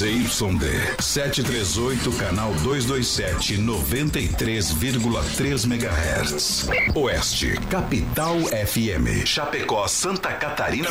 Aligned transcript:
ZYD 0.00 0.96
738, 0.98 2.16
canal 2.16 2.54
227, 2.62 3.58
93,3 3.58 5.66
MHz. 5.66 6.70
Oeste, 6.94 7.60
Capital 7.68 8.40
FM. 8.40 9.26
Chapecó, 9.26 9.86
Santa 9.86 10.32
Catarina. 10.32 10.88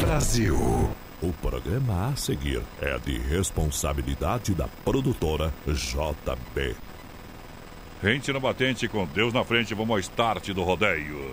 Brasil. 0.00 0.90
O 1.22 1.32
programa 1.34 2.08
a 2.08 2.16
seguir 2.16 2.62
é 2.82 2.98
de 2.98 3.16
responsabilidade 3.16 4.56
da 4.56 4.66
produtora 4.84 5.54
JB. 5.64 6.74
Rente 8.02 8.32
na 8.32 8.40
batente, 8.40 8.88
com 8.88 9.06
Deus 9.06 9.32
na 9.32 9.44
frente, 9.44 9.72
vamos 9.72 9.92
ao 9.92 10.00
start 10.00 10.48
do 10.48 10.64
rodeio. 10.64 11.32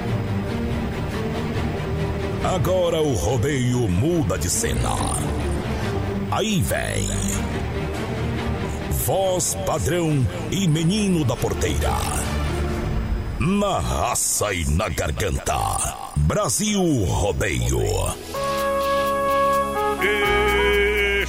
Agora 2.43 2.99
o 2.99 3.13
rodeio 3.13 3.87
muda 3.87 4.35
de 4.35 4.49
cena. 4.49 4.95
Aí 6.31 6.59
vem. 6.61 7.07
Voz 9.05 9.55
padrão 9.65 10.25
e 10.49 10.67
menino 10.67 11.23
da 11.23 11.35
porteira. 11.35 11.93
Na 13.39 13.79
raça 13.79 14.51
e 14.53 14.65
na 14.71 14.89
garganta. 14.89 15.55
Brasil 16.17 16.81
Rodeio. 17.05 17.79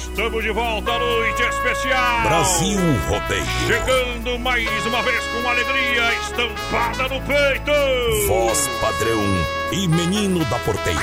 Estamos 0.03 0.43
de 0.43 0.51
volta 0.51 0.91
à 0.91 0.99
noite 0.99 1.41
especial. 1.41 2.21
Brasil 2.23 2.79
Rodeio. 3.07 3.45
Chegando 3.65 4.37
mais 4.37 4.85
uma 4.85 5.01
vez 5.01 5.23
com 5.27 5.47
alegria 5.47 6.13
estampada 6.21 7.07
no 7.07 7.21
peito. 7.21 8.27
Voz 8.27 8.67
padrão 8.81 9.21
e 9.71 9.87
menino 9.87 10.43
da 10.45 10.59
porteira. 10.59 10.99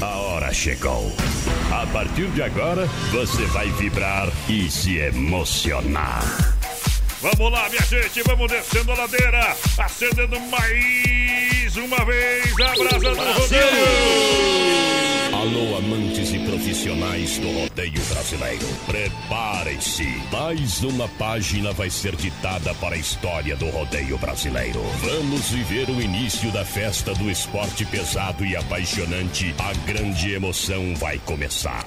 A 0.00 0.16
hora 0.16 0.54
chegou. 0.54 1.12
A 1.72 1.84
partir 1.88 2.28
de 2.28 2.42
agora, 2.42 2.86
você 3.10 3.44
vai 3.46 3.68
vibrar 3.72 4.28
e 4.48 4.70
se 4.70 4.96
emocionar. 4.98 6.57
Vamos 7.20 7.50
lá, 7.50 7.68
minha 7.68 7.82
gente, 7.82 8.22
vamos 8.22 8.48
descendo 8.48 8.92
a 8.92 8.94
ladeira, 8.94 9.56
acendendo 9.76 10.38
mais 10.38 11.76
uma 11.76 12.04
vez 12.04 12.52
a 12.52 12.74
brasa 12.74 13.14
do 13.14 13.32
rodeio. 13.32 14.88
Alô, 15.32 15.78
amantes 15.78 16.32
e 16.32 16.38
profissionais 16.38 17.38
do 17.38 17.50
rodeio 17.50 18.00
brasileiro. 18.12 18.66
Preparem-se. 18.86 20.06
Mais 20.30 20.82
uma 20.84 21.08
página 21.08 21.72
vai 21.72 21.90
ser 21.90 22.14
ditada 22.14 22.72
para 22.74 22.94
a 22.94 22.98
história 22.98 23.56
do 23.56 23.68
rodeio 23.68 24.16
brasileiro. 24.18 24.80
Vamos 25.00 25.50
viver 25.50 25.90
o 25.90 26.00
início 26.00 26.52
da 26.52 26.64
festa 26.64 27.14
do 27.14 27.28
esporte 27.28 27.84
pesado 27.84 28.44
e 28.44 28.54
apaixonante. 28.54 29.52
A 29.58 29.72
grande 29.90 30.34
emoção 30.34 30.94
vai 30.94 31.18
começar. 31.18 31.84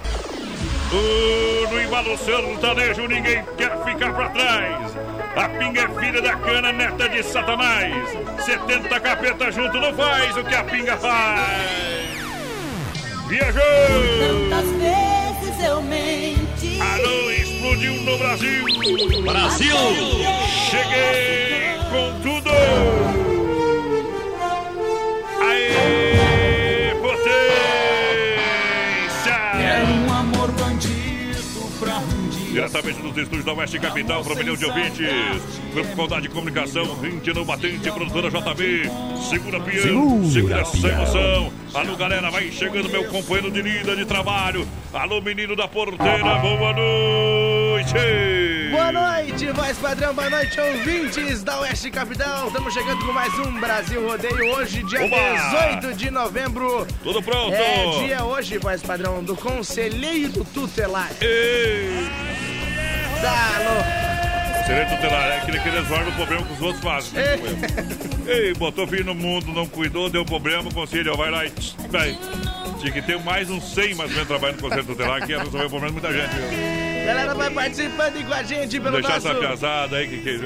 Uh, 0.92 1.72
no 1.72 1.82
embalo 1.82 2.18
sertanejo 2.18 3.08
ninguém 3.08 3.42
quer 3.58 3.82
ficar 3.86 4.14
pra 4.14 4.30
trás. 4.30 5.11
A 5.36 5.48
pinga 5.48 5.82
é 5.82 5.88
filha 6.00 6.22
da 6.22 6.36
cana, 6.36 6.72
neta 6.72 7.08
de 7.08 7.24
Satanás. 7.24 7.94
70 8.46 9.00
capeta 9.00 9.52
junto 9.52 9.80
não 9.80 9.94
faz 9.94 10.36
o 10.36 10.44
que 10.44 10.56
a 10.56 10.64
pinga 10.64 10.98
faz. 10.98 12.12
Viajou! 13.28 13.62
Tantas 14.20 14.70
vezes 14.72 15.64
eu 15.64 15.82
menti. 15.84 16.80
Alô, 16.82 17.32
explodiu 17.32 17.94
no 18.02 18.18
Brasil. 18.18 18.66
Brasil! 19.24 19.76
Cheguei 20.70 21.78
com 21.90 22.20
tudo. 22.22 23.11
Diretamente 32.72 33.02
dos 33.02 33.18
estúdios 33.18 33.44
da 33.44 33.54
Oeste 33.54 33.78
Capital 33.80 34.24
para 34.24 34.34
um 34.34 34.38
milhão 34.38 34.56
de 34.56 34.66
ouvintes. 34.66 35.10
Grupo 35.74 35.94
Condade 35.94 36.22
de 36.22 36.30
Comunicação, 36.30 36.86
Rinte 37.02 37.34
no 37.34 37.44
Batente, 37.44 37.92
produtora 37.92 38.30
JB. 38.30 38.90
Segura 39.30 39.60
peão, 39.60 40.32
segura 40.32 40.62
essa 40.62 40.88
emoção. 40.88 41.54
Alô, 41.74 41.98
galera, 41.98 42.32
vai 42.32 42.50
chegando 42.50 42.90
meu 42.90 43.04
companheiro 43.10 43.52
de 43.52 43.62
lida 43.62 43.94
de 43.94 44.06
trabalho. 44.06 44.66
Alô, 44.94 45.20
menino 45.20 45.54
da 45.54 45.68
porteira, 45.68 46.36
boa 46.38 46.74
noite. 46.74 47.94
Boa 48.72 48.92
noite, 48.94 49.52
voz 49.52 49.78
padrão, 49.78 50.14
boa 50.14 50.30
noite, 50.30 50.58
ouvintes 50.58 51.44
da 51.44 51.60
Oeste 51.60 51.92
Capital. 51.92 52.48
Estamos 52.48 52.74
chegando 52.74 53.06
com 53.06 53.12
mais 53.12 53.38
um 53.40 53.60
Brasil 53.60 54.08
Rodeio 54.08 54.56
hoje, 54.56 54.82
dia 54.84 55.04
Oba! 55.04 55.78
18 55.82 55.98
de 55.98 56.10
novembro. 56.10 56.88
Tudo 57.04 57.22
pronto? 57.22 57.54
É 57.54 58.06
dia 58.06 58.24
hoje, 58.24 58.58
voz 58.58 58.82
padrão, 58.82 59.22
do 59.22 59.36
Conselheiro 59.36 60.46
Tutelar. 60.54 61.12
Ei, 61.20 62.10
Louco. 63.22 64.66
Serei 64.66 64.86
tutelar, 64.86 65.28
é 65.28 65.38
aquele 65.38 65.60
que 65.60 65.70
resolve 65.70 66.10
o 66.10 66.14
problema 66.14 66.46
que 66.46 66.54
os 66.54 66.62
outros 66.62 66.84
fazem. 66.84 67.20
Ei, 68.28 68.54
botou 68.54 68.88
filho 68.88 69.06
no 69.06 69.16
mundo, 69.16 69.52
não 69.52 69.68
cuidou, 69.68 70.10
deu 70.10 70.24
problema, 70.24 70.72
conselho, 70.72 71.18
vai 71.18 71.32
lá 71.32 71.46
e. 71.46 71.52
Vai. 71.90 72.18
Tinha 72.80 72.92
que 72.92 73.02
ter 73.02 73.20
mais 73.20 73.50
uns 73.50 73.74
100 73.74 73.96
mais 73.96 74.10
ou 74.10 74.16
menos 74.16 74.28
trabalhando 74.28 74.58
no 74.58 74.62
conselho 74.64 74.86
tutelar, 74.86 75.26
que 75.26 75.32
ia 75.32 75.40
resolver 75.40 75.66
o 75.66 75.70
problema 75.70 75.88
de 75.88 76.02
muita 76.02 76.14
gente, 76.14 76.36
viu? 76.36 76.81
Galera, 77.06 77.34
vai 77.34 77.50
participando 77.50 78.16
aí 78.16 78.24
com 78.24 78.34
a 78.34 78.44
gente 78.44 78.80
pelo 78.80 78.94
Deixar 78.94 79.14
nosso... 79.16 79.28
essa 79.28 79.40
piazada 79.40 79.98
aí 79.98 80.08
que. 80.08 80.18
que 80.20 80.38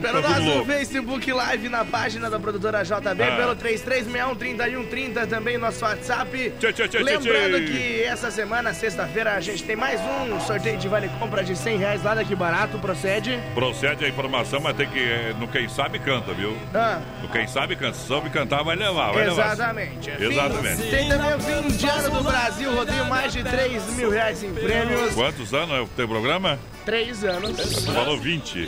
Pelo 0.00 0.22
tá 0.22 0.38
nosso. 0.40 0.64
Facebook 0.64 1.32
Live 1.32 1.68
na 1.68 1.84
página 1.84 2.30
da 2.30 2.38
produtora 2.40 2.82
JB, 2.82 3.22
Ah. 3.22 3.36
pelo 3.36 3.54
3361-3130, 3.56 5.26
também 5.26 5.58
nosso 5.58 5.84
WhatsApp. 5.84 6.52
Tchê, 6.58 6.72
tchê, 6.72 6.88
tchê, 6.88 6.98
Lembrando 6.98 7.60
que 7.66 8.02
essa 8.02 8.30
semana, 8.30 8.72
sexta-feira, 8.72 9.32
a 9.34 9.40
gente 9.40 9.62
tem 9.62 9.76
mais 9.76 10.00
um 10.00 10.40
sorteio 10.40 10.78
de 10.78 10.88
vale 10.88 11.08
compra 11.18 11.44
de 11.44 11.54
100 11.54 11.78
reais 11.78 12.02
lá 12.02 12.14
daqui 12.14 12.34
barato, 12.34 12.78
procede. 12.78 13.38
Procede 13.54 14.04
a 14.04 14.08
informação, 14.08 14.60
mas 14.60 14.76
tem 14.76 14.88
que. 14.88 15.34
No 15.38 15.46
quem 15.48 15.68
sabe 15.68 15.98
canta, 15.98 16.32
viu? 16.32 16.56
Ah, 16.74 17.00
No 17.22 17.28
quem 17.28 17.46
sabe 17.46 17.76
canta. 17.76 17.94
Se 17.94 18.06
soube 18.06 18.30
cantar, 18.30 18.62
vai 18.64 18.74
levar, 18.76 19.12
vai 19.12 19.26
levar. 19.28 19.52
exatamente. 19.52 20.10
É 20.10 20.16
Exatamente. 20.24 20.82
Tem 20.90 21.08
também 21.08 21.34
o 21.34 21.40
fim 21.40 21.68
de 21.68 21.86
ano 21.88 22.10
do 22.10 22.22
Brasil, 22.24 22.72
rodeio 22.74 23.04
mais 23.06 23.32
de 23.32 23.42
3 23.42 23.96
mil 23.96 24.10
reais 24.10 24.42
em 24.42 24.52
prêmios. 24.52 25.14
Quantos 25.14 25.52
anos 25.52 25.73
é 25.74 25.80
o 25.80 25.86
teu 25.88 26.06
programa? 26.08 26.58
3 26.84 27.24
anos. 27.24 27.56
Tu 27.56 27.92
falou 27.92 28.18
20. 28.18 28.58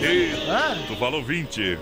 Ei, 0.00 0.46
Ah, 0.48 0.76
tu 0.86 0.96
falou 0.96 1.22
20. 1.22 1.78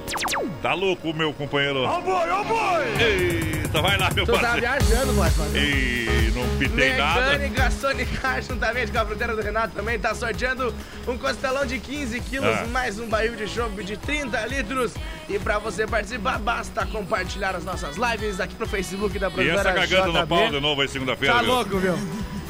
Tá 0.61 0.75
louco, 0.75 1.13
meu 1.15 1.33
companheiro? 1.33 1.83
Ó 1.83 2.01
boi, 2.01 2.31
ó 2.31 2.43
boi! 2.45 2.85
Eita, 2.99 3.83
vai 3.83 3.99
lá, 3.99 4.11
meu 4.15 4.25
Tu 4.25 4.33
tá 4.33 4.39
parceiro. 4.41 4.61
viajando, 4.61 5.13
voz 5.13 5.33
padrão. 5.35 5.55
Ei, 5.63 6.33
não 6.35 6.59
pitei 6.59 6.95
nada. 6.97 7.21
Mecânica 7.39 7.71
Sonicar, 7.71 8.43
juntamente 8.43 8.91
com 8.91 8.99
a 8.99 9.05
fruteira 9.07 9.37
do 9.37 9.43
Renato, 9.43 9.75
também 9.75 9.99
tá 9.99 10.15
sorteando 10.15 10.75
um 11.07 11.17
costelão 11.19 11.65
de 11.67 11.79
15 11.79 12.19
quilos, 12.21 12.49
Ah. 12.49 12.67
mais 12.73 12.99
um 12.99 13.07
barril 13.09 13.37
de 13.37 13.47
chopp 13.47 13.83
de 13.85 13.97
30 13.97 14.45
litros. 14.47 14.95
E 15.29 15.39
pra 15.39 15.59
você 15.59 15.87
participar, 15.87 16.39
basta 16.39 16.85
compartilhar 16.87 17.55
as 17.55 17.65
nossas 17.65 17.97
lives 17.97 18.41
aqui 18.41 18.55
pro 18.55 18.67
Facebook 18.67 19.19
da 19.19 19.29
E 19.29 19.31
produtora 19.31 19.71
essa 19.71 19.81
cagando 19.81 20.13
no 20.13 20.19
JB. 20.21 20.27
pau 20.29 20.51
de 20.51 20.61
novo 20.61 20.81
aí 20.81 20.89
segunda-feira. 20.89 21.35
Tá 21.35 21.43
viu? 21.43 21.53
louco, 21.53 21.79
viu? 21.79 21.95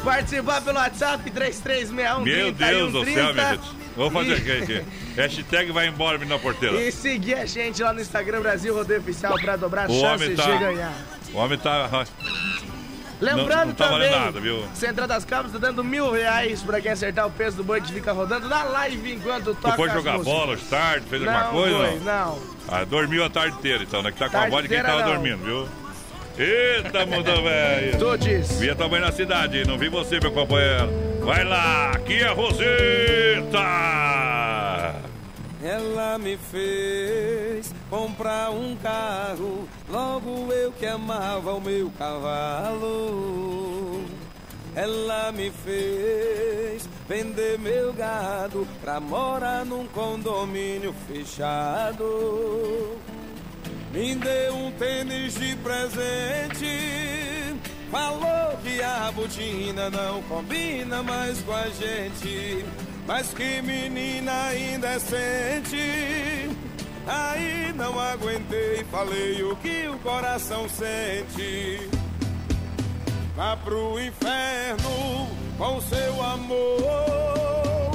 Participar 0.05 0.61
pelo 0.61 0.77
WhatsApp 0.79 1.31
3361 1.31 2.23
Meu 2.25 2.53
Deus 2.53 2.93
do 2.93 3.05
céu, 3.05 3.33
minha 3.33 3.33
3130. 3.33 3.51
gente. 3.55 3.85
Vou 3.97 4.11
fazer 4.11 4.35
aqui, 4.35 4.53
aqui. 4.53 4.85
Hashtag 5.17 5.73
vai 5.73 5.87
embora, 5.87 6.19
menina 6.19 6.39
porteira. 6.39 6.77
E 6.81 6.91
seguir 6.93 7.35
a 7.35 7.47
gente 7.47 7.83
lá 7.83 7.93
no 7.93 8.01
Instagram 8.01 8.41
Brasil 8.41 8.75
Rodeio 8.75 9.01
Oficial 9.01 9.39
pra 9.39 9.57
dobrar 9.57 9.89
O 9.89 10.01
chances 10.01 10.37
tá- 10.37 10.51
de 10.51 10.59
ganhar. 10.59 10.93
O 11.33 11.39
homem 11.39 11.59
tá. 11.59 12.05
Lembrando 13.21 13.49
Não- 13.49 13.67
não 13.67 13.75
tá 13.75 13.89
também, 13.89 14.11
nada, 14.11 14.41
viu? 14.41 14.65
Central 14.75 15.07
das 15.07 15.25
Cabras 15.25 15.53
tá 15.53 15.59
dando 15.59 15.85
mil 15.85 16.11
reais 16.11 16.61
pra 16.63 16.81
quem 16.81 16.91
acertar 16.91 17.27
o 17.27 17.31
peso 17.31 17.57
do 17.57 17.65
boi 17.65 17.81
que 17.81 17.93
fica 17.93 18.13
rodando 18.13 18.49
na 18.49 18.65
live 18.65 19.13
enquanto 19.13 19.55
toca 19.55 19.71
Tu 19.71 19.77
foi 19.77 19.91
jogar 19.91 20.19
bola 20.19 20.53
hoje 20.53 20.65
tarde, 20.65 21.07
fez 21.09 21.23
não, 21.23 21.33
alguma 21.33 21.53
coisa? 21.53 21.77
Foi, 21.79 21.99
não? 22.01 22.05
não. 22.05 22.43
Ah, 22.69 22.85
dormiu 22.85 23.25
a 23.25 23.31
tarde 23.31 23.57
inteira, 23.57 23.85
então, 23.85 24.03
né? 24.03 24.11
Que 24.11 24.19
tá 24.19 24.29
com 24.29 24.37
a 24.37 24.41
Tarde 24.41 24.51
voz 24.51 24.63
de 24.65 24.69
quem 24.75 24.83
tava 24.83 25.03
dormindo, 25.05 25.45
viu? 25.45 25.69
Eita, 26.37 27.07
mundo 27.07 27.43
velho. 27.43 28.19
Diz. 28.19 28.59
Via 28.59 28.75
tua 28.75 28.89
mãe 28.89 29.01
na 29.01 29.13
cidade, 29.13 29.67
não 29.67 29.79
vi 29.79 29.89
você, 29.89 30.19
meu 30.19 30.33
companheiro. 30.33 30.89
Vai 31.25 31.45
lá, 31.45 31.93
aqui 31.93 32.15
é 32.15 32.27
a 32.27 32.33
Roseta. 32.33 33.59
Ela 35.63 36.19
me 36.19 36.37
fez 36.37 37.73
comprar 37.89 38.51
um 38.51 38.77
carro, 38.77 39.67
logo 39.89 40.53
eu 40.53 40.73
que 40.73 40.87
amava 40.87 41.55
o 41.55 41.61
meu 41.61 41.91
cavalo. 41.99 44.05
Ela 44.75 45.33
me 45.33 45.51
fez 45.51 46.89
vender 47.09 47.59
meu 47.59 47.93
gado 47.93 48.67
pra 48.83 48.99
morar 48.99 49.65
num 49.65 49.87
condomínio 49.87 50.93
fechado. 51.07 52.99
Me 53.95 54.13
deu 54.17 54.57
um 54.57 54.73
tênis 54.73 55.35
de 55.35 55.55
presente. 55.59 56.67
Falou 57.93 58.59
que 58.65 58.83
a 58.83 59.13
botina 59.13 59.89
não 59.89 60.21
combina 60.25 61.01
mais 61.01 61.41
com 61.43 61.53
a 61.53 61.69
gente. 61.69 62.65
Mas 63.07 63.33
que 63.33 63.63
menina 63.63 64.53
indecente. 64.53 66.51
Aí 67.07 67.73
não 67.77 67.97
aguentei, 68.01 68.83
falei 68.91 69.45
o 69.45 69.55
que 69.57 69.87
o 69.87 69.97
coração 70.01 70.69
sente. 70.69 71.89
Vá 73.37 73.57
pro 73.57 74.01
inferno 74.01 75.29
com 75.57 75.81
seu 75.83 76.21
amor. 76.21 77.93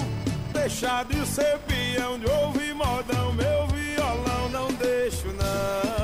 Deixar 0.53 1.03
de 1.03 1.25
ser 1.25 1.59
peão, 1.67 2.17
de 2.17 2.25
ouvir 2.25 2.73
modão, 2.73 3.33
meu 3.33 3.78
violão. 4.09 4.49
Não 4.49 4.67
deixo, 4.73 5.27
não, 5.27 5.98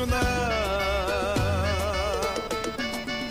isso, 0.00 0.06
não. 0.06 0.16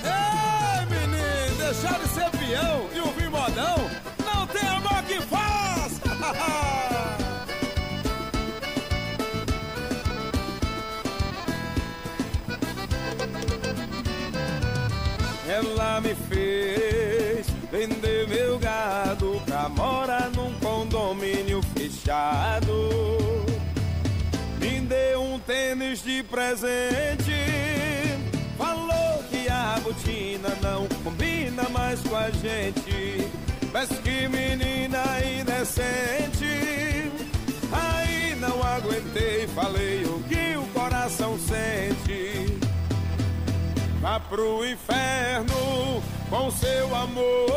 Ei, 0.05 0.85
menino, 0.85 1.55
deixar 1.57 1.99
de 1.99 2.07
ser 2.09 2.29
peão 2.31 2.87
e 2.95 2.99
ouvir 2.99 3.29
modão. 3.29 3.89
Não 4.25 4.45
tem 4.47 4.67
amor 4.67 5.03
que 5.03 5.21
faça. 5.21 6.01
Ela 15.47 16.01
me 16.01 16.13
fez 16.13 17.47
vender 17.71 18.27
meu 18.27 18.59
gado 18.59 19.41
pra 19.45 19.67
morar 19.69 20.29
num 20.35 20.53
condomínio 20.59 21.61
fechado. 21.75 22.68
Tênis 25.49 26.03
de 26.03 26.21
presente. 26.21 27.33
Falou 28.55 29.23
que 29.31 29.49
a 29.49 29.79
botina 29.81 30.49
não 30.61 30.87
combina 31.03 31.67
mais 31.69 31.99
com 32.01 32.15
a 32.15 32.29
gente. 32.29 33.27
Mas 33.73 33.89
que 33.89 34.27
menina 34.27 35.03
indecente. 35.25 37.11
Aí 37.71 38.35
não 38.35 38.61
aguentei, 38.61 39.47
falei 39.47 40.05
o 40.05 40.21
que 40.29 40.55
o 40.55 40.67
coração 40.67 41.35
sente. 41.39 42.59
Vá 44.01 44.19
pro 44.19 44.63
inferno 44.63 46.03
com 46.29 46.51
seu 46.51 46.95
amor. 46.95 47.49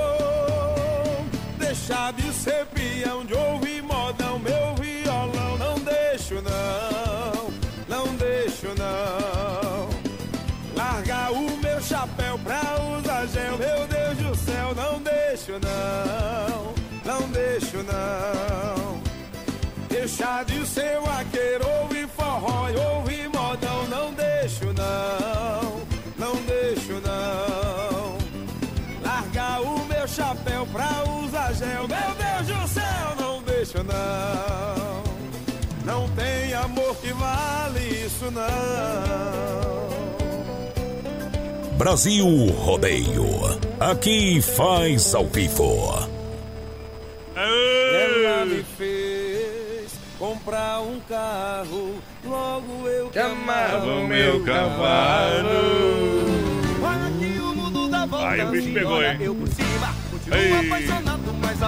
Deixar 1.59 2.15
de 2.15 2.33
ser 2.33 2.65
peão, 2.69 3.23
de 3.23 3.35
ouvir 3.35 3.83
modão, 3.83 4.39
meu 4.39 4.75
violão. 4.77 5.59
Não 5.59 5.79
deixo, 5.81 6.37
não 6.37 7.42
não. 8.74 9.88
Largar 10.74 11.32
o 11.32 11.56
meu 11.58 11.80
chapéu 11.80 12.38
pra 12.38 12.60
usar 12.98 13.26
gel, 13.26 13.58
meu 13.58 13.86
Deus 13.86 14.19
do 14.19 14.36
céu. 14.36 14.74
Não 14.74 15.00
deixo, 15.00 15.52
não, 15.52 16.74
não 17.04 17.28
deixo, 17.28 17.78
não. 17.78 19.00
Deixar 19.88 20.44
de 20.44 20.66
ser 20.66 21.00
vaqueiro, 21.00 21.69
ouvir 21.82 22.08
forró 22.08 22.69
e 22.70 22.76
ouvir 22.76 23.28
modão. 23.28 23.86
Não 23.88 24.12
deixo, 24.14 24.64
não, 24.72 25.82
não 26.19 26.34
deixo, 26.42 26.94
não. 27.04 28.19
Largar 29.02 29.60
o 29.60 29.84
meu 29.86 30.08
chapéu 30.08 30.66
pra 30.66 31.04
usar 31.24 31.52
gel, 31.54 31.86
meu 31.88 31.88
Deus 31.88 32.46
do 32.46 32.69
céu. 32.69 33.16
Não 33.19 33.42
deixo, 33.42 33.78
não. 33.84 34.51
Não 35.93 36.09
tem 36.09 36.55
amor 36.55 36.97
que 36.97 37.12
vale 37.12 37.81
isso, 38.06 38.31
não. 38.31 38.43
Brasil 41.77 42.47
Rodeio. 42.47 43.61
Aqui 43.79 44.41
faz 44.41 45.15
ao 45.15 45.27
vivo. 45.27 46.09
Ela 47.37 48.47
me 48.47 48.65
fez 48.79 49.93
comprar 50.19 50.81
um 50.81 50.99
carro, 51.00 51.97
logo 52.25 52.89
eu 52.89 53.11
que 53.11 53.19
amava 53.19 53.85
o 53.85 54.09
meu 54.09 54.43
cavalo. 54.44 55.50
Olha 56.83 57.12
que 57.19 57.39
o 57.39 57.55
mundo 57.55 57.89
dá 57.91 58.06
volta 58.06 58.29
Aí 58.29 58.43
o 58.43 58.49
bicho 58.49 58.73
pegou, 58.73 59.05
hein? 59.05 59.19
Eu 59.21 59.35
por 59.35 59.49
cima, 59.49 59.94
Ei. 60.31 61.01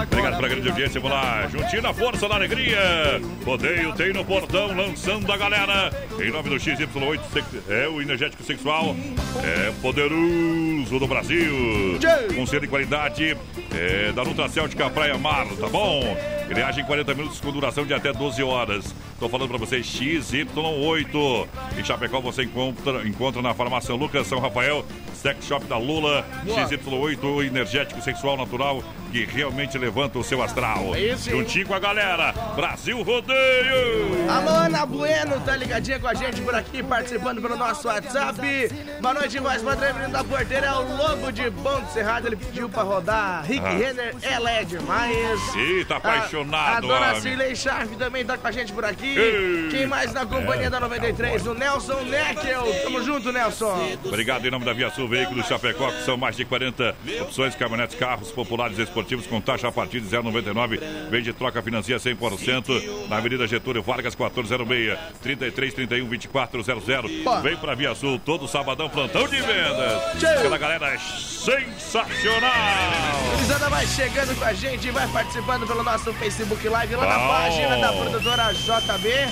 Obrigado 0.03 0.35
pela 0.35 0.47
grande 0.49 0.69
audiência, 0.69 0.99
vamos 0.99 1.15
lá. 1.17 1.47
Juntinho 1.47 1.81
na 1.81 1.93
força, 1.93 2.27
na 2.27 2.35
alegria. 2.35 3.21
Rodeio 3.45 3.93
tem 3.93 4.11
no 4.13 4.25
portão, 4.25 4.75
lançando 4.75 5.31
a 5.31 5.37
galera. 5.37 5.91
Em 6.19 6.31
nome 6.31 6.49
do 6.49 6.55
XY8, 6.55 7.21
sex- 7.31 7.69
é 7.69 7.87
o 7.87 8.01
energético 8.01 8.43
sexual. 8.43 8.95
É 9.43 9.71
poderoso 9.81 10.99
do 10.99 11.07
Brasil. 11.07 11.97
Com 12.35 12.45
selo 12.45 12.61
de 12.61 12.67
qualidade 12.67 13.37
é, 13.73 14.11
da 14.11 14.23
Nutracêutica 14.23 14.89
Praia 14.89 15.17
Mar, 15.17 15.45
tá 15.59 15.67
bom? 15.67 16.01
Ele 16.49 16.61
age 16.61 16.81
em 16.81 16.85
40 16.85 17.13
minutos 17.15 17.39
com 17.39 17.51
duração 17.51 17.85
de 17.85 17.93
até 17.93 18.13
12 18.13 18.43
horas. 18.43 18.93
Tô 19.19 19.27
falando 19.27 19.49
pra 19.49 19.57
vocês, 19.57 19.85
XY8. 19.87 21.47
Em 21.77 21.83
Chapecó 21.83 22.19
você 22.19 22.43
encontra, 22.43 23.07
encontra 23.07 23.41
na 23.41 23.53
farmácia 23.53 23.93
Lucas 23.95 24.27
São 24.27 24.39
Rafael, 24.39 24.85
Sex 25.13 25.45
Shop 25.45 25.65
da 25.65 25.77
Lula, 25.77 26.25
XY8, 26.45 27.23
o 27.23 27.41
energético 27.43 28.01
sexual 28.01 28.37
natural 28.37 28.83
que 29.11 29.23
realmente 29.25 29.77
levanta 29.77 30.19
o 30.19 30.23
seu 30.23 30.43
astral. 30.43 30.93
É? 30.93 31.15
Juntinho 31.15 31.65
com 31.67 31.73
a 31.73 31.79
galera, 31.79 32.33
Brasil 32.55 33.01
Rodeio! 33.01 34.29
Alô, 34.29 34.49
Ana 34.49 34.85
Bueno, 34.85 35.39
tá 35.41 35.55
ligadinha 35.55 35.99
com 35.99 36.07
a 36.07 36.13
gente 36.13 36.41
por 36.41 36.53
aqui, 36.53 36.83
participando 36.83 37.41
pelo 37.41 37.55
nosso 37.55 37.87
WhatsApp. 37.87 38.39
Boa 39.01 39.13
noite, 39.13 39.39
voz 39.39 39.61
padrão, 39.61 39.93
menino 39.93 40.11
da 40.11 40.23
porteira, 40.23 40.67
é 40.67 40.73
o 40.73 40.97
Lobo 40.97 41.31
de 41.31 41.49
Bom 41.49 41.81
Cerrado, 41.93 42.27
ele 42.27 42.35
pediu 42.35 42.67
pra 42.67 42.83
rodar. 42.83 43.45
Rick 43.45 43.65
Ah. 43.65 43.69
Renner, 43.69 44.15
ela 44.21 44.51
é 44.51 44.63
demais. 44.65 45.55
Ih, 45.55 45.85
tá 46.43 46.57
A, 46.57 46.77
apaixonado, 46.77 46.87
dona 46.87 47.09
homem. 47.09 47.21
Cirlei 47.21 47.53
também 47.97 48.25
tá 48.25 48.37
com 48.37 48.47
a 48.47 48.51
gente 48.51 48.73
por 48.73 48.83
aqui. 48.83 49.17
Ei. 49.17 49.69
Quem 49.69 49.87
mais 49.87 50.11
na 50.11 50.25
companhia 50.25 50.69
da 50.69 50.79
93? 50.79 51.45
O 51.47 51.53
Nelson 51.53 52.01
Neckel. 52.01 52.63
Tamo 52.83 53.03
junto, 53.03 53.31
Nelson. 53.31 53.97
Obrigado 54.03 54.45
em 54.45 54.51
nome 54.51 54.65
da 54.65 54.73
Via 54.73 54.89
Sul 54.89 55.07
Veículos 55.07 55.47
Chapecó, 55.47 55.91
que 55.91 56.03
são 56.03 56.17
mais 56.17 56.35
de 56.35 56.43
40 56.43 56.95
opções 57.21 57.55
caminhonetes, 57.55 57.95
carros 57.95 58.31
populares 58.31 58.77
e 58.77 58.81
esportivos 58.81 59.25
com 59.27 59.39
taxa 59.39 59.67
a 59.67 59.71
partir 59.71 60.01
de 60.01 60.07
0,99. 60.07 60.79
Vende 61.09 61.31
troca 61.33 61.61
financia 61.61 61.97
100% 61.97 63.07
na 63.07 63.17
Avenida 63.17 63.47
Getúlio 63.47 63.81
Vargas 63.81 64.15
1406, 64.15 64.97
33 65.21 65.73
31 65.73 66.07
2400. 66.07 67.11
Vem 67.41 67.57
pra 67.57 67.75
Via 67.75 67.95
Sul 67.95 68.19
todo 68.19 68.47
sabadão, 68.47 68.89
plantão 68.89 69.27
de 69.27 69.37
vendas. 69.37 70.23
Aquela 70.23 70.57
galera 70.57 70.93
é 70.93 70.97
sensacional. 70.97 72.51
Gurizada 73.35 73.69
vai 73.69 73.85
chegando 73.87 74.37
com 74.37 74.45
a 74.45 74.53
gente, 74.53 74.89
vai 74.91 75.07
participando 75.07 75.67
pelo 75.67 75.83
nosso 75.83 76.11
Facebook 76.13 76.24
Live 76.25 76.95
lá 76.95 77.05
na 77.05 77.19
página 77.27 77.77
da 77.77 77.93
produtora 77.93 78.51
JB. 78.51 79.27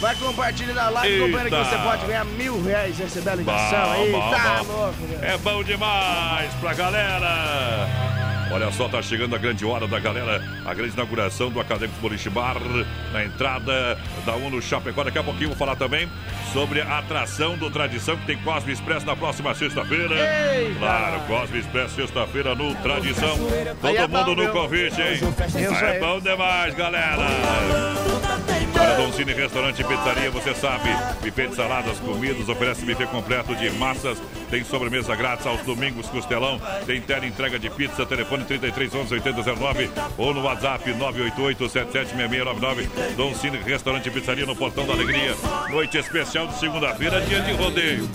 Vai 0.00 0.14
compartilhando 0.16 0.78
a 0.78 0.88
live, 0.88 1.18
companheiro, 1.20 1.50
que 1.50 1.56
Eita. 1.56 1.68
você 1.68 1.76
pode 1.76 2.06
ganhar 2.06 2.24
mil 2.24 2.62
reais 2.64 2.98
e 2.98 3.02
receber 3.02 3.30
a 3.30 3.34
ligação 3.34 3.84
Bom, 3.84 3.92
aí. 3.92 4.12
bom, 4.12 4.30
bom. 4.64 4.72
louco, 4.72 5.02
meu. 5.02 5.24
É 5.24 5.36
bom 5.36 5.62
demais 5.62 6.54
pra 6.54 6.72
galera. 6.72 7.86
Olha 8.50 8.72
só, 8.72 8.88
tá 8.88 9.02
chegando 9.02 9.34
a 9.34 9.38
grande 9.38 9.64
hora 9.64 9.86
da 9.86 9.98
galera, 9.98 10.42
a 10.64 10.74
grande 10.74 10.94
inauguração 10.94 11.50
do 11.50 11.60
Acadêmico 11.60 12.00
Boliche 12.00 12.30
Bar, 12.30 12.56
na 13.12 13.24
entrada 13.24 13.98
da 14.24 14.34
Uno 14.36 14.60
Chapecó. 14.62 15.04
Daqui 15.04 15.18
a 15.18 15.22
pouquinho 15.22 15.50
vou 15.50 15.58
falar 15.58 15.76
também 15.76 16.08
sobre 16.52 16.80
a 16.80 16.98
atração 16.98 17.56
do 17.56 17.70
Tradição, 17.70 18.16
que 18.16 18.26
tem 18.26 18.38
Cosme 18.38 18.72
Expresso 18.72 19.04
na 19.04 19.14
próxima 19.14 19.54
sexta-feira. 19.54 20.14
Claro, 20.78 21.20
Cosme 21.26 21.58
Expresso 21.58 21.94
sexta-feira 21.96 22.54
no 22.54 22.74
Tradição. 22.76 23.36
É 23.52 23.74
Todo 23.80 24.08
mundo 24.08 24.34
bom, 24.36 24.42
no 24.42 24.52
convite, 24.52 25.00
hein? 25.00 25.20
É 25.54 26.00
bom 26.00 26.20
demais, 26.20 26.74
galera. 26.74 27.26
Dom 28.96 29.12
Cine 29.12 29.32
Restaurante 29.32 29.80
e 29.80 29.84
Pizzaria, 29.84 30.30
você 30.30 30.54
sabe. 30.54 30.88
Buffet 31.22 31.48
de 31.48 31.54
saladas, 31.54 31.98
comidas, 31.98 32.48
oferece 32.48 32.84
buffet 32.84 33.06
completo 33.06 33.54
de 33.54 33.70
massas. 33.70 34.20
Tem 34.50 34.64
sobremesa 34.64 35.14
grátis 35.14 35.46
aos 35.46 35.60
domingos, 35.62 36.06
costelão. 36.08 36.60
Tem 36.86 37.00
tela 37.00 37.26
entrega 37.26 37.58
de 37.58 37.70
pizza, 37.70 38.06
telefone 38.06 38.37
33 38.44 38.94
11 38.94 39.14
8009 39.14 39.90
ou 40.16 40.34
no 40.34 40.42
WhatsApp 40.42 40.92
988 40.92 41.68
776699. 41.68 43.14
Dom 43.16 43.34
Cine 43.34 43.58
Restaurante 43.58 44.08
e 44.08 44.10
Pizzaria 44.10 44.46
no 44.46 44.56
Portão 44.56 44.86
da 44.86 44.92
Alegria. 44.92 45.34
Noite 45.70 45.98
especial 45.98 46.46
de 46.46 46.58
segunda-feira, 46.58 47.20
dia 47.22 47.40
de 47.40 47.52
rodeio. 47.52 48.08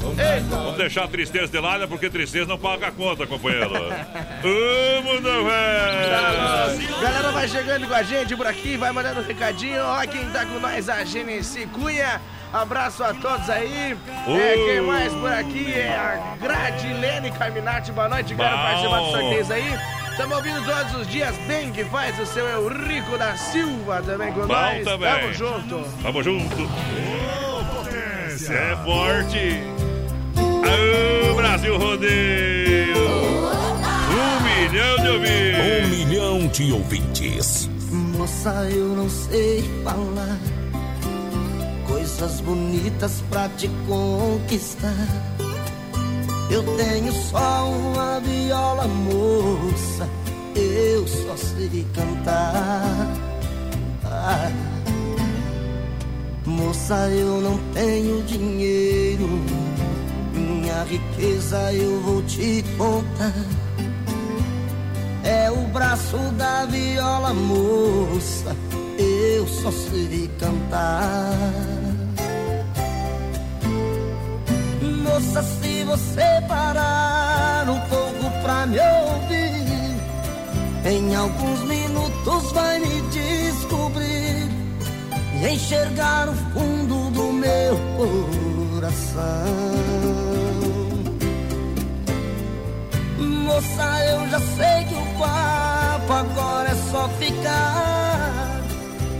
Vamos 0.49 0.77
deixar 0.77 1.05
a 1.05 1.07
tristeza 1.07 1.47
de 1.47 1.59
lado, 1.59 1.87
porque 1.87 2.09
tristeza 2.09 2.45
não 2.45 2.57
paga 2.57 2.87
a 2.87 2.91
conta, 2.91 3.25
companheiro. 3.25 3.69
Vamos, 3.69 5.21
não 5.21 5.49
é? 5.49 6.77
Galera 7.01 7.31
vai 7.31 7.47
chegando 7.47 7.87
com 7.87 7.93
a 7.93 8.03
gente 8.03 8.35
por 8.35 8.47
aqui, 8.47 8.77
vai 8.77 8.91
mandando 8.91 9.21
um 9.21 9.23
recadinho. 9.23 9.81
Ó, 9.83 10.01
quem 10.07 10.25
tá 10.29 10.45
com 10.45 10.59
nós, 10.59 10.89
a 10.89 11.03
Genesi 11.03 11.65
Cunha. 11.67 12.21
Abraço 12.53 13.03
a 13.03 13.15
todos 13.15 13.49
aí. 13.49 13.97
É, 14.27 14.53
quem 14.53 14.81
mais 14.81 15.11
por 15.13 15.31
aqui 15.33 15.73
é 15.73 15.89
a 15.89 16.35
Gradilene 16.39 17.31
Carminati. 17.31 17.91
Boa 17.91 18.07
noite, 18.07 18.35
quero 18.35 18.55
participar 18.55 18.99
dos 18.99 19.11
sorteios 19.11 19.51
aí. 19.51 20.02
Estamos 20.13 20.37
ouvindo 20.37 20.63
todos 20.63 21.01
os 21.01 21.07
dias 21.07 21.35
bem 21.47 21.71
que 21.71 21.83
faz 21.85 22.19
o 22.19 22.25
seu 22.27 22.45
Eurico 22.47 23.17
da 23.17 23.35
Silva 23.35 23.99
também 24.03 24.31
com 24.31 24.41
Bom 24.41 24.47
nós. 24.47 24.85
Também. 24.85 25.11
Tamo 25.11 25.33
junto. 25.33 25.83
Tamo 26.03 26.23
junto. 26.23 26.69
É 28.47 28.75
forte. 28.85 29.63
Aô, 30.37 31.33
Brasil 31.33 31.75
Rodeio. 31.79 32.95
Um 34.13 34.43
milhão 34.43 34.97
de 35.01 35.09
ouvintes. 35.09 35.59
Um 35.65 35.89
milhão 35.89 36.47
de 36.47 36.71
ouvintes. 36.71 37.69
Moça, 38.15 38.69
eu 38.69 38.89
não 38.89 39.09
sei 39.09 39.63
falar 39.83 40.37
coisas 41.87 42.39
bonitas 42.41 43.23
pra 43.31 43.49
te 43.49 43.67
conquistar. 43.87 45.07
Eu 46.53 46.61
tenho 46.77 47.11
só 47.11 47.67
uma 47.67 48.19
viola 48.19 48.87
moça, 48.87 50.07
eu 50.55 51.07
só 51.07 51.35
sei 51.35 51.83
cantar. 51.95 53.07
Ah, 54.05 54.51
moça, 56.45 57.09
eu 57.09 57.41
não 57.41 57.57
tenho 57.73 58.21
dinheiro, 58.25 59.27
minha 60.31 60.83
riqueza 60.83 61.73
eu 61.73 61.99
vou 62.01 62.21
te 62.21 62.63
contar. 62.77 63.33
É 65.23 65.49
o 65.49 65.67
braço 65.69 66.17
da 66.37 66.65
viola 66.65 67.33
moça, 67.33 68.55
eu 68.99 69.47
só 69.47 69.71
sei 69.71 70.29
cantar. 70.37 71.33
Moça, 75.03 75.41
se 75.83 75.85
você 75.85 76.41
parar 76.47 77.67
um 77.67 77.79
pouco 77.89 78.41
pra 78.41 78.65
me 78.65 78.79
ouvir, 78.79 79.97
em 80.85 81.13
alguns 81.13 81.59
minutos 81.63 82.51
vai 82.53 82.79
me 82.79 83.01
descobrir 83.11 84.49
e 85.41 85.47
enxergar 85.49 86.29
o 86.29 86.33
fundo 86.53 87.11
do 87.11 87.33
meu 87.33 87.77
coração. 87.97 89.23
Moça, 93.19 94.05
eu 94.05 94.29
já 94.29 94.39
sei 94.39 94.85
que 94.85 94.95
o 94.95 95.19
papo 95.19 96.13
agora 96.13 96.69
é 96.69 96.75
só 96.91 97.09
ficar, 97.19 98.61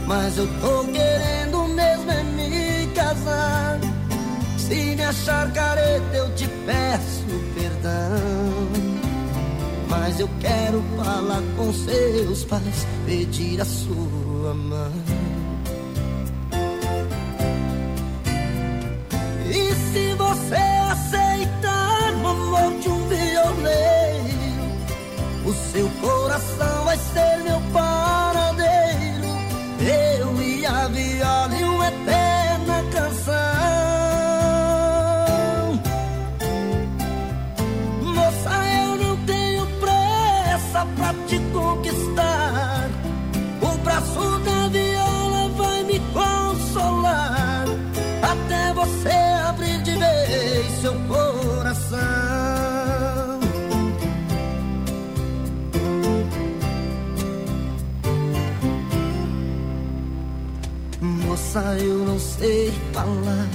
mas 0.06 0.38
eu 0.38 0.48
tô 0.60 0.84
querendo 0.84 1.68
mesmo 1.74 2.10
é 2.10 2.22
me 2.22 2.86
casar. 2.94 3.63
Se 4.66 4.96
me 4.96 5.04
achar 5.04 5.52
careta, 5.52 6.16
eu 6.16 6.34
te 6.34 6.48
peço 6.64 7.26
perdão. 7.54 8.70
Mas 9.90 10.18
eu 10.18 10.28
quero 10.40 10.82
falar 10.96 11.42
com 11.54 11.70
seus 11.70 12.44
pais, 12.44 12.86
pedir 13.04 13.60
a 13.60 13.64
sua 13.66 14.54
mão. 14.54 14.92
E 19.50 19.74
se 19.74 20.14
você 20.14 20.56
aceitar 20.90 22.14
o 22.22 22.26
amor 22.26 22.80
de 22.80 22.88
um 22.88 23.06
violeiro, 23.06 24.64
o 25.44 25.52
seu 25.52 25.90
coração 26.00 26.84
vai 26.86 26.96
ser 26.96 27.42
meu 27.44 27.60
paradeiro. 27.70 28.23
Sei 62.44 62.70
falar 62.92 63.48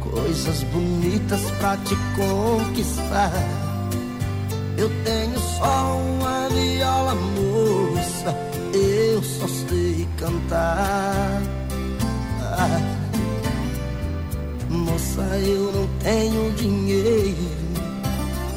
coisas 0.00 0.62
bonitas 0.64 1.40
pra 1.52 1.78
te 1.78 1.96
conquistar 2.14 3.32
eu 4.76 4.90
tenho 5.04 5.38
só 5.38 5.96
uma 5.96 6.48
viola 6.48 7.14
moça, 7.14 8.36
eu 8.74 9.22
só 9.22 9.46
sei 9.46 10.06
cantar. 10.18 11.40
Moça, 14.68 15.22
eu 15.38 15.72
não 15.72 15.86
tenho 16.00 16.52
dinheiro, 16.54 17.36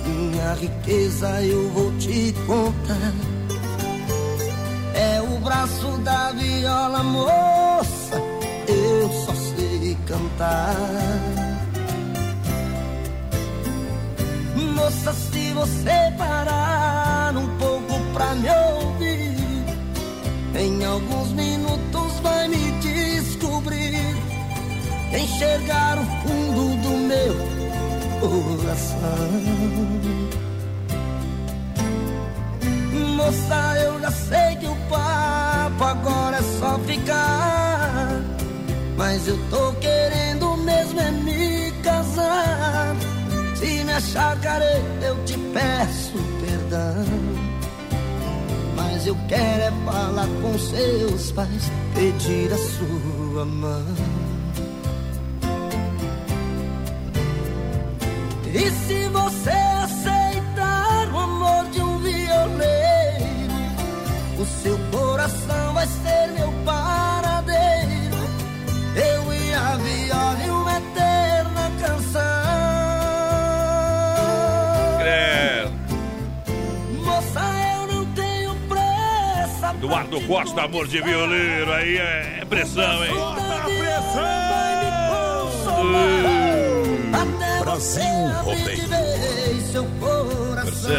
minha 0.08 0.54
riqueza 0.56 1.42
eu 1.44 1.70
vou 1.70 1.92
te 2.00 2.34
contar. 2.48 3.14
É 4.96 5.22
o 5.22 5.40
braço 5.40 5.98
da 6.00 6.32
viola 6.32 7.04
moça, 7.04 8.20
eu 8.68 9.10
só 9.26 9.34
sei 9.34 9.98
cantar. 10.06 10.76
Moça, 14.76 15.14
se 15.14 15.52
você 15.54 16.14
parar 16.18 17.36
um 17.36 17.48
pouco 17.58 18.00
pra 18.14 18.36
me 18.36 18.50
ouvir, 18.50 19.36
em 20.56 20.86
alguns 20.86 21.32
minutos 21.34 22.20
vai 22.22 22.48
me 22.48 22.72
descobrir, 22.80 24.16
enxergar 25.14 25.98
o 26.00 26.06
fundo 26.22 26.82
do 26.82 26.98
meu 27.08 27.36
coração. 28.20 28.98
Moça, 33.16 33.76
eu 33.84 34.00
já 34.00 34.12
sei 34.12 34.56
que 34.60 34.68
o 34.68 34.76
papo 34.90 35.84
agora 35.84 36.38
é 36.38 36.44
só 36.60 36.80
ficar, 36.80 37.77
mas 38.98 39.28
eu 39.28 39.38
tô 39.52 39.72
querendo 39.74 40.58
mesmo 40.58 41.00
é 41.00 41.12
me 41.12 41.72
casar. 41.84 42.96
Se 43.56 43.84
me 43.84 43.92
achar 43.94 44.40
careta, 44.42 45.06
eu 45.06 45.24
te 45.24 45.38
peço 45.54 46.18
perdão. 46.42 47.06
Mas 48.76 49.06
eu 49.06 49.16
quero 49.28 49.64
é 49.64 49.72
falar 49.86 50.28
com 50.42 50.58
seus 50.58 51.32
pais, 51.32 51.72
pedir 51.94 52.52
a 52.52 52.58
sua 52.58 53.46
mão. 53.46 53.86
E 58.54 58.72
se 58.72 59.08
você 59.10 59.52
aceitar 59.52 61.14
o 61.14 61.20
amor 61.20 61.66
de 61.70 61.82
um 61.82 62.00
violeiro, 62.00 63.54
o 64.40 64.46
seu 64.46 64.78
coração 64.92 65.74
vai 65.76 65.86
ser 65.86 66.28
meu 66.36 66.52
paradeiro. 66.66 67.27
Eduardo 80.08 80.22
Costa, 80.22 80.62
amor 80.64 80.88
de 80.88 81.02
violeiro, 81.02 81.72
aí 81.74 81.98
é 81.98 82.46
pressão, 82.48 83.04
hein? 83.04 83.12
Brasil 87.60 88.04
Rodeio. 88.44 88.88
Seu 89.72 89.86
coração. 90.00 90.92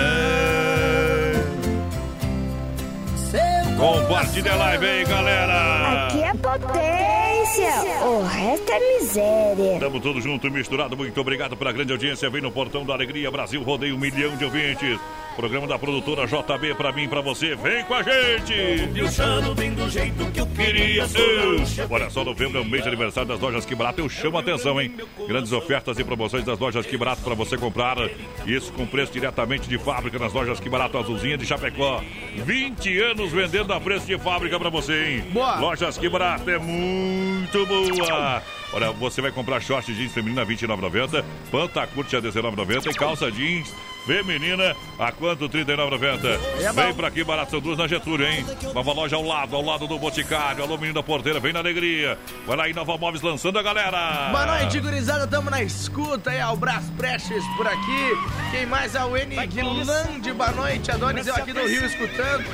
Seu 3.31 3.77
Compartilha 3.79 4.53
a 4.53 4.57
live 4.57 4.87
aí, 4.87 5.05
galera. 5.05 6.07
Aqui 6.07 6.23
é 6.23 6.35
potência, 6.35 8.05
o 8.05 8.23
resto 8.23 8.73
é 8.73 8.99
miséria. 8.99 9.75
Estamos 9.75 10.03
todos 10.03 10.23
juntos, 10.23 10.53
misturado. 10.53 10.97
Muito 10.97 11.19
obrigado 11.19 11.57
pela 11.57 11.73
grande 11.73 11.93
audiência. 11.93 12.29
Vem 12.29 12.43
no 12.43 12.53
Portão 12.53 12.85
da 12.85 12.93
Alegria 12.93 13.31
Brasil, 13.31 13.63
rodeio 13.63 13.97
um 13.97 13.99
milhão 13.99 14.37
de 14.37 14.45
ouvintes. 14.45 15.01
Programa 15.39 15.69
da 15.69 15.79
produtora 15.79 16.27
JB 16.27 16.75
pra 16.75 16.91
mim, 16.91 17.09
pra 17.09 17.21
você. 17.21 17.55
Vem 17.55 17.85
com 17.85 17.95
a 17.95 18.03
gente! 18.03 18.89
Pilchando 18.93 19.55
bem 19.55 19.73
do 19.73 19.89
jeito 19.89 20.29
que 20.33 20.41
eu 20.41 20.47
queria 20.49 21.07
ser. 21.07 21.87
Olha 21.89 22.11
só, 22.11 22.25
novembro 22.25 22.59
é 22.59 22.61
o 22.61 22.65
mês 22.65 22.83
de 22.83 22.89
aniversário 22.89 23.29
das 23.29 23.39
lojas 23.39 23.65
Que 23.65 23.73
Barato. 23.73 24.01
Eu 24.01 24.09
chamo 24.09 24.37
a 24.37 24.41
atenção, 24.41 24.81
hein? 24.81 24.93
Grandes 25.29 25.53
ofertas 25.53 25.97
e 25.97 26.03
promoções 26.03 26.45
das 26.45 26.59
lojas 26.59 26.85
Que 26.85 26.97
Barato 26.97 27.23
pra 27.23 27.37
você 27.37 27.57
comprar. 27.57 27.99
Isso 28.45 28.73
com 28.73 28.85
preço 28.85 29.13
diretamente 29.13 29.69
de 29.69 29.79
fábrica 29.79 30.19
nas 30.19 30.33
lojas 30.33 30.59
Que 30.59 30.69
Barato 30.69 30.99
Azulzinha 30.99 31.39
de 31.39 31.47
Chapecó. 31.47 32.03
20 32.35 33.01
anos 33.01 33.31
vendendo 33.31 33.73
a 33.73 33.81
preço 33.81 34.09
de 34.09 34.19
fábrica 34.19 34.59
pra 34.59 34.71
você, 34.71 35.05
hein? 35.05 35.25
Boa. 35.31 35.61
Lojas 35.61 35.97
Que 35.97 36.09
Barato 36.09 36.51
é 36.51 36.59
muito 36.59 37.65
boa. 37.65 38.43
Olha, 38.73 38.91
você 38.93 39.21
vai 39.23 39.31
comprar 39.33 39.61
short 39.61 39.93
jeans 39.95 40.13
feminina 40.13 40.45
29,90, 40.45 41.25
panta 41.51 41.87
curte 41.87 42.15
a 42.17 42.21
19,90 42.21 42.91
e 42.91 42.95
calça 42.95 43.31
jeans 43.31 43.73
feminina 44.07 44.75
a 44.99 45.13
quanto? 45.13 45.49
39,90. 45.49 46.39
É 46.63 46.73
Vem 46.73 46.95
pra 46.95 47.09
aqui, 47.09 47.23
barato 47.25 47.51
são 47.51 47.61
duas 47.61 47.77
na 47.79 47.87
Getúlio, 47.87 48.27
hein? 48.27 48.45
Nova 48.75 48.93
loja 48.93 49.17
ao 49.17 49.23
lado, 49.23 49.55
ao 49.57 49.63
lado 49.63 49.87
do 49.87 49.99
Boticário. 49.99 50.63
Alô, 50.63 50.77
menino 50.77 50.95
da 50.95 51.03
porteira, 51.03 51.39
vem 51.41 51.53
na 51.53 51.59
alegria. 51.61 52.19
Vai 52.47 52.57
lá 52.57 52.69
em 52.69 52.73
Nova 52.75 52.97
Móveis 52.97 53.23
lançando 53.23 53.59
a 53.59 53.63
galera. 53.63 54.29
Boa 54.31 54.47
noite, 54.47 54.81
gurizada. 54.81 55.27
Tamo 55.27 55.51
na 55.51 55.63
escuta 55.63 56.31
aí, 56.31 56.41
ao 56.41 56.57
Brás 56.57 56.85
Prestes 56.97 57.45
por 57.57 57.67
aqui. 57.67 58.13
Quem 58.51 58.65
mais 58.67 58.95
é 58.95 59.05
o 59.05 59.11
Guilande. 59.47 60.33
Boa 60.33 60.53
noite, 60.53 60.91
Adonis. 60.91 61.27
Eu 61.27 61.35
aqui 61.35 61.53
do 61.53 61.67
Rio 61.67 61.85
escutando. 61.85 62.45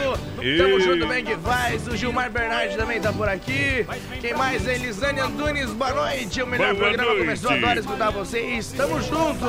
E- 0.42 0.58
Tamo 0.58 0.80
junto, 0.80 1.06
bem 1.06 1.24
que 1.24 1.36
faz. 1.36 1.86
O 1.88 1.96
Gilmar 1.96 2.30
Bernardi 2.30 2.76
também 2.76 3.00
tá 3.00 3.12
por 3.12 3.28
aqui. 3.28 3.86
Quem 4.20 4.34
mais 4.34 4.66
é 4.66 4.74
Elisane 4.74 5.20
Antunes. 5.20 5.70
Boa 5.70 5.92
noite. 5.92 6.03
O 6.04 6.46
melhor 6.46 6.74
Boa 6.74 6.84
programa 6.84 7.04
noite. 7.10 7.20
começou. 7.20 7.50
Adoro 7.50 7.80
escutar 7.80 8.10
vocês. 8.10 8.72
Tamo 8.72 9.00
junto. 9.00 9.46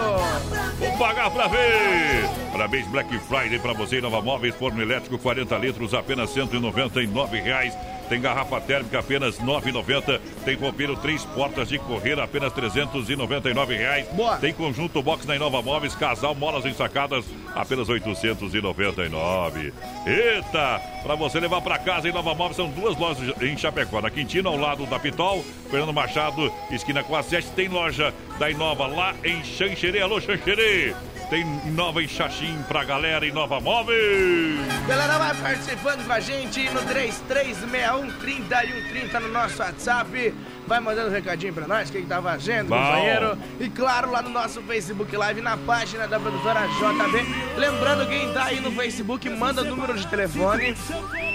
Vamos 0.80 0.98
pagar 0.98 1.30
pra 1.30 1.48
ver. 1.48 2.24
Parabéns, 2.52 2.88
Black 2.88 3.20
Friday 3.20 3.60
pra 3.60 3.74
você. 3.74 4.00
Nova 4.00 4.22
Móveis, 4.22 4.56
forno 4.56 4.82
elétrico, 4.82 5.18
40 5.18 5.58
litros, 5.58 5.94
apenas 5.94 6.30
199 6.30 7.42
reais. 7.42 7.74
Tem 8.08 8.22
garrafa 8.22 8.62
térmica, 8.62 9.00
apenas 9.00 9.38
R$ 9.38 9.46
9,90. 9.46 10.22
Tem 10.46 10.56
roupeiro, 10.56 10.96
três 10.96 11.26
portas 11.26 11.68
de 11.68 11.78
correr, 11.80 12.20
apenas 12.20 12.54
399 12.54 13.76
reais. 13.76 14.08
Boa. 14.14 14.38
Tem 14.38 14.54
conjunto 14.54 15.02
box 15.02 15.26
na 15.26 15.36
Inova 15.36 15.62
Móveis, 15.62 15.96
casal, 15.96 16.36
molas 16.36 16.66
ensacadas, 16.66 17.26
apenas 17.54 17.90
899. 17.90 19.74
Eita! 20.06 20.95
Pra 21.06 21.14
você 21.14 21.40
levar 21.40 21.62
pra 21.62 21.78
casa 21.78 22.10
em 22.10 22.12
Nova 22.12 22.34
Móveis, 22.34 22.56
são 22.56 22.68
duas 22.68 22.98
lojas 22.98 23.40
em 23.40 23.56
Chapecó. 23.56 24.02
Na 24.02 24.10
Quintina, 24.10 24.50
ao 24.50 24.58
lado 24.58 24.88
da 24.88 24.98
Pitol, 24.98 25.46
Fernando 25.70 25.94
Machado, 25.94 26.52
esquina 26.72 27.04
com 27.04 27.16
a 27.16 27.22
7, 27.22 27.50
tem 27.50 27.68
loja 27.68 28.12
da 28.40 28.50
Inova 28.50 28.88
lá 28.88 29.14
em 29.24 29.44
Xanxerê. 29.44 30.02
Alô, 30.02 30.20
Xanxerê! 30.20 30.96
Tem 31.30 31.46
Nova 31.74 32.02
em 32.02 32.08
Xaxim 32.08 32.58
pra 32.68 32.84
galera 32.84 33.24
em 33.24 33.32
Nova 33.32 33.60
Móveis. 33.60 34.60
Galera, 34.88 35.20
vai 35.20 35.36
participando 35.36 36.08
com 36.08 36.14
a 36.14 36.20
gente 36.20 36.68
no 36.72 36.82
3361 36.82 38.12
3130 38.20 39.20
no 39.20 39.30
nosso 39.30 39.62
WhatsApp. 39.62 40.34
Vai 40.68 40.80
mandando 40.80 41.10
um 41.10 41.12
recadinho 41.14 41.54
pra 41.54 41.68
nós, 41.68 41.90
o 41.90 41.92
que, 41.92 42.02
que 42.02 42.08
tá 42.08 42.20
fazendo, 42.22 42.70
Bom. 42.70 42.76
companheiro. 42.76 43.38
E 43.60 43.70
claro, 43.70 44.12
lá 44.12 44.22
no 44.24 44.30
nosso 44.30 44.62
Facebook 44.64 45.16
Live, 45.16 45.42
na 45.42 45.56
página 45.58 46.08
da 46.08 46.20
produtora 46.20 46.62
JB. 46.68 47.26
Lembrando, 47.58 48.08
quem 48.08 48.34
tá 48.34 48.46
aí 48.46 48.60
no 48.60 48.72
Facebook, 48.72 49.30
manda 49.30 49.62
o 49.62 49.66
número 49.66 49.94
de 49.96 50.08
telefone. 50.08 50.76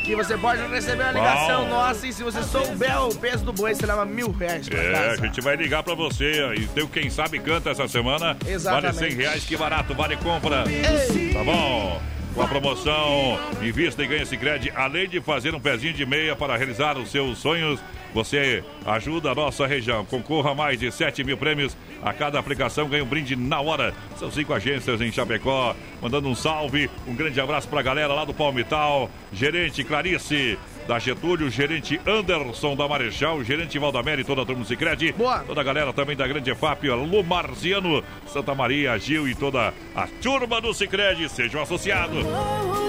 Que 0.04 0.16
você 0.16 0.36
pode 0.36 0.60
receber 0.66 1.04
uma 1.04 1.12
ligação 1.12 1.64
Bom. 1.64 1.70
nossa. 1.70 2.06
E 2.06 2.12
se 2.12 2.24
você 2.24 2.42
souber 2.42 3.02
o 3.06 3.14
peso 3.14 3.44
do 3.44 3.52
boi, 3.52 3.74
você 3.74 3.86
leva 3.86 4.04
mil 4.04 4.32
reais 4.32 4.68
pra 4.68 4.78
É, 4.82 4.92
casa. 4.92 5.22
a 5.22 5.26
gente 5.26 5.40
vai 5.40 5.54
ligar 5.56 5.82
pra 5.84 5.94
você. 5.94 6.54
E 6.56 6.66
tem 6.66 6.86
Quem 6.88 7.08
Sabe 7.10 7.38
Canta 7.38 7.70
essa 7.70 7.86
semana. 7.86 8.36
Exatamente. 8.46 8.94
Vale 8.96 9.10
100 9.10 9.18
reais, 9.18 9.44
que 9.44 9.56
barato, 9.56 9.94
vale 9.94 10.16
compra. 10.16 10.64
Tá 10.64 11.44
bom? 11.44 12.02
Com 12.34 12.42
a 12.42 12.46
promoção 12.48 13.38
Invista 13.62 14.02
e 14.02 14.06
Ganha 14.06 14.24
Sicredi, 14.26 14.72
além 14.74 15.08
de 15.08 15.20
fazer 15.20 15.54
um 15.54 15.60
pezinho 15.60 15.92
de 15.92 16.06
meia 16.06 16.34
para 16.36 16.56
realizar 16.56 16.96
os 16.96 17.10
seus 17.10 17.38
sonhos, 17.38 17.80
você 18.14 18.64
ajuda 18.84 19.30
a 19.30 19.34
nossa 19.34 19.66
região. 19.66 20.04
Concorra 20.04 20.52
a 20.52 20.54
mais 20.54 20.78
de 20.78 20.90
7 20.90 21.22
mil 21.24 21.36
prêmios. 21.36 21.76
A 22.02 22.12
cada 22.12 22.38
aplicação 22.38 22.88
ganha 22.88 23.04
um 23.04 23.06
brinde 23.06 23.36
na 23.36 23.60
hora. 23.60 23.94
São 24.16 24.30
cinco 24.30 24.52
agências 24.52 25.00
em 25.00 25.12
Chapecó. 25.12 25.74
Mandando 26.00 26.28
um 26.28 26.34
salve, 26.34 26.90
um 27.06 27.14
grande 27.14 27.40
abraço 27.40 27.68
pra 27.68 27.82
galera 27.82 28.12
lá 28.14 28.24
do 28.24 28.34
Palmital. 28.34 29.10
Gerente 29.32 29.84
Clarice. 29.84 30.58
Da 30.90 30.98
Getúlio, 30.98 31.48
gerente 31.48 32.00
Anderson 32.04 32.74
da 32.74 32.88
Marechal, 32.88 33.44
gerente 33.44 33.78
Valdamere 33.78 34.22
e 34.22 34.24
toda 34.24 34.42
a 34.42 34.44
turma 34.44 34.62
do 34.62 34.66
Cicredi. 34.66 35.12
Boa. 35.12 35.38
Toda 35.46 35.60
a 35.60 35.62
galera 35.62 35.92
também 35.92 36.16
da 36.16 36.26
Grande 36.26 36.50
EFAP, 36.50 36.88
Lu 36.88 37.22
Marziano, 37.22 38.02
Santa 38.26 38.56
Maria, 38.56 38.98
Gil 38.98 39.28
e 39.28 39.34
toda 39.36 39.72
a 39.94 40.08
turma 40.20 40.60
do 40.60 40.74
Cicredi. 40.74 41.28
Sejam 41.28 41.62
associados. 41.62 42.24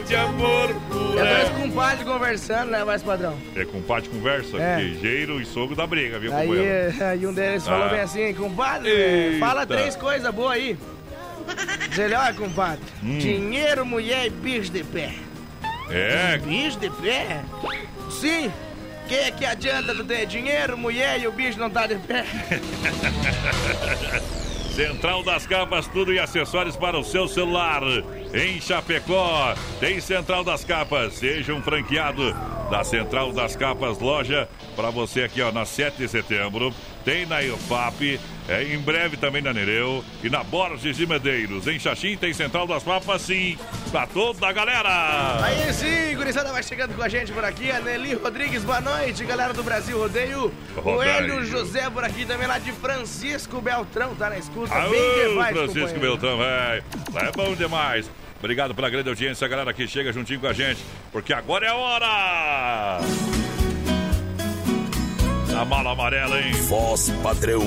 De 0.07 0.15
amor. 0.15 0.75
É 1.15 1.35
dois 1.43 1.49
compadres 1.61 2.03
conversando, 2.03 2.71
né, 2.71 2.83
mais 2.83 3.03
padrão? 3.03 3.37
É 3.55 3.65
compadre 3.65 4.09
conversa, 4.09 4.57
É. 4.57 4.77
queijeiro 4.77 5.39
e 5.39 5.45
sogro 5.45 5.75
da 5.75 5.85
briga, 5.85 6.17
viu, 6.17 6.35
Aí, 6.35 6.47
companheiro? 6.47 6.95
aí 7.05 7.27
um 7.27 7.33
deles 7.35 7.63
falou 7.67 7.85
Ah. 7.85 7.89
bem 7.89 7.99
assim, 7.99 8.33
compadre, 8.33 8.89
Eita. 8.89 9.37
fala 9.45 9.63
três 9.67 9.95
coisas 9.95 10.33
boas 10.33 10.53
aí. 10.53 10.75
Diz 11.89 11.99
ele, 11.99 12.15
olha, 12.15 12.33
compadre, 12.33 12.79
Hum. 13.03 13.19
dinheiro, 13.19 13.85
mulher 13.85 14.25
e 14.25 14.29
bicho 14.31 14.71
de 14.71 14.83
pé. 14.83 15.11
É, 15.93 16.37
Bicho 16.37 16.79
de 16.79 16.89
pé? 16.89 17.41
Sim. 18.19 18.51
Que 19.07 19.15
é 19.15 19.31
que 19.31 19.45
adianta 19.45 19.93
tu 19.93 20.03
ter 20.03 20.25
dinheiro, 20.25 20.77
mulher 20.77 21.19
e 21.19 21.27
o 21.27 21.31
bicho 21.31 21.59
não 21.59 21.69
tá 21.69 21.87
de 21.87 21.95
pé? 21.95 22.25
Central 24.75 25.21
das 25.21 25.45
Capas, 25.45 25.85
tudo 25.87 26.13
e 26.13 26.19
acessórios 26.19 26.77
para 26.77 26.97
o 26.97 27.03
seu 27.03 27.27
celular. 27.27 27.81
Em 28.33 28.61
Chapecó, 28.61 29.53
tem 29.81 29.99
Central 29.99 30.45
das 30.45 30.63
Capas. 30.63 31.15
Seja 31.15 31.53
um 31.53 31.61
franqueado 31.61 32.33
da 32.69 32.83
Central 32.83 33.33
das 33.33 33.53
Capas, 33.53 33.99
loja 33.99 34.47
para 34.75 34.89
você 34.89 35.23
aqui, 35.23 35.41
ó, 35.41 35.51
na 35.51 35.65
7 35.65 35.97
de 35.97 36.07
setembro. 36.07 36.73
Tem 37.03 37.25
na 37.25 37.39
IOFAP, 37.39 38.19
é, 38.47 38.63
em 38.63 38.77
breve 38.77 39.17
também 39.17 39.41
na 39.41 39.51
Nereu 39.51 40.03
e 40.23 40.29
na 40.29 40.43
Borges 40.43 40.95
de 40.95 41.07
Medeiros. 41.07 41.67
Em 41.67 41.79
Xaxim 41.79 42.15
tem 42.15 42.33
Central 42.33 42.67
das 42.67 42.83
Capas, 42.83 43.21
sim, 43.23 43.57
pra 43.91 44.05
toda 44.05 44.47
a 44.47 44.51
galera. 44.51 45.43
Aí 45.43 45.73
sim, 45.73 46.15
gurizada 46.15 46.51
vai 46.51 46.61
chegando 46.61 46.95
com 46.95 47.01
a 47.01 47.09
gente 47.09 47.31
por 47.31 47.43
aqui. 47.43 47.71
A 47.71 47.79
Nelly 47.79 48.13
Rodrigues, 48.13 48.63
boa 48.63 48.81
noite, 48.81 49.23
galera 49.25 49.53
do 49.53 49.63
Brasil 49.63 49.97
Rodeio. 49.97 50.53
O 50.77 50.79
Rodeio. 50.79 51.11
Hélio 51.11 51.45
José 51.45 51.89
por 51.89 52.03
aqui 52.03 52.25
também, 52.25 52.47
lá 52.47 52.59
de 52.59 52.71
Francisco 52.71 53.59
Beltrão, 53.61 54.13
tá 54.15 54.29
na 54.29 54.37
escuta. 54.37 54.73
Aô, 54.73 54.91
Bem 54.91 55.35
vai, 55.35 55.53
Francisco 55.53 55.79
companheiro. 55.93 56.17
Beltrão, 56.17 56.37
velho. 56.37 56.83
É 57.15 57.31
bom 57.31 57.55
demais. 57.55 58.09
Obrigado 58.39 58.73
pela 58.73 58.89
grande 58.89 59.07
audiência, 59.09 59.47
galera 59.47 59.71
que 59.73 59.87
chega 59.87 60.11
juntinho 60.11 60.39
com 60.39 60.47
a 60.47 60.53
gente, 60.53 60.81
porque 61.11 61.31
agora 61.31 61.67
é 61.67 61.69
a 61.69 61.75
hora! 61.75 63.50
A 65.57 65.65
mala 65.65 65.91
amarela, 65.91 66.39
hein? 66.39 66.53
Voz 66.67 67.09
padrão 67.21 67.61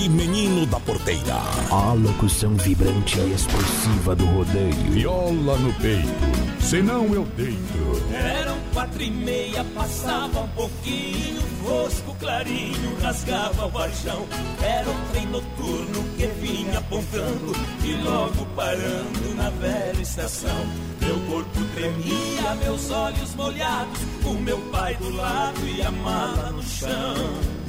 e 0.00 0.08
menino 0.08 0.64
da 0.64 0.80
porteira. 0.80 1.36
A 1.70 1.92
locução 1.92 2.54
vibrante 2.56 3.18
e 3.20 3.34
expressiva 3.34 4.14
do 4.16 4.24
rodeio. 4.24 4.90
Viola 4.90 5.58
no 5.58 5.72
peito, 5.74 6.60
senão 6.60 7.04
eu 7.12 7.24
deito. 7.36 8.14
Eram 8.14 8.56
quatro 8.72 9.02
e 9.02 9.10
meia, 9.10 9.62
passava 9.74 10.40
um 10.40 10.48
pouquinho, 10.48 11.42
fosco 11.62 12.16
clarinho, 12.18 12.96
rasgava 13.02 13.66
o 13.66 13.68
varjão. 13.68 14.26
Era 14.62 14.88
um 14.90 15.04
trem 15.12 15.26
noturno 15.26 16.04
que 16.16 16.26
vinha 16.26 16.78
apontando 16.78 17.52
e 17.84 17.92
logo 18.02 18.46
parando 18.56 19.34
na 19.36 19.50
velha 19.50 20.00
estação. 20.00 20.66
Meu 21.00 21.18
corpo 21.26 21.60
tremia, 21.74 22.54
meus 22.62 22.90
olhos 22.90 23.34
molhados, 23.34 24.00
o 24.24 24.32
meu 24.32 24.58
pai 24.72 24.94
do 24.96 25.14
lado 25.14 25.60
e 25.66 25.82
a 25.82 25.90
mala 25.90 26.50
no 26.52 26.62
chão. 26.62 27.59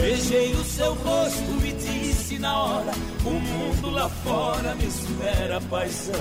Beijei 0.00 0.52
o 0.52 0.62
seu 0.62 0.92
rosto 0.92 1.64
e 1.64 1.72
disse 1.72 2.38
na 2.38 2.54
hora: 2.62 2.92
O 3.24 3.30
mundo 3.30 3.90
lá 3.90 4.10
fora 4.10 4.74
me 4.74 4.84
espera, 4.84 5.58
paisão. 5.70 6.14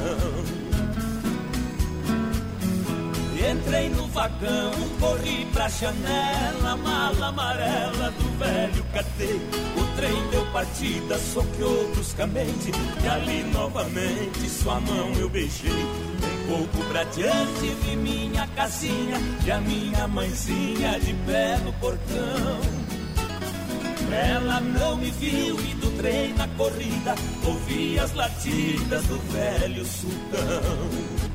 Entrei 3.52 3.90
no 3.90 4.08
vagão, 4.08 4.72
corri 5.00 5.46
pra 5.54 5.68
janela, 5.68 6.78
mala 6.78 7.28
amarela 7.28 8.12
do 8.12 8.40
velho 8.40 8.84
catei. 8.94 9.42
O 9.76 9.96
trem 9.98 10.30
deu 10.32 10.46
partida, 10.54 11.20
soqueou 11.20 11.92
bruscamente, 11.94 12.72
e 13.04 13.08
ali 13.08 13.44
novamente 13.54 14.50
sua 14.50 14.80
mão 14.80 15.12
eu 15.20 15.30
beijei. 15.30 15.70
Bem 15.70 16.48
pouco 16.48 16.84
pra 16.90 17.04
diante 17.04 17.68
vi 17.84 17.96
minha 17.98 18.48
casinha 18.56 19.18
e 19.46 19.52
a 19.52 19.60
minha 19.60 20.08
mãezinha 20.08 20.98
de 21.00 21.14
pé 21.26 21.58
no 21.58 21.74
portão. 21.74 22.85
Ela 24.16 24.62
não 24.62 24.96
me 24.96 25.12
viu 25.12 25.60
e 25.60 25.74
do 25.76 25.92
trem 25.98 26.34
na 26.36 26.48
corrida 26.48 27.16
ouvi 27.46 28.00
as 28.00 28.14
latidas 28.14 29.04
do 29.08 29.18
velho 29.32 29.86
sultão. 29.86 31.35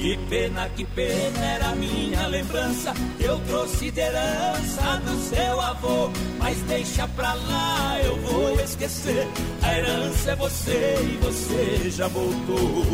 Que 0.00 0.16
pena, 0.30 0.66
que 0.70 0.84
pena 0.86 1.44
era 1.44 1.74
minha 1.74 2.26
lembrança 2.28 2.94
Eu 3.18 3.38
trouxe 3.40 3.90
de 3.90 4.00
herança 4.00 4.96
do 5.04 5.18
seu 5.18 5.60
avô 5.60 6.10
Mas 6.38 6.56
deixa 6.62 7.06
pra 7.08 7.34
lá, 7.34 8.00
eu 8.02 8.16
vou 8.16 8.58
esquecer 8.60 9.28
A 9.62 9.76
herança 9.76 10.30
é 10.30 10.36
você 10.36 10.96
e 11.02 11.18
você 11.22 11.90
já 11.90 12.08
voltou 12.08 12.86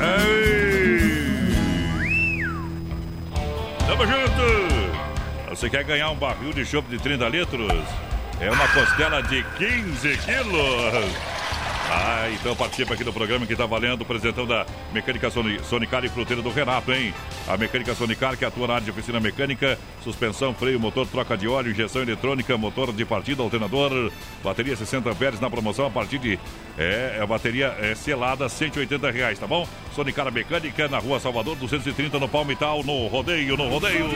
Ei! 0.00 1.22
Tamo 3.86 4.04
junto! 4.04 5.50
Você 5.50 5.70
quer 5.70 5.84
ganhar 5.84 6.10
um 6.10 6.16
barril 6.16 6.52
de 6.52 6.64
chopp 6.64 6.88
de 6.88 6.98
30 6.98 7.28
litros? 7.28 7.84
É 8.40 8.50
uma 8.50 8.66
costela 8.68 9.22
de 9.22 9.44
15 9.44 10.18
quilos. 10.18 11.41
Ah, 11.94 12.30
então 12.30 12.56
participa 12.56 12.94
aqui 12.94 13.04
do 13.04 13.12
programa 13.12 13.44
que 13.44 13.52
está 13.52 13.66
valendo 13.66 14.00
o 14.00 14.04
presentão 14.06 14.46
da 14.46 14.64
Mecânica 14.94 15.30
Sonicar 15.30 16.02
e 16.02 16.08
Fruteira 16.08 16.40
do 16.40 16.48
Renato, 16.48 16.90
hein? 16.90 17.12
A 17.46 17.54
Mecânica 17.58 17.94
Sonicar, 17.94 18.34
que 18.34 18.46
atua 18.46 18.66
na 18.66 18.74
área 18.74 18.84
de 18.86 18.90
oficina 18.90 19.20
mecânica, 19.20 19.78
suspensão, 20.02 20.54
freio, 20.54 20.80
motor, 20.80 21.06
troca 21.06 21.36
de 21.36 21.46
óleo, 21.46 21.70
injeção 21.70 22.00
eletrônica, 22.00 22.56
motor 22.56 22.94
de 22.94 23.04
partida, 23.04 23.42
alternador, 23.42 24.10
bateria 24.42 24.74
60 24.74 25.10
amperes 25.10 25.38
na 25.38 25.50
promoção 25.50 25.84
a 25.84 25.90
partir 25.90 26.18
de. 26.18 26.38
É, 26.78 27.18
a 27.20 27.26
bateria 27.26 27.76
é 27.78 27.94
selada, 27.94 28.48
180 28.48 29.10
reais, 29.10 29.38
tá 29.38 29.46
bom? 29.46 29.68
Sonicar 29.94 30.32
Mecânica, 30.32 30.88
na 30.88 30.98
rua 30.98 31.20
Salvador, 31.20 31.56
230 31.56 32.18
no 32.18 32.26
Palmital, 32.26 32.82
no 32.82 33.06
rodeio, 33.08 33.54
no 33.54 33.68
rodeio. 33.68 34.06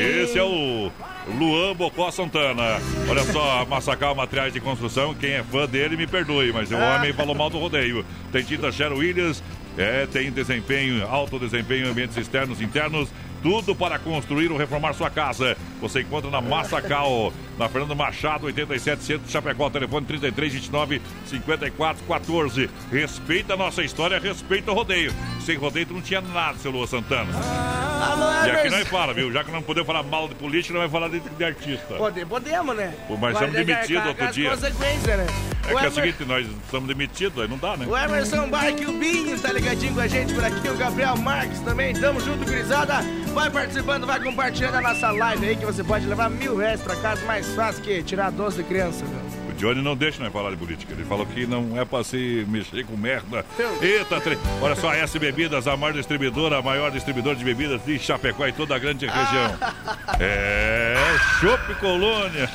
Esse 0.00 0.38
é 0.38 0.42
o 0.42 0.90
Luan 1.38 1.76
Bocó 1.76 2.10
Santana. 2.10 2.80
Olha 3.06 3.22
só, 3.24 3.66
Massacal 3.66 4.14
Materiais 4.14 4.50
de 4.50 4.58
Construção, 4.58 5.14
quem 5.14 5.32
é 5.32 5.42
fã 5.42 5.66
dele 5.66 5.94
me 5.94 6.06
perdoe, 6.06 6.52
mas 6.52 6.70
o 6.70 6.76
homem 6.76 7.12
falou 7.12 7.34
mal 7.34 7.50
do 7.50 7.58
rodeio. 7.58 8.04
Tem 8.32 8.42
tinta 8.42 8.72
Cheryl 8.72 8.96
Williams, 8.96 9.42
é, 9.76 10.06
tem 10.06 10.30
desempenho, 10.30 11.06
alto 11.06 11.38
desempenho 11.38 11.86
em 11.86 11.90
ambientes 11.90 12.16
externos 12.16 12.62
e 12.62 12.64
internos. 12.64 13.10
Tudo 13.42 13.74
para 13.74 13.98
construir 13.98 14.50
ou 14.52 14.58
reformar 14.58 14.92
sua 14.92 15.08
casa. 15.10 15.56
Você 15.80 16.02
encontra 16.02 16.30
na 16.30 16.40
Massacal, 16.40 17.32
na 17.58 17.68
Fernando 17.68 17.96
Machado, 17.96 18.46
87 18.46 19.02
Centro, 19.02 19.30
Chapecó, 19.30 19.70
telefone 19.70 20.04
33 20.06 20.52
29 20.52 21.00
54 21.26 22.04
14. 22.06 22.70
Respeita 22.92 23.54
a 23.54 23.56
nossa 23.56 23.82
história, 23.82 24.18
respeita 24.18 24.70
o 24.70 24.74
rodeio. 24.74 25.12
Sem 25.40 25.56
rodeio 25.56 25.86
tu 25.86 25.94
não 25.94 26.02
tinha 26.02 26.20
nada, 26.20 26.58
seu 26.58 26.70
Lua 26.70 26.86
Santana. 26.86 27.30
Alô, 27.34 28.46
E 28.46 28.50
aqui 28.50 28.70
nós 28.70 28.88
fala, 28.88 29.14
viu? 29.14 29.32
Já 29.32 29.42
que 29.44 29.50
não 29.50 29.62
podemos 29.62 29.86
falar 29.86 30.02
mal 30.02 30.28
de 30.28 30.34
política, 30.34 30.74
nós 30.78 30.90
vamos 30.90 31.10
falar 31.10 31.20
de, 31.20 31.36
de 31.36 31.44
artista. 31.44 31.94
Pode, 31.94 32.24
podemos, 32.26 32.76
né? 32.76 32.94
Pô, 33.08 33.16
mas 33.16 33.38
que 33.38 33.46
demitidos 33.46 34.06
outro 34.06 34.32
dia. 34.32 34.56
né? 34.56 35.26
É 35.68 35.74
O 35.74 35.78
que 35.78 35.84
é 35.84 35.88
o 35.88 35.92
seguinte, 35.92 36.24
nós 36.24 36.46
estamos 36.64 36.88
demitidos, 36.88 37.40
aí 37.42 37.48
não 37.48 37.58
dá, 37.58 37.76
né? 37.76 37.86
O 37.86 37.96
Emerson 37.96 38.48
Barque, 38.48 38.84
o 38.86 38.92
Binho, 38.92 39.38
tá 39.38 39.52
ligadinho 39.52 39.94
com 39.94 40.00
a 40.00 40.06
gente 40.06 40.34
por 40.34 40.44
aqui, 40.44 40.68
o 40.68 40.76
Gabriel 40.76 41.16
Marques 41.16 41.60
também, 41.60 41.94
tamo 41.94 42.20
junto, 42.20 42.44
gurizada. 42.44 43.00
Vai 43.32 43.50
participando, 43.50 44.06
vai 44.06 44.20
compartilhando 44.20 44.76
a 44.76 44.80
nossa 44.80 45.10
live 45.10 45.46
aí, 45.46 45.56
que 45.56 45.64
você 45.66 45.84
pode 45.84 46.06
levar 46.06 46.28
mil 46.30 46.56
reais 46.56 46.80
pra 46.80 46.96
casa, 46.96 47.24
mais 47.26 47.54
fácil 47.54 47.82
que 47.82 48.02
tirar 48.02 48.30
doce 48.30 48.58
de 48.58 48.64
criança, 48.64 49.04
meu. 49.04 49.20
O 49.50 49.52
Johnny 49.54 49.82
não 49.82 49.94
deixa 49.94 50.22
nós 50.22 50.32
falar 50.32 50.50
de 50.50 50.56
política. 50.56 50.92
Ele 50.94 51.04
falou 51.04 51.26
que 51.26 51.46
não 51.46 51.78
é 51.78 51.84
pra 51.84 52.02
se 52.02 52.46
mexer 52.48 52.84
com 52.86 52.96
merda. 52.96 53.44
Eita, 53.82 54.18
tre... 54.20 54.38
olha 54.62 54.74
só, 54.74 54.92
S 54.92 55.18
Bebidas, 55.18 55.66
a 55.66 55.76
maior 55.76 55.92
distribuidora, 55.92 56.58
a 56.58 56.62
maior 56.62 56.90
distribuidora 56.90 57.36
de 57.36 57.44
bebidas 57.44 57.84
de 57.84 57.98
Chapecó 57.98 58.46
e 58.46 58.52
toda 58.52 58.74
a 58.74 58.78
grande 58.78 59.06
região. 59.06 59.58
É, 60.22 60.94
Chopp 61.40 61.74
Colônia. 61.76 62.50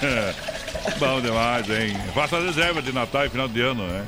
Bom 1.00 1.22
demais, 1.22 1.70
hein? 1.70 1.96
Faça 2.14 2.38
a 2.38 2.42
reserva 2.42 2.82
de 2.82 2.92
Natal 2.94 3.26
e 3.26 3.30
final 3.30 3.48
de 3.48 3.62
ano, 3.62 3.86
né? 3.88 4.06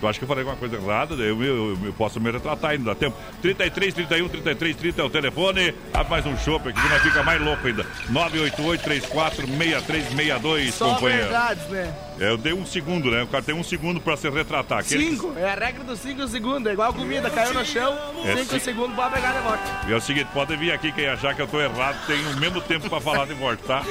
Tu 0.00 0.06
acha 0.06 0.18
que 0.18 0.24
eu 0.24 0.28
falei 0.28 0.44
alguma 0.44 0.56
coisa 0.56 0.76
errada? 0.76 1.14
Eu, 1.14 1.42
eu, 1.42 1.78
eu 1.84 1.92
posso 1.92 2.20
me 2.20 2.30
retratar 2.30 2.70
ainda, 2.70 2.84
dá 2.84 2.94
tempo. 2.94 3.16
33, 3.42 3.94
31, 3.94 4.28
33, 4.28 4.76
30 4.76 5.00
é 5.00 5.04
o 5.04 5.10
telefone. 5.10 5.74
Abre 5.92 6.10
mais 6.10 6.26
um 6.26 6.36
chopp 6.36 6.68
aqui 6.68 6.80
que 6.80 6.88
nós 6.88 7.02
fica 7.02 7.22
mais 7.24 7.40
louco 7.40 7.66
ainda. 7.66 7.84
988 8.08 8.82
34 8.84 9.46
6362, 9.46 10.74
Só 10.74 10.94
companheiro. 10.94 11.24
verdades, 11.24 11.66
né? 11.68 11.92
É, 12.20 12.30
eu 12.30 12.36
dei 12.36 12.52
um 12.52 12.66
segundo, 12.66 13.10
né? 13.10 13.22
O 13.22 13.26
cara 13.28 13.42
tem 13.44 13.54
um 13.54 13.62
segundo 13.62 14.00
pra 14.00 14.16
se 14.16 14.28
retratar. 14.28 14.80
Aquele- 14.80 15.10
Cinco, 15.10 15.32
é 15.36 15.50
a 15.50 15.54
regra 15.54 15.84
dos 15.84 16.00
cinco 16.00 16.26
segundos, 16.26 16.66
é 16.66 16.72
igual 16.72 16.92
comida, 16.92 17.30
caiu 17.30 17.54
no 17.54 17.64
chão, 17.64 17.96
É 18.24 18.36
cinco 18.38 18.52
sim. 18.54 18.58
segundos 18.60 18.96
pode 18.96 19.14
pegar 19.14 19.32
de 19.32 19.40
volta. 19.40 19.62
E 19.88 19.92
é 19.92 19.96
o 19.96 20.00
seguinte, 20.00 20.28
pode 20.34 20.56
vir 20.56 20.72
aqui 20.72 20.90
quem 20.92 21.06
achar 21.08 21.34
que 21.34 21.42
eu 21.42 21.46
tô 21.46 21.60
errado, 21.60 21.96
tem 22.06 22.18
o 22.26 22.36
mesmo 22.38 22.60
tempo 22.60 22.88
pra 22.88 23.00
falar 23.00 23.26
de 23.26 23.34
volta, 23.34 23.62
tá? 23.66 23.82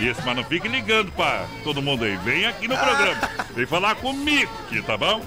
Isso, 0.00 0.20
mas 0.24 0.36
não 0.36 0.44
fique 0.44 0.68
ligando 0.68 1.10
pra 1.12 1.46
todo 1.64 1.80
mundo 1.80 2.04
aí. 2.04 2.16
Vem 2.24 2.44
aqui 2.46 2.68
no 2.68 2.76
programa. 2.76 3.30
Vem 3.54 3.66
falar 3.66 3.94
comigo 3.94 4.50
aqui, 4.66 4.82
tá 4.82 4.96
bom? 4.96 5.22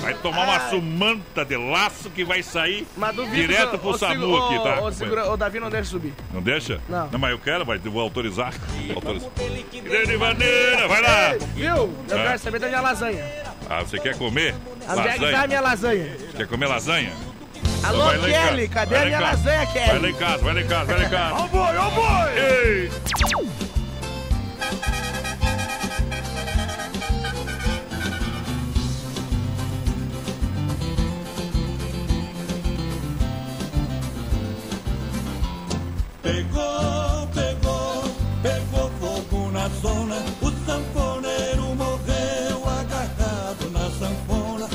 Vai 0.00 0.14
tomar 0.14 0.44
uma 0.44 0.56
Ai. 0.58 0.70
sumanta 0.70 1.44
de 1.44 1.56
laço 1.56 2.10
que 2.10 2.24
vai 2.24 2.42
sair 2.42 2.86
direto 3.32 3.70
que 3.70 3.76
o- 3.76 3.78
pro 3.78 3.90
o 3.90 3.98
SAMU 3.98 4.36
aqui, 4.44 4.62
tá? 4.62 4.80
O, 4.80 4.86
o, 4.86 4.92
segura- 4.92 5.30
o 5.30 5.36
Davi 5.36 5.58
não 5.58 5.70
deixa 5.70 5.90
subir. 5.90 6.12
Não 6.32 6.40
deixa? 6.42 6.80
Não. 6.88 7.08
mas 7.18 7.30
eu 7.32 7.38
quero, 7.38 7.64
vai, 7.64 7.80
eu 7.84 7.90
vou 7.90 8.02
autorizar. 8.02 8.52
autorizar. 8.94 9.30
Grande 9.82 10.16
maneira, 10.16 10.86
vai 10.88 11.00
lá. 11.02 11.34
Viu? 11.54 11.66
Eu 12.08 12.18
Ah. 12.18 12.22
quero 12.24 12.38
saber 12.38 12.58
da 12.60 12.68
minha 12.68 12.80
lasanha. 12.80 13.24
Ah, 13.68 13.82
você 13.82 13.98
quer 13.98 14.16
comer? 14.16 14.54
Onde 14.88 15.08
é 15.08 15.12
que 15.18 15.30
tá 15.32 15.42
a 15.42 15.46
minha 15.46 15.60
lasanha? 15.60 16.16
Quer 16.36 16.46
comer 16.46 16.66
lasanha? 16.66 17.12
Alô, 17.82 18.12
Então 18.12 18.24
Kelly, 18.28 18.68
cadê 18.68 18.94
Vai 18.94 19.02
a 19.02 19.06
minha 19.06 19.20
lasanha, 19.20 19.66
Kelly? 19.66 19.86
Vai 19.86 19.98
lá 20.00 20.08
em 20.10 20.14
casa, 20.14 20.38
vai 20.42 20.54
lá 20.54 20.60
em 20.60 20.66
casa, 20.66 20.84
vai 20.86 20.98
lá 20.98 21.04
em 21.04 21.10
casa. 21.10 21.34
Ó 21.34 21.46
boi, 21.48 21.76
ó 21.76 21.90
boi! 21.90 22.38
Ei! 22.38 22.90
Pegou, 36.26 37.28
pegou, 37.32 38.02
pegou 38.42 38.90
fogo 38.98 39.52
na 39.52 39.68
zona. 39.68 40.16
O 40.42 40.50
sanfoneiro 40.66 41.72
morreu 41.76 42.68
agarrado 42.68 43.70
na 43.70 43.88
sanfona. 43.90 44.68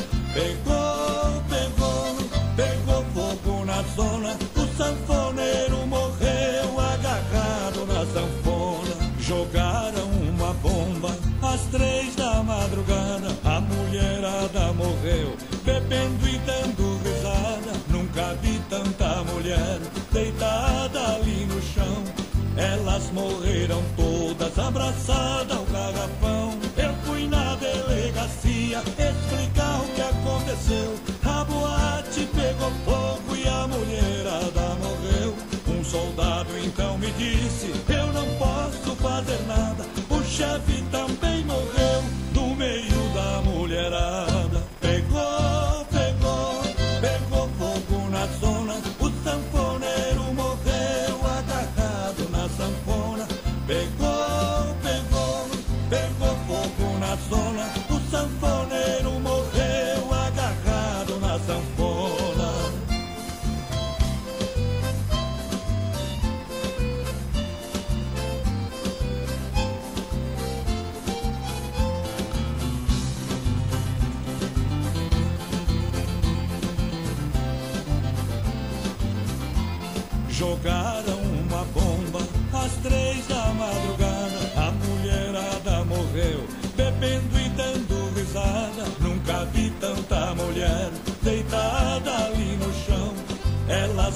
Morreram 23.62 23.84
todas 23.96 24.58
abraçadas 24.58 25.56
ao 25.56 25.66
garrafão. 25.66 26.58
Eu 26.78 26.94
fui 27.04 27.28
na 27.28 27.56
delegacia 27.56 28.80
explicar 28.80 29.82
o 29.82 29.88
que 29.94 30.02
aconteceu. 30.02 30.96
A 31.24 31.44
boate 31.44 32.28
pegou 32.34 32.72
fogo 32.86 33.36
e 33.36 33.48
a 33.48 33.68
mulherada 33.68 34.76
morreu. 34.82 35.36
Um 35.68 35.84
soldado 35.84 36.50
então 36.64 36.98
me 36.98 37.12
disse: 37.12 37.72
Eu 37.90 38.08
não 38.14 38.28
posso 38.36 38.96
fazer 38.96 39.40
nada. 39.48 39.86
O 40.10 40.24
chefe 40.24 40.84
também 40.92 41.44
morreu 41.46 42.04
no 42.34 42.56
meio 42.56 43.14
da 43.14 43.42
mulherada. 43.42 44.31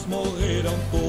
Morreram 0.08 0.74
todas 0.91 1.05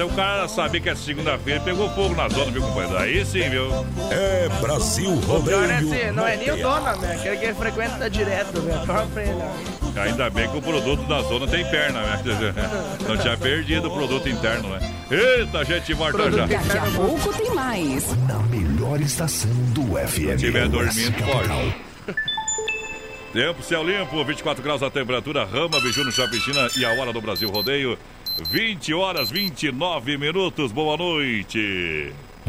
É 0.00 0.04
o 0.04 0.08
cara 0.08 0.48
saber 0.48 0.80
que 0.80 0.88
é 0.88 0.94
segunda-feira 0.94 1.60
e 1.60 1.62
pegou 1.62 1.90
fogo 1.90 2.14
na 2.14 2.26
zona, 2.26 2.50
viu, 2.50 2.62
companheiro? 2.62 2.96
Aí 2.96 3.22
sim, 3.22 3.46
viu? 3.50 3.68
É 4.10 4.48
Brasil 4.58 5.10
é 5.10 5.76
assim, 5.76 6.10
não 6.12 6.26
é 6.26 6.36
nem 6.38 6.50
o 6.52 6.56
dono, 6.56 6.96
né? 6.96 7.16
Aquele 7.16 7.36
que 7.36 7.52
frequenta 7.52 8.08
direto, 8.08 8.62
velho. 8.62 8.86
Fala 8.86 9.06
pra 9.08 9.22
ele, 9.22 9.38
ó. 9.38 10.00
Ainda 10.00 10.30
bem 10.30 10.48
que 10.48 10.56
o 10.56 10.62
produto 10.62 11.06
da 11.06 11.20
zona 11.20 11.46
tem 11.46 11.66
perna, 11.66 12.00
né? 12.00 12.22
Não 13.06 13.18
tinha 13.18 13.36
perdido 13.36 13.88
o 13.88 13.90
produto 13.90 14.26
interno, 14.26 14.70
né? 14.70 14.78
Eita, 15.10 15.64
gente 15.66 15.94
morta 15.94 16.30
já. 16.30 16.46
Daqui 16.46 16.78
a 16.78 16.96
pouco 16.96 17.32
tem 17.34 17.54
mais. 17.54 18.16
Na 18.26 18.38
melhor 18.44 18.98
estação 19.02 19.50
do 19.74 19.98
FM. 19.98 20.16
Se 20.16 20.36
tiver 20.38 20.66
dormindo, 20.66 21.12
pode. 21.26 21.90
Tempo, 23.32 23.62
céu 23.62 23.84
limpo, 23.84 24.24
24 24.24 24.62
graus 24.62 24.82
a 24.82 24.90
temperatura, 24.90 25.44
Rama, 25.44 25.78
Biju 25.80 26.04
no 26.04 26.10
China 26.10 26.68
e 26.76 26.84
a 26.84 26.90
hora 26.92 27.12
do 27.12 27.20
Brasil 27.20 27.48
Rodeio, 27.48 27.96
20 28.48 28.94
horas 28.94 29.30
29 29.30 30.16
minutos, 30.16 30.72
boa 30.72 30.96
noite. 30.96 32.12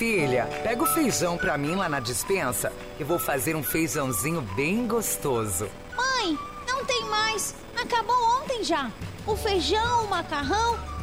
Filha, 0.00 0.48
pega 0.62 0.82
o 0.82 0.86
feijão 0.86 1.36
pra 1.36 1.58
mim 1.58 1.74
lá 1.74 1.86
na 1.86 2.00
dispensa. 2.00 2.72
Eu 2.98 3.04
vou 3.04 3.18
fazer 3.18 3.54
um 3.54 3.62
feijãozinho 3.62 4.40
bem 4.56 4.86
gostoso. 4.86 5.68
Mãe, 5.94 6.38
não 6.66 6.82
tem 6.86 7.04
mais. 7.04 7.54
Acabou 7.78 8.16
ontem 8.40 8.64
já. 8.64 8.90
O 9.26 9.36
feijão, 9.36 10.06
o 10.06 10.08
macarrão, 10.08 10.78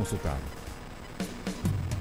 consultado. 0.00 0.69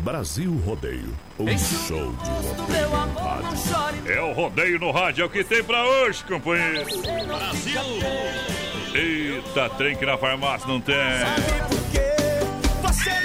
Brasil 0.00 0.54
Rodeio, 0.64 1.16
um 1.38 1.58
show 1.58 2.12
de 2.12 2.30
rodeio 2.30 2.94
amor. 2.94 3.42
É 4.06 4.20
o 4.20 4.32
rodeio 4.32 4.78
no 4.78 4.90
rádio, 4.90 5.22
é 5.22 5.24
o 5.26 5.30
que 5.30 5.42
tem 5.42 5.64
pra 5.64 5.84
hoje, 5.84 6.22
companheiro. 6.24 6.84
Brasil! 7.26 7.80
Eita, 8.94 9.68
trem 9.70 9.96
que 9.96 10.06
na 10.06 10.16
farmácia 10.16 10.68
não 10.68 10.80
tem. 10.80 10.96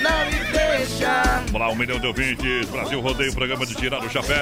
Não 0.02 0.26
me 0.26 0.52
deixa. 0.52 1.24
Vamos 1.46 1.62
lá, 1.62 1.70
um 1.70 1.76
milhão 1.76 2.00
de 2.00 2.08
ouvintes. 2.08 2.68
Brasil 2.70 3.00
Rodeio, 3.00 3.34
programa 3.34 3.66
de 3.66 3.76
tirar 3.76 4.04
o 4.04 4.10
chapéu. 4.10 4.38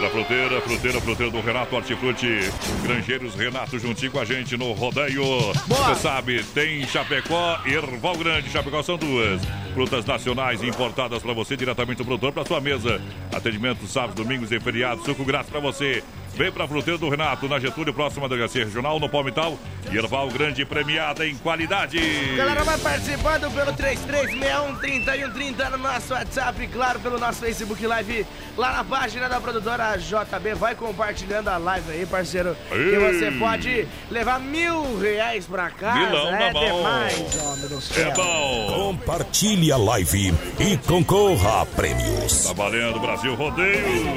Da 0.00 0.08
fruteira, 0.10 0.60
fruteira, 0.60 1.00
fruteira 1.00 1.32
do 1.32 1.40
Renato 1.40 1.74
Hortifruti. 1.74 2.38
Granjeiros 2.84 3.34
Renato 3.34 3.80
juntinho 3.80 4.12
com 4.12 4.20
a 4.20 4.24
gente 4.24 4.56
no 4.56 4.72
rodeio. 4.72 5.24
Você 5.66 5.94
sabe, 5.96 6.44
tem 6.54 6.86
Chapecó 6.86 7.58
e 7.66 7.74
Erval 7.74 8.16
Grande. 8.16 8.48
Chapecó 8.48 8.80
são 8.80 8.96
duas. 8.96 9.42
Frutas 9.74 10.04
nacionais 10.04 10.62
importadas 10.62 11.20
para 11.20 11.32
você 11.32 11.56
diretamente 11.56 11.98
do 11.98 12.04
produtor 12.04 12.32
para 12.32 12.44
sua 12.44 12.60
mesa. 12.60 13.00
Atendimento 13.34 13.88
sábados, 13.88 14.14
domingos 14.14 14.52
e 14.52 14.60
feriados. 14.60 15.04
Suco 15.04 15.24
grátis 15.24 15.50
para 15.50 15.58
você. 15.58 16.04
Vem 16.38 16.52
pra 16.52 16.68
fruteira 16.68 16.96
do 16.96 17.08
Renato, 17.08 17.48
na 17.48 17.58
Getúlio, 17.58 17.92
próxima 17.92 18.28
Delegacia 18.28 18.64
Regional, 18.64 19.00
no 19.00 19.08
Palmital. 19.08 19.58
E 19.90 19.96
Erval 19.96 20.28
Grande 20.28 20.64
premiada 20.64 21.26
em 21.26 21.34
qualidade. 21.34 21.98
Galera, 22.36 22.62
vai 22.62 22.78
participando 22.78 23.52
pelo 23.52 23.72
3361-3130 23.72 25.70
no 25.70 25.78
nosso 25.78 26.12
WhatsApp, 26.12 26.62
e 26.62 26.68
claro, 26.68 27.00
pelo 27.00 27.18
nosso 27.18 27.40
Facebook 27.40 27.84
Live, 27.84 28.24
lá 28.56 28.70
na 28.70 28.84
página 28.84 29.28
da 29.28 29.40
produtora 29.40 29.96
JB. 29.96 30.54
Vai 30.54 30.76
compartilhando 30.76 31.48
a 31.48 31.56
live 31.56 31.90
aí, 31.90 32.06
parceiro. 32.06 32.56
Que 32.68 32.74
Ei. 32.76 32.98
você 32.98 33.32
pode 33.32 33.88
levar 34.08 34.38
mil 34.38 34.96
reais 34.96 35.44
pra 35.44 35.70
casa. 35.70 35.98
Milão 35.98 36.30
na 36.30 36.40
é 36.40 36.52
mão. 36.52 36.62
demais, 36.62 37.42
homem 37.42 37.68
do 37.68 37.80
céu. 37.80 38.10
É 38.10 38.14
bom. 38.14 38.66
Compartilhe 38.74 39.72
a 39.72 39.76
live 39.76 40.32
e 40.60 40.76
concorra 40.86 41.62
a 41.62 41.66
prêmios. 41.66 42.44
Tá 42.44 42.52
valendo, 42.52 43.00
Brasil 43.00 43.34
Rodeio. 43.34 44.16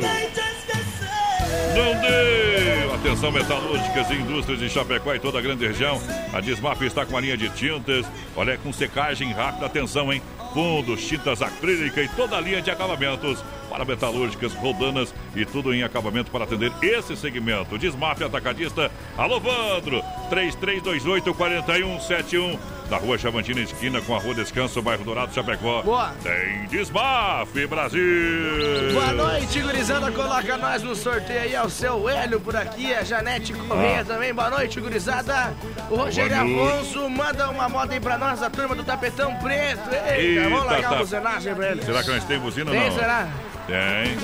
Não 1.75 1.99
deu! 2.01 2.93
Atenção, 2.95 3.31
metalúrgicas 3.31 4.09
e 4.11 4.13
indústrias 4.13 4.59
de 4.59 4.69
Chapecó 4.69 5.15
e 5.15 5.19
toda 5.19 5.39
a 5.39 5.41
grande 5.41 5.65
região. 5.65 5.99
A 6.31 6.39
Desmaf 6.39 6.85
está 6.85 7.03
com 7.05 7.13
uma 7.13 7.21
linha 7.21 7.35
de 7.35 7.49
tintas. 7.49 8.05
Olha, 8.35 8.55
com 8.57 8.71
secagem 8.71 9.33
rápida. 9.33 9.65
Atenção, 9.65 10.13
hein? 10.13 10.21
Fundos, 10.53 11.07
tintas 11.07 11.41
acrílica 11.41 11.99
e 12.01 12.07
toda 12.09 12.37
a 12.37 12.41
linha 12.41 12.61
de 12.61 12.69
acabamentos 12.69 13.43
para 13.69 13.85
metalúrgicas, 13.85 14.53
rodanas 14.53 15.13
e 15.35 15.45
tudo 15.45 15.73
em 15.73 15.81
acabamento 15.81 16.29
para 16.29 16.43
atender 16.43 16.71
esse 16.81 17.15
segmento. 17.15 17.77
Desmaf 17.77 18.21
Atacadista. 18.21 18.91
Alô, 19.17 19.39
Vandro! 19.39 20.03
3328-4171. 20.29 22.59
Na 22.91 22.97
rua 22.97 23.17
Chavantina, 23.17 23.61
esquina 23.61 24.01
com 24.01 24.13
a 24.13 24.19
rua 24.19 24.33
Descanso, 24.35 24.81
bairro 24.81 25.05
Dourado, 25.05 25.33
Chapecó. 25.33 25.81
Boa. 25.81 26.13
Tem 26.21 26.65
Desmaf, 26.67 27.49
Brasil! 27.65 28.91
Boa 28.91 29.13
noite, 29.13 29.61
gurizada. 29.61 30.11
Coloca 30.11 30.57
nós 30.57 30.83
no 30.83 30.93
sorteio 30.93 31.39
aí. 31.39 31.55
É 31.55 31.63
o 31.63 31.69
seu 31.69 32.09
Hélio 32.09 32.41
por 32.41 32.53
aqui, 32.53 32.93
a 32.93 33.01
Janete 33.01 33.53
Correia 33.53 34.01
Ah. 34.01 34.03
também. 34.03 34.33
Boa 34.33 34.49
noite, 34.49 34.81
gurizada. 34.81 35.53
O 35.89 35.95
Rogério. 35.95 36.35
Afonso 36.35 37.09
manda 37.09 37.49
uma 37.49 37.69
moda 37.69 37.93
aí 37.93 37.99
pra 38.01 38.17
nós, 38.17 38.43
a 38.43 38.49
turma 38.49 38.75
do 38.75 38.83
Tapetão 38.83 39.37
Preto. 39.37 39.89
Eita, 40.13 40.49
vamos 40.49 40.65
largar 40.65 40.89
tá. 40.89 40.95
a 40.97 40.99
buzinagem 40.99 41.55
pra 41.55 41.71
ele. 41.71 41.83
Será 41.83 42.03
que 42.03 42.09
nós 42.09 42.25
temos 42.25 42.43
buzina 42.43 42.71
ou 42.71 42.77
Tem, 42.77 42.89
não? 42.89 42.97
será? 42.97 43.27
Tem. 43.67 44.17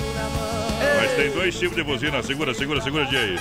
Mas 1.00 1.10
tem 1.12 1.30
dois 1.30 1.58
tipos 1.58 1.74
de 1.74 1.82
buzina. 1.82 2.22
Segura, 2.22 2.52
segura, 2.52 2.82
segura, 2.82 3.06
Dia 3.06 3.18
aí. 3.18 3.40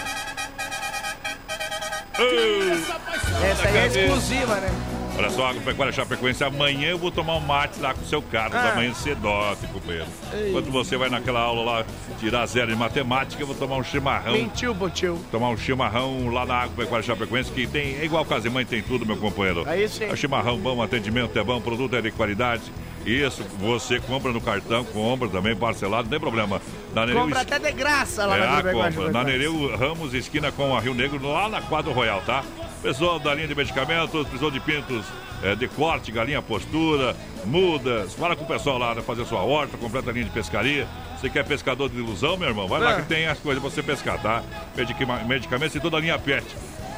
Essa 3.52 3.68
aí 3.68 3.78
é 3.78 3.88
exclusiva, 3.88 4.56
né? 4.56 4.97
Olha 5.18 5.32
só, 5.32 5.48
Agropecuária 5.48 5.92
Chapecoense, 5.92 6.44
amanhã 6.44 6.90
eu 6.90 6.98
vou 6.98 7.10
tomar 7.10 7.38
um 7.38 7.40
mate 7.40 7.80
lá 7.80 7.92
com 7.94 8.02
o 8.02 8.06
seu 8.06 8.22
Carlos, 8.22 8.56
Ah. 8.56 8.74
amanhã 8.74 8.94
cedote, 8.94 9.66
companheiro. 9.68 10.06
Ei. 10.32 10.50
Enquanto 10.50 10.70
você 10.70 10.96
vai 10.96 11.10
naquela 11.10 11.40
aula 11.40 11.64
lá, 11.64 11.86
tirar 12.20 12.46
zero 12.46 12.68
de 12.68 12.76
matemática, 12.76 13.42
eu 13.42 13.48
vou 13.48 13.56
tomar 13.56 13.78
um 13.78 13.84
chimarrão. 13.84 14.34
Mentiu, 14.34 14.76
botil. 14.76 15.20
Tomar 15.32 15.50
um 15.50 15.58
chimarrão 15.58 16.30
lá 16.30 16.46
na 16.46 16.56
Agropecuária 16.62 17.04
Chapecoense, 17.04 17.52
que 17.52 17.66
tem, 17.66 17.98
é 18.00 18.06
igual 18.06 18.24
casa 18.26 18.48
e 18.48 18.52
mãe, 18.52 18.64
tem 18.64 18.82
tudo, 18.84 19.08
meu 19.08 19.18
companheiro. 19.18 19.64
Aí 19.68 19.90
sim. 19.90 20.04
É 20.04 20.16
chimarrão 20.16 20.58
bom, 20.60 20.82
atendimento 20.84 21.38
é 21.40 21.44
bom, 21.44 21.60
produto 21.60 21.96
é 21.96 22.02
de 22.02 22.12
qualidade. 22.12 22.62
Isso, 23.04 23.44
você 23.60 24.00
compra 24.00 24.32
no 24.32 24.42
cartão, 24.42 24.84
compra 24.84 25.30
também 25.30 25.56
parcelado, 25.56 26.04
não 26.04 26.10
tem 26.12 26.20
problema. 26.20 26.62
Na 26.94 27.06
Nereu 27.06 27.22
Compra 27.22 27.42
até 27.42 27.58
de 27.58 27.72
graça 27.72 28.26
lá 28.26 28.38
é, 28.38 28.40
na 28.42 28.72
compra. 28.72 29.12
Na. 29.12 29.24
Nereu 29.24 29.76
Ramos, 29.78 30.14
esquina 30.14 30.52
com 30.52 30.76
a 30.76 30.80
Rio 30.80 30.94
Negro, 30.94 31.26
lá 31.26 31.48
na 31.50 31.62
Quadro 31.62 31.92
Royal, 31.94 32.22
tá? 32.26 32.44
Pessoal 32.82 33.20
da 33.20 33.34
linha 33.34 33.48
de 33.48 33.56
medicamentos, 33.56 34.22
precisou 34.24 34.52
de 34.52 34.60
pintos 34.60 35.06
é, 35.44 35.56
de 35.56 35.68
corte, 35.68 36.12
galinha 36.12 36.42
postura, 36.42 37.16
mudas. 37.46 38.14
Fala 38.14 38.36
com 38.36 38.44
o 38.44 38.48
pessoal 38.48 38.78
lá, 38.78 38.94
né, 38.96 39.02
fazer 39.02 39.26
sua 39.26 39.42
horta, 39.42 39.78
completa 39.78 40.10
a 40.10 40.14
linha 40.14 40.26
de 40.26 40.32
pescaria. 40.32 40.88
Você 41.20 41.30
quer 41.30 41.44
pescador 41.44 41.90
de 41.90 41.98
ilusão, 41.98 42.38
meu 42.38 42.48
irmão? 42.50 42.68
Vai 42.68 42.80
lá 42.80 42.94
É. 42.94 43.02
que 43.02 43.08
tem 43.08 43.28
as 43.28 43.40
coisas 43.40 43.62
pra 43.62 43.70
você 43.72 43.82
pescar, 43.84 44.22
tá? 44.22 44.44
Medica- 44.76 45.06
Medicamentos 45.26 45.76
e 45.76 45.80
toda 45.80 45.98
a 45.98 46.00
linha 46.00 46.18
PET. 46.20 46.46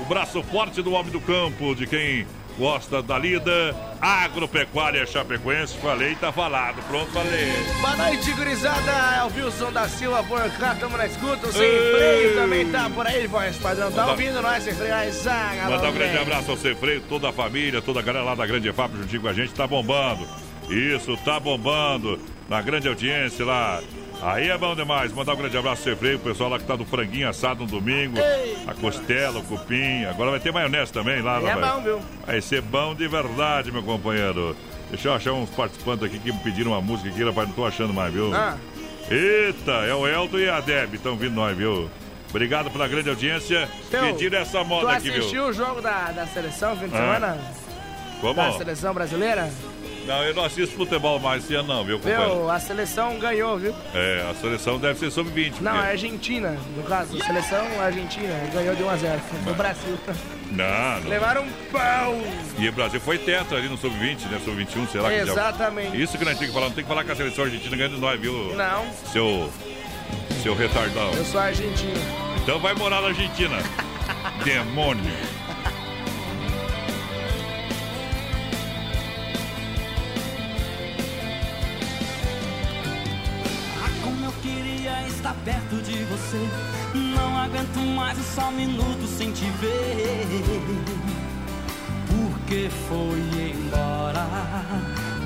O 0.02 0.06
braço 0.06 0.44
forte 0.44 0.82
do 0.82 0.92
homem 0.94 1.12
do 1.12 1.20
campo, 1.22 1.74
de 1.74 1.88
quem 1.88 2.28
gosta 2.60 3.02
da 3.02 3.18
lida. 3.18 3.74
Agropecuária 4.02 5.06
Chapecoense, 5.06 5.78
falei, 5.78 6.14
tá 6.16 6.32
falado. 6.32 6.76
Pronto, 6.88 7.10
falei. 7.12 7.52
Boa 7.82 7.96
noite, 7.96 8.32
gurizada. 8.34 8.92
É 9.18 9.24
o 9.24 9.34
Wilson 9.46 9.72
da 9.72 9.88
Silva 9.88 10.22
por 10.24 10.42
cá, 10.52 10.76
tamo 10.80 10.98
na 10.98 11.06
escuta. 11.08 11.48
O 11.48 11.52
Sem 11.54 11.62
Ei. 11.64 11.92
Freio 11.96 12.36
também 12.36 12.70
tá 12.70 12.90
por 12.90 13.08
aí, 13.08 13.26
voz 13.28 13.58
padrão. 13.58 13.90
Tá 13.92 14.02
Manda- 14.02 14.12
ouvindo 14.12 14.42
nós, 14.42 14.64
Sem 14.64 14.74
Freio? 14.76 14.94
Aí, 14.94 15.12
zaga, 15.12 15.70
Mandar 15.70 15.90
um 15.90 15.94
grande 15.94 16.18
abraço 16.18 16.52
ao 16.52 16.58
Cefreio, 16.58 17.02
toda 17.10 17.30
a 17.30 17.34
família, 17.34 17.82
toda 17.82 18.00
a 18.00 18.04
galera 18.04 18.26
lá 18.26 18.36
da 18.36 18.46
Grande 18.46 18.68
EFAP 18.70 18.92
juntinho 18.98 19.22
com 19.22 19.28
a 19.30 19.34
gente, 19.34 19.54
tá 19.54 19.66
bombando. 19.66 20.28
Isso, 20.70 21.16
tá 21.24 21.40
bombando. 21.40 22.20
Na 22.50 22.62
grande 22.62 22.88
audiência 22.88 23.46
lá. 23.46 23.82
Aí 24.22 24.50
é 24.50 24.58
bom 24.58 24.76
demais. 24.76 25.14
Mandar 25.14 25.34
um 25.34 25.38
grande 25.38 25.58
abraço 25.58 25.84
Cefreio, 25.84 26.18
o 26.18 26.20
pessoal 26.20 26.50
lá 26.50 26.60
que 26.60 26.66
tá 26.66 26.76
do 26.76 26.84
franguinho 26.86 27.30
assado 27.30 27.62
no 27.64 27.68
domingo. 27.70 28.18
A 28.68 28.74
costela, 28.74 29.40
o 29.40 29.44
cupim. 29.44 30.04
Agora 30.06 30.32
vai 30.32 30.40
ter 30.40 30.52
maionese 30.52 30.92
também 30.92 31.22
lá. 31.22 31.38
Aí 31.38 31.46
é 31.48 31.56
bom, 31.56 31.82
viu? 31.82 32.02
Vai 32.26 32.42
ser 32.42 32.62
bom 32.62 32.94
de 32.94 33.08
verdade, 33.08 33.72
meu 33.72 33.82
companheiro. 33.84 34.56
Deixa 34.90 35.08
eu 35.08 35.14
achar 35.14 35.32
uns 35.34 35.50
participantes 35.52 36.04
aqui 36.04 36.20
que 36.20 36.32
me 36.32 36.40
pediram 36.40 36.72
uma 36.72 36.82
música 36.82 37.10
aqui, 37.10 37.24
rapaz, 37.24 37.48
não 37.48 37.56
tô 37.56 37.66
achando 37.66 37.94
mais, 37.94 38.12
viu? 38.14 38.34
Ah. 38.34 38.58
Eita, 39.10 39.72
é 39.88 39.94
o 39.94 40.06
Elton 40.08 40.38
e 40.40 40.50
a 40.50 40.60
Deb, 40.60 40.96
estão 40.96 41.16
vindo 41.16 41.34
nós, 41.36 41.56
viu? 41.56 41.90
Obrigado 42.30 42.70
pela 42.70 42.88
grande 42.88 43.10
audiência. 43.10 43.68
Então, 43.88 44.02
Pediram 44.06 44.40
essa 44.40 44.60
Tu 44.60 44.66
moda 44.66 44.92
aqui, 44.92 45.10
viu? 45.10 45.20
assistiu 45.20 45.46
o 45.46 45.54
jogo 45.54 45.82
da, 45.82 46.12
da 46.12 46.28
seleção 46.28 46.76
fim 46.76 46.88
de 46.88 46.96
Ah. 46.96 46.98
semana? 46.98 47.38
Como? 48.22 48.34
Da 48.36 48.52
seleção 48.52 48.94
brasileira? 48.94 49.50
Não, 50.10 50.24
eu 50.24 50.34
não 50.34 50.44
assisto 50.44 50.76
futebol 50.76 51.20
mais 51.20 51.44
esse 51.44 51.54
ano, 51.54 51.68
não, 51.68 51.84
viu, 51.86 52.00
companheiro? 52.00 52.26
Viu? 52.36 52.50
A 52.50 52.60
seleção 52.60 53.20
ganhou, 53.20 53.60
viu? 53.60 53.76
É, 53.94 54.26
a 54.30 54.34
seleção 54.34 54.80
deve 54.80 54.98
ser 54.98 55.12
sub-20. 55.12 55.62
Não, 55.62 55.72
porque- 55.74 55.88
é 55.88 55.92
Argentina, 55.92 56.58
no 56.76 56.82
caso. 56.84 57.16
A 57.22 57.26
seleção 57.26 57.66
argentina 57.80 58.34
ganhou 58.52 58.76
de 58.76 58.82
1 58.84 58.90
a 58.90 58.96
0 58.98 59.22
no 59.46 59.54
Brasil. 59.54 60.00
Não, 60.52 61.00
não. 61.02 61.10
Levaram 61.10 61.44
um 61.44 61.52
pau. 61.72 62.16
E 62.58 62.68
o 62.68 62.72
Brasil 62.72 63.00
foi 63.00 63.20
tetra 63.20 63.60
ali 63.60 63.70
no 63.70 63.78
sub-20, 63.78 64.26
né? 64.32 64.40
Sub-21, 64.44 64.88
será 64.92 65.10
que 65.10 65.18
já- 65.18 65.32
Exatamente. 65.32 66.02
Isso 66.02 66.18
que 66.18 66.26
nós 66.26 66.34
temos 66.40 66.48
que 66.48 66.54
falar, 66.54 66.66
não 66.70 66.74
tem 66.76 66.84
que 66.84 66.90
falar 66.90 67.04
que 67.04 67.12
a 67.12 67.16
seleção 67.16 67.44
argentina 67.46 67.78
ganha 67.78 67.90
de 67.90 67.98
nós, 67.98 68.20
viu? 68.20 68.56
Não. 68.56 68.86
Seu. 69.14 69.48
Seu 70.42 70.56
retardão. 70.56 71.12
Eu 71.14 71.26
sou 71.26 71.40
argentino. 71.40 72.02
Então 72.42 72.58
vai 72.60 72.74
morar 72.74 73.00
na 73.02 73.10
Argentina. 73.10 73.58
Demônio. 74.44 75.14
Estar 85.30 85.36
perto 85.46 85.76
de 85.84 86.04
você. 86.06 86.48
Não 86.94 87.38
aguento 87.38 87.80
mais 87.96 88.18
um 88.18 88.24
só 88.24 88.52
minuto 88.52 89.06
sem 89.08 89.32
te 89.32 89.46
ver. 89.62 90.26
Porque 92.08 92.70
foi 92.88 93.52
embora, 93.52 94.26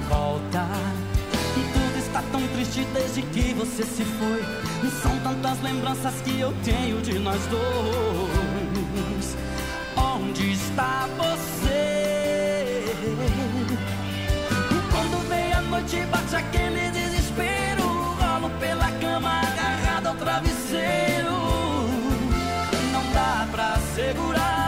volta. 0.09 0.67
Tudo 1.53 1.99
está 1.99 2.21
tão 2.31 2.45
triste 2.49 2.85
desde 2.93 3.21
que 3.21 3.53
você 3.53 3.83
se 3.83 4.03
foi. 4.03 4.43
São 5.01 5.17
tantas 5.19 5.61
lembranças 5.61 6.13
que 6.21 6.39
eu 6.39 6.53
tenho 6.63 7.01
de 7.01 7.19
nós 7.19 7.41
dois. 7.47 9.37
Onde 9.95 10.51
está 10.51 11.07
você? 11.17 12.83
Quando 14.91 15.29
vem 15.29 15.53
a 15.53 15.61
noite 15.61 16.05
bate 16.11 16.35
aquele 16.35 16.91
desespero 16.91 17.83
Rolo 18.19 18.49
pela 18.59 18.91
cama 18.99 19.41
agarrado 19.41 19.82
travesseiro. 20.15 21.31
Não 22.91 23.11
dá 23.13 23.47
pra 23.51 23.77
segurar 23.95 24.62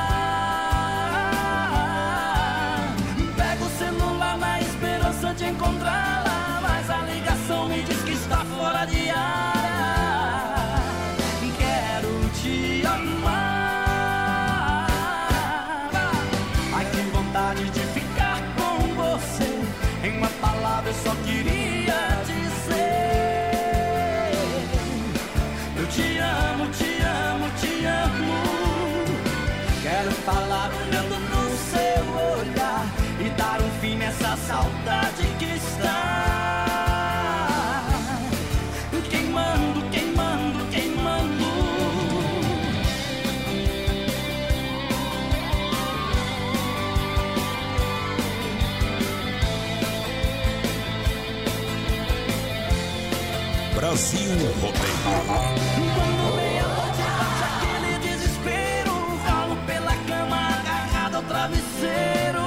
Brasil 53.95 54.29
Rodeio. 54.59 55.55
Desespero, 58.03 58.91
rolo 59.25 59.55
pela 59.65 59.95
cama 60.05 60.49
agarrado 60.59 61.15
ao 61.15 61.23
travesseiro. 61.23 62.41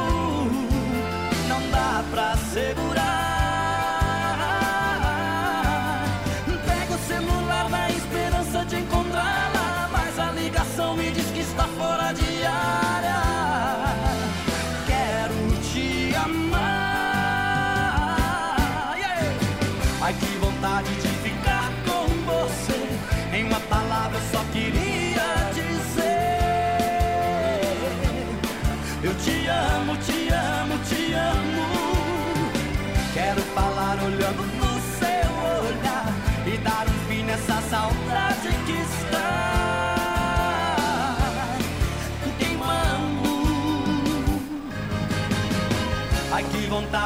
Não 1.49 1.71
dá 1.71 2.05
pra 2.11 2.37
segurar. 2.37 2.88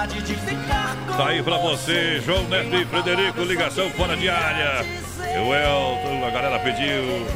Vontade 0.02 0.22
de 0.22 0.34
ficar 0.34 0.96
com 0.96 1.16
Tá 1.16 1.28
aí 1.28 1.42
pra 1.42 1.56
você, 1.58 2.20
João 2.20 2.44
Neto 2.48 2.74
e 2.74 2.84
Frederico, 2.84 3.42
ligação 3.42 3.90
fora 3.90 4.16
de 4.16 4.28
área. 4.28 4.84
O 5.46 5.54
Elton, 5.54 6.26
a 6.26 6.30
galera 6.30 6.58
pediu. 6.58 7.26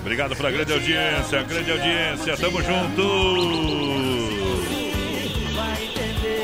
Obrigado 0.00 0.36
pela 0.36 0.50
grande 0.50 0.72
audiência, 0.72 1.42
grande 1.42 1.70
audiência, 1.70 2.36
tamo 2.36 2.62
junto. 2.62 3.02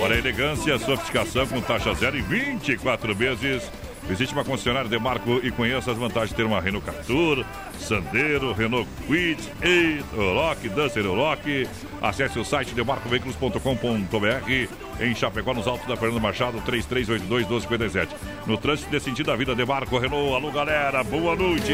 Olha 0.02 0.16
a 0.16 0.18
elegância, 0.18 0.78
sofisticação 0.78 1.46
com 1.46 1.60
taxa 1.60 1.94
zero 1.94 2.18
em 2.18 2.22
24 2.22 3.16
meses. 3.16 3.70
Visite 4.08 4.32
uma 4.32 4.44
concessionária 4.44 4.88
de 4.90 4.98
Marco 4.98 5.40
e 5.42 5.50
conheça 5.50 5.92
as 5.92 5.96
vantagens 5.96 6.30
de 6.30 6.36
ter 6.36 6.44
uma 6.44 6.60
Renault 6.60 6.84
Captur, 6.84 7.44
Sandero, 7.78 8.52
Renault 8.52 8.88
Quid, 9.06 9.38
Eurolock, 9.62 10.68
Duster 10.68 11.04
Eurolock. 11.04 11.68
Acesse 12.00 12.38
o 12.38 12.44
site 12.44 12.74
demarcoveículos.com.br 12.74 14.68
em 15.00 15.14
Chapecó, 15.14 15.54
nos 15.54 15.66
altos 15.66 15.86
da 15.86 15.96
Fernando 15.96 16.20
Machado, 16.20 16.60
3382-1257. 16.62 18.08
No 18.46 18.58
trânsito 18.58 18.90
de 18.90 19.00
sentido 19.00 19.26
da 19.26 19.36
vida, 19.36 19.54
Demarco 19.54 19.96
Renault. 19.98 20.34
Alô, 20.34 20.50
galera, 20.50 21.02
boa 21.04 21.36
noite. 21.36 21.72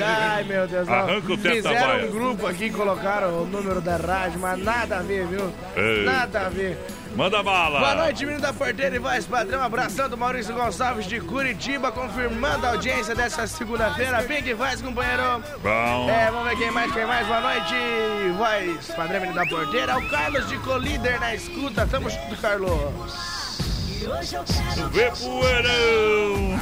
Ai, 0.00 0.44
meu 0.44 0.66
Deus. 0.66 0.88
Arranca 0.88 1.32
o 1.32 1.36
teto 1.36 1.62
da 1.62 1.70
Fizeram 1.70 1.88
baia. 1.88 2.06
um 2.06 2.10
grupo 2.10 2.46
aqui 2.46 2.70
colocaram 2.70 3.42
o 3.42 3.46
número 3.46 3.80
da 3.80 3.96
rádio, 3.96 4.38
mas 4.38 4.62
nada 4.62 4.98
a 4.98 5.02
ver, 5.02 5.26
viu? 5.26 5.52
Ei. 5.76 6.04
Nada 6.04 6.46
a 6.46 6.48
ver. 6.48 6.78
Manda 7.18 7.42
bala. 7.42 7.80
Boa 7.80 7.94
noite, 7.96 8.24
menino 8.24 8.40
da 8.40 8.52
porteira 8.52 8.94
e 8.94 8.98
voz 9.00 9.26
padrão. 9.26 9.60
Abração 9.60 10.08
do 10.08 10.16
Maurício 10.16 10.54
Gonçalves 10.54 11.04
de 11.04 11.20
Curitiba, 11.20 11.90
confirmando 11.90 12.64
a 12.64 12.70
audiência 12.70 13.12
dessa 13.12 13.44
segunda-feira. 13.44 14.22
Bem 14.22 14.40
que 14.40 14.54
faz, 14.54 14.80
companheiro. 14.80 15.42
Bom. 15.60 16.08
É, 16.08 16.30
vamos 16.30 16.48
ver 16.48 16.56
quem 16.58 16.70
mais, 16.70 16.92
quem 16.92 17.04
mais. 17.04 17.26
Boa 17.26 17.40
noite, 17.40 17.74
voz 18.36 18.86
padrão, 18.94 19.20
menino 19.20 19.34
da 19.34 19.44
porteira. 19.46 19.98
O 19.98 20.08
Carlos 20.08 20.48
de 20.48 20.58
Colíder 20.58 21.18
na 21.18 21.34
escuta. 21.34 21.84
Tamo 21.88 22.08
junto, 22.08 22.36
Carlos. 22.40 23.37
Vê 24.92 25.10
poeirão! 25.10 26.58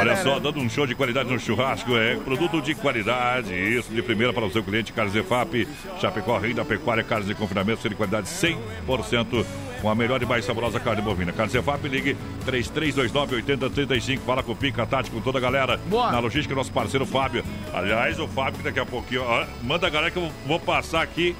Olha 0.00 0.16
só, 0.22 0.38
dando 0.38 0.60
um 0.60 0.68
show 0.68 0.86
de 0.86 0.94
qualidade 0.94 1.28
no 1.32 1.38
churrasco, 1.40 1.96
é 1.96 2.14
produto 2.16 2.62
de 2.62 2.74
qualidade, 2.74 3.52
isso, 3.52 3.92
de 3.92 4.00
primeira 4.02 4.32
para 4.32 4.44
o 4.44 4.50
seu 4.52 4.62
cliente, 4.62 4.92
Carnes 4.92 5.14
EFAP, 5.14 5.66
Chapecó, 6.00 6.38
Rei 6.38 6.54
da 6.54 6.64
Pecuária, 6.64 7.02
carnes 7.02 7.26
de 7.26 7.34
confinamento, 7.34 7.82
ser 7.82 7.88
de 7.88 7.94
qualidade 7.96 8.28
100%, 8.28 9.44
com 9.82 9.90
a 9.90 9.94
melhor 9.94 10.22
e 10.22 10.26
mais 10.26 10.44
saborosa 10.44 10.78
carne 10.78 11.02
bovina. 11.02 11.32
Carnes 11.32 11.54
EFAP, 11.54 11.88
ligue 11.88 12.16
3329-8035, 12.46 14.20
fala 14.20 14.42
com 14.42 14.52
o 14.52 14.56
Pica, 14.56 14.86
Tati, 14.86 15.10
com 15.10 15.20
toda 15.20 15.38
a 15.38 15.40
galera. 15.40 15.80
Na 16.12 16.20
logística, 16.20 16.54
nosso 16.54 16.72
parceiro 16.72 17.04
Fábio. 17.04 17.44
Aliás, 17.72 18.20
o 18.20 18.28
Fábio, 18.28 18.58
que 18.58 18.64
daqui 18.64 18.80
a 18.80 18.86
pouquinho, 18.86 19.22
ó, 19.22 19.44
manda 19.62 19.86
a 19.86 19.90
galera 19.90 20.10
que 20.10 20.18
eu 20.18 20.30
vou 20.46 20.60
passar 20.60 21.02
aqui. 21.02 21.34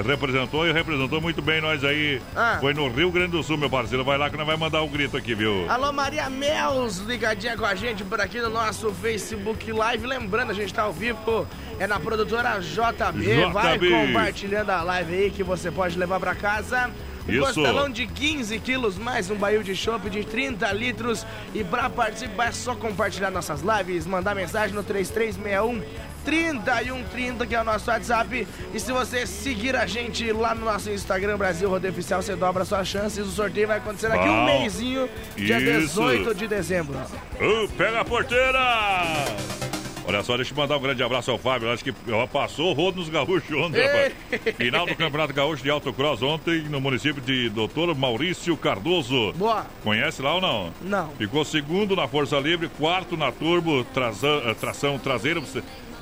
Representou 0.00 0.66
e 0.66 0.72
representou 0.72 1.20
muito 1.20 1.42
bem 1.42 1.60
nós 1.60 1.84
aí. 1.84 2.20
Ah. 2.34 2.56
Foi 2.60 2.72
no 2.72 2.88
Rio 2.88 3.10
Grande 3.10 3.32
do 3.32 3.42
Sul, 3.42 3.58
meu 3.58 3.68
parceiro. 3.68 4.02
Vai 4.02 4.16
lá 4.16 4.30
que 4.30 4.36
nós 4.38 4.46
vai 4.46 4.56
mandar 4.56 4.80
o 4.80 4.88
grito 4.88 5.16
aqui, 5.18 5.34
viu? 5.34 5.70
Alô, 5.70 5.92
Maria 5.92 6.30
Mels, 6.30 6.98
ligadinha 6.98 7.56
com 7.56 7.66
a 7.66 7.74
gente 7.74 8.02
por 8.02 8.18
aqui 8.18 8.40
no 8.40 8.48
nosso 8.48 8.90
Facebook 8.90 9.70
Live. 9.70 10.06
Lembrando, 10.06 10.50
a 10.50 10.54
gente 10.54 10.72
tá 10.72 10.82
ao 10.82 10.92
vivo, 10.94 11.46
é 11.78 11.86
na 11.86 12.00
produtora 12.00 12.58
JB. 12.58 13.52
Vai 13.52 13.78
JB. 13.78 13.90
compartilhando 13.90 14.70
a 14.70 14.82
live 14.82 15.14
aí 15.14 15.30
que 15.30 15.42
você 15.42 15.70
pode 15.70 15.98
levar 15.98 16.18
pra 16.18 16.34
casa. 16.34 16.90
Um 17.28 17.32
Isso. 17.32 17.40
costelão 17.40 17.88
de 17.88 18.06
15 18.06 18.58
quilos, 18.58 18.98
mais 18.98 19.30
um 19.30 19.36
barril 19.36 19.62
de 19.62 19.76
chopp 19.76 20.10
de 20.10 20.24
30 20.24 20.72
litros. 20.72 21.24
E 21.54 21.62
pra 21.62 21.88
participar 21.88 22.48
é 22.48 22.52
só 22.52 22.74
compartilhar 22.74 23.30
nossas 23.30 23.62
lives, 23.62 24.06
mandar 24.06 24.34
mensagem 24.34 24.74
no 24.74 24.82
3361 24.82 25.82
3130, 26.24 27.46
que 27.46 27.54
é 27.54 27.60
o 27.60 27.64
nosso 27.64 27.90
WhatsApp. 27.90 28.46
E 28.72 28.80
se 28.80 28.92
você 28.92 29.26
seguir 29.26 29.76
a 29.76 29.86
gente 29.86 30.30
lá 30.32 30.54
no 30.54 30.64
nosso 30.64 30.90
Instagram, 30.90 31.36
Brasil 31.36 31.68
Rodeio 31.68 31.92
Oficial, 31.92 32.22
você 32.22 32.36
dobra 32.36 32.64
suas 32.64 32.86
chances. 32.86 33.26
O 33.26 33.30
sorteio 33.30 33.68
vai 33.68 33.78
acontecer 33.78 34.08
daqui 34.08 34.28
um 34.28 34.44
mêsinho, 34.44 35.08
dia 35.36 35.58
Isso. 35.58 36.00
18 36.00 36.34
de 36.34 36.46
dezembro. 36.48 36.98
Ô, 37.40 37.68
pega 37.68 38.00
a 38.00 38.04
porteira! 38.04 39.71
Olha 40.04 40.22
só, 40.22 40.36
deixa 40.36 40.52
eu 40.52 40.56
mandar 40.56 40.76
um 40.76 40.80
grande 40.80 41.02
abraço 41.02 41.30
ao 41.30 41.38
Fábio. 41.38 41.70
Acho 41.70 41.84
que 41.84 41.94
ó, 42.10 42.26
passou 42.26 42.70
o 42.70 42.72
rodo 42.72 42.98
nos 42.98 43.08
gaúchos 43.08 43.56
ontem, 43.56 43.80
rapaz. 43.86 44.12
Final 44.56 44.86
do 44.86 44.96
Campeonato 44.96 45.32
Gaúcho 45.32 45.62
de 45.62 45.70
Autocross 45.70 46.22
ontem, 46.22 46.62
no 46.62 46.80
município 46.80 47.22
de 47.22 47.48
Doutor 47.50 47.94
Maurício 47.94 48.56
Cardoso. 48.56 49.32
Boa. 49.34 49.64
Conhece 49.84 50.20
lá 50.20 50.34
ou 50.34 50.40
não? 50.40 50.72
Não. 50.82 51.08
Ficou 51.16 51.44
segundo 51.44 51.94
na 51.94 52.08
Força 52.08 52.38
Livre, 52.40 52.68
quarto 52.68 53.16
na 53.16 53.30
Turbo, 53.30 53.84
tração, 53.84 54.42
eh, 54.44 54.54
tração 54.54 54.98
traseira. 54.98 55.40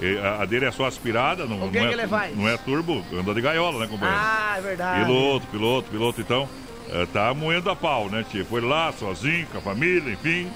Eh, 0.01 0.18
A 0.40 0.46
dele 0.46 0.64
é 0.64 0.70
só 0.72 0.86
aspirada, 0.86 1.44
não, 1.44 1.59
não 1.59 1.66
é, 1.68 1.70
que 1.70 1.76
ele 1.78 2.07
vai? 2.07 2.30
não 2.34 2.48
é 2.48 2.57
turbo, 2.57 3.05
anda 3.12 3.34
de 3.34 3.40
gaiola, 3.42 3.80
né, 3.80 3.86
companheiro? 3.86 4.18
Ah, 4.18 4.55
é 4.57 4.61
verdade. 4.62 5.05
Piloto, 5.05 5.46
piloto, 5.48 5.90
piloto, 5.90 6.20
então. 6.22 6.48
eh, 6.90 7.07
tá 7.12 7.34
moendo 7.34 7.68
a 7.68 7.76
pau, 7.76 8.09
né, 8.09 8.24
tio? 8.30 8.46
Foi 8.46 8.62
lá 8.62 8.90
sozinho, 8.92 9.46
com 9.53 9.59
a 9.59 9.61
família, 9.61 10.11
enfim. 10.12 10.48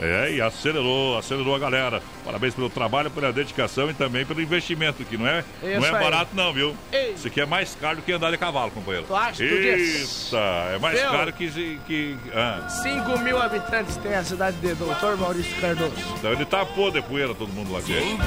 É, 0.00 0.32
e 0.32 0.40
acelerou, 0.40 1.18
acelerou 1.18 1.54
a 1.54 1.58
galera. 1.58 2.02
Parabéns 2.24 2.54
pelo 2.54 2.70
trabalho, 2.70 3.10
pela 3.10 3.30
dedicação 3.32 3.90
e 3.90 3.94
também 3.94 4.24
pelo 4.24 4.40
investimento, 4.40 5.04
que 5.04 5.18
não 5.18 5.26
é, 5.26 5.44
não 5.62 5.70
Isso 5.70 5.86
é 5.86 5.96
aí. 5.96 6.04
barato 6.04 6.30
não, 6.34 6.52
viu? 6.54 6.74
Ei. 6.90 7.12
Isso 7.12 7.26
aqui 7.26 7.40
é 7.40 7.46
mais 7.46 7.76
caro 7.78 7.96
do 7.96 8.02
que 8.02 8.12
andar 8.12 8.30
de 8.30 8.38
cavalo, 8.38 8.70
companheiro. 8.70 9.06
Tu 9.06 9.14
acha? 9.14 9.44
Eita, 9.44 10.38
é 10.74 10.78
mais 10.78 10.98
Viu? 10.98 11.10
caro 11.10 11.32
que... 11.32 11.78
que 11.86 12.16
ah. 12.34 12.66
5 12.82 13.18
mil 13.18 13.40
habitantes 13.40 13.96
tem 13.98 14.14
a 14.14 14.24
cidade 14.24 14.56
de 14.56 14.74
Doutor 14.74 15.18
Maurício 15.18 15.54
Cardoso. 15.60 15.92
Então 16.18 16.32
ele 16.32 16.46
tá 16.46 16.64
podre 16.64 17.02
poeira, 17.02 17.34
todo 17.34 17.52
mundo 17.52 17.72
lá 17.72 17.80
dentro. 17.80 18.26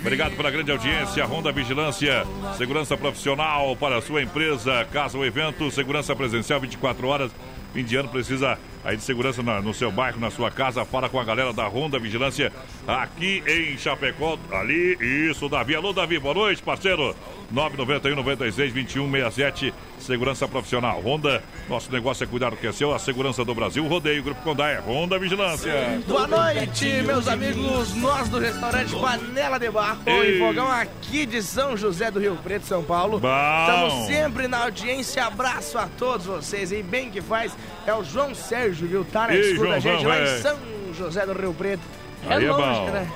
Obrigado 0.00 0.36
pela 0.36 0.50
grande 0.50 0.70
audiência. 0.70 1.24
Honda 1.24 1.50
Vigilância, 1.50 2.26
segurança 2.58 2.96
profissional 2.96 3.74
para 3.76 3.98
a 3.98 4.02
sua 4.02 4.22
empresa, 4.22 4.86
casa 4.92 5.16
ou 5.16 5.24
evento, 5.24 5.70
segurança 5.70 6.14
presencial 6.14 6.60
24 6.60 7.06
horas. 7.06 7.30
Fim 7.72 7.84
de 7.84 7.96
ano 7.96 8.08
precisa 8.08 8.58
aí 8.84 8.96
de 8.96 9.02
segurança 9.02 9.42
na- 9.42 9.60
no 9.60 9.74
seu 9.74 9.90
bairro, 9.90 10.18
na 10.20 10.30
sua 10.30 10.50
casa. 10.50 10.84
Fala 10.84 11.08
com 11.08 11.18
a 11.18 11.24
galera 11.24 11.52
da 11.52 11.66
Honda 11.66 11.98
Vigilância 11.98 12.52
aqui 12.86 13.42
em 13.46 13.76
Chapecó. 13.76 14.38
Ali, 14.52 14.96
isso, 15.30 15.48
Davi. 15.48 15.74
Alô, 15.74 15.92
Davi, 15.92 16.18
boa 16.18 16.34
noite, 16.34 16.62
parceiro. 16.62 17.14
991 17.50 18.14
96 18.16 18.72
21 18.72 19.10
67. 19.10 19.72
Segurança 19.98 20.48
profissional. 20.48 21.00
Honda, 21.04 21.42
nosso 21.68 21.92
negócio 21.92 22.24
é 22.24 22.26
cuidar 22.26 22.50
do 22.50 22.56
que 22.56 22.66
é 22.66 22.72
seu. 22.72 22.94
A 22.94 22.98
segurança 22.98 23.44
do 23.44 23.54
Brasil. 23.54 23.86
Rodeio, 23.86 24.22
Grupo 24.22 24.40
Condai, 24.42 24.78
Honda 24.80 25.18
Vigilância. 25.18 26.00
Boa 26.06 26.26
noite, 26.26 26.86
meus 27.02 27.28
amigos. 27.28 27.94
Nós 27.94 28.28
do 28.28 28.38
restaurante 28.38 28.94
Panela 28.96 29.58
de 29.58 29.70
Barro 29.70 30.00
Ei. 30.06 30.36
e 30.36 30.38
Fogão 30.38 30.70
aqui 30.70 31.26
de 31.26 31.42
São 31.42 31.76
José 31.76 32.10
do 32.10 32.20
Rio 32.20 32.36
Preto, 32.36 32.64
São 32.66 32.82
Paulo. 32.82 33.18
Bom. 33.20 33.28
Estamos 33.28 34.06
sempre 34.06 34.48
na 34.48 34.62
audiência. 34.64 35.26
Abraço 35.26 35.76
a 35.76 35.86
todos 35.98 36.24
vocês. 36.26 36.72
E 36.72 36.82
bem 36.82 37.10
que 37.10 37.20
faz 37.20 37.52
é 37.86 37.92
o 37.92 38.02
João 38.02 38.34
Sérgio, 38.34 38.88
viu? 38.88 39.04
Tá 39.04 39.26
na 39.26 39.34
Ei, 39.34 39.52
escuta 39.52 39.74
a 39.74 39.78
gente 39.80 40.06
lá 40.06 40.16
é. 40.16 40.38
em 40.38 40.42
São 40.42 40.56
José 40.96 41.26
do 41.26 41.32
Rio 41.32 41.52
Preto. 41.52 41.82
É 42.28 42.34
Aí 42.34 42.44
é 42.44 42.50
longe, 42.50 42.62
bom. 42.80 42.90
né? 42.90 43.10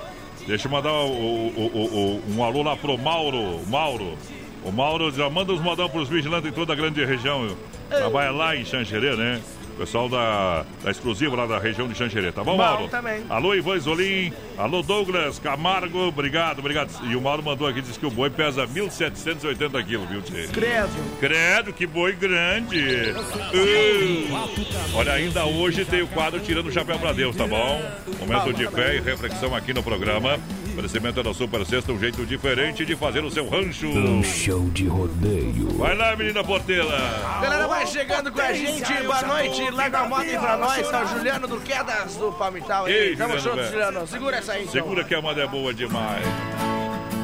Deixa 0.46 0.66
eu 0.66 0.72
mandar 0.72 0.92
o- 0.92 1.06
o- 1.06 1.70
o- 1.72 2.16
o- 2.16 2.22
um 2.36 2.44
alô 2.44 2.62
lá 2.62 2.76
pro 2.76 2.98
Mauro. 2.98 3.60
Mauro. 3.68 4.18
O 4.64 4.70
Mauro 4.70 5.10
já 5.10 5.28
manda 5.28 5.52
os 5.52 5.60
modão 5.60 5.88
pros 5.88 6.08
vigilantes 6.08 6.50
em 6.50 6.52
toda 6.52 6.72
a 6.72 6.76
grande 6.76 7.04
região. 7.04 7.56
Trabalha 7.88 8.30
lá 8.30 8.56
em 8.56 8.64
Xanxerê, 8.64 9.16
né? 9.16 9.40
Pessoal 9.76 10.08
da, 10.08 10.64
da 10.84 10.90
exclusiva 10.90 11.34
lá 11.34 11.46
da 11.46 11.58
região 11.58 11.88
de 11.88 11.94
Xanxerê, 11.94 12.30
tá 12.30 12.44
bom, 12.44 12.52
Bom 12.52 12.58
Mauro? 12.58 12.88
também. 12.88 13.24
Alô, 13.28 13.54
Ivan 13.54 13.76
Isolim. 13.76 14.32
Alô, 14.56 14.82
Douglas 14.82 15.38
Camargo. 15.38 15.98
Obrigado, 16.08 16.58
obrigado. 16.58 16.90
E 17.08 17.16
o 17.16 17.20
Mauro 17.20 17.42
mandou 17.42 17.66
aqui, 17.66 17.80
diz 17.80 17.96
que 17.96 18.06
o 18.06 18.10
boi 18.10 18.28
pesa 18.28 18.66
1.780 18.66 19.84
quilos, 19.84 20.08
viu, 20.08 20.22
Tchê? 20.22 20.48
Credo. 20.52 21.18
Credo, 21.18 21.72
que 21.72 21.86
boi 21.86 22.12
grande. 22.12 23.12
Uh. 23.54 24.94
Olha, 24.94 25.14
ainda 25.14 25.46
hoje 25.46 25.84
tem 25.84 26.02
o 26.02 26.08
quadro 26.08 26.38
Tirando 26.40 26.66
o 26.66 26.72
Chapéu 26.72 26.98
pra 26.98 27.12
Deus, 27.12 27.34
tá 27.34 27.46
bom? 27.46 27.80
Momento 28.20 28.52
de 28.52 28.68
fé 28.68 28.96
e 28.96 29.00
reflexão 29.00 29.54
aqui 29.56 29.72
no 29.72 29.82
programa. 29.82 30.38
Oferecimento 30.72 31.22
da 31.22 31.34
Super 31.34 31.66
Sexta, 31.66 31.92
um 31.92 31.98
jeito 31.98 32.24
diferente 32.24 32.84
de 32.84 32.96
fazer 32.96 33.22
o 33.22 33.30
seu 33.30 33.46
rancho. 33.48 33.86
Um 33.88 34.22
show 34.22 34.70
de 34.70 34.86
rodeio. 34.86 35.68
Vai 35.76 35.94
lá, 35.94 36.16
menina 36.16 36.42
Portela. 36.42 36.98
Galera, 37.42 37.68
vai 37.68 37.86
chegando 37.86 38.32
com 38.32 38.40
a 38.40 38.52
gente. 38.54 38.92
Boa 39.02 39.22
noite. 39.22 39.70
Larga 39.70 39.98
a 39.98 40.08
moto 40.08 40.22
aí 40.22 40.38
pra 40.38 40.56
nós. 40.56 40.88
Tá 40.88 41.02
o 41.04 41.08
Juliano 41.08 41.46
do 41.46 41.60
Quedas 41.60 42.16
do 42.16 42.32
Palmital. 42.32 42.88
Ei, 42.88 43.14
Tamo 43.16 43.38
Juliano, 43.38 43.62
junto. 43.62 43.70
Juliano. 43.70 44.06
Segura 44.06 44.36
essa 44.38 44.52
aí, 44.52 44.62
então. 44.62 44.72
Segura 44.72 45.04
que 45.04 45.14
a 45.14 45.20
moda 45.20 45.42
é 45.42 45.46
boa 45.46 45.74
demais. 45.74 46.24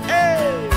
Ei! 0.09 0.69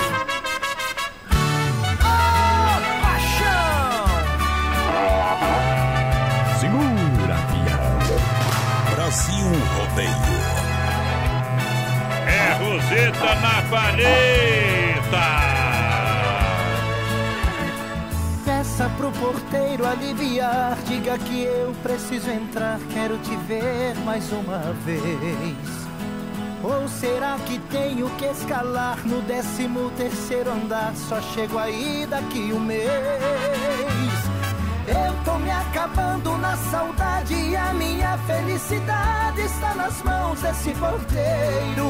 Segura, 6.59 7.35
piada. 7.51 8.95
Brasil 8.95 9.45
Rodeio. 9.75 10.40
É 12.41 12.53
Roseta 12.53 13.35
na 13.35 13.61
paleta. 13.69 14.31
Peça 18.43 18.89
pro 18.97 19.11
porteiro 19.11 19.85
aliviar, 19.85 20.75
diga 20.87 21.17
que 21.19 21.43
eu 21.43 21.71
preciso 21.83 22.31
entrar, 22.31 22.79
quero 22.93 23.17
te 23.19 23.35
ver 23.47 23.95
mais 24.03 24.31
uma 24.31 24.59
vez. 24.83 25.81
Ou 26.63 26.87
será 26.87 27.37
que 27.45 27.59
tenho 27.71 28.09
que 28.17 28.25
escalar 28.25 28.97
no 29.05 29.21
13 29.21 29.69
terceiro 29.95 30.51
andar? 30.51 30.95
Só 30.95 31.21
chego 31.21 31.59
aí 31.59 32.07
daqui 32.09 32.51
um 32.53 32.59
mês. 32.59 32.81
Eu 34.91 35.23
tô 35.23 35.39
me 35.39 35.49
acabando 35.49 36.37
na 36.37 36.57
saudade 36.57 37.33
e 37.33 37.55
a 37.55 37.73
minha 37.73 38.17
felicidade 38.19 39.41
está 39.41 39.73
nas 39.73 40.01
mãos 40.03 40.41
desse 40.41 40.71
porteiro. 40.71 41.87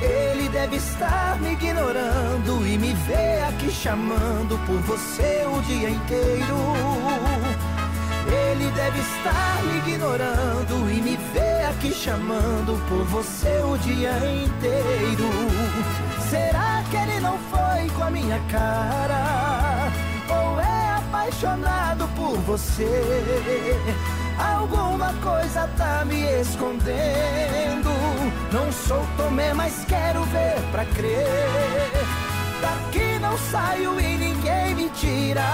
Ele 0.00 0.48
deve 0.48 0.76
estar 0.76 1.38
me 1.40 1.52
ignorando 1.52 2.66
e 2.66 2.78
me 2.78 2.92
vê 2.92 3.42
aqui 3.48 3.70
chamando 3.70 4.58
por 4.64 4.78
você 4.82 5.44
o 5.46 5.60
dia 5.62 5.90
inteiro. 5.90 6.56
Ele 8.26 8.70
deve 8.70 9.00
estar 9.00 9.62
me 9.64 9.78
ignorando 9.78 10.90
e 10.92 11.02
me 11.02 11.16
vê 11.32 11.64
aqui 11.68 11.92
chamando 11.92 12.80
por 12.88 13.04
você 13.06 13.60
o 13.64 13.76
dia 13.78 14.16
inteiro. 14.44 15.28
Será 16.30 16.82
que 16.90 16.96
ele 16.96 17.20
não 17.20 17.36
foi 17.50 17.90
com 17.96 18.04
a 18.04 18.10
minha 18.10 18.38
cara? 18.50 19.61
Apaixonado 21.22 22.08
por 22.16 22.36
você? 22.38 22.84
Alguma 24.36 25.12
coisa 25.22 25.68
tá 25.78 26.04
me 26.04 26.20
escondendo. 26.40 27.90
Não 28.52 28.72
sou 28.72 29.06
Tomé, 29.16 29.54
mas 29.54 29.84
quero 29.84 30.24
ver 30.24 30.60
pra 30.72 30.84
crer. 30.84 31.92
Daqui 32.60 33.20
não 33.20 33.38
saio 33.38 34.00
e 34.00 34.16
ninguém 34.16 34.74
me 34.74 34.88
tira. 34.90 35.44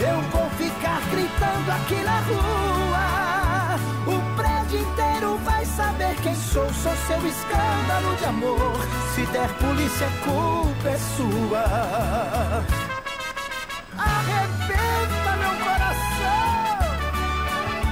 Eu 0.00 0.22
vou 0.30 0.48
ficar 0.52 1.02
gritando 1.10 1.70
aqui 1.70 2.02
na 2.02 2.20
rua. 2.20 3.76
O 4.06 4.34
prédio 4.34 4.80
inteiro 4.80 5.36
vai 5.44 5.66
saber 5.66 6.16
quem 6.22 6.34
sou. 6.34 6.64
Sou 6.72 6.96
seu 7.06 7.18
escândalo 7.28 8.16
de 8.16 8.24
amor. 8.24 8.80
Se 9.14 9.26
der 9.26 9.48
polícia, 9.58 10.06
a 10.06 10.24
culpa 10.24 10.88
é 10.88 10.98
sua. 11.16 12.87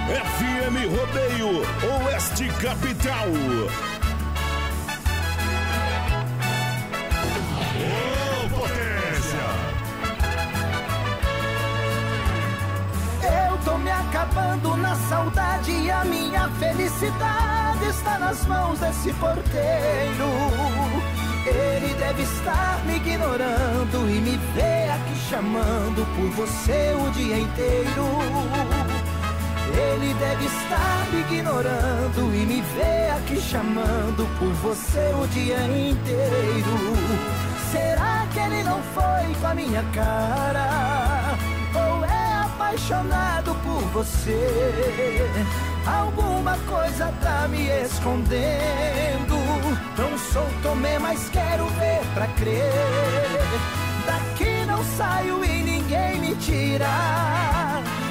FM 0.07 0.76
Rodeio, 0.96 1.62
Oeste 2.04 2.48
Capital. 2.62 3.26
Ô, 7.82 8.48
potência! 8.50 9.46
Eu 13.50 13.59
tô 13.64 13.76
me 13.78 13.90
acabando 13.90 14.76
na 14.76 14.94
saudade 14.94 15.72
e 15.72 15.90
a 15.90 16.04
minha 16.04 16.48
felicidade 16.50 17.88
está 17.88 18.16
nas 18.20 18.46
mãos 18.46 18.78
desse 18.78 19.12
porteiro. 19.14 20.30
Ele 21.46 21.94
deve 21.94 22.22
estar 22.22 22.80
me 22.86 22.94
ignorando 22.94 24.09
e 24.09 24.20
me 24.20 24.36
vê 24.54 24.88
aqui 24.88 25.16
chamando 25.28 26.07
por 26.14 26.30
você 26.30 26.94
o 26.94 27.11
dia 27.11 27.38
inteiro. 27.38 28.86
Ele 29.74 30.14
deve 30.14 30.44
estar 30.46 31.06
me 31.12 31.20
ignorando 31.20 32.34
e 32.34 32.46
me 32.46 32.60
vê 32.60 33.10
aqui 33.16 33.40
chamando 33.40 34.26
por 34.38 34.52
você 34.62 35.12
o 35.20 35.26
dia 35.28 35.60
inteiro. 35.62 36.76
Será 37.72 38.26
que 38.32 38.38
ele 38.38 38.62
não 38.62 38.80
foi 38.94 39.34
com 39.40 39.46
a 39.46 39.54
minha 39.54 39.82
cara? 39.92 41.36
Ou 41.74 42.04
é 42.04 42.34
apaixonado 42.44 43.54
por 43.64 43.80
você? 43.92 45.28
Alguma 45.86 46.56
coisa 46.66 47.12
tá 47.22 47.46
me 47.48 47.68
escondendo. 47.84 49.36
Não 49.96 50.18
sou 50.18 50.46
Tomé, 50.62 50.98
mas 50.98 51.28
quero 51.30 51.66
ver 51.66 52.00
pra 52.14 52.26
crer. 52.28 52.72
Daqui 54.06 54.64
não 54.66 54.82
saio 54.96 55.44
e 55.44 55.62
ninguém 55.62 56.20
me 56.20 56.34
tira. 56.36 56.86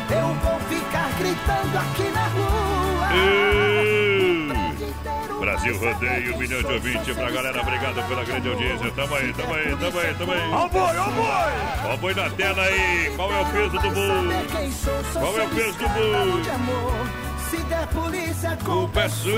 Eu 0.10 0.34
vou 0.36 0.60
ficar 0.62 1.10
gritando 1.18 1.78
aqui 1.78 2.04
na 2.12 2.28
rua. 2.28 2.66
Brasil 5.40 5.78
Rodeio, 5.78 6.36
um 6.36 6.38
milhão 6.38 6.62
de 6.62 6.74
ouvintes 6.74 7.16
pra 7.16 7.32
galera. 7.32 7.62
Obrigado 7.62 8.08
pela 8.08 8.24
grande 8.24 8.50
audiência. 8.50 8.92
Tamo 8.92 9.16
aí, 9.16 9.34
tamo 9.34 9.54
aí, 9.54 9.76
tamo 9.78 10.00
aí, 10.00 10.16
tamo 10.16 10.32
aí. 10.32 10.52
Ó 10.52 10.66
o 10.66 10.70
boi, 10.70 10.98
ó 10.98 11.08
o 11.08 11.12
boi! 11.12 11.54
Ó 11.86 11.94
o 11.94 11.98
boi 11.98 12.14
na 12.14 12.30
tela 12.32 12.62
aí. 12.64 13.14
Qual 13.16 13.32
é 13.32 13.42
o 13.42 13.46
peso 13.46 13.70
do 13.70 13.80
boi? 13.80 14.36
Qual 15.14 15.38
é 15.38 15.44
o 15.44 15.50
peso 15.50 15.78
do 15.78 15.90
boi? 15.90 16.44
Se 17.50 17.58
der 17.58 17.88
polícia, 17.88 18.58
Culpa 18.64 19.02
é 19.02 19.08
De 19.08 19.36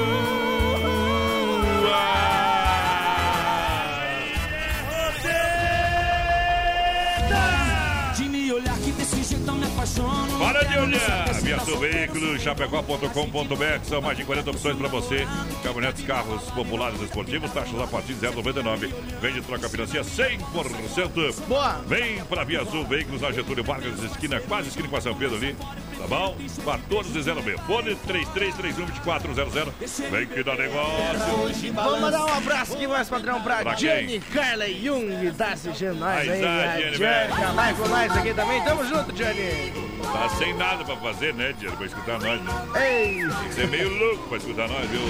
apaixono. 9.78 10.40
Para 10.40 10.64
de 10.64 10.80
olhar! 10.80 11.28
saber 11.28 11.34
se 11.36 11.42
Via 11.42 11.58
tá 11.58 11.66
seu 11.66 11.80
veículo, 11.80 12.40
chapecó.com.br, 12.40 13.84
são 13.84 14.02
mais 14.02 14.18
de 14.18 14.26
40 14.26 14.50
opções 14.50 14.76
para 14.76 14.88
você. 14.88 15.28
Caminhonetes, 15.64 16.06
carros 16.06 16.44
populares 16.52 17.00
esportivos, 17.02 17.52
taxas 17.52 17.80
a 17.80 17.88
partir 17.88 18.16
de 18.16 18.28
0,99. 18.28 18.92
Vende 19.22 19.42
troca 19.42 19.70
financia 19.70 20.02
100%. 20.02 21.42
Boa! 21.48 21.82
Vem 21.88 22.24
para 22.26 22.44
Via 22.44 22.62
Azul 22.62 22.84
Veículos 22.86 23.22
na 23.22 23.32
Getúlio 23.32 23.64
Vargas, 23.64 24.02
esquina, 24.04 24.40
quase 24.42 24.70
esquina 24.70 24.88
com 24.88 24.98
a 24.98 25.02
São 25.02 25.16
Pedro 25.16 25.38
ali. 25.38 25.56
Tá 25.98 26.08
bom? 26.08 26.36
1406. 26.38 27.60
Fone 27.62 27.96
3331-2400. 28.08 30.10
Vem 30.12 30.28
que 30.28 30.44
dá 30.44 30.56
negócio. 30.56 31.74
Vamos 31.74 32.00
mandar 32.00 32.26
um 32.26 32.34
abraço 32.34 32.74
aqui, 32.74 32.88
mais 32.88 33.10
padrão, 33.10 33.42
pra, 33.42 33.58
Pra 33.58 33.76
Jenny 33.76 34.20
Carla 34.20 34.68
Jung, 34.70 35.34
assistindo 35.52 35.96
nós 35.96 36.30
Aí 36.30 36.44
A 36.44 36.92
Jenny, 36.92 37.56
lá 37.56 37.74
com 37.74 37.88
nós 37.88 38.16
aqui 38.16 38.34
também. 38.34 38.64
Tamo 38.64 38.86
junto, 38.86 39.16
Jenny. 39.16 39.67
Tá 40.04 40.30
sem 40.30 40.54
nada 40.54 40.84
pra 40.84 40.96
fazer, 40.98 41.34
né, 41.34 41.54
Diego? 41.58 41.76
Pra 41.76 41.86
escutar 41.86 42.20
nós, 42.20 42.42
né? 42.42 42.68
Ei! 42.76 43.28
Que 43.48 43.54
ser 43.54 43.68
meio 43.68 43.90
louco 43.98 44.28
pra 44.30 44.38
escutar 44.38 44.68
nós, 44.68 44.90
viu? 44.90 45.02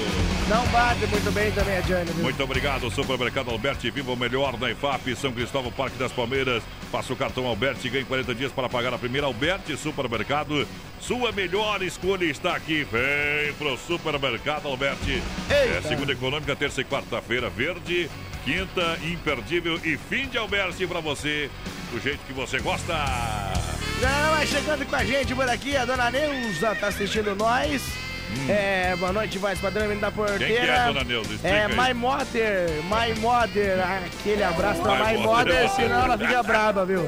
Não 0.49 0.65
bate 0.67 1.05
muito 1.07 1.31
bem 1.31 1.51
também 1.51 1.81
viu? 1.81 2.23
Muito 2.23 2.43
obrigado, 2.43 2.89
Supermercado 2.89 3.51
Alberti. 3.51 3.91
Viva 3.91 4.11
o 4.11 4.17
melhor 4.17 4.57
na 4.59 4.71
IFAP, 4.71 5.15
São 5.15 5.31
Cristóvão, 5.31 5.71
Parque 5.71 5.97
das 5.97 6.11
Palmeiras. 6.11 6.63
Faça 6.91 7.11
o 7.13 7.15
cartão 7.15 7.45
Alberti 7.45 7.87
e 7.87 7.89
ganhe 7.89 8.05
40 8.05 8.33
dias 8.33 8.51
para 8.51 8.69
pagar 8.69 8.93
a 8.93 8.97
primeira 8.97 9.27
Alberti 9.27 9.77
Supermercado. 9.77 10.67
Sua 10.99 11.31
melhor 11.31 11.81
escolha 11.83 12.25
está 12.25 12.55
aqui. 12.55 12.85
Vem 12.91 13.53
pro 13.53 13.77
Supermercado 13.77 14.67
Alberti. 14.67 15.21
É 15.49 15.81
segunda 15.81 16.13
econômica, 16.13 16.55
terça 16.55 16.81
e 16.81 16.85
quarta-feira, 16.85 17.49
verde. 17.49 18.09
Quinta, 18.43 18.97
imperdível 19.03 19.79
e 19.83 19.97
fim 19.97 20.27
de 20.27 20.37
Alberti 20.37 20.87
para 20.87 21.01
você, 21.01 21.49
do 21.91 21.99
jeito 21.99 22.19
que 22.25 22.31
você 22.31 22.59
gosta. 22.59 22.93
Galera, 24.01 24.35
vai 24.35 24.47
chegando 24.47 24.85
com 24.85 24.95
a 24.95 25.03
gente 25.03 25.33
por 25.33 25.49
aqui. 25.49 25.75
A 25.75 25.85
dona 25.85 26.11
Neuza 26.11 26.75
tá 26.75 26.87
assistindo 26.87 27.35
nós. 27.35 27.81
É, 28.49 28.95
boa 28.97 29.13
noite, 29.13 29.37
voz 29.37 29.57
padrão 29.59 29.97
da 29.97 30.11
porteira. 30.11 30.45
Quem 30.45 30.55
que 30.55 30.69
é, 30.69 30.85
dona 30.87 31.03
Neuza? 31.03 31.33
Explica 31.33 31.55
É, 31.55 31.65
aí. 31.65 31.73
My 31.75 31.93
Mother, 31.93 32.69
My 32.83 33.19
Mother, 33.21 33.79
aquele 34.05 34.43
abraço 34.43 34.81
pra 34.81 34.95
My 34.95 35.13
My 35.13 35.17
Mother. 35.23 35.53
Mother, 35.55 35.69
senão 35.71 36.03
ela 36.03 36.17
fica 36.17 36.43
braba, 36.43 36.85
viu? 36.85 37.01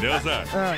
Neuza, 0.00 0.42
Ah. 0.52 0.76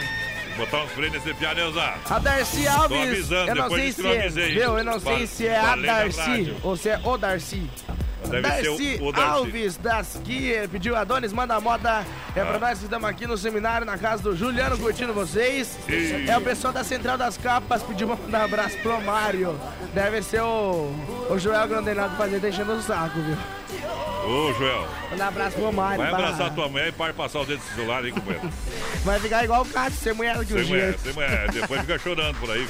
botar 0.59 0.85
uns 0.85 0.93
freios 0.93 1.13
nesse 1.15 1.35
piá, 1.35 1.55
Neuza. 1.55 1.95
A 2.09 2.19
Darcy 2.19 2.69
Alves, 2.69 3.01
avisando, 3.11 3.49
eu 3.51 3.55
não 3.55 3.71
sei 3.71 3.93
se 3.93 4.07
é, 4.07 4.21
avisei. 4.21 4.53
viu? 4.53 4.79
Eu 4.79 4.85
não 4.85 5.01
sei 5.01 5.27
se 5.27 5.47
é 5.47 5.59
a 5.59 5.75
Darcy 5.77 6.55
ou 6.63 6.77
se 6.77 6.89
é 6.91 7.01
o 7.03 7.17
Darcy. 7.17 7.69
Deve 8.25 8.49
ser 8.51 8.65
Darcy, 8.65 8.99
o- 9.01 9.05
o 9.07 9.13
Darcy. 9.13 9.31
Alves 9.31 9.77
das 9.77 10.21
Kier 10.25 10.69
pediu 10.69 10.97
Adonis, 10.97 11.33
manda 11.33 11.55
a 11.55 11.61
moda. 11.61 12.05
É 12.35 12.45
pra 12.45 12.57
Ah. 12.57 12.59
nós 12.59 12.79
que 12.79 12.85
estamos 12.85 13.09
aqui 13.09 13.27
no 13.27 13.37
seminário, 13.39 13.87
na 13.87 13.97
casa 13.99 14.23
do 14.23 14.35
Juliano, 14.37 14.77
curtindo 14.79 15.13
vocês. 15.13 15.77
É 16.27 16.37
o 16.37 16.41
pessoal 16.41 16.73
da 16.73 16.83
Central 16.83 17.17
das 17.19 17.37
Capas, 17.37 17.83
pediu 17.83 18.09
pra 18.09 18.17
mandar 18.17 18.41
um 18.41 18.45
abraço 18.45 18.77
pro 18.79 19.01
Mário. 19.03 19.59
Deve 19.95 20.23
ser 20.23 20.41
o, 20.43 20.93
o 21.31 21.39
Joel 21.39 21.69
Grandenado 21.69 22.17
fazer 22.17 22.41
deixando 22.41 22.73
o 22.73 22.83
saco, 22.83 23.19
viu? 23.21 23.37
Ô, 24.29 24.53
Joel, 24.55 24.89
um 25.17 25.23
abraço 25.23 25.57
pro 25.57 25.73
Mário. 25.73 25.99
vai 25.99 26.09
pra- 26.11 26.19
abraçar 26.19 26.53
tua 26.55 26.69
mulher 26.69 26.89
e 26.89 26.93
para 26.93 27.15
passar 27.15 27.41
o 27.41 27.45
dedo 27.47 27.63
no 27.63 27.75
celular 27.77 28.03
aí, 28.03 28.11
companheiro. 28.11 28.51
Vai 29.05 29.21
ficar 29.21 29.45
igual 29.45 29.63
o 29.63 29.67
Cássio, 29.67 30.01
sem 30.01 30.13
mulher 30.15 30.37
que 30.41 30.47
Sem 30.47 30.63
o 30.65 30.67
mulher, 30.67 30.89
dia. 30.91 30.99
sem 30.99 31.13
mulher. 31.13 31.51
Depois 31.53 31.81
fica 31.83 31.99
chorando 31.99 32.37
por 32.41 32.51
aí. 32.51 32.67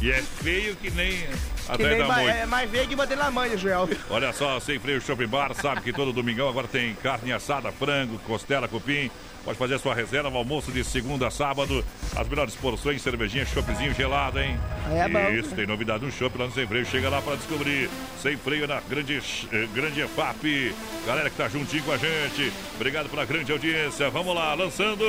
E 0.00 0.10
é 0.10 0.20
feio 0.22 0.76
que 0.76 0.90
nem 0.90 1.12
Que 1.16 1.72
atrás 1.72 1.90
nem 1.90 1.98
da 1.98 2.14
moita. 2.14 2.30
é 2.30 2.46
mais 2.46 2.70
veio 2.70 2.86
que 2.86 2.96
bater 2.96 3.16
na 3.16 3.30
mãe, 3.30 3.56
Joel. 3.56 3.88
Olha 4.10 4.32
só, 4.32 4.60
Sem 4.60 4.78
Freio 4.78 5.00
Shopping 5.00 5.26
Bar, 5.26 5.54
sabe 5.54 5.80
que 5.80 5.92
todo 5.92 6.12
domingão 6.12 6.48
agora 6.48 6.68
tem 6.68 6.94
carne 6.96 7.32
assada, 7.32 7.72
frango, 7.72 8.18
costela, 8.20 8.68
cupim. 8.68 9.10
Pode 9.44 9.58
fazer 9.58 9.74
a 9.74 9.78
sua 9.78 9.94
reserva, 9.94 10.30
o 10.30 10.36
almoço 10.36 10.72
de 10.72 10.82
segunda 10.82 11.26
a 11.28 11.30
sábado. 11.30 11.84
As 12.16 12.26
melhores 12.26 12.54
porções, 12.54 13.02
cervejinha, 13.02 13.44
choppzinho 13.44 13.94
gelado, 13.94 14.40
hein? 14.40 14.58
Aí 14.86 14.98
é 14.98 15.08
bom. 15.08 15.30
Isso, 15.30 15.54
tem 15.54 15.66
novidade 15.66 16.04
no 16.04 16.10
shopping 16.10 16.38
lá 16.38 16.46
no 16.46 16.52
Sem 16.52 16.66
Freio. 16.66 16.86
Chega 16.86 17.10
lá 17.10 17.20
para 17.20 17.36
descobrir. 17.36 17.90
Sem 18.22 18.36
Freio 18.38 18.66
na 18.66 18.80
grande, 18.80 19.20
eh, 19.52 19.68
grande 19.74 20.00
EFAP. 20.00 20.74
Galera 21.06 21.28
que 21.28 21.36
tá 21.36 21.46
juntinho 21.48 21.82
com 21.82 21.92
a 21.92 21.98
gente. 21.98 22.50
Obrigado 22.76 23.10
pela 23.10 23.26
grande 23.26 23.52
audiência. 23.52 24.08
Vamos 24.08 24.34
lá, 24.34 24.54
lançando. 24.54 25.04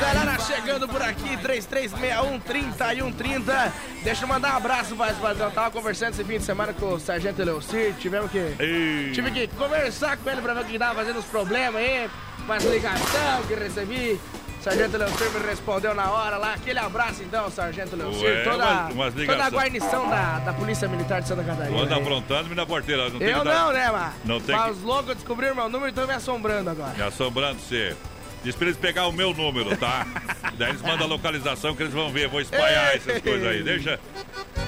Galera 0.00 0.38
chegando 0.40 0.86
por 0.86 1.00
aqui, 1.00 1.36
3361 1.38 2.40
3130. 2.40 3.72
Deixa 4.04 4.24
eu 4.24 4.28
mandar 4.28 4.54
um 4.54 4.56
abraço, 4.58 4.94
Voz 4.94 5.16
Padrão. 5.16 5.50
Tava 5.50 5.70
conversando 5.70 6.12
esse 6.12 6.24
fim 6.24 6.38
de 6.38 6.44
semana 6.44 6.74
com 6.74 6.92
o 6.94 7.00
Sargento 7.00 7.42
Leocir. 7.42 7.94
Tivemos 7.98 8.30
que. 8.30 8.38
Ei. 8.58 9.12
Tive 9.12 9.30
que 9.30 9.48
conversar 9.48 10.18
com 10.18 10.28
ele 10.28 10.42
pra 10.42 10.52
ver 10.52 10.60
o 10.60 10.64
que 10.64 10.78
tava 10.78 10.94
fazendo 10.94 11.18
os 11.18 11.24
problemas 11.24 11.76
aí. 11.76 12.10
Umas 12.46 12.64
ligação 12.64 13.42
que 13.46 13.54
recebi. 13.54 14.20
Sargento 14.62 14.96
Leocir 14.96 15.30
me 15.30 15.46
respondeu 15.46 15.94
na 15.94 16.10
hora 16.10 16.38
lá. 16.38 16.54
Aquele 16.54 16.78
abraço 16.80 17.22
então, 17.22 17.48
Sargento 17.50 17.94
Leocir. 17.94 18.42
Toda, 18.42 18.56
umas- 18.56 18.92
umas 18.94 19.14
toda 19.14 19.44
a 19.44 19.48
guarnição 19.50 20.08
da, 20.10 20.38
da 20.40 20.52
Polícia 20.52 20.88
Militar 20.88 21.22
de 21.22 21.28
Santa 21.28 21.44
Catarina. 21.44 21.82
Anda 21.82 21.94
aí. 21.94 22.00
aprontando-me 22.02 22.54
na 22.56 22.66
porteira. 22.66 23.08
Não 23.08 23.18
tem 23.20 23.28
Eu 23.28 23.44
não, 23.44 23.72
né, 23.72 23.90
mano? 23.92 24.12
Não 24.24 24.40
tem 24.40 24.56
Mas 24.56 24.64
que- 24.64 24.70
os 24.72 24.82
loucos 24.82 25.14
descobriram 25.14 25.54
meu 25.54 25.68
número 25.68 25.86
e 25.86 25.90
estão 25.90 26.06
me 26.06 26.14
assombrando 26.14 26.70
agora. 26.70 26.94
Me 26.96 27.02
assombrando 27.02 27.60
você. 27.60 27.94
Diz 28.42 28.54
pra 28.56 28.66
eles 28.66 28.76
pegar 28.78 29.06
o 29.06 29.12
meu 29.12 29.32
número, 29.34 29.76
tá? 29.76 30.04
Daí 30.58 30.70
eles 30.70 30.82
mandam 30.82 31.04
a 31.06 31.08
localização 31.10 31.74
que 31.76 31.82
eles 31.84 31.94
vão 31.94 32.10
ver. 32.10 32.28
Vou 32.28 32.40
espalhar 32.40 32.94
essas 32.96 33.20
coisas 33.22 33.46
aí. 33.46 33.62
Deixa. 33.62 34.00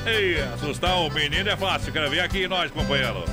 Ei, 0.07 0.41
assustar 0.55 0.97
o 1.01 1.11
menino 1.11 1.49
é 1.49 1.57
fácil. 1.57 1.93
Quero 1.93 2.09
ver 2.09 2.21
aqui 2.21 2.47
nós, 2.47 2.71
companheiro. 2.71 3.25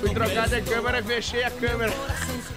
Fui 0.00 0.10
trocar 0.10 0.48
de 0.48 0.60
câmera 0.62 0.98
e 0.98 1.02
fechei 1.02 1.44
a 1.44 1.50
câmera. 1.50 1.92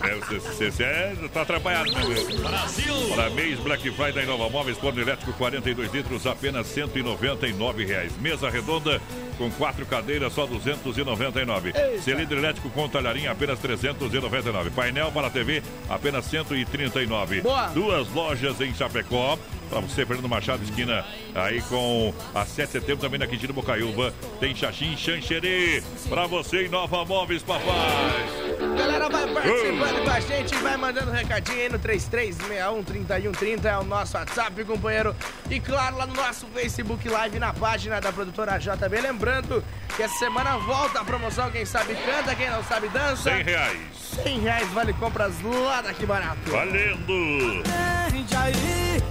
É, 0.01 0.15
você, 0.15 0.39
você, 0.39 0.71
você 0.71 0.83
é, 0.83 1.15
tá 1.33 1.41
atrapalhado, 1.41 1.91
né, 1.91 2.01
meu? 2.05 2.39
Brasil! 2.39 2.93
Para 3.15 3.29
mês 3.29 3.59
Black 3.59 3.89
Friday 3.91 4.25
Nova 4.25 4.49
Móveis, 4.49 4.77
forno 4.77 5.01
elétrico 5.01 5.33
42 5.33 5.91
litros, 5.93 6.25
apenas 6.27 6.67
199 6.67 7.85
reais. 7.85 8.17
Mesa 8.17 8.49
redonda 8.49 9.01
com 9.39 9.49
quatro 9.51 9.85
cadeiras, 9.85 10.33
só 10.33 10.45
299. 10.45 11.73
Cilindro 12.01 12.37
elétrico 12.37 12.69
com 12.69 12.89
talharinha, 12.89 13.31
apenas 13.31 13.57
399. 13.59 14.69
Painel 14.71 15.11
para 15.11 15.29
TV, 15.29 15.63
apenas 15.89 16.25
139. 16.25 17.41
Boa. 17.41 17.67
Duas 17.67 18.11
lojas 18.11 18.59
em 18.59 18.73
Chapecó. 18.75 19.39
Para 19.69 19.79
você, 19.79 20.05
Fernando 20.05 20.27
Machado, 20.27 20.63
esquina 20.63 21.05
aí 21.33 21.61
com 21.61 22.13
a 22.35 22.45
7 22.45 22.65
de 22.67 22.71
setembro, 22.73 23.01
também 23.01 23.19
na 23.19 23.27
Quintino 23.27 23.53
Bocaiúva. 23.53 24.13
Tem 24.39 24.53
Xaxim 24.53 24.97
Xanxerê. 24.97 25.81
Para 26.09 26.27
você 26.27 26.65
em 26.65 26.69
Nova 26.69 27.05
Móveis, 27.05 27.41
papai. 27.41 28.48
Galera, 28.79 29.09
vai 29.09 29.27
participando 29.27 30.03
com 30.05 30.09
a 30.09 30.19
gente, 30.21 30.55
vai 30.55 30.77
mandando 30.77 31.11
recadinho 31.11 31.59
aí 31.59 31.69
no 31.69 31.77
3361-3130, 31.79 33.65
é 33.65 33.77
o 33.77 33.83
nosso 33.83 34.15
WhatsApp, 34.15 34.63
companheiro. 34.63 35.13
E 35.49 35.59
claro, 35.59 35.97
lá 35.97 36.07
no 36.07 36.13
nosso 36.13 36.47
Facebook 36.47 37.09
Live, 37.09 37.39
na 37.39 37.53
página 37.53 37.99
da 37.99 38.13
produtora 38.13 38.57
JB. 38.57 39.01
Lembrando 39.01 39.61
que 39.97 40.01
essa 40.01 40.17
semana 40.17 40.57
volta 40.59 41.01
a 41.01 41.03
promoção, 41.03 41.51
quem 41.51 41.65
sabe 41.65 41.93
canta, 41.93 42.33
quem 42.33 42.49
não 42.49 42.63
sabe 42.63 42.87
dança. 42.87 43.23
100 43.23 43.43
reais. 43.43 43.77
100 44.23 44.39
reais 44.39 44.69
vale 44.69 44.93
compras 44.93 45.33
lá 45.43 45.81
daqui 45.81 46.05
barato. 46.05 46.49
Valendo! 46.49 47.61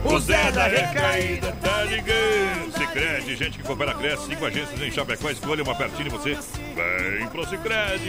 O 0.05 0.19
Zé 0.19 0.45
da 0.45 0.51
da 0.51 0.67
Recaída 0.67 1.49
Recaída 1.49 1.53
tá 1.61 1.83
ligando. 1.85 2.73
Cicred, 2.73 3.37
gente 3.37 3.59
que 3.59 3.65
coopera, 3.65 3.95
cresce. 3.95 4.27
Cinco 4.27 4.47
agências 4.47 4.81
em 4.81 4.91
Chapecó. 4.91 5.29
Escolha 5.31 5.63
uma 5.63 5.75
pertinho 5.75 6.05
de 6.05 6.11
você. 6.11 6.39
Vem 6.75 7.29
pro 7.29 7.47
Cicred. 7.47 8.09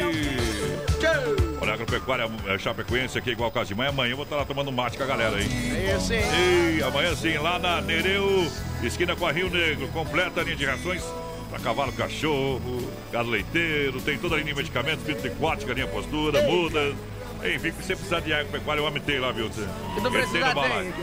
Olha, 1.62 1.72
a 1.72 1.74
agropecuária 1.74 2.30
é, 2.48 2.58
Chapecoense 2.58 3.18
aqui, 3.18 3.32
igual 3.32 3.52
caso 3.52 3.68
de 3.68 3.76
manhã. 3.76 3.90
Amanhã 3.90 4.12
eu 4.12 4.16
vou 4.16 4.24
estar 4.24 4.36
lá 4.36 4.46
tomando 4.46 4.72
mate 4.72 4.98
com 4.98 5.04
a 5.04 5.08
galera 5.08 5.36
aí. 5.36 5.44
É 5.44 5.96
hein? 6.16 6.78
E 6.78 6.84
amanhã 6.84 7.16
sim, 7.16 7.38
lá 7.38 7.60
na 7.60 7.82
Nereu, 7.82 8.48
esquina 8.84 9.16
com 9.16 9.26
a 9.26 9.32
Rio 9.32 9.50
Negro. 9.50 9.88
Completa 9.90 10.42
a 10.42 10.44
linha 10.44 10.56
de 10.56 10.66
rações 10.66 11.04
para 11.50 11.60
cavalo, 11.60 11.92
cachorro, 11.94 12.90
gado 13.12 13.30
leiteiro. 13.30 14.00
Tem 14.02 14.18
toda 14.18 14.36
a 14.36 14.38
linha 14.38 14.54
de 14.54 14.58
medicamentos, 14.58 15.04
vidro 15.06 15.22
tricote, 15.22 15.66
galinha 15.66 15.88
postura, 15.88 16.42
mudas. 16.44 16.96
Enfim, 17.44 17.72
se 17.72 17.84
você 17.84 17.96
precisar 17.96 18.20
de 18.20 18.34
agropecuária, 18.34 18.84
o 18.84 18.86
homem 18.86 19.02
tem 19.02 19.20
lá, 19.20 19.32
viu? 19.32 19.50
Se 19.52 19.62
não 19.62 20.12
balaio. 20.54 20.94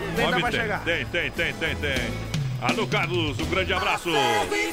tem. 0.51 0.61
Tem, 0.85 1.07
tem, 1.07 1.31
tem, 1.31 1.55
tem, 1.55 1.77
tem. 1.77 2.37
Alô, 2.63 2.87
Carlos, 2.87 3.39
um 3.39 3.45
grande 3.47 3.73
abraço. 3.73 4.09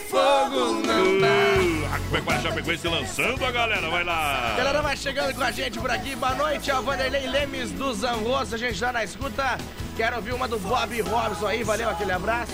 Fogo 0.10 0.82
não 0.86 1.20
dá. 1.20 1.96
Agropecuária 1.96 2.42
Chapecoense 2.42 2.88
lançando 2.88 3.46
a 3.46 3.52
galera, 3.52 3.90
vai 3.90 4.04
lá. 4.04 4.54
Galera, 4.58 4.82
vai 4.82 4.96
chegando 4.98 5.36
com 5.36 5.44
a 5.44 5.52
gente 5.52 5.78
por 5.80 5.92
aqui. 5.92 6.16
Boa 6.16 6.34
noite, 6.34 6.72
é 6.72 6.78
o 6.80 6.82
Vanderlei 6.82 7.28
Lemes 7.28 7.72
do 7.72 7.94
Zanrosso. 7.94 8.56
A 8.56 8.58
gente 8.58 8.80
tá 8.80 8.92
na 8.94 9.04
escuta. 9.04 9.58
Quero 9.98 10.16
ouvir 10.16 10.34
uma 10.34 10.48
do 10.48 10.58
Bob 10.60 11.02
Robson 11.02 11.46
aí. 11.48 11.64
Valeu, 11.64 11.90
aquele 11.90 12.14
abraço. 12.14 12.54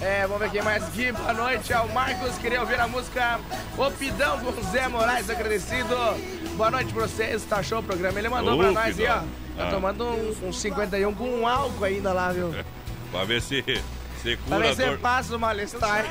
É, 0.00 0.22
vamos 0.22 0.38
ver 0.40 0.50
quem 0.50 0.62
mais 0.62 0.82
aqui. 0.82 1.12
Boa 1.12 1.32
noite, 1.34 1.72
é 1.72 1.80
o 1.80 1.92
Marcos. 1.92 2.38
Queria 2.38 2.60
ouvir 2.60 2.80
a 2.80 2.88
música 2.88 3.38
Opidão 3.76 4.40
com 4.40 4.62
Zé 4.70 4.88
Moraes, 4.88 5.28
agradecido. 5.28 5.94
Boa 6.56 6.70
noite 6.70 6.92
pra 6.92 7.06
vocês. 7.06 7.44
Tá 7.44 7.62
show 7.62 7.80
o 7.80 7.82
programa. 7.82 8.18
Ele 8.18 8.28
mandou 8.30 8.56
pra 8.56 8.72
nós 8.72 8.98
aí, 8.98 9.06
ó. 9.06 9.18
Tá 9.56 9.68
Ah. 9.68 9.70
tomando 9.70 10.04
um, 10.04 10.48
um 10.48 10.52
51 10.52 11.12
com 11.14 11.28
um 11.28 11.46
álcool 11.46 11.84
ainda 11.84 12.12
lá, 12.12 12.32
viu? 12.32 12.54
Pra 13.10 13.24
ver 13.24 13.40
se, 13.40 13.64
Pra 14.22 14.36
cura 14.56 14.58
ver 14.58 14.68
a 14.68 14.74
se 14.74 14.86
dor. 14.86 14.98
passa 14.98 15.36
o 15.36 15.38
mal-estar. 15.38 16.04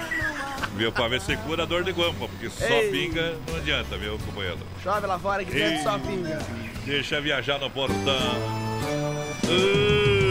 Viu? 0.76 0.92
Pra 0.92 1.08
ver 1.08 1.22
se 1.22 1.36
cura 1.38 1.64
a 1.64 1.66
dor 1.66 1.84
de 1.84 1.92
guampa, 1.92 2.28
porque 2.28 2.50
só 2.50 2.66
Ei. 2.66 2.92
pinga 2.92 3.36
não 3.50 3.58
adianta, 3.58 3.98
viu, 3.98 4.18
companheiro? 4.26 4.60
Chove 4.84 5.08
lá 5.08 5.18
fora 5.20 5.44
que 5.44 5.52
dentro 5.52 5.84
só 5.84 5.98
pinga. 6.00 6.40
Deixa 6.86 7.20
viajar 7.22 7.60
no 7.60 7.70
portão. 7.70 7.98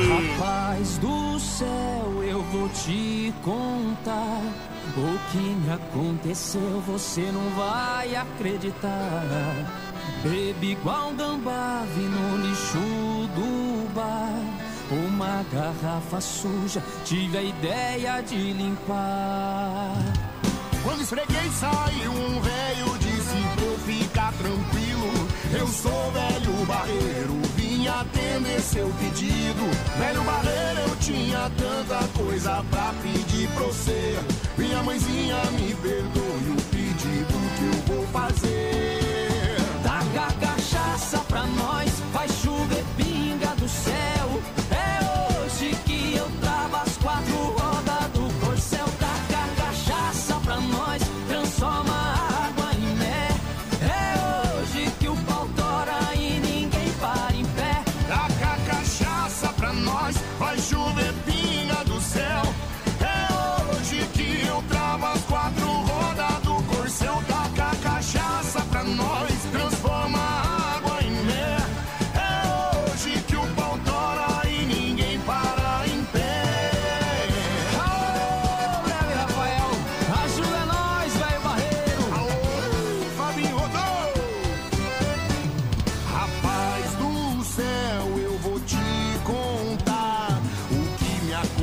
Rapaz 0.08 0.98
do 0.98 1.38
céu, 1.40 2.22
eu 2.26 2.42
vou 2.42 2.68
te 2.70 3.32
contar. 3.42 4.40
O 4.96 5.18
que 5.30 5.38
me 5.38 5.72
aconteceu, 5.72 6.82
você 6.86 7.20
não 7.32 7.50
vai 7.50 8.14
acreditar. 8.16 9.22
Bebi 10.22 10.72
igual 10.72 11.12
gambá, 11.12 11.84
vi 11.94 12.02
no 12.02 12.36
lixo 12.46 12.78
do 13.34 13.92
bar. 13.94 14.45
Uma 14.90 15.44
garrafa 15.52 16.20
suja, 16.20 16.82
tive 17.04 17.38
a 17.38 17.42
ideia 17.42 18.20
de 18.22 18.52
limpar. 18.52 19.96
Quando 20.84 21.02
esfreguei 21.02 21.50
saiu 21.50 22.12
um 22.12 22.40
velho, 22.40 22.98
disse 23.00 23.42
pra 23.56 23.64
eu 23.64 23.78
ficar 23.78 24.32
tranquilo. 24.34 25.28
Eu 25.58 25.66
sou 25.66 26.12
velho 26.12 26.66
barreiro, 26.66 27.40
vim 27.56 27.88
atender 27.88 28.60
seu 28.60 28.88
pedido. 29.00 29.68
Velho 29.98 30.22
barreiro, 30.22 30.80
eu 30.88 30.96
tinha 30.96 31.50
tanta 31.56 32.06
coisa 32.16 32.64
pra 32.70 32.94
pedir 33.02 33.48
pra 33.48 33.64
você. 33.64 34.18
Minha 34.56 34.82
mãezinha 34.84 35.36
me 35.58 35.74
perdoe 35.74 36.50
o 36.50 36.62
pedido 36.70 37.34
que 37.56 37.64
eu 37.64 37.96
vou 37.96 38.06
fazer. 38.12 39.56
Taca 39.82 40.32
cachaça 40.34 41.18
pra 41.26 41.44
nós, 41.44 41.90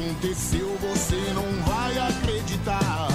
aconteceu, 0.03 0.77
você 0.81 1.33
não 1.33 1.63
vai 1.63 1.97
acreditar. 1.97 3.07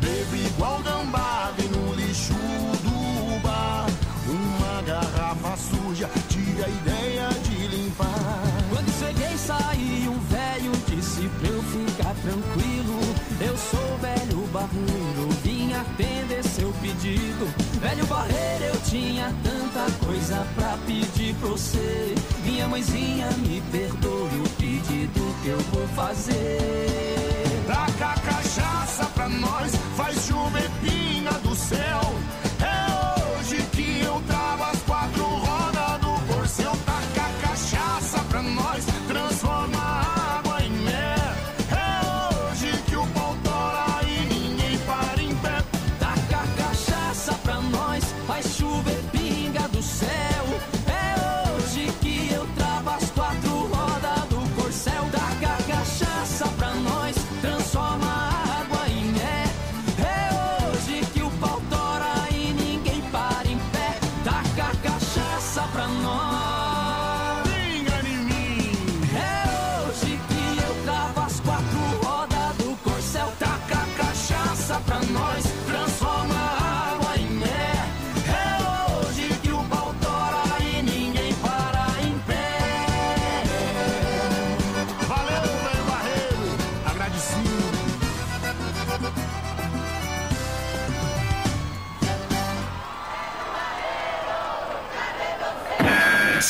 Bebi 0.00 0.46
igual 0.46 0.82
gambá, 0.82 1.52
vi 1.56 1.68
no 1.68 1.94
lixo 1.94 2.32
do 2.32 3.40
bar, 3.40 3.86
uma 4.26 4.82
garrafa 4.82 5.56
suja, 5.56 6.10
tive 6.28 6.64
a 6.64 6.68
ideia 6.68 7.28
de 7.44 7.66
limpar. 7.68 8.42
Quando 8.70 8.90
cheguei, 8.98 9.36
saí 9.38 10.08
um 10.08 10.18
velho, 10.28 10.72
disse 10.88 11.28
pra 11.38 11.48
eu 11.48 11.62
ficar 11.62 12.14
tranquilo. 12.14 13.00
Eu 13.40 13.56
sou 13.56 13.98
velho 13.98 14.46
barreiro, 14.52 15.28
vim 15.44 15.72
atender 15.72 16.42
seu 16.44 16.72
pedido. 16.82 17.69
Velho 17.90 18.06
barreiro, 18.06 18.64
eu 18.66 18.80
tinha 18.82 19.34
tanta 19.42 20.06
coisa 20.06 20.46
pra 20.54 20.78
pedir 20.86 21.34
pra 21.40 21.48
você. 21.48 22.14
Minha 22.44 22.68
mãezinha 22.68 23.28
me 23.38 23.60
perdoe 23.72 24.42
o 24.46 24.48
pedido 24.50 25.34
que 25.42 25.48
eu 25.48 25.58
vou 25.72 25.88
fazer. 25.88 27.64
Taca 27.66 28.20
cachaça 28.20 29.06
pra 29.06 29.28
nós, 29.28 29.72
faz 29.96 30.24
chover 30.24 30.70
pinga 30.80 31.32
do 31.40 31.52
céu. 31.56 32.00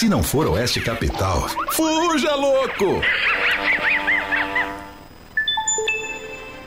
Se 0.00 0.08
não 0.08 0.22
for 0.22 0.46
Oeste 0.46 0.80
Capital, 0.80 1.46
fuja 1.72 2.34
louco! 2.34 3.02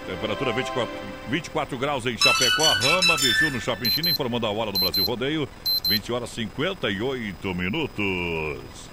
Temperatura 0.06 0.54
24, 0.54 0.94
24 1.32 1.78
graus 1.80 2.06
em 2.06 2.16
Chapecó, 2.16 2.62
Rama, 2.62 3.18
Biju 3.18 3.50
no 3.50 3.60
Shopping 3.60 3.90
China, 3.90 4.12
informando 4.12 4.46
a 4.46 4.52
hora 4.52 4.72
do 4.72 4.78
Brasil 4.78 5.04
Rodeio, 5.04 5.50
20 5.88 6.12
horas 6.12 6.30
58 6.30 7.56
minutos. 7.56 8.93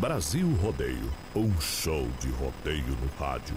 Brasil 0.00 0.46
Rodeio, 0.62 1.12
um 1.34 1.60
show 1.60 2.06
de 2.20 2.30
rodeio 2.30 2.96
no 3.02 3.08
rádio. 3.18 3.56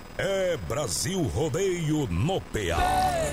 É 0.17 0.57
Brasil 0.67 1.21
Rodeio 1.23 2.07
no 2.09 2.39
PA. 2.41 3.31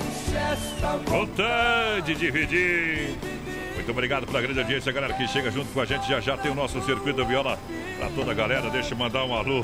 Vontade 1.05 2.13
de 2.13 2.15
dividir. 2.15 3.15
Muito 3.75 3.91
obrigado 3.91 4.25
pela 4.25 4.41
grande 4.41 4.59
audiência, 4.59 4.91
galera 4.91 5.13
que 5.13 5.27
chega 5.27 5.51
junto 5.51 5.71
com 5.73 5.81
a 5.81 5.85
gente. 5.85 6.07
Já 6.07 6.19
já 6.19 6.37
tem 6.37 6.51
o 6.51 6.55
nosso 6.55 6.81
circuito 6.83 7.25
viola 7.25 7.59
para 7.97 8.09
toda 8.11 8.31
a 8.31 8.33
galera. 8.33 8.69
Deixa 8.69 8.93
eu 8.93 8.97
mandar 8.97 9.25
um 9.25 9.33
alô. 9.33 9.63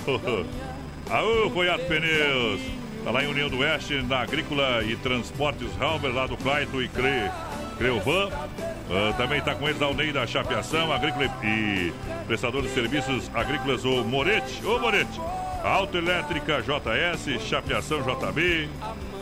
Aô, 1.09 1.49
Foiato 1.51 1.85
Pneus. 1.85 2.61
Tá 3.03 3.11
lá 3.11 3.23
em 3.23 3.27
União 3.27 3.47
do 3.47 3.59
Oeste, 3.59 4.01
na 4.01 4.21
Agrícola 4.21 4.83
e 4.83 4.95
Transportes 4.95 5.69
Halber, 5.79 6.11
lá 6.11 6.25
do 6.25 6.35
Claito 6.35 6.81
e 6.81 6.87
Cre, 6.87 7.29
Creovan. 7.77 8.29
Uh, 8.29 9.13
também 9.15 9.37
está 9.37 9.53
com 9.53 9.69
eles 9.69 9.79
a 9.79 9.85
Alneida 9.85 10.25
Chapeação, 10.25 10.91
Agrícola 10.91 11.25
e 11.43 11.93
prestador 12.25 12.63
de 12.63 12.69
serviços 12.69 13.29
agrícolas, 13.31 13.85
o 13.85 14.03
Morete. 14.03 14.65
Ô 14.65 14.79
Morete, 14.79 15.21
Autoelétrica 15.65 16.61
JS, 16.61 17.41
Chapeação 17.41 17.99
JB, 18.03 18.69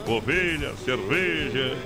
Ovelha, 0.05 0.73
Cerveja. 0.83 1.77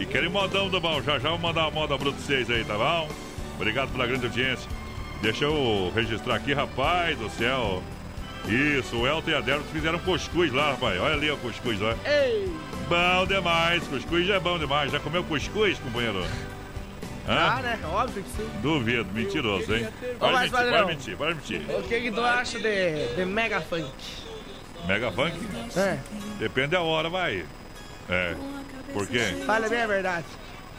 E 0.00 0.04
querem 0.04 0.28
modão 0.28 0.68
do 0.68 0.80
bom. 0.80 1.00
Já 1.00 1.20
já 1.20 1.28
vou 1.28 1.38
mandar 1.38 1.68
uma 1.68 1.70
moda 1.70 1.96
bruta 1.96 2.18
6 2.18 2.50
aí, 2.50 2.64
tá 2.64 2.76
bom? 2.76 3.08
Obrigado 3.54 3.92
pela 3.92 4.08
grande 4.08 4.26
audiência. 4.26 4.68
Deixa 5.22 5.44
eu 5.44 5.92
registrar 5.94 6.34
aqui, 6.34 6.52
rapaz 6.52 7.16
do 7.16 7.30
céu. 7.30 7.80
Isso, 8.48 8.96
o 8.96 9.06
Elton 9.06 9.30
e 9.30 9.34
a 9.34 9.40
Débora 9.40 9.64
fizeram 9.72 9.98
cuscuz 10.00 10.52
lá, 10.52 10.72
rapaz. 10.72 11.00
Olha 11.00 11.14
ali 11.14 11.30
o 11.30 11.36
cuscuz, 11.36 11.80
ó. 11.80 11.94
Ei! 12.04 12.52
Bom 12.88 13.26
demais, 13.26 13.86
cuscuz 13.86 14.26
já 14.26 14.34
é 14.34 14.40
bom 14.40 14.58
demais. 14.58 14.90
Já 14.90 14.98
comeu 14.98 15.22
cuscuz, 15.22 15.78
companheiro? 15.78 16.24
Ah, 17.32 17.60
né? 17.62 17.78
Óbvio 17.92 18.22
que 18.24 18.30
sim. 18.30 18.50
Duvido, 18.60 19.12
mentiroso, 19.12 19.72
hein? 19.74 19.88
Mas, 20.02 20.10
mentir, 20.10 20.18
pode 20.20 20.48
Valdeirão, 20.50 20.86
mentir, 20.88 21.16
pode 21.16 21.34
mentir. 21.34 21.62
O 21.78 21.82
que, 21.82 22.00
que 22.00 22.10
tu 22.10 22.20
acha 22.20 22.58
de, 22.58 23.14
de 23.14 23.24
Mega 23.24 23.60
Funk? 23.60 23.90
Mega 24.86 25.12
Funk? 25.12 25.36
É. 25.76 25.98
Depende 26.38 26.68
da 26.68 26.80
hora, 26.82 27.08
vai. 27.08 27.44
É. 28.08 28.34
Por 28.92 29.06
quê? 29.06 29.20
Fala 29.46 29.68
bem 29.68 29.82
a 29.82 29.86
verdade. 29.86 30.24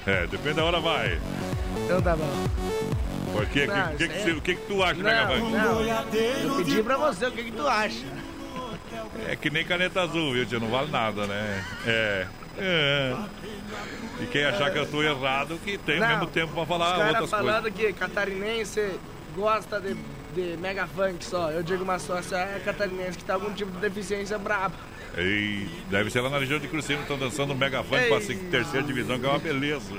É, 0.05 0.27
depende 0.27 0.55
da 0.55 0.65
hora, 0.65 0.79
vai. 0.81 1.19
Então 1.85 2.01
tá 2.01 2.15
bom. 2.17 2.47
Por 3.31 3.45
quê? 3.45 3.65
Não, 3.65 3.93
O 3.93 3.95
que, 3.95 4.07
que, 4.09 4.13
que, 4.23 4.41
que, 4.41 4.55
que 4.55 4.61
tu 4.67 4.83
acha 4.83 4.95
do 4.95 5.03
Mega 5.03 5.25
Não, 5.25 5.39
Funk? 5.39 5.51
não. 5.53 5.81
Eu 5.85 6.55
pedi 6.57 6.83
pra 6.83 6.97
você 6.97 7.27
o 7.27 7.31
que, 7.31 7.43
que 7.45 7.51
tu 7.51 7.65
acha. 7.65 8.05
É 9.27 9.35
que 9.37 9.49
nem 9.49 9.63
caneta 9.63 10.01
azul, 10.01 10.33
viu, 10.33 10.45
tio? 10.45 10.59
Não 10.59 10.67
vale 10.69 10.91
nada, 10.91 11.25
né? 11.27 11.63
É. 11.85 12.27
é. 12.57 13.15
E 14.19 14.25
quem 14.27 14.45
achar 14.45 14.71
que 14.71 14.77
eu 14.77 14.85
tô 14.85 15.01
errado, 15.01 15.59
que 15.63 15.77
tem 15.77 15.97
o 15.97 15.99
Não, 16.01 16.07
mesmo 16.07 16.27
tempo 16.27 16.53
pra 16.53 16.61
Os 16.63 16.67
falar 16.67 16.97
caras 16.97 17.07
outras 17.21 17.29
falando 17.29 17.71
coisas. 17.71 17.79
que 17.79 17.93
catarinense 17.93 18.99
gosta 19.35 19.79
de 19.79 19.95
de 20.33 20.55
mega 20.57 20.87
funk 20.87 21.25
só. 21.25 21.51
Eu 21.51 21.61
digo 21.61 21.83
uma 21.83 21.99
sócia 21.99 22.61
catarinense 22.63 23.17
que 23.17 23.23
tá 23.25 23.33
algum 23.33 23.51
tipo 23.53 23.69
de 23.71 23.79
deficiência 23.79 24.37
braba. 24.39 24.73
E 25.17 25.67
deve 25.89 26.09
ser 26.09 26.21
lá 26.21 26.29
na 26.29 26.39
região 26.39 26.59
de 26.59 26.67
Cruzeiro, 26.67 27.01
estão 27.01 27.17
dançando 27.17 27.53
mega 27.53 27.83
funk 27.83 28.07
para 28.07 28.17
a 28.17 28.49
terceira 28.49 28.85
divisão, 28.85 29.19
que 29.19 29.25
é 29.25 29.29
uma 29.29 29.39
beleza. 29.39 29.91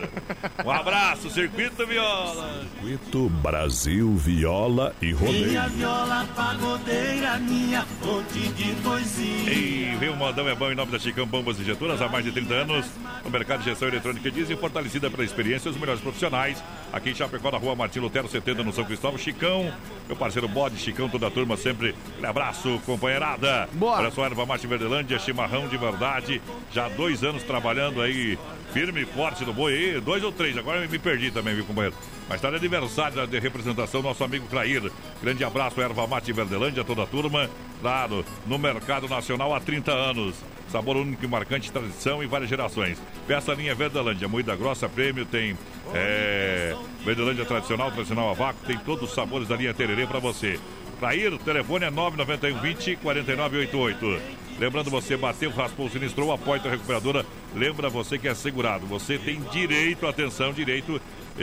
Um 0.65 0.71
abraço, 0.71 1.29
Circuito 1.31 1.87
Viola. 1.87 2.65
Circuito 2.81 3.29
Brasil 3.29 4.15
Viola 4.17 4.95
e 5.03 5.13
Rodeio. 5.13 5.49
Minha 5.49 5.69
viola 5.69 6.27
pagodeira, 6.35 7.39
minha 7.39 7.83
fonte 8.01 8.49
de 8.49 8.73
poesia. 8.83 9.53
E 9.53 9.97
vem 9.99 10.09
o 10.09 10.17
modão 10.17 10.49
é 10.49 10.55
bom 10.55 10.71
em 10.71 10.75
nome 10.75 10.93
da 10.93 10.99
Chicão 10.99 11.27
Bombas 11.27 11.61
Injetoras 11.61 12.01
há 12.01 12.09
mais 12.09 12.25
de 12.25 12.33
30 12.33 12.55
anos. 12.55 12.87
No 13.25 13.31
mercado 13.31 13.61
de 13.61 13.67
gestão 13.67 13.89
eletrônica 13.89 14.31
diesel, 14.31 14.57
fortalecida 14.57 15.11
pela 15.11 15.25
experiência 15.25 15.69
e 15.69 15.73
os 15.73 15.77
melhores 15.77 16.01
profissionais. 16.01 16.63
Aqui 16.93 17.11
em 17.11 17.15
Chapecó, 17.15 17.51
na 17.51 17.59
rua 17.59 17.75
Martim 17.75 18.01
Lutero, 18.01 18.29
70, 18.29 18.63
no 18.63 18.73
São 18.73 18.85
Cristóvão. 18.85 19.19
Chicão, 19.19 19.73
meu 20.07 20.17
parceiro 20.17 20.49
Bode, 20.49 20.77
Chicão, 20.79 21.09
toda 21.09 21.27
a 21.27 21.31
turma 21.31 21.57
sempre. 21.57 21.95
Um 22.21 22.27
abraço, 22.27 22.81
companheirada. 22.85 23.69
Boa. 23.73 23.99
Olha 23.99 24.11
só, 24.11 24.25
Erva 24.25 24.45
Mate 24.45 24.67
Verdelândia, 24.67 25.02
chimarrão 25.19 25.69
de 25.69 25.77
verdade. 25.77 26.41
Já 26.73 26.89
dois 26.89 27.23
anos 27.23 27.43
trabalhando 27.43 28.01
aí, 28.01 28.39
firme 28.73 29.03
e 29.03 29.07
forte 29.07 29.45
no 29.45 29.53
boi. 29.53 30.01
Dois 30.05 30.23
ou 30.25 30.33
três, 30.33 30.57
agora 30.57 30.87
me 30.87 30.99
perdi 30.99 31.31
também, 31.31 31.55
viu, 31.55 31.65
companheiro? 31.65 31.97
Mas 32.29 32.37
está 32.37 32.51
de 32.51 32.57
aniversário 32.57 33.27
de 33.27 33.39
representação, 33.39 34.03
nosso 34.03 34.25
amigo 34.25 34.47
Clair. 34.49 34.91
Grande 35.23 35.45
abraço, 35.45 35.81
Erva 35.81 36.07
Mate 36.07 36.33
Verdelândia, 36.33 36.85
toda 36.85 37.03
a 37.03 37.07
turma. 37.07 37.49
Claro, 37.81 38.25
no 38.47 38.59
mercado 38.59 39.09
nacional 39.09 39.55
há 39.55 39.61
30 39.61 39.93
anos. 39.93 40.35
Sabor 40.71 40.97
único 40.97 41.23
e 41.23 41.29
marcante, 41.29 41.71
tradição 41.71 42.23
e 42.23 42.27
várias 42.27 42.49
gerações. 42.49 42.97
Peça 43.27 43.53
linha 43.53 43.75
Verdelândia, 43.75 44.27
moída 44.27 44.57
grossa, 44.57 44.89
prêmio, 44.89 45.27
tem 45.27 45.55
é, 45.93 46.75
Verdelândia 47.05 47.45
tradicional, 47.45 47.91
tradicional 47.91 48.31
a 48.31 48.33
vácuo, 48.33 48.65
tem 48.67 48.79
todos 48.79 49.11
os 49.11 49.15
sabores 49.15 49.49
da 49.49 49.57
linha 49.57 49.75
Tererê 49.75 50.07
para 50.07 50.19
você. 50.19 50.59
Clair, 50.99 51.37
telefone 51.39 51.85
é 51.85 51.91
991 51.91 52.61
20 52.61 52.97
4988. 52.97 54.42
Lembrando 54.59 54.91
você, 54.91 55.17
bateu, 55.17 55.51
raspou, 55.51 55.89
sinistrou, 55.89 56.33
a 56.33 56.39
Poitra 56.39 56.71
Recuperadora. 56.71 57.27
Lembra 57.55 57.89
você 57.89 58.19
que 58.19 58.29
é 58.29 58.35
segurado. 58.35 58.87
Você 58.87 59.19
tem 59.19 59.41
direito, 59.51 60.07
atenção, 60.07 60.53
direito 60.53 61.01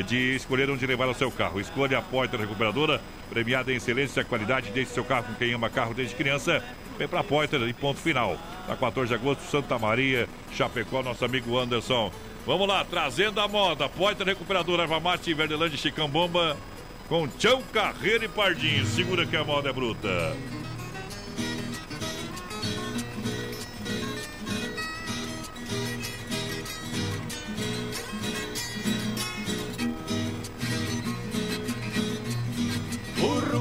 de 0.08 0.36
escolher 0.36 0.70
onde 0.70 0.86
levar 0.86 1.08
o 1.08 1.14
seu 1.14 1.32
carro. 1.32 1.60
Escolha 1.60 1.98
a 1.98 2.02
Poitra 2.02 2.40
Recuperadora, 2.40 3.02
premiada 3.30 3.72
em 3.72 3.76
excelência 3.76 4.24
qualidade. 4.24 4.72
Deixe 4.72 4.92
seu 4.92 5.04
carro 5.04 5.26
com 5.26 5.34
quem 5.34 5.54
ama 5.54 5.70
carro 5.70 5.94
desde 5.94 6.16
criança. 6.16 6.64
Vem 6.98 7.08
pra 7.08 7.24
Poitra 7.24 7.60
e 7.68 7.74
ponto 7.74 8.00
final. 8.00 8.38
Na 8.68 8.76
14 8.76 9.10
de 9.10 9.16
agosto, 9.16 9.42
Santa 9.50 9.78
Maria, 9.80 10.28
Chapecó, 10.54 11.02
nosso 11.02 11.26
amigo 11.26 11.58
Anderson. 11.58 12.12
Vamos 12.46 12.68
lá, 12.68 12.86
trazendo 12.86 13.40
a 13.42 13.48
moda. 13.48 13.90
Poitra 13.90 14.26
Recuperadora, 14.26 14.84
Erva 14.84 15.00
Mate, 15.00 15.34
Verdelândia, 15.34 15.78
Chicão 15.78 16.08
Bomba. 16.08 16.56
Com 17.08 17.28
Tchão 17.28 17.64
Carreira 17.74 18.26
e 18.26 18.28
Pardinho. 18.28 18.86
Segura 18.86 19.26
que 19.26 19.36
a 19.36 19.44
moda 19.44 19.70
é 19.70 19.74
bruta. 19.74 20.36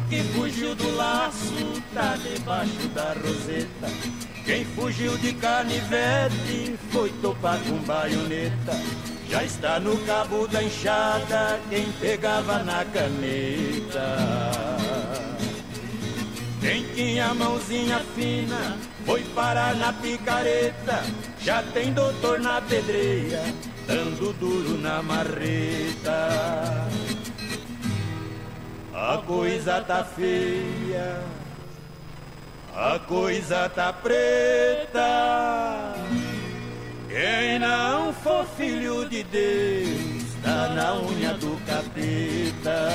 Burro 0.09 0.11
que 0.11 0.23
fugiu 0.33 0.75
do 0.75 0.97
laço 0.97 1.83
tá 1.95 2.17
debaixo 2.17 2.89
da 2.95 3.13
roseta. 3.13 3.89
Quem 4.45 4.65
fugiu 4.65 5.17
de 5.19 5.35
canivete 5.35 6.79
foi 6.91 7.11
topar 7.21 7.59
com 7.61 7.77
baioneta. 7.85 8.73
Já 9.29 9.45
está 9.45 9.79
no 9.79 9.97
cabo 10.07 10.49
da 10.49 10.63
enxada 10.63 11.61
quem 11.69 11.93
pegava 12.01 12.63
na 12.63 12.85
caneta. 12.87 14.17
Quem 16.61 16.83
tinha 16.95 17.35
mãozinha 17.35 18.01
fina 18.15 18.77
foi 19.05 19.23
parar 19.35 19.75
na 19.77 19.93
picareta. 19.93 21.05
Já 21.41 21.63
tem 21.63 21.93
doutor 21.93 22.41
na 22.41 22.61
pedreira, 22.63 23.45
dando 23.87 24.33
duro 24.39 24.79
na 24.79 25.03
marreta. 25.03 26.89
A 29.01 29.23
coisa 29.25 29.81
tá 29.81 30.03
feia, 30.03 31.23
a 32.75 32.99
coisa 32.99 33.69
tá 33.69 33.93
preta. 33.93 34.99
Quem 37.09 37.61
não 37.61 38.13
for 38.13 38.45
filho 38.57 39.09
de 39.09 39.23
Deus, 39.23 40.25
tá 40.43 40.71
na 40.71 40.95
unha 40.97 41.33
do 41.35 41.57
capeta. 41.65 42.89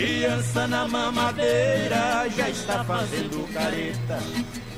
Criança 0.00 0.66
na 0.66 0.88
mamadeira 0.88 2.26
já 2.34 2.48
está 2.48 2.82
fazendo 2.84 3.46
careta. 3.52 4.18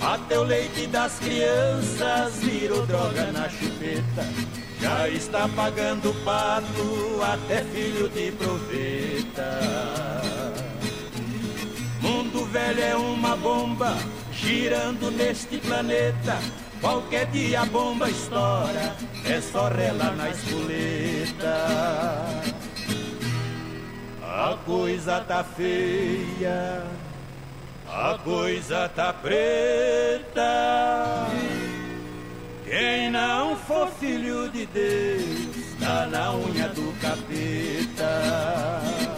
Até 0.00 0.36
o 0.36 0.42
leite 0.42 0.88
das 0.88 1.16
crianças 1.20 2.38
virou 2.40 2.84
droga 2.86 3.30
na 3.30 3.48
chupeta. 3.48 4.26
Já 4.80 5.08
está 5.08 5.48
pagando 5.54 6.12
pato, 6.24 7.22
até 7.22 7.62
filho 7.62 8.08
de 8.08 8.32
proveta. 8.32 9.60
Mundo 12.00 12.44
velho 12.46 12.82
é 12.82 12.96
uma 12.96 13.36
bomba, 13.36 13.96
girando 14.32 15.08
neste 15.12 15.56
planeta. 15.58 16.36
Qualquer 16.80 17.26
dia 17.26 17.60
a 17.60 17.66
bomba 17.66 18.10
estoura, 18.10 18.96
é 19.24 19.40
só 19.40 19.68
rela 19.68 20.10
na 20.16 20.30
espoleta. 20.30 21.92
A 24.34 24.56
coisa 24.64 25.20
tá 25.20 25.44
feia, 25.44 26.82
a 27.86 28.18
coisa 28.24 28.88
tá 28.88 29.12
preta. 29.12 30.40
Quem 32.64 33.10
não 33.10 33.54
for 33.54 33.88
filho 34.00 34.48
de 34.48 34.64
Deus, 34.64 35.76
tá 35.78 36.06
na 36.06 36.32
unha 36.32 36.66
do 36.68 36.98
capeta. 36.98 39.11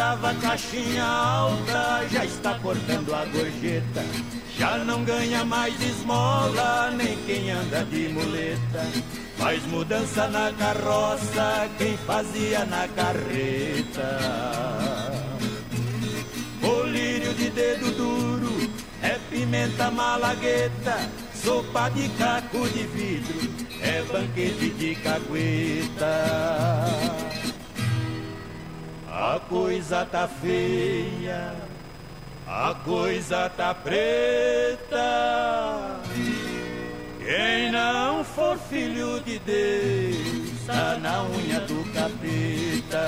Dava 0.00 0.32
caixinha 0.36 1.04
alta 1.04 2.08
já 2.10 2.24
está 2.24 2.54
cortando 2.60 3.14
a 3.14 3.22
gorjeta. 3.26 4.02
Já 4.56 4.78
não 4.78 5.04
ganha 5.04 5.44
mais 5.44 5.78
esmola, 5.78 6.90
nem 6.96 7.18
quem 7.26 7.50
anda 7.50 7.84
de 7.84 8.08
muleta. 8.08 8.82
Faz 9.36 9.62
mudança 9.66 10.26
na 10.28 10.50
carroça, 10.52 11.68
quem 11.76 11.98
fazia 11.98 12.64
na 12.64 12.88
carreta. 12.88 14.18
Colírio 16.62 17.34
de 17.34 17.50
dedo 17.50 17.94
duro, 17.94 18.70
é 19.02 19.18
pimenta 19.28 19.90
malagueta. 19.90 20.96
Sopa 21.34 21.90
de 21.90 22.08
caco 22.16 22.66
de 22.70 22.84
vidro, 22.84 23.50
é 23.82 24.00
banquete 24.10 24.70
de 24.70 24.94
cagueta. 24.94 26.10
A 29.12 29.40
coisa 29.48 30.06
tá 30.06 30.28
feia, 30.28 31.52
a 32.46 32.72
coisa 32.84 33.50
tá 33.56 33.74
preta. 33.74 34.98
Quem 37.18 37.72
não 37.72 38.22
for 38.22 38.56
filho 38.56 39.20
de 39.20 39.40
Deus, 39.40 40.64
tá 40.64 40.96
na 41.02 41.24
unha 41.24 41.58
do 41.60 41.82
capeta. 41.92 43.04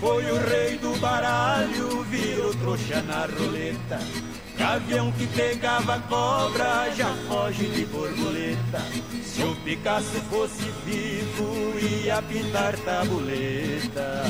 Foi 0.00 0.30
o 0.30 0.38
rei 0.48 0.78
do 0.78 0.98
baralho 0.98 2.02
virou 2.04 2.54
trouxa 2.54 3.02
na 3.02 3.26
roleta. 3.26 3.98
Gavião 4.58 5.12
que 5.12 5.26
pegava 5.28 6.00
cobra 6.08 6.90
já 6.96 7.12
foge 7.28 7.66
de 7.66 7.84
borboleta. 7.86 8.80
Se 9.22 9.42
o 9.42 9.54
Picasso 9.56 10.18
fosse 10.30 10.62
vivo, 10.84 11.78
ia 11.78 12.22
pintar 12.22 12.76
tabuleta. 12.78 14.22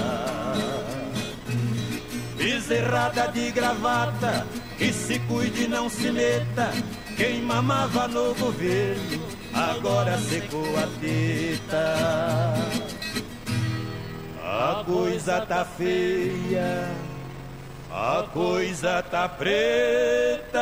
Bezerrada 2.36 3.28
de 3.28 3.50
gravata, 3.52 4.46
que 4.76 4.92
se 4.92 5.18
cuide 5.20 5.68
não 5.68 5.88
se 5.88 6.10
meta. 6.10 6.72
Quem 7.16 7.40
mamava 7.42 8.08
no 8.08 8.34
governo 8.34 9.26
agora 9.54 10.18
secou 10.18 10.66
a 10.76 10.86
teta. 11.00 12.85
A 14.58 14.82
coisa 14.86 15.42
tá 15.42 15.66
feia, 15.66 16.88
a 17.90 18.24
coisa 18.32 19.02
tá 19.02 19.28
preta. 19.28 20.58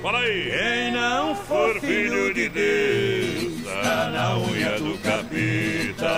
Fala 0.00 0.20
aí! 0.20 0.50
Quem 0.50 0.92
não 0.92 1.34
for 1.34 1.78
filho 1.80 2.32
de 2.32 2.48
Deus, 2.48 3.62
tá 3.82 4.10
na 4.10 4.38
unha 4.38 4.78
do 4.78 4.96
capeta. 5.02 6.08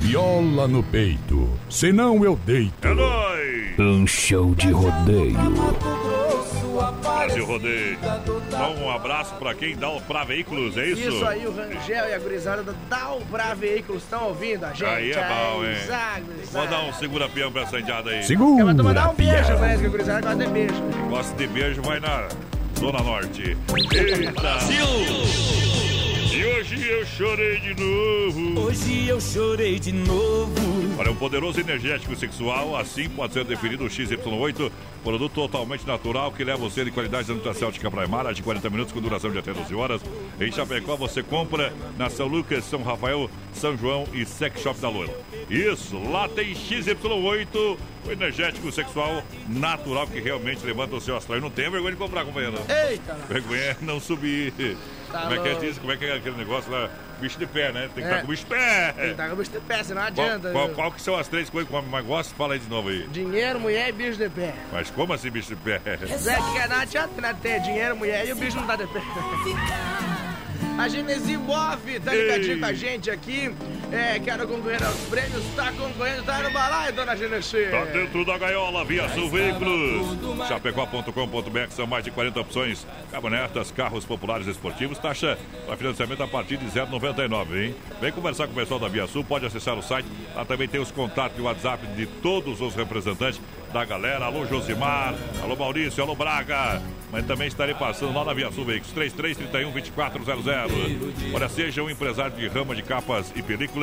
Viola 0.00 0.68
no 0.68 0.82
peito, 0.82 1.48
senão 1.70 2.22
eu 2.22 2.36
deito. 2.44 2.86
É 2.86 2.92
nóis! 2.92 3.78
Um 3.78 4.06
show 4.06 4.54
de 4.54 4.70
rodeio. 4.70 5.38
Brasil 7.38 7.44
Rodeio. 7.44 7.98
Dá 8.50 8.68
um 8.68 8.90
abraço 8.90 9.34
pra 9.36 9.54
quem 9.54 9.76
dá 9.76 9.90
o 9.90 10.00
pra 10.00 10.24
veículos, 10.24 10.76
é 10.76 10.86
isso? 10.86 11.08
Isso 11.08 11.26
aí, 11.26 11.46
o 11.46 11.54
Rangel 11.54 12.08
e 12.08 12.14
a 12.14 12.18
gurizada 12.18 12.62
da 12.62 12.72
Dalbra 12.88 13.54
Veículos 13.54 14.02
estão 14.02 14.24
ouvindo 14.28 14.64
a 14.64 14.70
gente. 14.70 14.84
Aí 14.84 15.12
é 15.12 15.28
bom, 15.28 15.64
hein? 15.64 15.76
Vou 16.50 16.66
dar 16.66 16.82
um 16.82 16.92
segura-peão 16.92 17.52
pra 17.52 17.62
essa 17.62 17.78
indiada 17.78 18.10
aí. 18.10 18.26
Eu 18.30 18.38
vou 18.38 18.58
mandar 18.64 19.10
um 19.10 19.14
beijo, 19.14 19.58
parece 19.58 19.80
que 19.80 19.86
a 19.86 19.90
gurizada 19.90 20.20
gosta 20.20 20.44
de 20.44 20.50
beijo. 20.50 20.82
Gosta 21.08 21.36
de 21.36 21.46
beijo, 21.46 21.82
vai 21.82 22.00
na 22.00 22.28
Zona 22.78 23.02
Norte. 23.02 23.56
Eita! 23.92 24.40
Brasil! 24.40 25.87
Hoje 26.58 26.88
eu 26.88 27.06
chorei 27.06 27.60
de 27.60 27.80
novo. 27.80 28.60
Hoje 28.62 29.06
eu 29.06 29.20
chorei 29.20 29.78
de 29.78 29.92
novo. 29.92 30.52
Olha, 30.98 31.12
um 31.12 31.14
poderoso 31.14 31.60
energético 31.60 32.16
sexual, 32.16 32.76
assim 32.76 33.08
pode 33.08 33.32
ser 33.32 33.44
definido 33.44 33.84
o 33.84 33.86
XY8, 33.86 34.68
produto 35.04 35.34
totalmente 35.34 35.86
natural 35.86 36.32
que 36.32 36.42
leva 36.42 36.58
você 36.58 36.84
de 36.84 36.90
qualidade 36.90 37.28
da 37.28 37.34
nutracêutica 37.34 37.88
Praimara 37.88 38.34
de 38.34 38.42
40 38.42 38.70
minutos 38.70 38.92
com 38.92 39.00
duração 39.00 39.30
de 39.30 39.38
até 39.38 39.52
12 39.52 39.72
horas. 39.72 40.02
Em 40.40 40.50
Chapecó 40.50 40.96
você 40.96 41.22
compra 41.22 41.72
na 41.96 42.10
São 42.10 42.26
Lucas, 42.26 42.64
São 42.64 42.82
Rafael, 42.82 43.30
São 43.52 43.76
João 43.76 44.04
e 44.12 44.26
Sex 44.26 44.60
Shop 44.60 44.80
da 44.80 44.88
Loura. 44.88 45.14
Isso, 45.48 45.96
lá 46.10 46.28
tem 46.28 46.54
XY8, 46.54 47.76
o 48.04 48.10
energético 48.10 48.72
sexual 48.72 49.22
natural 49.48 50.08
que 50.08 50.18
realmente 50.18 50.66
levanta 50.66 50.96
o 50.96 51.00
seu 51.00 51.16
astral. 51.16 51.38
E 51.38 51.40
não 51.40 51.50
tem 51.50 51.70
vergonha 51.70 51.92
de 51.92 51.98
comprar, 51.98 52.24
companheiro. 52.24 52.58
Eita! 52.90 53.14
Vergonha 53.28 53.60
é 53.62 53.76
não 53.80 54.00
subir. 54.00 54.52
Tá 55.10 55.22
como 55.22 55.34
é 55.34 55.38
que 55.38 55.48
é 55.48 55.54
disso? 55.54 55.80
Como 55.80 55.92
é 55.92 55.96
que 55.96 56.04
é 56.04 56.14
aquele 56.16 56.36
negócio 56.36 56.70
lá? 56.70 56.90
Bicho 57.20 57.38
de 57.38 57.46
pé, 57.46 57.72
né? 57.72 57.88
Tem 57.94 58.04
que 58.04 58.08
É. 58.10 58.12
estar 58.12 58.18
com 58.20 58.24
o 58.26 58.30
bicho 58.30 58.42
de 58.44 58.48
pé. 58.50 58.92
Tem 58.92 59.04
que 59.06 59.10
estar 59.10 59.26
com 59.28 59.32
o 59.32 59.36
bicho 59.36 59.50
de 59.50 59.60
pé, 59.60 59.82
senão 59.82 60.02
não 60.04 60.12
Qual, 60.12 60.26
adianta. 60.26 60.50
qual, 60.52 60.66
viu? 60.66 60.74
qual 60.74 60.92
que 60.92 61.02
são 61.02 61.16
as 61.16 61.26
três 61.28 61.50
coisas 61.50 61.68
que 61.68 61.74
o 61.74 61.78
homem 61.78 61.90
mais 61.90 62.06
gosta? 62.06 62.34
Fala 62.36 62.54
aí 62.54 62.60
de 62.60 62.68
novo 62.68 62.88
aí. 62.90 63.06
Dinheiro, 63.08 63.58
mulher 63.58 63.88
e 63.88 63.92
bicho 63.92 64.18
de 64.18 64.28
pé. 64.28 64.54
Mas 64.72 64.90
como 64.90 65.12
assim 65.12 65.30
bicho 65.30 65.48
de 65.48 65.56
pé? 65.56 65.80
Zé 66.16 66.36
que 66.36 66.68
dar, 66.68 66.80
adianta 66.82 67.20
né? 67.20 67.34
ter 67.42 67.60
dinheiro, 67.60 67.96
mulher 67.96 68.26
e 68.26 68.32
o 68.32 68.36
bicho 68.36 68.56
não 68.56 68.66
dá 68.66 68.76
de 68.76 68.86
pé. 68.86 69.00
A 70.78 70.88
Genesis 70.88 71.36
Boff 71.38 72.00
tá 72.00 72.12
ligadinho 72.14 72.60
com 72.60 72.66
a 72.66 72.72
gente 72.72 73.10
aqui. 73.10 73.52
É, 73.90 74.18
quero 74.18 74.46
concorrer 74.46 74.82
aos 74.84 74.96
prêmios. 75.06 75.42
Tá 75.56 75.72
concorrendo, 75.72 76.22
tá 76.22 76.42
no 76.42 76.50
balaio, 76.50 76.92
dona 76.92 77.16
Genesis. 77.16 77.70
Tá 77.70 77.84
dentro 77.86 78.24
da 78.24 78.36
gaiola, 78.36 78.84
via 78.84 79.08
Sul 79.08 79.30
Veículos. 79.30 80.18
Chapecó.com.br 80.46 81.70
são 81.70 81.86
mais 81.86 82.04
de 82.04 82.10
40 82.10 82.40
opções. 82.40 82.86
Caminhonetas, 83.10 83.70
carros 83.70 84.04
populares 84.04 84.46
esportivos. 84.46 84.98
Taxa 84.98 85.38
para 85.66 85.76
financiamento 85.76 86.22
a 86.22 86.28
partir 86.28 86.58
de 86.58 86.66
0,99, 86.66 87.64
hein? 87.64 87.74
Vem 88.00 88.12
conversar 88.12 88.46
com 88.46 88.52
o 88.52 88.56
pessoal 88.56 88.78
da 88.78 88.88
Via 88.88 89.06
Sul. 89.06 89.24
Pode 89.24 89.46
acessar 89.46 89.74
o 89.78 89.82
site. 89.82 90.08
Lá 90.34 90.44
também 90.44 90.68
tem 90.68 90.80
os 90.80 90.90
contatos 90.90 91.38
e 91.38 91.40
WhatsApp 91.40 91.86
de 91.88 92.06
todos 92.06 92.60
os 92.60 92.74
representantes 92.74 93.40
da 93.72 93.84
galera. 93.84 94.26
Alô, 94.26 94.44
Josimar. 94.46 95.14
Alô, 95.42 95.56
Maurício. 95.56 96.02
Alô, 96.02 96.14
Braga. 96.14 96.82
Mas 97.10 97.24
também 97.24 97.48
estarei 97.48 97.74
passando 97.74 98.12
lá 98.14 98.22
na 98.22 98.34
Via 98.34 98.52
Sul 98.52 98.66
Veículos. 98.66 98.92
3331 98.92 99.72
2400. 99.72 101.34
Olha, 101.34 101.48
seja 101.48 101.82
um 101.82 101.88
empresário 101.88 102.36
de 102.36 102.46
rama 102.48 102.74
de 102.74 102.82
capas 102.82 103.32
e 103.34 103.42
películas. 103.42 103.77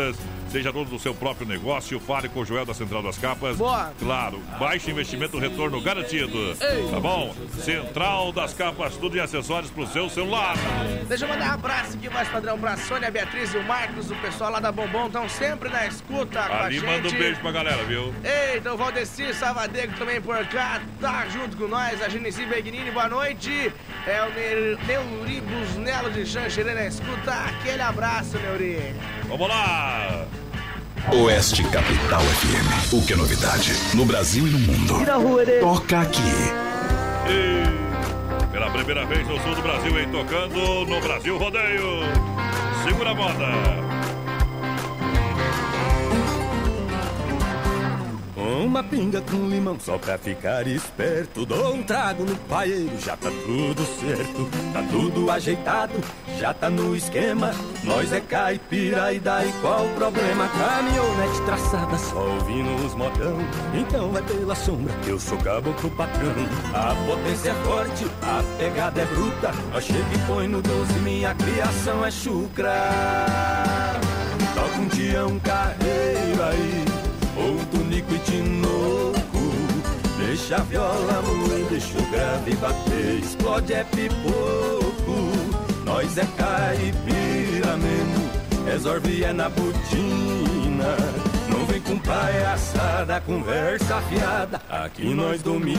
Seja 0.51 0.71
dono 0.71 0.85
do 0.85 0.97
seu 0.99 1.13
próprio 1.13 1.45
negócio. 1.47 1.99
Fale 1.99 2.29
com 2.29 2.39
o 2.41 2.45
Joel 2.45 2.65
da 2.65 2.73
Central 2.73 3.01
das 3.03 3.17
Capas. 3.17 3.57
Boa. 3.57 3.91
Claro, 3.99 4.39
baixo 4.59 4.89
investimento, 4.89 5.37
retorno 5.37 5.81
garantido. 5.81 6.37
Ei. 6.61 6.89
Tá 6.89 6.99
bom? 6.99 7.35
Central 7.59 8.31
das 8.31 8.53
Capas, 8.53 8.95
tudo 8.95 9.17
em 9.17 9.19
acessórios 9.19 9.69
pro 9.71 9.85
seu 9.87 10.09
celular. 10.09 10.55
Deixa 11.09 11.25
eu 11.25 11.29
mandar 11.29 11.49
um 11.49 11.53
abraço 11.55 11.97
aqui 11.97 12.09
mais 12.09 12.27
padrão 12.29 12.57
pra 12.57 12.77
Sônia, 12.77 13.11
Beatriz 13.11 13.53
e 13.53 13.57
o 13.57 13.63
Marcos, 13.63 14.09
o 14.11 14.15
pessoal 14.17 14.51
lá 14.51 14.59
da 14.59 14.71
Bombom 14.71 15.07
estão 15.07 15.27
sempre 15.27 15.67
na 15.69 15.87
escuta 15.87 16.43
com 16.43 16.53
a 16.53 16.63
Ali 16.65 16.75
gente. 16.79 16.85
manda 16.85 17.07
um 17.07 17.11
beijo 17.11 17.39
pra 17.41 17.51
galera, 17.51 17.83
viu? 17.83 18.13
Eita, 18.23 18.73
o 18.73 18.77
Valdecir 18.77 19.33
Salvadego 19.35 19.93
também 19.97 20.21
por 20.21 20.45
cá, 20.47 20.81
tá 21.01 21.25
junto 21.27 21.57
com 21.57 21.67
nós, 21.67 22.01
a 22.01 22.07
Genesi 22.07 22.45
Begnini, 22.45 22.91
boa 22.91 23.09
noite. 23.09 23.73
É 24.07 24.21
o 24.23 24.29
Ne- 24.29 24.85
Neuri 24.87 25.41
Busnelo 25.41 26.11
de 26.11 26.25
Xanxerê 26.25 26.73
na 26.73 26.85
escuta, 26.87 27.31
aquele 27.33 27.81
abraço, 27.81 28.37
Neuri. 28.37 28.95
Vamos 29.27 29.47
lá! 29.49 29.84
Oeste 31.13 31.63
Capital 31.65 32.21
FM. 32.21 32.93
O 32.93 33.05
que 33.05 33.13
é 33.13 33.15
novidade? 33.15 33.73
No 33.93 34.05
Brasil 34.05 34.47
e 34.47 34.49
no 34.49 34.59
mundo. 34.59 34.95
Toca 35.61 36.01
aqui. 36.01 36.21
E 37.29 38.47
pela 38.51 38.69
primeira 38.71 39.05
vez 39.05 39.27
no 39.27 39.39
sul 39.41 39.55
do 39.55 39.61
Brasil, 39.61 39.99
hein? 39.99 40.09
Tocando 40.11 40.85
no 40.85 40.99
Brasil 41.01 41.37
Rodeio. 41.37 41.99
Segura 42.83 43.11
a 43.11 43.15
moda. 43.15 44.04
Uma 48.45 48.83
pinga 48.83 49.21
com 49.21 49.49
limão 49.49 49.79
só 49.79 49.97
pra 49.97 50.17
ficar 50.17 50.67
esperto. 50.67 51.45
Dou 51.45 51.73
um 51.73 51.83
trago 51.83 52.23
no 52.23 52.35
paeiro, 52.35 52.91
já 52.99 53.17
tá 53.17 53.29
tudo 53.29 53.85
certo. 53.99 54.49
Tá 54.71 54.83
tudo 54.91 55.31
ajeitado, 55.31 55.93
já 56.37 56.53
tá 56.53 56.69
no 56.69 56.95
esquema. 56.95 57.51
Nós 57.83 58.13
é 58.13 58.21
caipira 58.21 59.13
e 59.13 59.19
daí 59.19 59.51
qual 59.61 59.87
problema? 59.95 60.47
Caminhonete 60.47 61.41
traçada, 61.45 61.97
só 61.97 62.19
ouvindo 62.19 62.85
os 62.85 62.93
modão. 62.93 63.37
Então 63.73 64.11
vai 64.11 64.21
pela 64.21 64.55
sombra 64.55 64.93
eu 65.07 65.19
sou 65.19 65.37
caboclo 65.37 65.89
patrão. 65.91 66.33
A 66.73 66.93
potência 67.07 67.51
é 67.51 67.53
forte, 67.63 68.05
a 68.21 68.43
pegada 68.57 69.01
é 69.01 69.05
bruta. 69.05 69.51
Nós 69.71 69.85
chega 69.85 69.99
e 69.99 70.27
põe 70.27 70.47
no 70.47 70.61
12, 70.61 70.99
minha 70.99 71.33
criação 71.35 72.05
é 72.05 72.11
chucra. 72.11 72.73
Toca 74.53 74.77
um 74.77 74.87
dia 74.87 75.25
um 75.25 75.39
carreiro 75.39 76.43
aí, 76.43 76.85
tunico 77.85 78.15
e 78.15 78.19
tinoco. 78.19 79.15
Deixa 80.17 80.57
a 80.57 80.59
viola 80.61 81.21
moer, 81.21 81.65
deixa 81.69 81.97
o 81.97 82.05
grave 82.11 82.55
bater, 82.55 83.19
explode 83.19 83.73
é 83.73 83.83
pipoco. 83.83 85.31
Nós 85.85 86.17
é 86.17 86.25
caipira 86.37 87.77
mesmo, 87.77 88.29
resolve 88.65 89.23
é 89.23 89.33
na 89.33 89.49
botina. 89.49 90.97
Não 91.49 91.65
vem 91.67 91.81
com 91.81 91.97
palhaçada, 91.99 93.21
conversa 93.21 94.01
fiada, 94.09 94.61
aqui 94.69 95.13
nós 95.13 95.41
domina. 95.41 95.77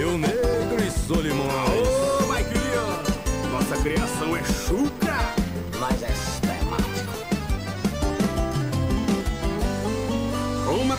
Eu 0.00 0.16
negro 0.16 0.84
e 0.86 0.90
Solimões. 0.90 1.88
Ô, 2.22 2.26
Maiquinho, 2.28 3.50
nossa 3.50 3.76
criação 3.82 4.36
é 4.36 4.44
chucra, 4.44 5.34
mas 5.80 6.02
é 6.02 6.37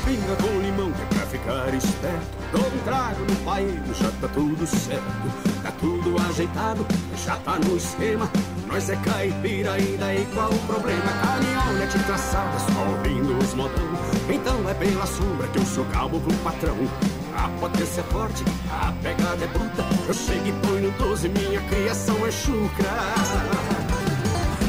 pinga 0.10 0.36
com 0.38 0.60
limão 0.60 0.92
que 0.92 1.02
é 1.02 1.06
pra 1.06 1.26
ficar 1.28 1.74
esperto. 1.76 2.28
Dou 2.52 2.66
um 2.66 2.78
trago 2.84 3.22
no 3.30 3.36
paeiro, 3.46 3.94
já 3.94 4.12
tá 4.20 4.28
tudo 4.30 4.66
certo. 4.66 5.62
Tá 5.62 5.72
tudo 5.80 6.20
ajeitado, 6.30 6.86
já 7.24 7.36
tá 7.38 7.60
no 7.60 7.78
esquema. 7.78 8.30
Nós 8.68 8.90
é 8.90 8.96
caipira 8.96 9.78
e 9.78 9.98
daí 9.98 10.28
qual 10.34 10.50
o 10.50 10.60
problema? 10.60 11.12
Caminhonete 11.22 12.00
traçada, 12.00 12.58
só 12.60 12.90
ouvindo 12.90 13.38
os 13.38 13.54
modão. 13.54 13.90
Então 14.28 14.68
é 14.68 14.74
pela 14.74 15.06
sombra 15.06 15.48
que 15.48 15.60
eu 15.60 15.66
sou 15.66 15.86
calmo 15.86 16.20
pro 16.20 16.34
patrão. 16.38 16.78
A 17.38 17.48
potência 17.60 18.02
é 18.02 18.04
forte, 18.12 18.44
a 18.72 18.92
pegada 19.04 19.46
é 19.46 19.48
bruta. 19.48 19.86
Eu 20.08 20.14
chego 20.14 20.48
e 20.48 20.52
põe 20.66 20.82
no 20.82 20.92
12, 20.92 21.30
minha 21.30 21.62
criação 21.62 22.26
é 22.26 22.32
chucra. 22.32 22.90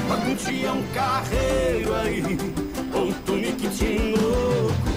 Quando 0.06 0.26
um 0.26 0.78
um 0.78 0.82
carreiro 0.92 1.94
aí, 1.94 2.22
com 2.92 3.00
um 3.00 3.70
de 3.70 4.14
louco. 4.20 4.89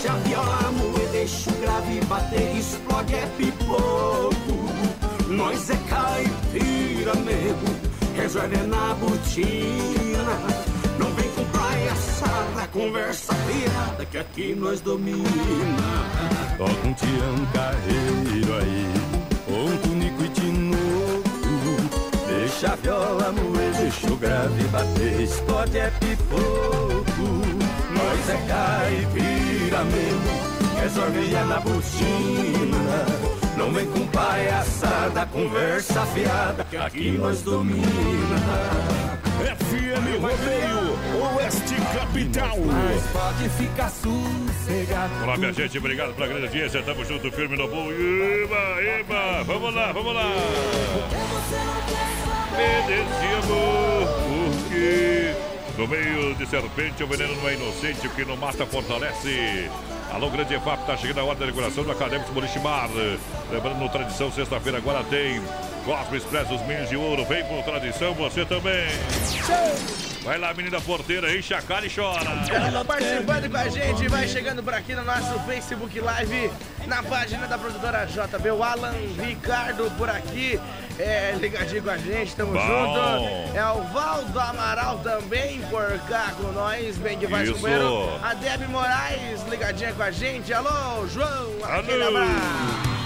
Deixa 0.00 0.12
a 0.12 0.16
viola 0.18 0.72
moer, 0.76 1.08
deixa 1.10 1.50
o 1.50 1.54
grave 1.54 2.00
bater, 2.02 2.56
explode 2.56 3.16
é 3.16 3.26
pipoco. 3.36 4.32
Nós 5.26 5.68
é 5.70 5.76
caipira 5.88 7.14
mesmo, 7.16 7.76
resolve 8.14 8.58
na 8.58 8.94
botina. 8.94 10.38
Não 11.00 11.10
vem 11.14 11.28
com 11.30 11.44
palhaçada, 11.46 12.68
conversa 12.72 13.34
fiada, 13.34 14.04
que 14.04 14.18
aqui 14.18 14.54
nós 14.54 14.80
domina. 14.80 15.26
Toca 16.56 16.86
um 16.86 16.94
tião 16.94 17.46
carreiro 17.52 18.54
aí, 18.56 18.86
ou 19.48 19.66
um 19.66 19.76
tunico 19.78 20.22
e 20.22 20.28
tinoco. 20.28 21.28
Deixa 22.28 22.72
a 22.72 22.76
viola 22.76 23.32
moer, 23.32 23.72
deixa 23.72 24.12
o 24.12 24.16
grave 24.16 24.62
bater, 24.68 25.22
explode 25.22 25.76
é 25.76 25.90
pipoco. 25.98 27.47
Nós 28.08 28.30
é 28.30 28.36
caipira 28.48 29.84
mesmo, 29.84 30.94
sorveia 30.94 31.44
na 31.44 31.60
botina. 31.60 33.04
Não 33.54 33.70
vem 33.70 33.84
com 33.86 34.06
palhaçada, 34.06 35.26
conversa 35.26 36.06
fiada, 36.06 36.64
que 36.64 36.76
aqui 36.78 37.10
nós 37.10 37.42
domina. 37.42 37.84
FM 39.44 40.22
Rodeio, 40.22 41.36
Oeste 41.36 41.74
Capital. 41.92 42.56
Mas 42.64 43.02
pode 43.12 43.48
ficar 43.50 43.90
sossegado. 43.90 45.24
Olá, 45.24 45.36
minha 45.36 45.52
gente, 45.52 45.76
obrigado 45.76 46.14
pela 46.14 46.28
grande 46.28 46.46
audiência. 46.46 46.82
Tamo 46.82 47.04
junto, 47.04 47.30
firme 47.30 47.58
no 47.58 47.68
bom. 47.68 47.92
Eba, 47.92 48.82
eba, 48.82 49.44
vamos 49.44 49.74
lá, 49.74 49.92
vamos 49.92 50.14
lá. 50.14 50.32
Obedecemos, 52.54 54.08
porque 54.26 55.27
no 55.78 55.86
meio 55.86 56.34
de 56.34 56.44
serpente 56.44 57.04
o 57.04 57.06
veneno 57.06 57.36
não 57.36 57.48
é 57.48 57.54
inocente, 57.54 58.04
o 58.08 58.10
que 58.10 58.24
não 58.24 58.36
mata 58.36 58.66
fortalece. 58.66 59.70
Alô, 60.10 60.28
grande 60.28 60.54
EFAP, 60.54 60.84
tá 60.84 60.96
chegando 60.96 61.20
a 61.20 61.24
hora 61.24 61.38
da 61.38 61.46
decoração 61.46 61.84
do 61.84 61.92
Acadêmico 61.92 62.32
Boliche 62.32 62.58
Bar. 62.58 62.90
Lembrando, 63.50 63.78
no 63.78 63.88
Tradição, 63.88 64.32
sexta-feira 64.32 64.78
agora 64.78 65.04
tem 65.04 65.40
Cosmo 65.84 66.16
Expresso, 66.16 66.54
os 66.56 66.62
milhos 66.66 66.88
de 66.88 66.96
ouro. 66.96 67.24
Vem 67.26 67.44
por 67.44 67.62
tradição, 67.62 68.12
você 68.14 68.44
também. 68.44 68.88
Vai 70.28 70.36
lá, 70.36 70.52
menina 70.52 70.78
porteira, 70.78 71.34
enche 71.34 71.54
a 71.54 71.62
cara 71.62 71.86
e 71.86 71.90
chora. 71.90 72.28
Ela 72.52 72.84
participando 72.84 73.50
com 73.50 73.56
a 73.56 73.68
gente, 73.70 74.08
vai 74.08 74.28
chegando 74.28 74.62
por 74.62 74.74
aqui 74.74 74.94
no 74.94 75.02
nosso 75.02 75.40
Facebook 75.46 75.98
Live, 75.98 76.50
na 76.86 77.02
página 77.02 77.46
da 77.46 77.56
produtora 77.56 78.04
JB, 78.04 78.50
o 78.50 78.62
Alan 78.62 78.92
Ricardo 79.18 79.90
por 79.96 80.10
aqui, 80.10 80.60
é, 80.98 81.34
ligadinho 81.40 81.82
com 81.82 81.88
a 81.88 81.96
gente, 81.96 82.36
tamo 82.36 82.52
Bom. 82.52 82.60
junto. 82.60 83.56
É 83.56 83.72
o 83.72 83.82
Valdo 83.84 84.38
Amaral 84.38 84.98
também 84.98 85.62
por 85.70 85.98
cá 86.00 86.34
com 86.36 86.52
nós, 86.52 86.98
bem 86.98 87.18
que 87.18 87.26
vai 87.26 87.46
companheiro. 87.46 88.10
A 88.22 88.34
Debbie 88.34 88.68
Moraes 88.68 89.42
ligadinha 89.48 89.94
com 89.94 90.02
a 90.02 90.10
gente, 90.10 90.52
alô, 90.52 91.06
João, 91.08 91.54
aquele 91.64 92.02
abraço. 92.02 92.97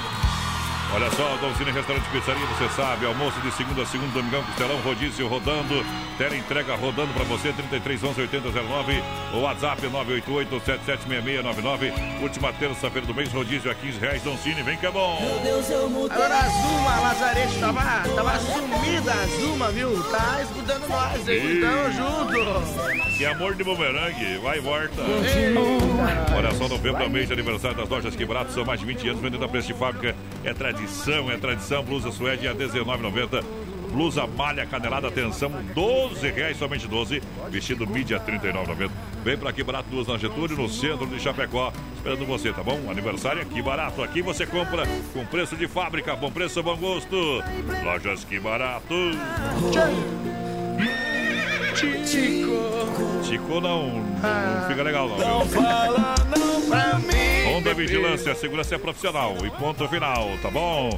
Olha 0.95 1.11
só, 1.13 1.37
Donzini 1.41 1.71
Restaurante 1.71 2.05
e 2.07 2.11
Pizzaria, 2.11 2.47
você 2.47 2.69
sabe, 2.77 3.07
almoço 3.07 3.41
de 3.41 3.51
segunda 3.53 3.83
a 3.83 3.87
segunda, 3.87 4.13
domingão, 4.13 4.45
costelão, 4.45 4.77
rodízio 4.83 5.27
rodando, 5.27 5.83
tela 6.19 6.37
entrega 6.37 6.77
rodando 6.77 7.15
pra 7.15 7.25
você, 7.25 7.51
33 7.51 8.05
11 8.05 8.21
8009, 8.21 9.03
o 9.33 9.39
WhatsApp 9.41 9.87
é 9.87 9.89
988 9.89 10.61
776699, 10.67 11.93
última 12.23 12.53
terça-feira 12.53 13.07
do 13.07 13.15
mês, 13.15 13.33
rodízio 13.33 13.71
a 13.71 13.75
15 13.75 13.99
reais, 13.99 14.23
Donzini, 14.23 14.63
vem 14.63 14.77
que 14.77 14.85
é 14.85 14.91
bom. 14.91 15.19
Agora 16.11 16.37
a 16.37 16.49
Zuma 16.49 17.01
Lazarete 17.01 17.59
tava, 17.59 18.09
tava 18.15 18.39
sumida, 18.39 19.13
a 19.13 19.27
Zuma, 19.41 19.71
viu? 19.71 20.03
Tá 20.11 20.43
escutando 20.43 20.89
nós, 20.89 21.27
hein? 21.27 21.57
Então, 21.57 21.93
junto. 21.93 23.17
Que 23.17 23.25
amor 23.27 23.55
de 23.55 23.65
bumerangue, 23.65 24.39
vai 24.43 24.59
e 24.59 24.61
volta. 24.61 25.01
Eita. 25.01 26.37
Olha 26.37 26.53
só, 26.55 26.69
novembro 26.69 27.03
é 27.03 27.09
mês 27.09 27.29
de 27.29 27.33
aniversário 27.33 27.77
das 27.77 27.89
lojas 27.89 28.17
Que 28.17 28.25
Barato, 28.25 28.53
são 28.53 28.65
mais 28.65 28.81
de 28.81 28.87
20 28.87 29.09
anos 29.09 29.23
vendendo 29.23 29.45
a 29.45 29.49
preço 29.49 29.69
de 29.69 29.75
fábrica. 29.75 30.15
É 30.45 30.53
tradição, 30.53 30.82
é 31.31 31.37
tradição. 31.37 31.85
Blusa 31.85 32.11
suede 32.11 32.47
a 32.49 32.53
R$19,90. 32.53 33.45
Blusa 33.93 34.27
malha 34.27 34.65
canelada, 34.65 35.09
atenção, 35.09 35.53
12 35.75 36.31
reais, 36.31 36.57
somente 36.57 36.89
12. 36.89 37.23
Vestido 37.51 37.87
mídia, 37.87 38.19
39,90. 38.19 38.91
Vem 39.23 39.37
pra 39.37 39.51
aqui 39.51 39.63
barato, 39.63 39.91
duas 39.91 40.07
na 40.07 40.17
Getúlio, 40.17 40.57
no 40.57 40.67
centro 40.67 41.07
de 41.07 41.21
Chapecó, 41.21 41.71
esperando 41.97 42.25
você, 42.25 42.53
tá 42.55 42.63
bom? 42.63 42.91
Aniversário 42.91 43.43
aqui 43.43 43.61
barato. 43.61 44.03
Aqui 44.03 44.23
você 44.23 44.47
compra 44.47 44.85
com 45.13 45.27
preço 45.27 45.55
de 45.57 45.69
fábrica, 45.69 46.17
bom 46.17 46.31
preço, 46.31 46.63
bom 46.63 46.75
gosto. 46.75 47.43
Lojas 47.85 48.25
que 48.25 48.41
barato. 48.41 48.95
Tico. 52.07 53.23
Chico 53.23 53.61
não, 53.61 53.91
não 53.91 54.69
fica 54.69 54.83
legal 54.83 55.09
não. 55.09 55.19
Não 55.19 55.47
fala 55.47 56.15
não 56.37 56.63
pra 56.63 56.99
mim. 56.99 57.12
Vigilância, 57.75 58.35
segurança 58.35 58.75
é 58.75 58.79
profissional 58.79 59.37
e 59.45 59.51
ponto 59.51 59.89
final, 59.89 60.29
tá 60.43 60.51
bom? 60.51 60.91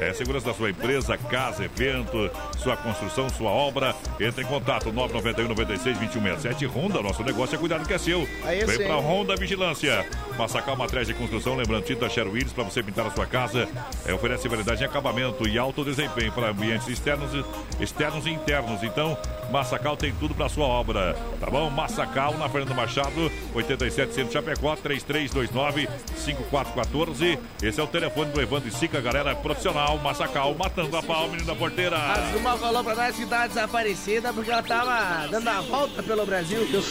É 0.00 0.14
segurança 0.14 0.46
da 0.46 0.54
sua 0.54 0.70
empresa, 0.70 1.16
casa, 1.18 1.62
evento, 1.62 2.30
sua 2.58 2.74
construção, 2.74 3.28
sua 3.28 3.50
obra. 3.50 3.94
Entre 4.18 4.42
em 4.42 4.46
contato 4.46 4.90
991 4.90 5.48
96 5.48 5.98
2167 5.98 6.64
Honda, 6.66 7.02
nosso 7.02 7.22
negócio 7.22 7.54
é 7.54 7.58
cuidar 7.58 7.78
do 7.78 7.86
que 7.86 7.92
é 7.92 7.98
seu. 7.98 8.26
Aí 8.44 8.64
Vem 8.64 8.78
sim. 8.78 8.84
pra 8.84 8.96
Honda 8.96 9.36
Vigilância. 9.36 10.06
Massacal 10.38 10.74
Matriz 10.74 11.06
de 11.06 11.12
Construção, 11.12 11.54
lembrando 11.54 11.84
tinta 11.84 12.08
Sherwin 12.08 12.30
Willis 12.32 12.52
para 12.52 12.64
você 12.64 12.82
pintar 12.82 13.06
a 13.06 13.10
sua 13.10 13.26
casa. 13.26 13.68
É, 14.06 14.14
oferece 14.14 14.48
variedade 14.48 14.82
em 14.82 14.86
acabamento 14.86 15.46
e 15.46 15.58
alto 15.58 15.84
desempenho 15.84 16.32
para 16.32 16.48
ambientes 16.48 16.88
externos, 16.88 17.30
e- 17.34 17.82
externos 17.82 18.24
e 18.24 18.30
internos. 18.30 18.82
Então, 18.82 19.18
Massacal 19.50 19.96
tem 19.98 20.12
tudo 20.14 20.34
para 20.34 20.48
sua 20.48 20.64
obra, 20.66 21.14
tá 21.38 21.50
bom? 21.50 21.68
Massacal 21.68 22.38
na 22.38 22.48
Fernando 22.48 22.74
Machado, 22.74 23.30
87 23.54 24.14
Centro 24.14 24.32
Chapecó, 24.32 24.76
3329 24.76 25.88
5414. 26.16 27.38
Esse 27.62 27.80
é 27.80 27.82
o 27.82 27.86
telefone 27.86 28.30
do 28.30 28.40
Evandro 28.40 28.68
e 28.68 28.72
Sica, 28.72 29.00
galera 29.00 29.34
profissional, 29.34 29.89
Massacal, 29.98 30.54
matando 30.54 30.96
a 30.96 31.02
pau, 31.02 31.28
menino 31.28 31.46
da 31.46 31.54
porteira. 31.54 31.96
A 31.96 32.32
Zuma 32.32 32.56
falou 32.56 32.82
pra 32.84 32.94
nós 32.94 33.16
que 33.16 33.26
tava 33.26 33.48
desaparecida 33.48 34.32
porque 34.32 34.50
ela 34.50 34.62
tava 34.62 35.28
dando 35.28 35.48
a 35.48 35.60
volta 35.60 36.02
pelo 36.02 36.24
Brasil, 36.26 36.64
viu? 36.66 36.82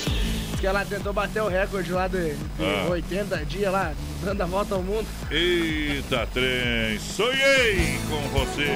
Que 0.60 0.68
ela 0.68 0.84
tentou 0.84 1.14
bater 1.14 1.42
o 1.42 1.48
recorde 1.48 1.92
lá 1.92 2.08
de, 2.08 2.34
de 2.34 2.64
Ah. 2.86 2.88
80 2.90 3.46
dias 3.46 3.72
lá, 3.72 3.94
dando 4.24 4.42
a 4.42 4.46
volta 4.46 4.76
ao 4.76 4.84
mundo. 4.84 5.08
Eita, 5.32 6.28
trem, 6.34 7.00
sonhei 7.00 7.98
com 8.10 8.20
você. 8.38 8.68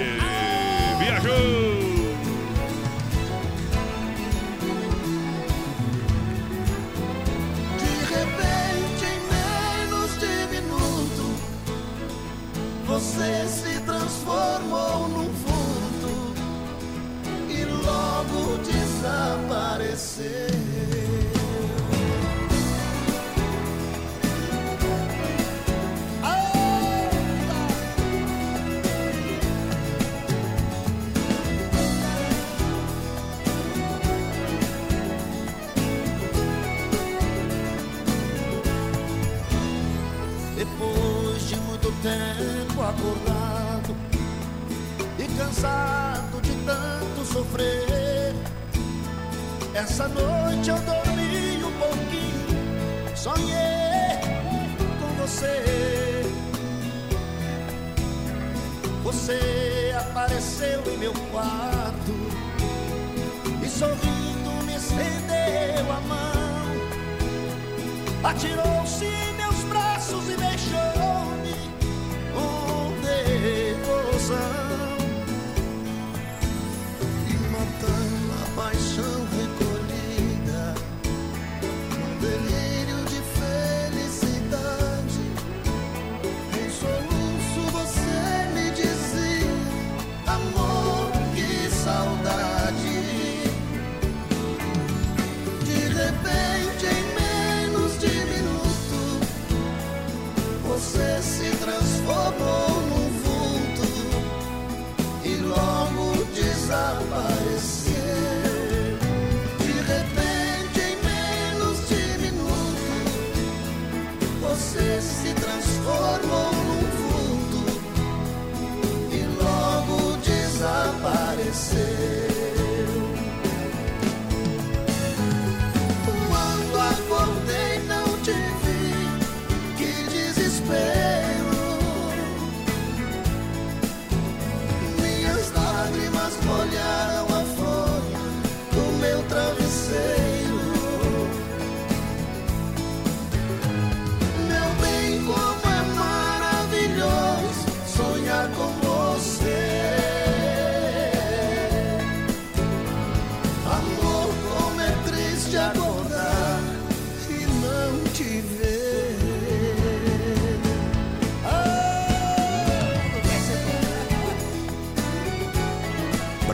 Viajou! 1.00 1.93
Você 12.94 13.48
se 13.48 13.80
transformou 13.82 15.10
num 15.10 15.32
vulto 15.32 16.36
e 17.50 17.66
logo 17.66 18.58
desapareceu. 18.58 20.24
Depois 40.56 41.42
de 41.50 41.56
muito 41.56 41.92
tempo 42.04 42.63
acordado 42.84 43.96
e 45.18 45.38
cansado 45.38 46.42
de 46.42 46.52
tanto 46.66 47.26
sofrer, 47.26 48.36
essa 49.74 50.08
noite 50.10 50.70
eu 50.70 50.78
dormi 50.80 51.64
um 51.64 51.72
pouquinho, 51.80 53.18
sonhei 53.18 54.20
com 55.00 55.22
você. 55.22 56.24
Você 59.04 59.96
apareceu 59.98 60.82
em 60.92 60.98
meu 60.98 61.14
quarto 61.32 62.14
e 63.64 63.70
sorrindo 63.70 64.66
me 64.66 64.76
estendeu 64.76 65.92
a 65.92 66.02
mão. 66.02 66.34
Atirou-se 68.24 69.06
em 69.06 69.34
meus 69.36 69.64
braços 69.66 70.30
e 70.30 70.36
deixou-me 70.36 71.54
E 77.30 77.34
matando 77.52 78.34
a 78.42 78.46
paixão 78.56 79.18
recolhida, 79.38 80.62
num 81.92 82.14
delírio 82.20 83.00
de 83.06 83.20
felicidade. 83.40 85.24
Em 86.60 86.68
soluço 86.70 87.62
você 87.72 88.22
me 88.54 88.66
dizia, 88.72 89.56
amor, 90.28 91.12
que 91.36 91.50
saudade. 91.70 92.96
De 95.66 95.80
repente, 96.00 96.86
em 96.86 97.06
menos 97.20 97.92
de 98.00 98.14
minuto, 98.26 99.00
você 100.64 101.10
se 101.22 101.50
transformou 101.58 102.63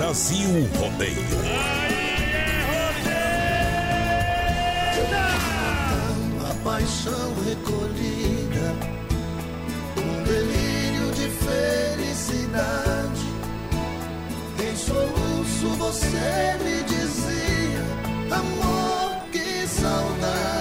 Brasil 0.10 0.68
Rodeio. 0.80 1.24
A 6.50 6.54
paixão 6.64 7.32
recolhida, 7.46 8.74
um 9.98 10.24
delírio 10.24 11.12
de 11.12 11.30
felicidade. 11.46 13.28
Em 14.60 14.76
soluço 14.76 15.68
você 15.78 16.58
me 16.64 16.82
dizia, 16.86 17.84
amor, 18.36 19.26
que 19.32 19.68
saudade. 19.68 20.59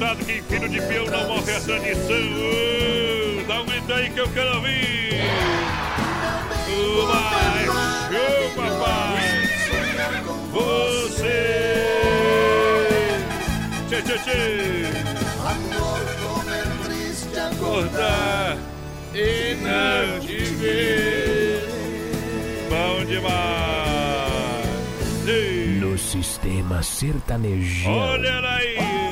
Diz 0.00 0.08
o 0.08 0.14
ditado 0.14 0.24
que 0.24 0.42
filho 0.42 0.68
de 0.68 0.80
peão 0.80 1.06
não 1.06 1.28
morre 1.28 1.52
a 1.52 1.60
tradição. 1.60 2.16
Ô, 2.16 3.46
Dá 3.46 3.60
um 3.60 3.66
grito 3.66 3.92
aí 3.92 4.10
que 4.10 4.18
eu 4.18 4.28
quero 4.28 4.56
ouvir. 4.56 5.20
Vai, 7.06 7.64
show, 7.66 8.50
papai. 8.56 9.20
Você. 10.52 11.40
Tchê, 13.88 14.02
tchê, 14.02 14.18
tchê. 14.18 14.86
Amor, 15.40 16.00
como 16.22 16.50
é 16.50 16.62
triste 16.84 17.38
Acordar 17.38 18.56
e 19.14 19.56
não 19.56 20.20
te 20.20 20.36
ver. 20.36 21.68
Bom 22.68 23.04
demais. 23.04 23.40
Ei. 25.26 25.78
No 25.80 25.98
sistema 25.98 26.82
sertanejão. 26.82 27.92
Olha 27.92 28.28
ela 28.28 28.56
aí. 28.56 29.09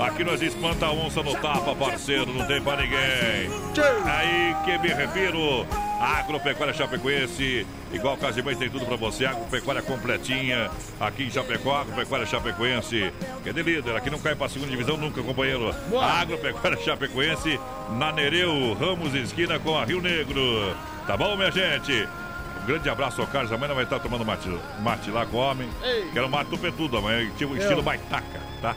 Aqui 0.00 0.24
nós 0.24 0.42
espanta 0.42 0.86
a 0.86 0.92
onça 0.92 1.22
no 1.22 1.32
tapa, 1.34 1.74
parceiro, 1.74 2.32
não 2.32 2.46
tem 2.46 2.60
pra 2.60 2.76
ninguém. 2.76 3.50
Aí 4.04 4.56
que 4.64 4.78
me 4.78 4.88
refiro, 4.88 5.66
Agropecuária 6.00 6.74
Chapecoense, 6.74 7.66
igual 7.92 8.16
Casimães 8.16 8.58
tem 8.58 8.68
tudo 8.68 8.86
pra 8.86 8.96
você, 8.96 9.26
Agropecuária 9.26 9.82
completinha, 9.82 10.70
aqui 11.00 11.24
em 11.24 11.30
Chapecó, 11.30 11.80
Agropecuária 11.80 12.26
Chapecoense, 12.26 13.12
que 13.42 13.48
é 13.48 13.52
de 13.52 13.62
líder, 13.62 13.96
aqui 13.96 14.10
não 14.10 14.18
cai 14.18 14.34
pra 14.34 14.48
segunda 14.48 14.70
divisão 14.70 14.96
nunca, 14.96 15.22
companheiro. 15.22 15.74
Agropecuária 16.00 16.78
Chapecoense, 16.80 17.60
na 17.90 18.12
Nereu, 18.12 18.74
Ramos 18.74 19.14
esquina 19.14 19.58
com 19.58 19.76
a 19.76 19.84
Rio 19.84 20.00
Negro. 20.00 20.74
Tá 21.06 21.16
bom, 21.16 21.36
minha 21.36 21.50
gente? 21.50 22.08
Um 22.68 22.72
grande 22.72 22.90
abraço 22.90 23.22
ao 23.22 23.26
Carlos, 23.26 23.50
amanhã 23.50 23.72
vai 23.72 23.84
estar 23.84 23.98
tomando 23.98 24.26
mate, 24.26 24.46
mate 24.80 25.10
lá 25.10 25.24
com 25.24 25.38
o 25.38 25.40
homem. 25.40 25.70
Ei. 25.82 26.10
Quero 26.12 26.28
mate 26.28 26.50
tupetudo 26.50 26.98
amanhã, 26.98 27.26
tipo 27.38 27.56
estilo 27.56 27.82
baitaca, 27.82 28.42
tá? 28.60 28.76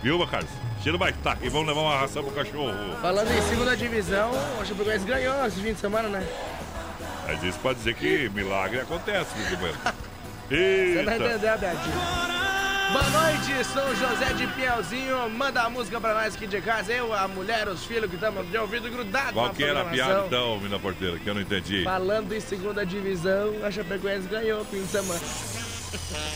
Viu, 0.00 0.16
meu 0.16 0.28
Carlos? 0.28 0.48
Estilo 0.76 0.96
baitaca. 0.96 1.44
E 1.44 1.48
vamos 1.48 1.66
levar 1.66 1.80
uma 1.80 1.98
ração 1.98 2.22
pro 2.22 2.32
cachorro. 2.32 2.72
Falando 3.02 3.32
em 3.32 3.42
segunda 3.42 3.76
divisão, 3.76 4.30
o 4.60 4.64
Chapecoense 4.64 5.04
ganhou 5.04 5.44
esse 5.44 5.60
fim 5.60 5.72
de 5.72 5.80
semana, 5.80 6.08
né? 6.08 6.24
Mas 7.26 7.42
isso 7.42 7.58
pode 7.58 7.80
dizer 7.80 7.96
que 7.96 8.28
milagre 8.28 8.78
acontece, 8.78 9.36
meu 9.36 9.50
companheiro. 9.50 9.78
Você 10.48 11.02
não 11.02 11.12
Eita. 11.12 11.26
entendeu, 11.26 11.58
Betinho? 11.58 12.61
Boa 12.92 13.08
noite, 13.08 13.64
São 13.64 13.96
José 13.96 14.34
de 14.34 14.46
Piauzinho. 14.48 15.30
Manda 15.30 15.62
a 15.62 15.70
música 15.70 15.98
pra 15.98 16.12
nós 16.12 16.34
aqui 16.34 16.46
de 16.46 16.60
casa. 16.60 16.92
Eu, 16.92 17.14
a 17.14 17.26
mulher, 17.26 17.66
os 17.66 17.86
filhos 17.86 18.10
que 18.10 18.16
estamos 18.16 18.46
de 18.50 18.58
ouvido 18.58 18.90
grudado 18.90 19.32
Qual 19.32 19.48
que 19.48 19.64
era 19.64 19.80
a 19.80 19.84
piada 19.86 20.26
então, 20.26 20.60
mina 20.60 20.78
porteira, 20.78 21.18
que 21.18 21.26
eu 21.26 21.32
não 21.32 21.40
entendi? 21.40 21.84
Falando 21.84 22.34
em 22.34 22.40
segunda 22.40 22.84
divisão, 22.84 23.54
a 23.64 23.70
Chapecoense 23.70 24.28
ganhou 24.28 24.60
o 24.60 24.64
fim 24.66 24.82
de 24.82 24.88
semana. 24.88 25.20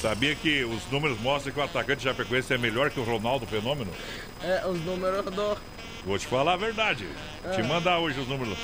Sabia 0.00 0.34
que 0.34 0.64
os 0.64 0.90
números 0.90 1.20
mostram 1.20 1.52
que 1.52 1.60
o 1.60 1.62
atacante 1.62 2.04
Chapecoense 2.04 2.54
é 2.54 2.58
melhor 2.58 2.90
que 2.90 3.00
o 3.00 3.04
Ronaldo 3.04 3.46
Fenômeno? 3.46 3.90
É, 4.42 4.66
os 4.66 4.80
números 4.82 5.26
do... 5.26 5.58
Vou 6.06 6.16
te 6.16 6.26
falar 6.28 6.52
a 6.52 6.56
verdade. 6.56 7.04
Te 7.52 7.60
Ah. 7.60 7.64
mandar 7.64 7.98
hoje 7.98 8.20
os 8.20 8.28
números. 8.28 8.56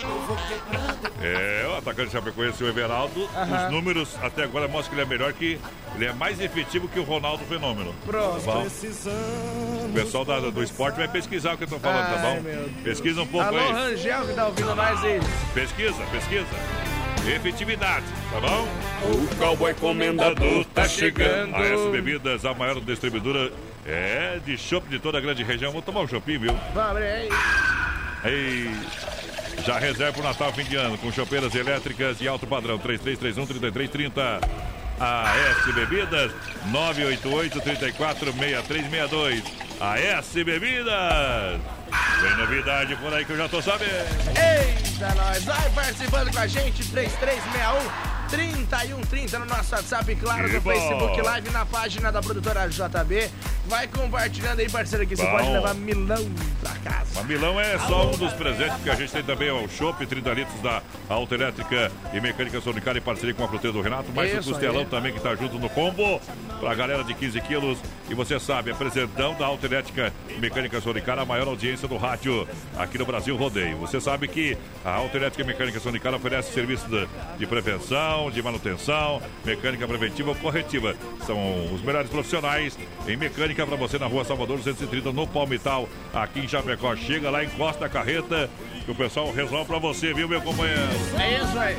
É, 1.20 1.66
o 1.68 1.76
atacante 1.76 2.12
Chapecoense, 2.12 2.62
o 2.62 2.68
Everaldo, 2.68 3.28
Aham. 3.36 3.66
os 3.66 3.72
números 3.72 4.16
até 4.22 4.44
agora 4.44 4.68
mostram 4.68 4.94
que 4.94 5.02
ele 5.02 5.02
é 5.02 5.18
melhor 5.18 5.32
que. 5.32 5.58
Ele 5.96 6.04
é 6.06 6.12
mais 6.12 6.40
efetivo 6.40 6.86
que 6.88 7.00
o 7.00 7.02
Ronaldo 7.02 7.44
Fenômeno. 7.44 7.92
Pronto. 8.06 8.44
Tá 8.44 8.52
bom? 8.52 8.62
O 8.64 9.92
pessoal 9.92 10.24
da- 10.24 10.38
do 10.38 10.62
esporte 10.62 10.96
vai 10.96 11.08
pesquisar 11.08 11.54
o 11.54 11.58
que 11.58 11.64
eu 11.64 11.68
tô 11.68 11.80
falando, 11.80 12.06
tá 12.14 12.20
Ai, 12.20 12.36
bom? 12.36 12.42
meu 12.42 12.62
Deus. 12.68 12.82
Pesquisa 12.84 13.22
um 13.22 13.26
pouco 13.26 13.46
Alô, 13.48 13.58
aí. 13.58 13.72
Rangel, 13.72 14.26
que 14.26 14.34
tá 14.34 14.46
ouvindo 14.46 14.74
nós 14.76 15.04
aí. 15.04 15.20
Pesquisa, 15.52 16.02
pesquisa. 16.12 16.46
Efetividade, 17.36 18.04
tá 18.32 18.40
bom? 18.40 18.68
O 19.04 19.36
cowboy 19.36 19.74
comendador 19.74 20.64
tá 20.66 20.88
chegando. 20.88 21.54
A 21.56 21.60
S 21.60 21.88
Bebidas, 21.90 22.44
a 22.44 22.54
maior 22.54 22.80
distribuidora 22.80 23.52
é 23.86 24.40
de 24.44 24.56
chopp 24.56 24.88
de 24.88 24.98
toda 24.98 25.18
a 25.18 25.20
grande 25.20 25.42
região. 25.42 25.72
Vou 25.72 25.82
tomar 25.82 26.00
um 26.00 26.08
choppinho, 26.08 26.40
viu? 26.40 26.58
Vamos 26.74 26.90
abrir 26.90 27.04
aí. 27.04 27.28
Ei, 28.24 28.70
já 29.64 29.78
reserva 29.78 30.20
o 30.20 30.22
Natal 30.22 30.52
fim 30.52 30.64
de 30.64 30.76
ano 30.76 30.96
com 30.98 31.10
chopeiras 31.12 31.54
elétricas 31.54 32.20
e 32.20 32.28
alto 32.28 32.46
padrão 32.46 32.78
3331-3330. 32.78 34.40
A 35.00 35.34
S 35.60 35.72
Bebidas 35.72 36.32
988 36.66 37.60
34 37.60 38.32
6362. 38.32 39.42
A 39.80 39.98
S 39.98 40.44
Bebidas. 40.44 41.60
Tem 42.20 42.36
novidade 42.36 42.94
por 42.96 43.12
aí 43.12 43.24
que 43.24 43.32
eu 43.32 43.36
já 43.36 43.48
tô 43.48 43.60
sabendo. 43.60 43.90
Eita, 44.28 45.14
nós! 45.14 45.44
Vai 45.44 45.70
participando 45.70 46.32
com 46.32 46.38
a 46.38 46.46
gente, 46.46 46.88
3361 46.88 48.11
3130 48.32 49.38
no 49.40 49.44
nosso 49.44 49.74
WhatsApp, 49.74 50.16
claro, 50.16 50.50
no! 50.50 50.60
Facebook 50.62 51.20
Live, 51.20 51.50
na 51.50 51.66
página 51.66 52.10
da 52.10 52.22
produtora 52.22 52.66
JB. 52.66 53.30
Vai 53.66 53.86
compartilhando 53.86 54.60
aí, 54.60 54.70
parceiro, 54.70 55.06
que 55.06 55.14
você 55.14 55.22
Bom. 55.22 55.30
pode 55.30 55.48
levar 55.50 55.74
milão 55.74 56.32
pra 56.60 56.72
casa. 56.76 57.10
Mas 57.14 57.26
Milão 57.26 57.60
é 57.60 57.78
só 57.78 58.08
um 58.08 58.16
dos 58.16 58.32
presentes 58.32 58.82
que 58.82 58.90
a 58.90 58.94
gente 58.94 59.12
tem 59.12 59.22
também 59.22 59.50
o 59.50 59.68
Chopp, 59.68 60.04
30 60.04 60.32
litros 60.32 60.60
da 60.62 60.82
Autoelétrica 61.08 61.92
e 62.12 62.20
Mecânica 62.20 62.60
Sonicar 62.60 62.96
em 62.96 63.02
parceria 63.02 63.34
com 63.34 63.44
a 63.44 63.48
fruteira 63.48 63.76
do 63.76 63.82
Renato, 63.82 64.10
mais 64.12 64.32
Isso 64.32 64.48
o 64.48 64.52
costelão 64.52 64.80
aí. 64.80 64.86
também 64.86 65.12
que 65.12 65.20
tá 65.20 65.34
junto 65.36 65.58
no 65.58 65.68
combo 65.68 66.20
pra 66.58 66.74
galera 66.74 67.04
de 67.04 67.12
15 67.14 67.40
quilos. 67.42 67.78
E 68.08 68.14
você 68.14 68.40
sabe, 68.40 68.70
apresentão 68.70 69.34
da 69.34 69.46
Autoelétrica 69.46 70.12
e 70.28 70.40
Mecânica 70.40 70.80
Sonicar, 70.80 71.18
a 71.18 71.24
maior 71.24 71.46
audiência 71.48 71.86
do 71.86 71.96
rádio 71.96 72.48
aqui 72.76 72.98
no 72.98 73.04
Brasil 73.06 73.36
Rodeio. 73.36 73.76
Você 73.78 74.00
sabe 74.00 74.26
que 74.26 74.56
a 74.84 74.94
Autoelétrica 74.94 75.42
e 75.42 75.46
Mecânica 75.46 75.78
Sonicar 75.80 76.14
oferece 76.14 76.52
serviço 76.52 76.86
de, 76.88 77.06
de 77.38 77.46
prevenção, 77.46 78.21
de 78.30 78.42
manutenção, 78.42 79.20
mecânica 79.44 79.86
preventiva 79.86 80.30
ou 80.30 80.36
corretiva. 80.36 80.94
São 81.26 81.72
os 81.74 81.82
melhores 81.82 82.10
profissionais 82.10 82.78
em 83.06 83.16
mecânica 83.16 83.66
para 83.66 83.76
você 83.76 83.98
na 83.98 84.06
rua 84.06 84.24
Salvador 84.24 84.58
230, 84.58 85.12
no 85.12 85.26
Palmital, 85.26 85.88
aqui 86.12 86.40
em 86.40 86.48
Chapecó. 86.48 86.94
Chega 86.96 87.30
lá, 87.30 87.44
encosta 87.44 87.86
a 87.86 87.88
carreta 87.88 88.48
que 88.84 88.90
o 88.90 88.94
pessoal 88.94 89.30
resolve 89.32 89.66
para 89.66 89.78
você, 89.78 90.12
viu, 90.12 90.28
meu 90.28 90.40
companheiro? 90.40 90.80
É 91.18 91.38
isso 91.38 91.58
aí. 91.58 91.76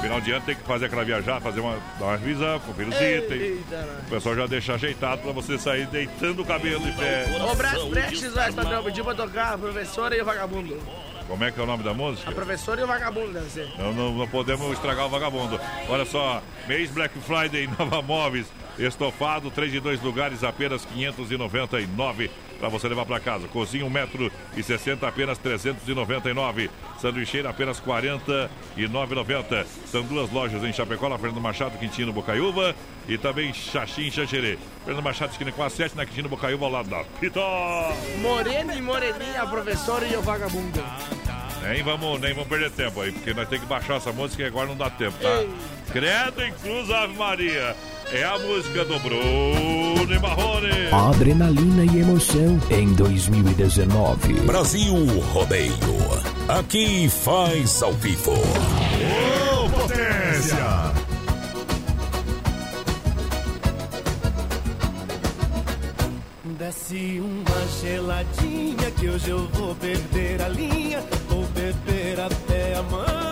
Final 0.00 0.20
de 0.20 0.30
ano 0.32 0.44
tem 0.46 0.54
que 0.54 0.62
fazer 0.62 0.86
aquela 0.86 1.04
viajar, 1.04 1.40
fazer 1.40 1.60
uma, 1.60 1.78
dar 1.98 2.06
uma 2.06 2.16
revisão, 2.16 2.60
conferir 2.60 2.88
os 2.88 3.00
itens. 3.00 3.60
O 4.06 4.10
pessoal 4.10 4.36
já 4.36 4.46
deixa 4.46 4.74
ajeitado 4.74 5.22
para 5.22 5.32
você 5.32 5.58
sair 5.58 5.86
deitando 5.86 6.42
o 6.42 6.44
cabelo 6.44 6.80
de 6.80 6.92
pé. 6.92 7.26
O 7.50 7.54
Brás 7.54 7.82
Prestes 7.84 8.32
vai 8.32 8.52
padrão 8.52 8.84
pediu 8.84 9.04
pra 9.04 9.14
tocar 9.14 9.54
a 9.54 9.58
professora 9.58 10.16
e 10.16 10.22
o 10.22 10.24
vagabundo. 10.24 10.78
Como 11.26 11.44
é 11.44 11.50
que 11.50 11.58
é 11.58 11.62
o 11.62 11.66
nome 11.66 11.82
da 11.82 11.92
música? 11.92 12.30
A 12.30 12.34
professora 12.34 12.80
e 12.80 12.84
o 12.84 12.86
vagabundo, 12.86 13.32
deve 13.32 13.50
ser. 13.50 13.68
Não, 13.78 13.92
não, 13.92 14.12
não 14.12 14.28
podemos 14.28 14.70
estragar 14.72 15.06
o 15.06 15.08
vagabundo. 15.08 15.58
Olha 15.88 16.04
só, 16.04 16.42
mês 16.68 16.90
Black 16.90 17.18
Friday, 17.20 17.68
Nova 17.78 18.00
Móveis. 18.00 18.46
Estofado, 18.78 19.50
3 19.50 19.72
de 19.72 19.80
2 19.80 20.02
lugares, 20.02 20.44
apenas 20.44 20.84
599 20.84 22.30
para 22.58 22.68
você 22.68 22.88
levar 22.88 23.04
para 23.04 23.20
casa. 23.20 23.46
Cozinha 23.48 23.84
1 23.84 23.90
metro 23.90 24.32
e 24.56 24.62
60, 24.62 25.06
apenas 25.06 25.38
399. 25.38 26.70
Sanduicheira, 27.00 27.50
apenas 27.50 27.80
49,90. 27.80 29.66
São 29.86 30.02
duas 30.02 30.30
lojas 30.30 30.62
em 30.64 30.72
Chapecó, 30.72 31.08
na 31.08 31.18
Fernando 31.18 31.40
Machado, 31.40 31.78
Quintino, 31.78 32.12
Bocaiúva 32.12 32.74
e 33.08 33.18
também 33.18 33.52
Xaxim, 33.52 34.10
Xanxerê. 34.10 34.58
Fernando 34.84 35.04
Machado, 35.04 35.32
esquina 35.32 35.52
com 35.52 35.62
a 35.62 35.70
7, 35.70 35.96
na 35.96 36.06
Quintino, 36.06 36.28
Bocaiúva, 36.28 36.64
ao 36.66 36.72
lado 36.72 36.88
da 36.88 37.04
Pita. 37.20 37.40
Moreno 38.20 38.72
e 38.72 38.80
moreninha, 38.80 39.46
professor 39.46 40.02
e 40.10 40.16
o 40.16 40.22
vagabundo. 40.22 40.82
Nem 41.68 41.82
vamos, 41.82 42.20
nem 42.20 42.32
vamos 42.32 42.48
perder 42.48 42.70
tempo 42.70 43.00
aí, 43.00 43.10
porque 43.10 43.34
nós 43.34 43.48
temos 43.48 43.64
que 43.64 43.68
baixar 43.68 43.96
essa 43.96 44.12
música 44.12 44.42
e 44.42 44.46
agora 44.46 44.68
não 44.68 44.76
dá 44.76 44.88
tempo, 44.88 45.16
tá? 45.20 45.28
Ei. 45.28 45.50
Credo 45.92 46.42
em 46.42 46.52
Cruz 46.52 46.90
Ave 46.90 47.14
Maria. 47.14 47.76
É 48.12 48.22
a 48.22 48.38
música 48.38 48.84
do 48.84 49.00
Bruno 49.00 50.14
e 50.14 50.18
Marrone. 50.20 50.68
Adrenalina 51.10 51.92
e 51.92 52.00
emoção 52.00 52.60
em 52.70 52.94
2019. 52.94 54.34
Brasil 54.42 54.94
Rodeio. 55.32 55.72
Aqui 56.48 57.08
faz 57.08 57.82
ao 57.82 57.92
vivo. 57.94 58.32
Ô, 58.32 59.68
potência! 59.70 60.56
Desce 66.58 67.20
uma 67.20 67.66
geladinha 67.82 68.90
que 68.92 69.08
hoje 69.08 69.30
eu 69.30 69.48
vou 69.48 69.74
perder 69.74 70.42
a 70.42 70.48
linha. 70.48 71.02
Beber 71.66 72.20
até 72.20 72.76
amanhecer. 72.76 73.25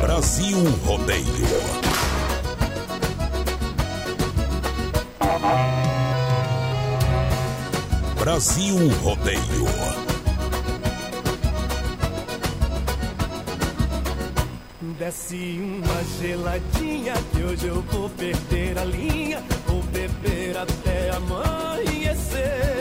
Brasil 0.00 0.58
Rodeio. 0.84 1.24
Brasil 8.20 8.88
Rodeio. 9.02 9.66
Desce 14.96 15.58
uma 15.60 16.04
geladinha 16.20 17.14
que 17.32 17.42
hoje 17.42 17.66
eu 17.66 17.82
vou 17.90 18.08
perder 18.10 18.78
a 18.78 18.84
linha. 18.84 19.42
Vou 19.66 19.82
beber 19.82 20.56
até 20.56 21.10
amanhecer. 21.10 22.73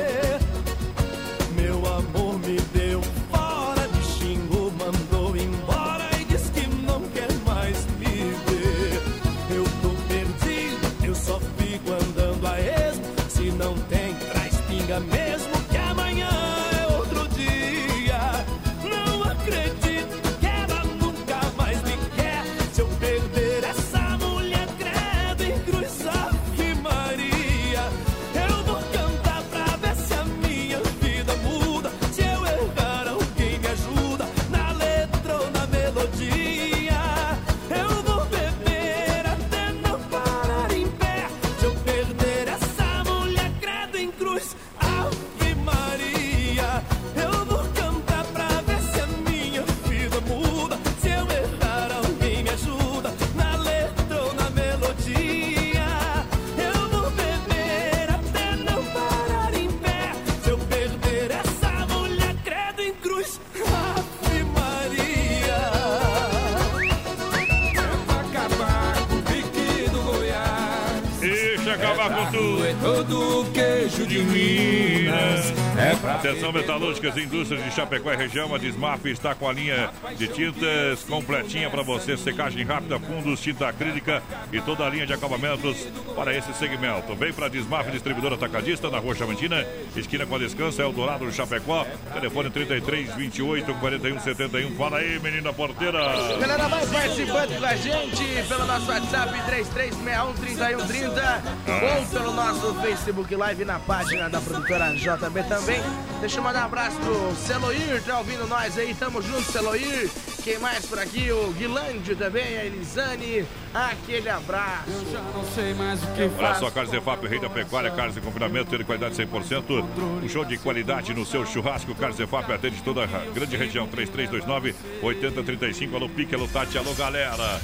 Atenção 76.24 76.54
metalúrgicas, 76.54 77.18
indústrias 77.18 77.62
de 77.66 77.72
Chapecó 77.72 78.10
e 78.14 78.16
região, 78.16 78.56
a 78.56 78.58
Desmaf 78.58 79.06
está 79.10 79.36
com 79.36 79.46
a 79.46 79.52
linha 79.52 79.92
de 80.18 80.26
tintas 80.30 81.04
completinha 81.04 81.70
para 81.70 81.82
você, 81.84 82.16
secagem 82.16 82.64
rápida, 82.64 82.98
fundos, 82.98 83.42
tinta 83.42 83.68
acrílica 83.68 84.24
e 84.50 84.62
toda 84.62 84.86
a 84.86 84.90
linha 84.90 85.06
de 85.06 85.12
acabamentos 85.12 85.86
para 86.24 86.34
esse 86.38 86.54
segmento. 86.54 87.14
Vem 87.16 87.34
para 87.34 87.50
Desmaf, 87.50 87.92
distribuidora 87.92 88.36
atacadista 88.36 88.90
na 88.90 88.98
Rua 88.98 89.14
Chamantina, 89.14 89.68
esquina 89.94 90.26
com 90.26 90.36
a 90.36 90.40
Descansa, 90.40 90.82
Eldorado 90.82 91.30
Chapecó, 91.34 91.86
telefone 92.14 92.50
33 92.50 93.14
28 93.14 93.74
41 93.74 94.20
71. 94.22 94.74
Fala 94.78 95.00
aí, 95.00 95.20
menina 95.20 95.52
porteira. 95.52 96.00
Galera, 96.40 96.70
vai 96.70 96.88
participando 96.88 97.60
com 97.60 97.66
a 97.66 97.76
gente 97.76 98.48
pelo 98.48 98.66
nosso 98.66 98.90
WhatsApp 98.90 99.34
33613130 99.52 101.42
ou 101.68 102.06
pelo 102.08 102.32
nosso 102.34 102.74
Facebook 102.76 103.36
Live 103.36 103.66
na 103.66 103.80
página 103.80 104.30
da 104.30 104.40
produtora 104.40 104.96
JB 104.96 105.44
também. 105.50 105.82
Deixa 106.22 106.40
eu 106.40 106.44
mandar 106.44 106.62
um 106.62 106.66
abraço 106.66 106.96
pro 107.00 107.36
Celoir, 107.36 108.02
tá 108.06 108.20
ouvindo 108.20 108.48
nós 108.48 108.78
aí? 108.78 108.96
Tamo 108.96 109.22
junto, 109.22 109.52
Celoir. 109.52 110.10
Quem 110.44 110.60
mais 110.60 110.86
por 110.86 111.00
aqui? 111.00 111.32
O 111.32 111.54
Guilândio 111.54 112.18
também, 112.18 112.58
a 112.58 112.66
Elisane. 112.66 113.46
Aquele 113.74 114.30
abraço. 114.30 114.90
Eu 114.90 115.10
já 115.10 115.22
não 115.22 115.46
sei 115.46 115.74
mais 115.74 116.04
o 116.04 116.08
que 116.08 116.24
Abraço 116.24 116.66
a 116.66 116.72
Carnes 116.72 116.92
Efap, 116.94 117.26
rei 117.26 117.40
da 117.40 117.50
pecuária, 117.50 117.90
carnes 117.90 118.16
de 118.16 118.22
confinamento, 118.22 118.78
de 118.78 118.84
qualidade 118.84 119.16
100%. 119.16 119.86
Um 120.22 120.28
show 120.28 120.44
de 120.44 120.58
qualidade 120.58 121.14
no 121.14 121.26
seu 121.26 121.46
churrasco. 121.46 121.96
Carnes 121.96 122.20
Efap 122.20 122.52
atende 122.52 122.84
toda 122.84 123.06
a 123.06 123.08
grande 123.34 123.56
região. 123.56 123.88
3329-8035. 123.88 125.96
Alô, 125.96 126.10
Pique, 126.10 126.36
alô, 126.36 126.50
Tati, 126.50 126.78
alô, 126.78 126.94
galera. 126.94 127.62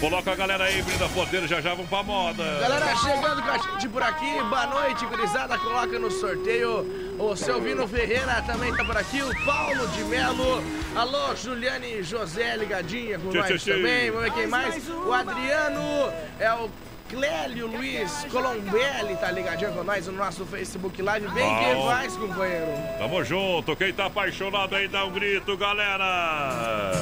Coloca 0.00 0.32
a 0.32 0.34
galera 0.34 0.64
aí, 0.64 0.82
Brinda 0.82 1.08
Poder, 1.08 1.46
já 1.46 1.60
já 1.60 1.70
vamos 1.70 1.88
pra 1.88 2.02
moda. 2.02 2.42
Galera 2.60 2.96
chegando 2.96 3.42
com 3.42 3.50
a 3.50 3.58
gente 3.58 3.88
por 3.88 4.02
aqui, 4.02 4.42
boa 4.50 4.66
noite, 4.66 5.06
gurizada. 5.06 5.56
Coloca 5.56 6.00
no 6.00 6.10
sorteio 6.10 6.84
o 7.18 7.36
seu 7.36 7.60
Vino 7.60 7.86
Ferreira 7.86 8.40
também 8.42 8.74
tá 8.74 8.82
por 8.84 8.96
aqui, 8.96 9.22
o 9.22 9.44
Paulo 9.44 9.86
de 9.88 10.02
Melo. 10.04 10.62
Alô, 10.96 11.36
Juliane 11.36 11.91
José 12.00 12.56
ligadinha 12.56 13.18
com 13.18 13.30
Tchê, 13.30 13.38
nós 13.38 13.46
tchê, 13.48 13.58
tchê. 13.58 13.72
também. 13.72 14.10
Vamos 14.10 14.24
ver 14.26 14.32
quem 14.34 14.46
mais. 14.46 14.88
O 14.88 15.12
Adriano 15.12 16.12
é 16.38 16.52
o 16.54 16.70
Clélio 17.08 17.66
Luiz 17.66 18.26
Colombelli 18.30 19.16
tá 19.20 19.30
ligadinho 19.30 19.72
com 19.72 19.84
nós 19.84 20.06
no 20.06 20.14
nosso 20.14 20.46
Facebook 20.46 21.02
Live. 21.02 21.28
Bem 21.28 21.58
que 21.58 21.74
Bom. 21.74 21.86
faz, 21.86 22.16
companheiro. 22.16 22.72
Tamo 22.98 23.22
junto. 23.24 23.76
Quem 23.76 23.92
tá 23.92 24.06
apaixonado 24.06 24.74
aí, 24.74 24.88
dá 24.88 25.04
um 25.04 25.10
grito, 25.10 25.54
galera. 25.58 26.92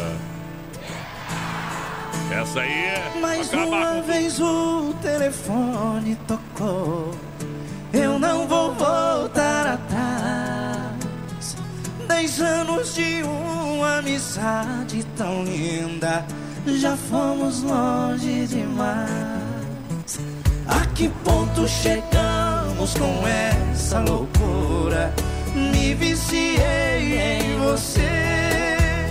Essa 2.32 2.60
aí 2.60 2.70
é 2.70 3.20
Mais 3.20 3.52
uma 3.52 3.86
com 3.94 4.02
vez 4.02 4.40
o 4.40 4.94
telefone 5.02 6.16
tocou. 6.26 7.14
Eu 7.92 8.18
não 8.18 8.46
vou 8.46 8.72
voltar 8.74 9.66
atrás. 9.66 10.39
Dez 12.20 12.38
anos 12.38 12.94
de 12.96 13.22
uma 13.22 13.96
amizade 13.96 15.02
tão 15.16 15.42
linda, 15.42 16.22
já 16.66 16.94
fomos 16.94 17.62
longe 17.62 18.46
demais. 18.46 20.20
A 20.66 20.84
que 20.94 21.08
ponto 21.24 21.66
chegamos 21.66 22.92
com 22.92 23.26
essa 23.26 24.00
loucura? 24.00 25.14
Me 25.54 25.94
viciei 25.94 27.16
em 27.18 27.58
você, 27.58 29.08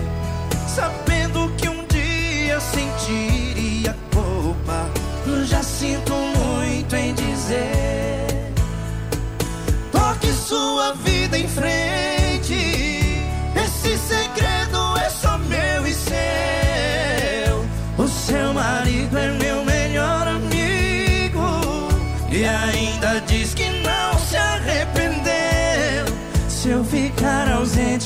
sabendo 0.67 1.51
que 1.57 1.67
um 1.67 1.83
dia 1.87 2.59
sentiria 2.59 3.97
culpa. 4.13 4.87
Já 5.45 5.63
sinto 5.63 6.13
muito 6.13 6.95
em 6.95 7.15
dizer. 7.15 8.53
Toque 9.91 10.31
sua 10.31 10.93
vida 10.93 11.39
em 11.39 11.47
frente. 11.47 12.18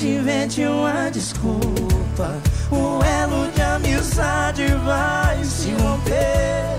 Ausente, 0.03 0.07
invente 0.07 0.65
uma 0.65 1.09
desculpa. 1.09 2.35
O 2.69 3.01
elo 3.03 3.49
de 3.53 3.61
amizade 3.61 4.65
vai 4.85 5.43
se 5.43 5.71
romper. 5.71 6.77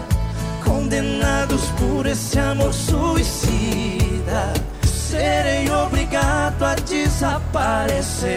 Condenados 0.62 1.66
por 1.78 2.06
esse 2.06 2.38
amor 2.38 2.72
suicida, 2.72 4.52
serei 4.86 5.68
obrigado 5.70 6.62
a 6.62 6.74
desaparecer. 6.74 8.34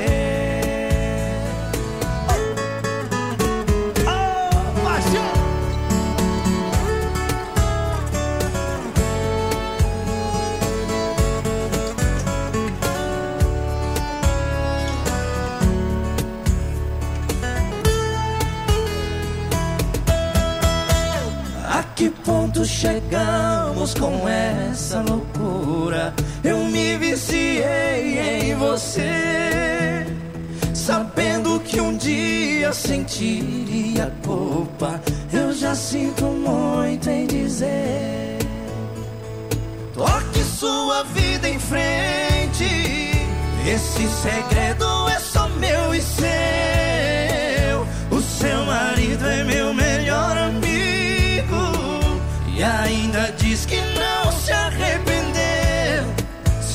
Ponto 22.58 22.66
chegamos 22.66 23.94
com 23.94 24.28
essa 24.28 25.02
loucura? 25.02 26.14
Eu 26.44 26.66
me 26.66 26.98
viciei 26.98 28.50
em 28.50 28.56
você, 28.56 30.06
sabendo 30.74 31.60
que 31.60 31.80
um 31.80 31.96
dia 31.96 32.74
sentiria 32.74 34.12
culpa. 34.26 35.00
Eu 35.32 35.54
já 35.54 35.76
sinto 35.76 36.26
muito 36.26 37.10
em 37.10 37.28
dizer. 37.28 38.40
Toque 39.94 40.44
sua 40.44 41.04
vida 41.04 41.48
em 41.48 41.60
frente. 41.60 42.66
Esse 43.68 44.08
segredo 44.08 45.10
é 45.10 45.20
só 45.20 45.48
meu 45.50 45.94
e 45.94 46.02
seu. 46.02 46.67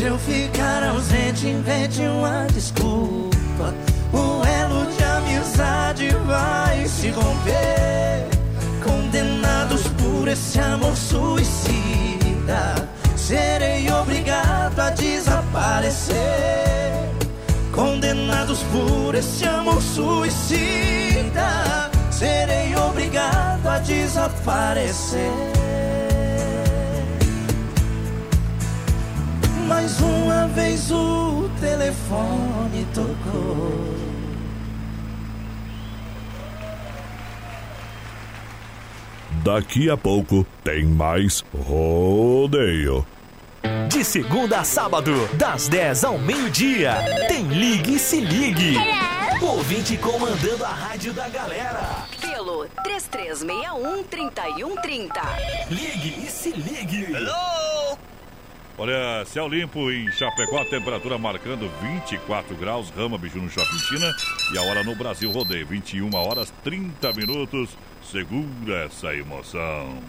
Se 0.02 0.08
eu 0.08 0.18
ficar 0.18 0.82
ausente, 0.82 1.46
invente 1.46 2.02
uma 2.02 2.44
desculpa. 2.52 3.72
O 4.12 4.44
elo 4.44 4.84
de 4.90 5.04
amizade 5.04 6.08
vai 6.26 6.88
se 6.88 7.10
romper. 7.10 8.26
Condenados 8.82 9.82
por 9.86 10.26
esse 10.26 10.58
amor 10.58 10.96
suicida, 10.96 12.74
serei 13.16 13.88
obrigado 13.92 14.80
a 14.80 14.90
desaparecer. 14.90 16.16
Condenados 17.70 18.58
por 18.72 19.14
esse 19.14 19.46
amor 19.46 19.80
suicida, 19.80 21.44
serei 22.10 22.74
obrigado 22.74 23.68
a 23.68 23.78
desaparecer. 23.78 25.30
Mais 29.73 29.99
uma 30.01 30.47
vez 30.49 30.90
o 30.90 31.49
telefone 31.59 32.86
tocou. 32.94 33.73
Daqui 39.43 39.89
a 39.89 39.97
pouco 39.97 40.47
tem 40.62 40.85
mais 40.85 41.43
rodeio. 41.57 43.07
De 43.89 44.05
segunda 44.05 44.61
a 44.61 44.65
sábado, 44.65 45.27
das 45.32 45.69
10 45.69 46.05
ao 46.05 46.19
meio-dia, 46.19 46.97
tem 47.28 47.49
Ligue 47.49 47.94
e 47.94 47.99
Se 47.99 48.20
Ligue. 48.20 48.77
Ouvinte 49.40 49.97
comandando 49.97 50.66
a 50.66 50.69
rádio 50.69 51.15
da 51.15 51.31
galera. 51.31 52.05
Pelo 52.20 52.66
3361-3130. 52.86 55.09
Ligue 55.70 56.27
e 56.27 56.31
Se 56.31 56.51
Ligue. 56.51 57.11
Hello! 57.11 58.11
Olha, 58.82 59.24
céu 59.26 59.46
limpo 59.46 59.92
em 59.92 60.10
Chapecó, 60.10 60.64
temperatura 60.64 61.16
marcando 61.16 61.70
24 61.80 62.56
graus, 62.56 62.90
Rama 62.90 63.16
Biju 63.16 63.40
no 63.40 63.48
Shopping 63.48 63.78
China 63.78 64.12
e 64.52 64.59
a 64.59 64.62
hora 64.62 64.82
no 64.82 64.96
Brasil 64.96 65.30
Rodeio, 65.30 65.64
21 65.68 66.12
horas 66.16 66.52
30 66.64 67.12
minutos. 67.12 67.78
Segura 68.02 68.86
essa 68.86 69.14
emoção. 69.14 70.02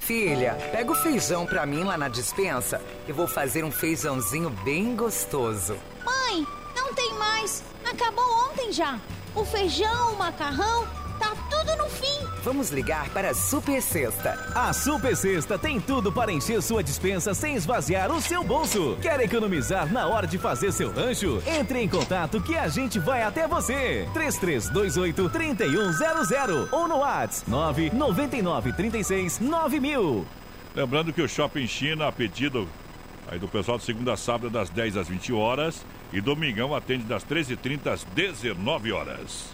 Filha, 0.00 0.54
pega 0.72 0.90
o 0.90 0.96
feijão 0.96 1.46
pra 1.46 1.64
mim 1.64 1.84
lá 1.84 1.96
na 1.96 2.08
dispensa. 2.08 2.82
Eu 3.06 3.14
vou 3.14 3.28
fazer 3.28 3.62
um 3.62 3.70
feijãozinho 3.70 4.50
bem 4.64 4.96
gostoso. 4.96 5.78
Mãe, 6.04 6.44
não 6.74 6.92
tem 6.94 7.14
mais. 7.14 7.62
Acabou 7.88 8.26
ontem 8.50 8.72
já. 8.72 8.98
O 9.36 9.44
feijão, 9.44 10.14
o 10.14 10.18
macarrão, 10.18 10.84
tá 11.24 11.36
tudo 11.50 11.76
no 11.76 11.88
fim. 11.88 12.26
Vamos 12.42 12.70
ligar 12.70 13.08
para 13.10 13.30
a 13.30 13.34
Super 13.34 13.80
Sexta. 13.80 14.38
A 14.54 14.72
Super 14.72 15.16
Sexta 15.16 15.58
tem 15.58 15.80
tudo 15.80 16.12
para 16.12 16.32
encher 16.32 16.60
sua 16.62 16.82
dispensa 16.82 17.32
sem 17.32 17.54
esvaziar 17.54 18.10
o 18.12 18.20
seu 18.20 18.44
bolso. 18.44 18.98
Quer 19.00 19.20
economizar 19.20 19.90
na 19.90 20.06
hora 20.06 20.26
de 20.26 20.36
fazer 20.36 20.72
seu 20.72 20.92
rancho? 20.92 21.42
Entre 21.46 21.80
em 21.80 21.88
contato 21.88 22.40
que 22.40 22.56
a 22.56 22.68
gente 22.68 22.98
vai 22.98 23.22
até 23.22 23.48
você. 23.48 24.06
3328 24.12 25.30
3100 25.30 26.68
ou 26.70 26.88
no 26.88 26.98
WhatsApp 26.98 27.50
999 27.50 28.72
36 28.72 29.40
9000. 29.40 30.26
Lembrando 30.74 31.12
que 31.12 31.22
o 31.22 31.28
Shopping 31.28 31.66
China, 31.66 32.08
a 32.08 32.12
pedido 32.12 32.68
aí 33.30 33.38
do 33.38 33.48
pessoal 33.48 33.78
de 33.78 33.84
segunda 33.84 34.12
a 34.12 34.16
sábado, 34.16 34.50
das 34.50 34.68
10 34.68 34.96
às 34.96 35.08
20 35.08 35.32
horas. 35.32 35.84
E 36.12 36.20
domingão 36.20 36.74
atende 36.74 37.04
das 37.04 37.24
13h30 37.24 37.86
às 37.86 38.04
19 38.04 38.92
horas. 38.92 39.53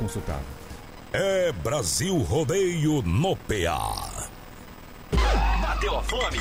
consultado. 0.00 0.44
É 1.12 1.52
Brasil 1.52 2.16
Rodeio 2.18 3.02
no 3.02 3.36
PA. 3.36 4.28
Bateu 5.60 5.98
a 5.98 6.02
fome? 6.02 6.38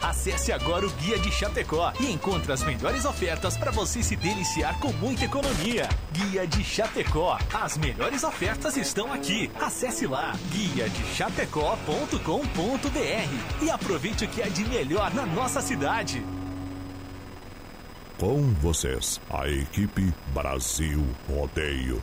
Acesse 0.00 0.52
agora 0.52 0.86
o 0.86 0.90
Guia 0.90 1.18
de 1.18 1.30
Chapecó 1.30 1.92
e 2.00 2.10
encontre 2.10 2.52
as 2.52 2.62
melhores 2.62 3.04
ofertas 3.04 3.56
para 3.56 3.70
você 3.70 4.02
se 4.02 4.16
deliciar 4.16 4.78
com 4.80 4.92
muita 4.94 5.24
economia. 5.24 5.88
Guia 6.12 6.46
de 6.46 6.64
Chapecó. 6.64 7.38
As 7.52 7.76
melhores 7.76 8.24
ofertas 8.24 8.76
estão 8.76 9.12
aqui. 9.12 9.50
Acesse 9.60 10.06
lá 10.06 10.32
guia 10.50 10.88
de 10.88 11.04
chapecó.com.br 11.14 12.18
e 13.64 13.70
aproveite 13.70 14.24
o 14.24 14.28
que 14.28 14.42
é 14.42 14.48
de 14.48 14.64
melhor 14.64 15.12
na 15.14 15.26
nossa 15.26 15.60
cidade. 15.60 16.24
Com 18.18 18.52
vocês, 18.54 19.20
a 19.30 19.48
equipe 19.48 20.12
Brasil 20.32 21.04
Rodeio. 21.28 22.00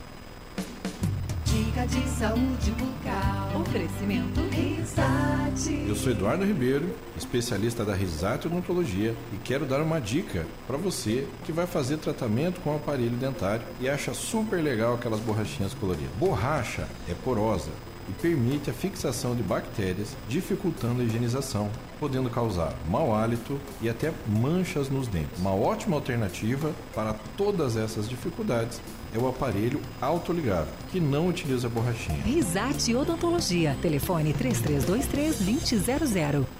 Dica 1.50 1.84
de 1.84 2.08
saúde 2.10 2.70
bucal. 2.70 3.60
Oferecimento 3.60 4.40
Risate. 4.52 5.84
Eu 5.88 5.96
sou 5.96 6.12
Eduardo 6.12 6.44
Ribeiro, 6.44 6.94
especialista 7.16 7.84
da 7.84 7.92
Risate 7.92 8.46
Odontologia 8.46 9.16
e 9.32 9.36
quero 9.38 9.66
dar 9.66 9.82
uma 9.82 10.00
dica 10.00 10.46
para 10.68 10.76
você 10.76 11.26
que 11.44 11.50
vai 11.50 11.66
fazer 11.66 11.96
tratamento 11.96 12.60
com 12.60 12.76
aparelho 12.76 13.16
dentário 13.16 13.66
e 13.80 13.88
acha 13.88 14.14
super 14.14 14.62
legal 14.62 14.94
aquelas 14.94 15.18
borrachinhas 15.18 15.74
coloridas. 15.74 16.14
Borracha 16.20 16.86
é 17.08 17.14
porosa 17.14 17.70
e 18.08 18.12
permite 18.12 18.70
a 18.70 18.72
fixação 18.72 19.34
de 19.34 19.42
bactérias, 19.42 20.16
dificultando 20.28 21.02
a 21.02 21.04
higienização, 21.04 21.68
podendo 21.98 22.30
causar 22.30 22.74
mau 22.88 23.12
hálito 23.12 23.60
e 23.82 23.88
até 23.88 24.12
manchas 24.24 24.88
nos 24.88 25.08
dentes. 25.08 25.40
Uma 25.40 25.54
ótima 25.54 25.96
alternativa 25.96 26.72
para 26.94 27.14
todas 27.36 27.76
essas 27.76 28.08
dificuldades 28.08 28.80
é 29.14 29.18
o 29.18 29.28
aparelho 29.28 29.80
autoligável, 30.00 30.72
que 30.90 30.98
não 31.00 31.28
utiliza 31.28 31.68
borrachinha. 31.68 32.22
Risate 32.22 32.94
Odontologia. 32.94 33.76
Telefone 33.82 34.32
3323-2000. 34.34 36.59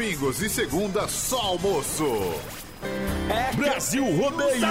Domingos 0.00 0.40
e 0.40 0.48
segunda 0.48 1.06
só 1.06 1.38
almoço. 1.38 2.06
É 3.28 3.54
Brasil 3.54 4.02
Rodeio, 4.02 4.66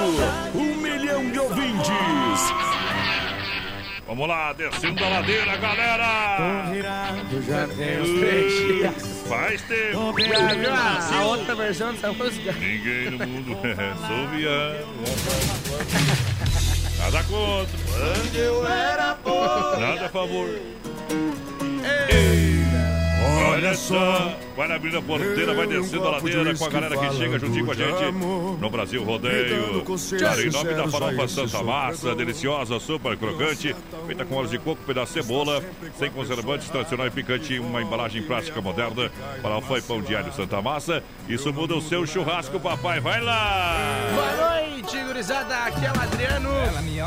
um 0.56 0.76
milhão 0.78 1.30
de 1.30 1.38
ouvintes. 1.38 1.92
Vamos 4.08 4.28
lá, 4.28 4.54
descendo 4.54 5.04
a 5.04 5.08
ladeira, 5.08 5.56
galera! 5.58 6.66
já 7.48 7.68
tem 7.68 8.02
os 8.02 8.20
três 8.20 9.24
Faz 9.28 9.62
tempo! 9.62 10.14
Viu 10.14 10.74
a, 10.74 11.20
a 11.20 11.26
outra 11.28 11.54
versão 11.54 11.94
dessa 11.94 12.12
música? 12.12 12.52
Ninguém 12.54 13.12
no 13.12 13.28
mundo 13.28 13.56
soube 14.08 14.46
Nada 16.98 17.24
contra. 17.26 17.78
Quando 17.86 18.36
eu 18.36 18.68
era 18.68 19.14
pobre. 19.14 19.80
Nada 19.80 20.06
a 20.08 20.10
favor. 20.10 20.50
Ei. 22.10 22.59
Olha 23.52 23.74
só, 23.74 24.38
vai 24.56 24.72
abrindo 24.72 24.98
a 24.98 25.02
porteira, 25.02 25.54
vai 25.54 25.68
descendo 25.68 26.08
a 26.08 26.12
ladeira 26.12 26.56
com 26.56 26.66
a 26.66 26.70
galera 26.70 26.98
que 26.98 27.16
chega 27.16 27.40
juntinho 27.40 27.66
com 27.66 27.72
a 27.72 27.76
gente 27.76 28.12
no 28.14 28.70
Brasil 28.70 29.04
Rodeio. 29.04 29.84
Cara, 30.20 30.42
em 30.42 30.50
nome 30.50 30.74
da 30.74 30.88
farofa 30.88 31.28
Santa 31.28 31.62
Massa, 31.64 32.16
deliciosa, 32.16 32.80
super 32.80 33.18
crocante, 33.18 33.76
feita 34.08 34.26
com 34.26 34.36
óleo 34.36 34.50
de 34.50 34.60
coco, 34.60 34.82
pedaço 34.86 35.14
de 35.14 35.22
cebola, 35.22 35.62
sem 35.98 36.10
conservantes, 36.10 36.70
tradicional 36.70 37.08
e 37.08 37.12
picante, 37.12 37.60
uma 37.60 37.82
embalagem 37.82 38.24
plástica 38.24 38.62
moderna 38.62 39.12
para 39.42 39.56
alfa 39.56 39.78
e 39.78 39.82
pão 39.82 40.02
diário 40.02 40.32
Santa 40.34 40.62
Massa. 40.62 41.04
Isso 41.28 41.52
muda 41.52 41.76
o 41.76 41.82
seu 41.82 42.06
churrasco, 42.06 42.60
papai. 42.60 43.00
Vai 43.00 43.22
lá! 43.22 43.76
Boa 44.14 44.60
noite, 44.60 44.98
gurizada. 45.04 45.56
Aqui 45.66 45.86
é 45.86 45.92
o 45.92 46.02
Adriano. 46.02 46.50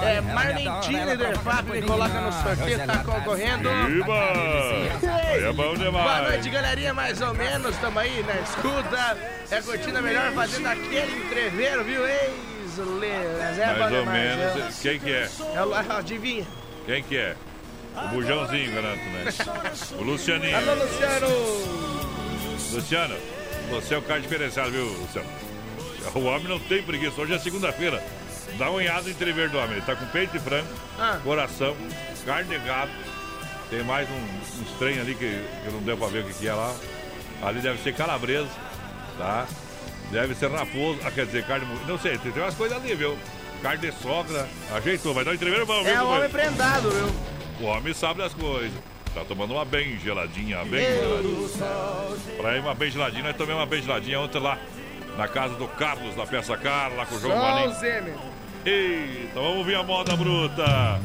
É 0.02 0.20
Marlene 0.20 0.80
Tiner, 0.82 1.38
Fábio, 1.38 1.74
me 1.74 1.82
coloca 1.82 2.20
no 2.20 2.32
sorteio, 2.32 2.86
tá 2.86 2.98
concorrendo. 2.98 3.68
Viva! 3.86 4.32
Aí 5.32 5.44
é 5.44 5.52
bom 5.52 5.74
demais. 5.74 6.21
Boa 6.22 6.30
noite, 6.34 6.50
galerinha, 6.50 6.94
mais 6.94 7.20
ou 7.20 7.34
menos, 7.34 7.76
tamo 7.78 7.98
aí 7.98 8.22
na 8.22 8.34
escuta. 8.40 9.18
É 9.50 9.60
curtindo 9.60 9.98
a 9.98 10.02
melhor 10.02 10.32
fazendo 10.32 10.68
aquele 10.68 11.16
entreveiro, 11.26 11.82
viu? 11.82 12.00
Mas 13.40 13.58
é 13.58 13.66
Mais 13.76 13.92
ou 13.92 14.06
menos. 14.06 14.54
viu? 14.54 14.64
Quem 14.82 15.00
que 15.00 15.10
é? 15.12 15.28
É 15.56 15.62
o 15.64 15.74
adivinha. 15.74 16.46
Quem 16.86 17.02
que 17.02 17.16
é? 17.16 17.34
O 17.96 18.08
bujãozinho, 18.08 18.72
garanto, 18.72 19.02
né? 19.04 19.24
O 19.98 20.02
Lucianinho. 20.04 20.56
Alô, 20.56 20.74
Luciano! 20.74 21.28
Luciano, 22.72 23.16
você 23.70 23.94
é 23.94 23.98
o 23.98 24.02
cara 24.02 24.20
diferenciado, 24.20 24.70
viu, 24.70 24.84
Luciano? 24.86 25.28
O 26.14 26.20
homem 26.20 26.46
não 26.46 26.60
tem 26.60 26.82
preguiça. 26.84 27.20
Hoje 27.20 27.34
é 27.34 27.38
segunda-feira. 27.40 28.00
Dá 28.58 28.66
uma 28.70 28.78
olhada 28.78 29.02
no 29.02 29.10
entrever 29.10 29.50
do 29.50 29.58
homem. 29.58 29.72
Ele 29.72 29.80
tá 29.82 29.96
com 29.96 30.06
peito 30.06 30.32
de 30.32 30.38
frango, 30.38 30.68
Ah. 31.00 31.18
coração, 31.24 31.76
carne 32.24 32.56
de 32.56 32.64
gato. 32.64 32.92
Tem 33.72 33.82
mais 33.84 34.06
um- 34.10 34.60
uns 34.62 34.70
trem 34.78 35.00
ali 35.00 35.14
que, 35.14 35.26
que 35.64 35.70
não 35.72 35.80
deu 35.80 35.96
pra 35.96 36.08
ver 36.08 36.22
o 36.22 36.26
que, 36.26 36.34
que 36.34 36.46
é 36.46 36.52
lá. 36.52 36.74
Ali 37.42 37.60
deve 37.60 37.82
ser 37.82 37.94
calabresa, 37.94 38.46
tá? 39.16 39.46
Deve 40.10 40.34
ser 40.34 40.50
raposo. 40.50 40.98
Ah, 41.06 41.10
quer 41.10 41.24
dizer, 41.24 41.46
carne. 41.46 41.66
Não 41.88 41.98
sei, 41.98 42.18
tem, 42.18 42.30
tem 42.30 42.42
umas 42.42 42.54
coisas 42.54 42.76
ali, 42.76 42.94
viu? 42.94 43.16
Carne 43.62 43.78
de 43.80 43.92
sogra. 44.02 44.46
Ajeitou, 44.76 45.14
vai 45.14 45.24
dar 45.24 45.30
um 45.30 45.34
entrever 45.34 45.64
bom, 45.64 45.82
viu? 45.82 45.90
É 45.94 46.02
o 46.02 46.06
homem 46.10 46.28
prendado, 46.28 46.90
viu? 46.90 47.66
O 47.66 47.70
homem 47.70 47.94
sabe 47.94 48.20
das 48.20 48.34
coisas. 48.34 48.72
Tá 49.14 49.24
tomando 49.24 49.54
uma 49.54 49.64
bem 49.64 49.98
geladinha, 49.98 50.62
bem 50.66 50.84
geladinha. 50.84 51.48
Pra 52.36 52.56
ir 52.56 52.60
uma 52.60 52.74
bem 52.74 52.90
geladinha, 52.90 53.22
nós 53.24 53.36
tomamos 53.36 53.60
uma 53.60 53.66
bem 53.66 53.80
geladinha 53.80 54.20
ontem 54.20 54.38
lá 54.38 54.58
na 55.16 55.26
casa 55.28 55.54
do 55.54 55.66
Carlos, 55.68 56.14
da 56.14 56.26
Peça 56.26 56.56
Cara, 56.58 56.92
lá 56.94 57.06
com 57.06 57.14
o 57.14 57.20
João 57.20 57.32
Só 57.38 57.38
o 57.42 57.54
Maninho. 57.54 57.74
Zeme. 57.80 58.12
Eita, 58.66 59.34
vamos 59.40 59.58
ouvir 59.58 59.76
a 59.76 59.82
moda 59.82 60.14
bruta. 60.14 61.00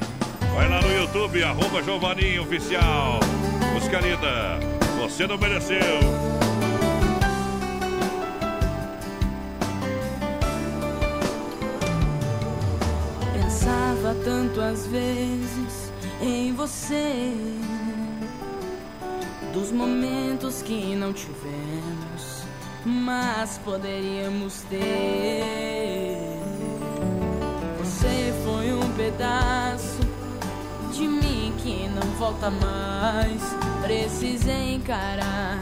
Vai 0.58 0.68
lá 0.68 0.82
no 0.82 0.92
YouTube, 0.92 1.44
arroba 1.44 1.84
João 1.84 2.00
Maninho 2.00 2.42
Oficial. 2.42 3.20
Música 3.76 4.00
linda, 4.00 4.58
você 5.00 5.28
não 5.28 5.38
mereceu. 5.38 5.78
Pensava 13.34 14.16
tanto 14.26 14.60
às 14.60 14.88
vezes 14.88 15.94
em 16.20 16.52
você, 16.54 17.36
dos 19.54 19.72
momentos 19.72 20.64
que 20.64 20.96
não 20.96 21.14
tivemos, 21.14 22.42
mas 22.84 23.60
poderíamos 23.60 24.64
ter. 24.64 26.18
Você 27.78 28.34
foi 28.44 28.74
um 28.74 28.92
pedaço 28.94 29.97
de 30.98 31.08
mim 31.08 31.54
que 31.60 31.88
não 31.90 32.08
volta 32.18 32.50
mais. 32.50 33.42
Precisei 33.84 34.74
encarar 34.74 35.60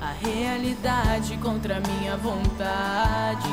a 0.00 0.12
realidade 0.12 1.36
contra 1.36 1.78
minha 1.80 2.16
vontade. 2.16 3.50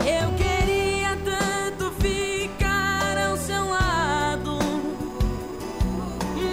Eu 0.00 0.30
queria 0.36 1.16
tanto 1.24 1.90
ficar 1.92 3.16
ao 3.26 3.38
seu 3.38 3.64
lado, 3.66 4.58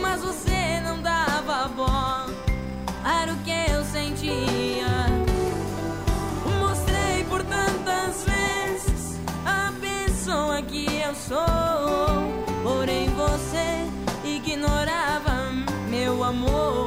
mas 0.02 0.22
você 0.22 0.80
não 0.86 1.02
dava 1.02 1.68
bola 1.68 2.28
para 3.04 3.34
o 3.34 3.38
que 3.40 3.72
eu 3.72 3.84
sentia. 3.84 4.88
Mostrei 6.62 7.26
por 7.26 7.44
tantas 7.44 8.24
vezes 8.24 9.20
a 9.46 9.74
pessoa 9.82 10.62
que 10.62 10.86
eu 10.86 11.14
sou. 11.14 12.43
Amor. 16.34 16.83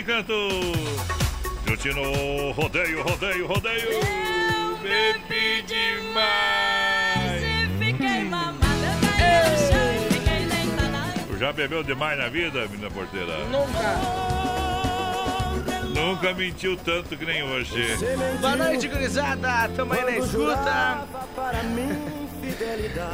Giovanni 0.00 0.04
Cantor. 0.04 0.50
Juntinho, 1.66 2.52
rodeio, 2.52 3.02
rodeio, 3.02 3.46
rodeio. 3.46 4.00
Bebi 4.82 5.62
demais. 5.62 7.42
Fiquei 7.78 8.24
mamada, 8.24 8.68
Tu 11.28 11.38
já 11.38 11.52
bebeu 11.52 11.82
demais 11.82 12.18
na 12.18 12.28
vida, 12.28 12.66
menina 12.68 12.90
porteira? 12.90 13.38
Nunca. 13.50 14.00
Nunca 15.94 16.34
mentiu 16.34 16.76
tanto 16.76 17.16
que 17.16 17.24
nem 17.24 17.42
hoje. 17.42 17.96
Boa 18.40 18.56
noite, 18.56 18.88
gurizada. 18.88 19.68
Tamo 19.76 19.92
aí 19.92 20.04
na 20.04 20.16
escuta. 20.18 21.04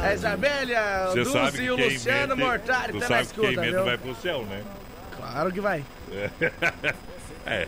A 0.01 0.13
Isabélia, 0.13 1.09
o 1.11 1.15
Dulce 1.15 1.61
e 1.61 1.71
o 1.71 1.75
Luciano 1.75 2.35
Mortari 2.35 2.93
tu 2.93 2.99
tá 2.99 3.07
sabe 3.07 3.19
que 3.19 3.25
escuta, 3.27 3.47
quem 3.47 3.57
mente 3.57 3.71
viu? 3.71 3.85
vai 3.85 3.97
pro 3.97 4.15
céu, 4.15 4.45
né? 4.45 4.63
Claro 5.15 5.51
que 5.51 5.61
vai. 5.61 5.83
É. 7.45 7.67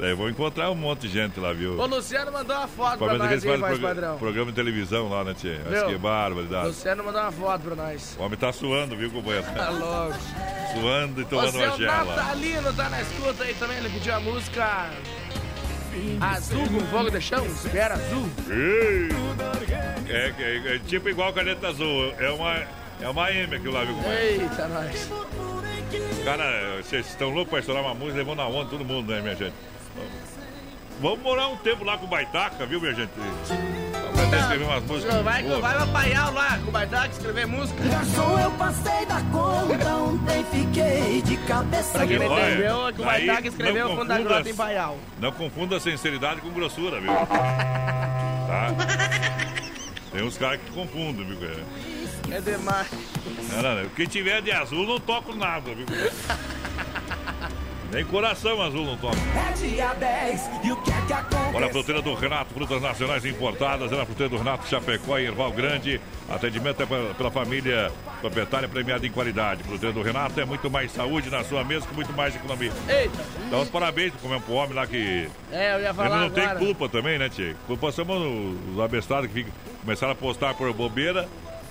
Daí 0.00 0.14
vou 0.14 0.28
encontrar 0.28 0.70
um 0.70 0.74
monte 0.74 1.02
de 1.06 1.08
gente 1.10 1.38
lá, 1.38 1.52
viu? 1.52 1.78
O 1.78 1.86
Luciano 1.86 2.32
mandou 2.32 2.56
uma 2.56 2.66
foto 2.66 2.98
pra 2.98 3.14
nós 3.18 3.44
fazem 3.44 3.60
padrão. 3.60 3.94
prog- 3.94 4.18
programa 4.18 4.50
de 4.50 4.56
televisão 4.56 5.08
lá, 5.08 5.22
né, 5.22 5.34
Tia? 5.34 5.60
Acho 5.70 5.86
que 5.86 5.94
é 5.94 5.98
barbaridade. 5.98 6.66
Luciano 6.68 7.04
mandou 7.04 7.20
uma 7.20 7.30
foto 7.30 7.60
pra 7.62 7.76
nós. 7.76 8.16
O 8.18 8.22
homem 8.22 8.38
tá 8.38 8.52
suando, 8.52 8.96
viu, 8.96 9.10
companheiro? 9.10 9.46
Tá 9.54 9.68
louco. 9.68 10.18
Suando 10.74 11.20
e 11.20 11.24
O 11.24 11.26
tomando 11.26 11.54
uma 11.56 11.68
seu 11.68 11.76
gela. 11.76 12.16
Natalino 12.16 12.72
tá 12.72 12.88
na 12.88 13.02
escuta 13.02 13.44
aí 13.44 13.54
também. 13.54 13.76
Ele 13.76 13.90
pediu 13.90 14.14
a 14.14 14.20
música 14.20 14.90
Azul 16.20 16.66
com 16.68 16.80
fogo 16.86 17.10
de 17.10 17.20
chão. 17.20 17.44
Espera 17.46 17.94
azul. 17.94 18.28
É, 20.08 20.32
é- 20.38 20.74
é 20.76 20.78
tipo 20.80 21.08
igual 21.10 21.32
caneta 21.32 21.68
azul. 21.68 22.12
É 22.18 22.30
uma, 22.30 22.54
é 23.00 23.08
uma 23.08 23.30
M 23.30 23.54
aquilo 23.54 23.74
lá, 23.74 23.84
viu, 23.84 23.94
companheiro? 23.94 24.42
Eita, 24.42 24.68
nós. 24.68 25.08
Cara, 26.24 26.76
vocês 26.82 27.06
estão 27.08 27.30
loucos 27.30 27.50
pra 27.50 27.58
estourar 27.60 27.82
uma 27.82 27.94
música, 27.94 28.18
levando 28.18 28.38
na 28.38 28.46
onda 28.46 28.70
todo 28.70 28.84
mundo, 28.84 29.12
né, 29.12 29.20
minha 29.20 29.34
gente? 29.36 29.54
Vamos 31.00 31.20
morar 31.20 31.48
um 31.48 31.56
tempo 31.56 31.84
lá 31.84 31.98
com 31.98 32.04
o 32.06 32.08
Baitaca, 32.08 32.64
viu, 32.64 32.80
minha 32.80 32.94
gente? 32.94 33.10
Vamos 33.16 34.08
aprender 34.08 34.36
a 34.36 34.40
escrever 34.40 34.64
umas 34.64 34.84
músicas. 34.84 35.22
Vai, 35.22 35.42
vai 35.42 35.76
apaiar 35.82 36.32
lá 36.32 36.58
com 36.58 36.68
o 36.68 36.70
Baitaca 36.70 37.08
escrever 37.08 37.46
música. 37.46 37.82
Garçom, 37.88 38.38
eu 38.38 38.50
passei 38.52 39.06
da 39.06 39.20
conta, 39.32 39.94
ontem 39.96 40.44
fiquei 40.52 41.22
de 41.22 41.36
cabeça 41.38 41.92
Pra 41.98 42.06
quem 42.06 42.18
não 42.18 42.38
entendeu, 42.38 42.88
é 42.88 42.92
que 42.92 43.02
o 43.02 43.04
Baitaca 43.04 43.48
escreveu 43.48 43.86
não 43.88 43.94
o 43.94 43.98
fundo 43.98 44.08
da 44.08 44.14
confunda- 44.16 44.34
grota 44.34 44.50
em 44.50 44.54
Paial. 44.54 44.98
Não 45.20 45.32
confunda 45.32 45.80
sinceridade 45.80 46.40
com 46.40 46.50
grossura, 46.50 47.00
viu? 47.00 47.12
tá? 47.26 48.68
Tem 50.12 50.22
uns 50.22 50.38
caras 50.38 50.60
que 50.60 50.70
confundem, 50.70 51.24
viu, 51.26 51.36
cara? 51.40 51.62
É 52.30 52.40
demais. 52.40 52.88
Não, 53.52 53.62
não, 53.62 53.82
não. 53.82 53.88
Quem 53.90 54.06
tiver 54.06 54.40
de 54.42 54.50
azul 54.52 54.86
não 54.86 54.98
toco 54.98 55.34
nada, 55.34 55.74
viu? 55.74 55.86
Nem 57.92 58.06
coração 58.06 58.62
azul 58.62 58.86
não 58.86 58.96
toca. 58.96 59.18
É 59.18 59.52
dia 59.52 59.92
10 59.92 60.50
e 60.64 60.72
o 60.72 60.76
que 60.80 60.90
é 60.90 61.00
que 61.06 61.12
acontece? 61.12 61.54
Olha 61.54 61.66
a 61.66 61.68
fruteira 61.68 62.00
do 62.00 62.14
Renato, 62.14 62.54
frutas 62.54 62.80
nacionais 62.80 63.22
importadas. 63.26 63.92
É 63.92 63.96
na 63.96 64.06
fruteira 64.06 64.30
do 64.30 64.38
Renato, 64.38 64.66
Chapecó 64.66 65.18
e 65.18 65.26
Erval 65.26 65.52
Grande. 65.52 66.00
Atendimento 66.30 66.82
é 66.82 66.86
pela, 66.86 67.30
família 67.30 67.92
proprietária 68.22 68.66
premiada 68.66 69.06
em 69.06 69.10
qualidade. 69.10 69.62
Fruteira 69.62 69.92
do 69.92 70.00
Renato 70.00 70.40
é 70.40 70.44
muito 70.46 70.70
mais 70.70 70.90
saúde 70.90 71.28
na 71.28 71.44
sua 71.44 71.62
mesa 71.64 71.86
com 71.86 71.94
muito 71.94 72.14
mais 72.14 72.34
economia. 72.34 72.72
Eita. 72.88 73.26
Dá 73.50 73.58
os 73.58 73.68
parabéns 73.68 74.14
pro 74.14 74.26
meu 74.30 74.42
homem 74.56 74.74
lá 74.74 74.86
que. 74.86 75.28
É, 75.50 75.74
eu 75.74 75.80
ia 75.80 75.88
Ele 75.88 75.94
falar 75.94 76.08
não 76.20 76.26
agora. 76.28 76.48
tem 76.56 76.66
culpa 76.66 76.88
também, 76.88 77.18
né, 77.18 77.28
Tio? 77.28 77.54
Culpa 77.66 77.92
somos 77.92 78.56
os 78.72 78.80
abestados 78.80 79.30
que 79.30 79.44
começaram 79.82 80.12
a 80.12 80.16
postar 80.16 80.54
por 80.54 80.72
bobeira 80.72 81.28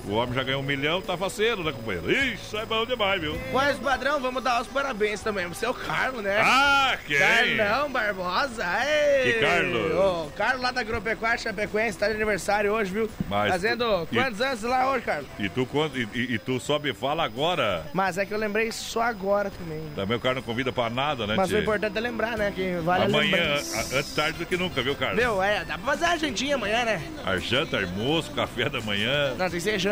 O 0.07 0.13
homem 0.13 0.33
já 0.33 0.43
ganhou 0.43 0.61
um 0.61 0.65
milhão, 0.65 0.99
tá 1.01 1.15
faceiro, 1.15 1.63
né, 1.63 1.71
companheiro? 1.71 2.11
Isso 2.11 2.57
é 2.57 2.65
bom 2.65 2.85
demais, 2.85 3.21
viu? 3.21 3.39
Mas, 3.53 3.77
padrão, 3.77 4.19
vamos 4.19 4.43
dar 4.43 4.61
os 4.61 4.67
parabéns 4.67 5.21
também 5.21 5.45
pro 5.45 5.53
seu 5.55 5.73
Carlos, 5.73 6.23
né? 6.23 6.39
Ah, 6.43 6.97
quem? 7.05 7.17
Carlão 7.57 7.91
Barbosa. 7.91 8.65
Ei! 8.83 9.33
Que 9.33 9.39
Carlos? 9.39 9.93
Ô, 9.93 10.31
Carlos 10.35 10.61
lá 10.61 10.71
da 10.71 10.81
Agropecuária 10.81 11.37
Chapecoense, 11.37 11.97
tá 11.99 12.07
de 12.07 12.15
aniversário 12.15 12.71
hoje, 12.73 12.91
viu? 12.91 13.09
Mas- 13.29 13.51
Fazendo 13.51 14.07
e- 14.11 14.15
quantos 14.15 14.41
anos 14.41 14.63
lá 14.63 14.91
hoje, 14.91 15.05
Carlos? 15.05 15.27
E 15.37 15.47
tu, 15.49 15.65
quando- 15.67 15.95
e, 15.97 16.07
e- 16.15 16.33
e 16.33 16.39
tu 16.39 16.59
só 16.59 16.79
me 16.79 16.93
fala 16.93 17.23
agora. 17.23 17.85
Mas 17.93 18.17
é 18.17 18.25
que 18.25 18.33
eu 18.33 18.39
lembrei 18.39 18.71
só 18.71 19.03
agora 19.03 19.51
também. 19.51 19.83
Também 19.95 20.17
o 20.17 20.19
cara 20.19 20.35
não 20.35 20.41
convida 20.41 20.71
pra 20.73 20.89
nada, 20.89 21.27
né, 21.27 21.35
Mas 21.37 21.49
o 21.51 21.53
tchê? 21.53 21.61
importante 21.61 21.95
é 21.95 22.01
lembrar, 22.01 22.37
né? 22.37 22.51
Que 22.55 22.75
vale 22.83 23.05
Amanhã, 23.05 23.53
a- 23.55 23.97
antes 23.97 24.15
tarde 24.15 24.39
do 24.39 24.45
que 24.47 24.57
nunca, 24.57 24.81
viu, 24.81 24.95
Carlos? 24.95 25.17
Meu, 25.17 25.41
é, 25.43 25.63
dá 25.63 25.77
pra 25.77 25.85
fazer 25.93 26.05
a 26.05 26.17
jantinha 26.17 26.55
amanhã, 26.55 26.83
né? 26.85 27.01
A 27.23 27.37
janta, 27.37 27.77
almoço, 27.79 28.31
café 28.31 28.67
da 28.67 28.81
manhã. 28.81 29.29
Não, 29.37 29.37
tem 29.37 29.49
que 29.51 29.61
ser 29.61 29.77
janta. 29.77 29.90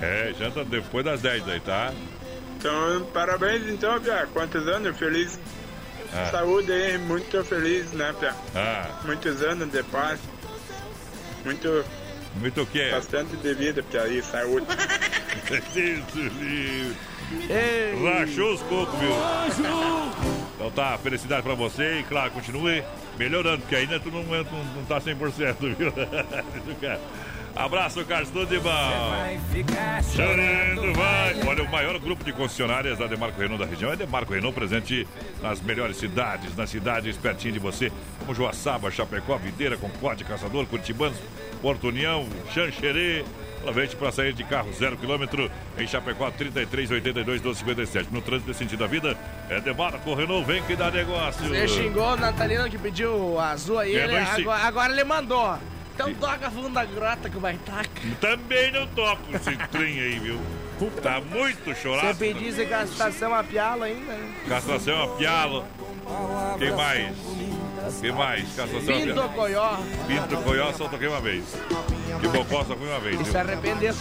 É, 0.00 0.34
janta 0.38 0.64
depois 0.64 1.04
das 1.04 1.20
10 1.20 1.48
aí, 1.48 1.60
tá? 1.60 1.92
Então, 2.58 3.04
parabéns 3.12 3.66
então, 3.68 4.00
Pia. 4.00 4.28
Quantos 4.32 4.66
anos? 4.68 4.96
Feliz. 4.96 5.38
Ah. 6.12 6.28
Saúde 6.30 6.70
aí, 6.70 6.98
muito 6.98 7.42
feliz, 7.44 7.90
né, 7.92 8.14
Pia? 8.18 8.34
Ah, 8.54 9.00
Muitos 9.04 9.42
anos 9.42 9.70
de 9.70 9.82
paz. 9.84 10.20
Muito. 11.44 11.84
muito 12.36 12.62
o 12.62 12.66
quê? 12.66 12.90
Bastante 12.92 13.36
de 13.36 13.54
vida, 13.54 13.82
Pia, 13.82 14.06
e 14.08 14.22
saúde. 14.22 14.66
Isso, 15.74 16.18
livre. 16.38 16.96
Rachou 18.04 18.54
os 18.54 18.62
cocos, 18.62 18.98
viu? 18.98 19.10
Então 20.54 20.70
tá, 20.70 20.98
felicidade 20.98 21.42
pra 21.42 21.54
você 21.54 22.00
e 22.00 22.04
claro, 22.04 22.30
continue 22.30 22.84
melhorando, 23.18 23.62
porque 23.62 23.74
ainda 23.74 23.98
tu 23.98 24.10
não, 24.10 24.22
não, 24.22 24.44
não 24.44 24.84
tá 24.86 25.00
100%, 25.00 25.56
viu? 25.76 25.92
Abraço, 27.54 28.02
Carlos, 28.06 28.30
tudo 28.30 28.46
de 28.46 28.58
bom. 28.58 28.70
Chorando 30.14 30.94
vai. 30.94 31.40
Olha, 31.46 31.62
o 31.62 31.70
maior 31.70 31.98
grupo 31.98 32.24
de 32.24 32.32
concessionárias 32.32 32.98
da 32.98 33.06
Demarco 33.06 33.38
Renault 33.40 33.62
da 33.62 33.68
região 33.68 33.92
é 33.92 33.96
Demarco 33.96 34.32
Renault, 34.32 34.54
presente 34.54 35.06
nas 35.42 35.60
melhores 35.60 35.96
cidades, 35.98 36.56
nas 36.56 36.70
cidades 36.70 37.16
pertinho 37.16 37.52
de 37.52 37.58
você, 37.58 37.92
como 38.20 38.34
Joaçaba, 38.34 38.90
Chapecó, 38.90 39.36
Videira, 39.36 39.76
Concórdia, 39.76 40.26
Caçador, 40.26 40.66
Curitibanos, 40.66 41.18
Porto 41.60 41.88
União, 41.88 42.26
Xanxerê. 42.52 43.24
Aproveite 43.60 43.94
para 43.94 44.10
sair 44.10 44.32
de 44.32 44.42
carro 44.42 44.72
zero 44.72 44.96
quilômetro 44.96 45.48
em 45.78 45.86
Chapecó 45.86 46.28
33 46.32 46.90
82 46.90 47.40
12 47.40 47.58
57. 47.60 48.08
No 48.10 48.20
trânsito 48.20 48.48
desse 48.48 48.58
sentido 48.58 48.80
da 48.80 48.88
vida, 48.88 49.16
é 49.48 49.60
Demarco 49.60 50.14
Renault, 50.14 50.44
vem 50.44 50.62
que 50.64 50.74
dá 50.74 50.90
negócio. 50.90 51.46
Você 51.46 51.68
xingou 51.68 52.14
o 52.14 52.16
Natalino 52.16 52.68
que 52.68 52.78
pediu 52.78 53.14
o 53.14 53.38
azul 53.38 53.78
aí, 53.78 53.94
É, 53.94 54.04
ele, 54.04 54.16
agora, 54.16 54.62
agora 54.64 54.92
ele 54.92 55.04
mandou. 55.04 55.56
Então 55.94 56.12
toca 56.14 56.50
fundo 56.50 56.70
da 56.70 56.84
grota 56.84 57.28
que 57.28 57.38
vai 57.38 57.56
tacar. 57.58 57.86
Também 58.20 58.72
não 58.72 58.86
toco 58.88 59.22
esse 59.34 59.56
trem 59.68 60.00
aí, 60.00 60.18
viu? 60.18 60.40
Tá 61.02 61.20
muito 61.20 61.64
Você 61.66 61.74
chorado. 61.82 62.18
pedisse 62.18 62.64
gastação 62.64 63.32
a 63.32 63.44
piala 63.44 63.86
ainda, 63.86 64.12
né? 64.14 64.34
Castração 64.48 65.02
a 65.02 65.08
pialo. 65.16 65.64
Quem 66.58 66.72
mais? 66.72 67.14
Quem 68.00 68.12
mais? 68.12 68.44
Castração 68.56 68.94
a 68.94 68.98
Pinto 68.98 69.14
pialo. 69.14 69.28
Coió. 69.30 69.76
Pinto 70.08 70.36
Coió 70.42 70.72
só 70.72 70.88
toquei 70.88 71.06
uma 71.08 71.20
vez. 71.20 71.44
Que 72.20 72.28
Bocó 72.28 72.64
só 72.64 72.76
fui 72.76 72.88
uma 72.88 73.00
vez. 73.00 73.26
Se 73.26 73.36
arrependeu. 73.36 73.94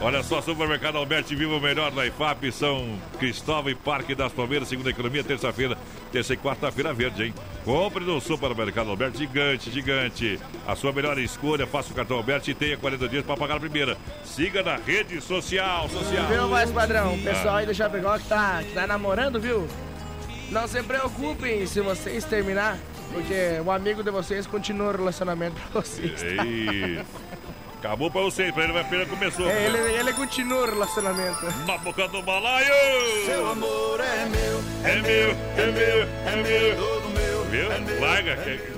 Olha 0.00 0.22
só, 0.22 0.40
Supermercado 0.40 0.98
Alberti 0.98 1.34
Viva 1.34 1.54
o 1.54 1.60
melhor 1.60 1.92
na 1.92 2.06
IFAP, 2.06 2.50
São 2.52 2.98
Cristóvão 3.18 3.70
e 3.70 3.74
Parque 3.74 4.14
das 4.14 4.32
Palmeiras, 4.32 4.68
segunda 4.68 4.90
economia, 4.90 5.22
terça-feira, 5.22 5.76
terça 6.12 6.34
e 6.34 6.36
quarta-feira 6.36 6.92
verde, 6.92 7.24
hein? 7.24 7.34
Compre 7.64 8.04
no 8.04 8.20
Supermercado 8.20 8.90
Alberti, 8.90 9.18
gigante, 9.18 9.70
gigante. 9.70 10.40
A 10.66 10.74
sua 10.76 10.92
melhor 10.92 11.18
escolha, 11.18 11.66
faça 11.66 11.92
o 11.92 11.94
cartão 11.94 12.16
Alberti 12.16 12.52
e 12.52 12.54
tenha 12.54 12.76
40 12.76 13.08
dias 13.08 13.24
para 13.24 13.36
pagar 13.36 13.56
a 13.56 13.60
primeira. 13.60 13.96
Siga 14.24 14.62
na 14.62 14.76
rede 14.76 15.20
social, 15.20 15.88
social. 15.88 16.26
Viu, 16.28 16.48
mais 16.48 16.70
padrão? 16.70 17.14
O 17.14 17.22
pessoal 17.22 17.56
aí 17.56 17.66
do 17.66 17.74
Chapecó 17.74 18.18
que 18.18 18.28
tá, 18.28 18.62
que 18.62 18.72
tá 18.72 18.86
namorando, 18.86 19.40
viu? 19.40 19.66
Não 20.50 20.68
se 20.68 20.82
preocupem 20.82 21.66
se 21.66 21.80
vocês 21.80 22.24
terminar, 22.24 22.78
porque 23.12 23.60
o 23.64 23.70
amigo 23.70 24.02
de 24.02 24.10
vocês 24.10 24.46
continua 24.46 24.88
o 24.92 24.96
relacionamento 24.96 25.56
pra 25.70 25.80
vocês. 25.80 26.20
tá? 26.22 26.44
Ei, 26.44 27.00
acabou 27.78 28.10
pra 28.10 28.20
vocês, 28.22 28.52
pra 28.52 28.64
ele 28.64 28.72
vai 28.72 28.84
pena 28.84 29.06
começou. 29.06 29.48
É, 29.48 29.66
ele, 29.66 29.78
ele 29.78 30.12
continua 30.12 30.62
o 30.62 30.66
relacionamento. 30.66 31.44
Na 31.66 31.78
boca 31.78 32.08
do 32.08 32.22
balaio! 32.22 32.72
Seu 33.24 33.46
amor 33.50 34.00
é 34.00 34.26
meu, 34.26 34.62
É 34.84 34.96
meu, 34.96 35.30
é 35.56 35.72
meu, 35.72 36.02
é 36.26 36.36
meu. 36.42 36.76
todo 36.76 37.08
meu. 37.10 37.44
Viu? 37.44 38.00
Larga. 38.00 38.36
que- 38.36 38.76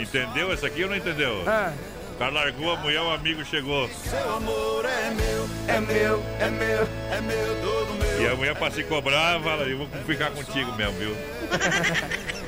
Entendeu 0.00 0.50
essa 0.52 0.66
aqui 0.66 0.82
ou 0.84 0.88
não 0.90 0.96
entendeu? 0.96 1.42
Ah. 1.46 1.72
O 2.14 2.18
cara 2.20 2.32
largou 2.32 2.72
a 2.72 2.76
mulher, 2.76 3.00
o 3.02 3.10
amigo 3.10 3.44
chegou. 3.44 3.88
Seu 3.88 4.34
amor 4.36 4.84
é 4.84 5.10
meu, 5.10 5.48
é 5.68 5.80
meu, 5.80 6.22
é 6.38 6.50
meu, 6.50 6.88
é 7.12 7.20
meu, 7.20 7.56
todo 7.62 7.94
meu. 7.98 8.22
E 8.22 8.26
a 8.28 8.34
mulher 8.36 8.54
pra 8.56 8.70
se 8.70 8.82
cobrar, 8.84 9.40
fala, 9.40 9.64
eu 9.64 9.78
vou 9.78 9.88
ficar 10.06 10.30
contigo 10.30 10.72
mesmo, 10.76 10.92
viu? 10.98 11.16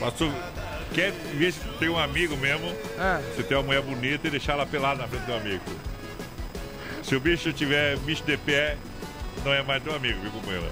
Passou. 0.00 0.32
Quer 0.92 1.12
ver 1.12 1.52
se 1.52 1.60
tem 1.78 1.88
um 1.88 1.98
amigo 1.98 2.36
mesmo? 2.36 2.72
Ah. 2.98 3.20
Se 3.34 3.42
tem 3.42 3.56
uma 3.56 3.64
mulher 3.64 3.82
bonita 3.82 4.28
e 4.28 4.30
deixar 4.30 4.52
ela 4.52 4.66
pelada 4.66 5.02
na 5.02 5.08
frente 5.08 5.24
do 5.24 5.34
amigo. 5.34 5.62
Se 7.02 7.16
o 7.16 7.20
bicho 7.20 7.52
tiver 7.52 7.96
bicho 7.98 8.22
de 8.24 8.36
pé, 8.36 8.76
não 9.44 9.52
é 9.52 9.62
mais 9.62 9.82
teu 9.82 9.94
amigo, 9.94 10.20
viu, 10.20 10.30
companheiro? 10.30 10.66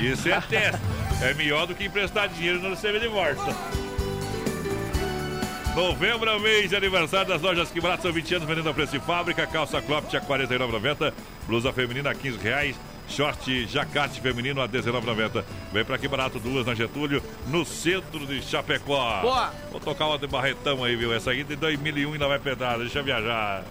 Isso 0.00 0.28
é 0.28 0.40
teste. 0.40 0.80
É 1.22 1.34
melhor 1.34 1.66
do 1.66 1.74
que 1.74 1.84
emprestar 1.84 2.28
dinheiro 2.28 2.58
no 2.60 2.76
CV 2.76 2.98
de 2.98 3.08
volta. 3.08 3.54
Novembro 5.74 6.28
é 6.28 6.36
o 6.36 6.40
mês 6.40 6.68
de 6.68 6.76
aniversário 6.76 7.28
das 7.28 7.40
lojas 7.40 7.70
que 7.70 7.80
barato 7.80 8.02
são 8.02 8.12
20 8.12 8.34
anos 8.34 8.48
vendendo 8.48 8.68
a 8.68 8.74
preço 8.74 8.92
de 8.92 9.00
fábrica. 9.00 9.46
Calça 9.46 9.80
Cropped 9.80 10.14
a 10.16 10.20
R$ 10.20 10.26
49,90. 10.26 11.12
Blusa 11.46 11.72
feminina 11.72 12.10
a 12.10 12.14
15 12.14 12.38
reais. 12.38 12.76
Short 13.12 13.66
jacarte 13.66 14.22
feminino 14.22 14.62
a 14.62 14.64
R$ 14.64 14.72
19,90. 14.72 15.44
Vem 15.70 15.84
pra 15.84 15.98
que 15.98 16.08
barato 16.08 16.38
duas 16.38 16.66
na 16.66 16.74
Getúlio, 16.74 17.22
no 17.46 17.62
centro 17.64 18.26
de 18.26 18.40
Chapecó. 18.40 19.20
Boa. 19.20 19.52
Vou 19.70 19.80
tocar 19.80 20.06
uma 20.06 20.18
de 20.18 20.26
barretão 20.26 20.82
aí, 20.82 20.96
viu? 20.96 21.12
Essa 21.12 21.30
aí 21.30 21.44
de 21.44 21.54
2001 21.54 22.14
ainda 22.14 22.26
vai 22.26 22.38
pedrar. 22.38 22.78
Deixa 22.78 23.00
eu 23.00 23.04
viajar. 23.04 23.64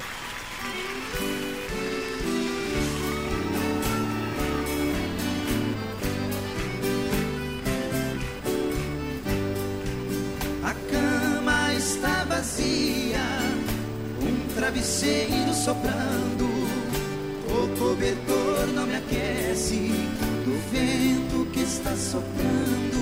A 10.64 10.74
cama 10.92 11.74
está 11.74 12.26
vazia, 12.26 13.20
um 14.22 14.54
travesseiro 14.54 15.52
soprando. 15.54 16.71
O 17.52 17.68
cobertor 17.78 18.68
não 18.74 18.88
me 18.88 18.96
aquece 18.96 19.92
do 20.46 20.72
vento 20.72 21.46
que 21.52 21.60
está 21.60 21.94
soprando. 21.98 23.02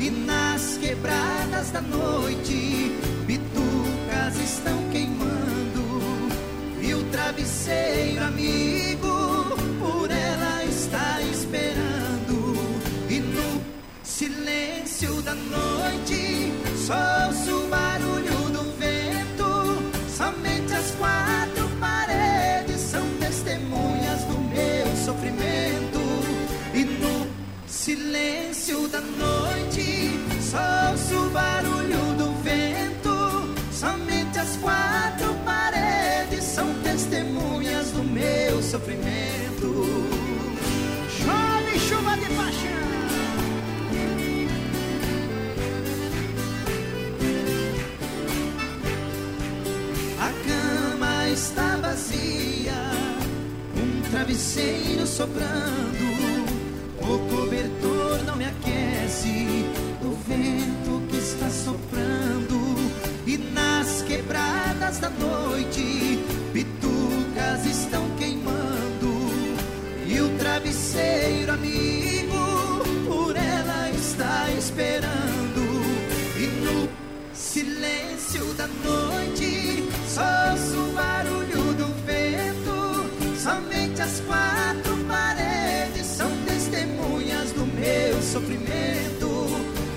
E 0.00 0.10
nas 0.10 0.76
quebradas 0.78 1.70
da 1.70 1.80
noite, 1.80 2.92
bitucas 3.24 4.36
estão 4.42 4.76
queimando. 4.90 6.00
E 6.82 6.92
o 6.92 7.04
travesseiro 7.04 8.24
amigo 8.24 9.56
por 9.78 10.10
ela 10.10 10.64
está 10.64 11.22
esperando. 11.22 12.56
E 13.08 13.20
no 13.20 13.62
silêncio 14.02 15.22
da 15.22 15.34
noite, 15.34 16.52
só 16.84 17.30
o 17.54 17.68
barulho 17.68 18.50
do 18.50 18.64
vento. 18.76 19.92
Somente 20.08 20.74
as 20.74 20.90
quatro 20.96 21.37
sofrimento. 25.08 26.00
E 26.74 26.84
no 26.84 27.26
silêncio 27.66 28.86
da 28.88 29.00
noite, 29.00 30.10
só 30.50 31.16
o 31.16 31.30
barulho 31.30 32.14
do 32.18 32.34
vento. 32.42 33.54
Somente 33.72 34.38
as 34.38 34.56
quatro 34.58 35.34
paredes 35.46 36.44
são 36.44 36.66
testemunhas 36.82 37.90
do 37.92 38.04
meu 38.04 38.62
sofrimento. 38.62 39.68
Chove 41.18 41.78
chuva 41.88 42.14
de 42.18 42.26
paixão. 42.34 42.88
A 50.20 50.30
cama 50.48 51.28
está 51.30 51.76
vazia, 51.76 52.27
travesseiro 54.28 55.06
soprando. 55.06 56.04
O 57.00 57.18
cobertor 57.30 58.22
não 58.26 58.36
me 58.36 58.44
aquece 58.44 59.64
do 60.02 60.14
vento 60.28 61.06
que 61.08 61.16
está 61.16 61.48
soprando. 61.48 62.58
E 63.26 63.38
nas 63.38 64.02
quebradas 64.02 64.98
da 64.98 65.08
noite, 65.08 66.18
bitucas 66.52 67.64
estão 67.64 68.04
queimando. 68.18 69.30
E 70.06 70.20
o 70.20 70.28
travesseiro 70.38 71.52
amigo 71.52 72.84
por 73.06 73.34
ela 73.34 73.90
está 73.90 74.50
esperando. 74.58 75.62
E 76.36 76.46
no 76.64 76.88
silêncio 77.32 78.44
da 78.54 78.66
noite, 78.66 79.88
só 80.06 80.54
sofrimento 88.28 89.48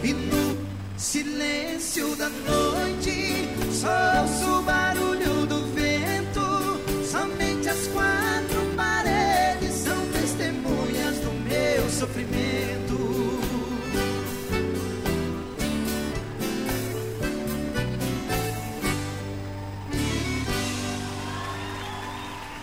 e 0.03 0.13
no 0.13 0.57
silêncio 0.97 2.15
da 2.15 2.29
noite 2.29 3.49
só 3.73 4.57
o 4.57 4.61
barulho 4.61 5.10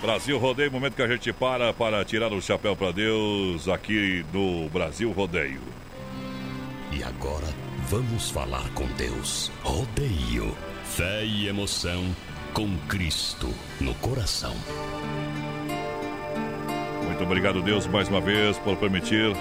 Brasil 0.08 0.38
Rodeio, 0.38 0.72
momento 0.72 0.94
que 0.94 1.02
a 1.02 1.06
gente 1.06 1.30
para 1.34 1.70
para 1.70 2.02
tirar 2.02 2.32
o 2.32 2.40
chapéu 2.40 2.74
para 2.74 2.92
Deus 2.92 3.68
aqui 3.68 4.24
no 4.32 4.66
Brasil 4.70 5.12
Rodeio. 5.12 5.60
E 6.90 7.02
agora 7.02 7.46
vamos 7.90 8.30
falar 8.30 8.66
com 8.70 8.86
Deus. 8.96 9.52
Rodeio. 9.62 10.56
Fé 10.82 11.26
e 11.26 11.46
emoção 11.46 12.16
com 12.54 12.74
Cristo 12.88 13.52
no 13.82 13.94
coração. 13.96 14.54
Muito 17.04 17.22
obrigado, 17.22 17.60
Deus, 17.60 17.86
mais 17.86 18.08
uma 18.08 18.22
vez 18.22 18.58
por 18.60 18.78
permitir 18.78 19.36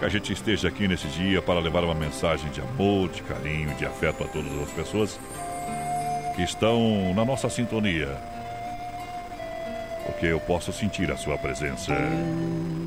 que 0.00 0.04
a 0.04 0.08
gente 0.08 0.32
esteja 0.32 0.66
aqui 0.66 0.88
nesse 0.88 1.06
dia 1.06 1.40
para 1.40 1.60
levar 1.60 1.84
uma 1.84 1.94
mensagem 1.94 2.50
de 2.50 2.60
amor, 2.60 3.10
de 3.10 3.22
carinho, 3.22 3.72
de 3.76 3.86
afeto 3.86 4.24
a 4.24 4.26
todas 4.26 4.52
as 4.60 4.72
pessoas 4.72 5.20
que 6.34 6.42
estão 6.42 7.14
na 7.14 7.24
nossa 7.24 7.48
sintonia. 7.48 8.39
Porque 10.06 10.26
eu 10.26 10.40
posso 10.40 10.72
sentir 10.72 11.10
a 11.10 11.16
sua 11.16 11.38
presença. 11.38 11.92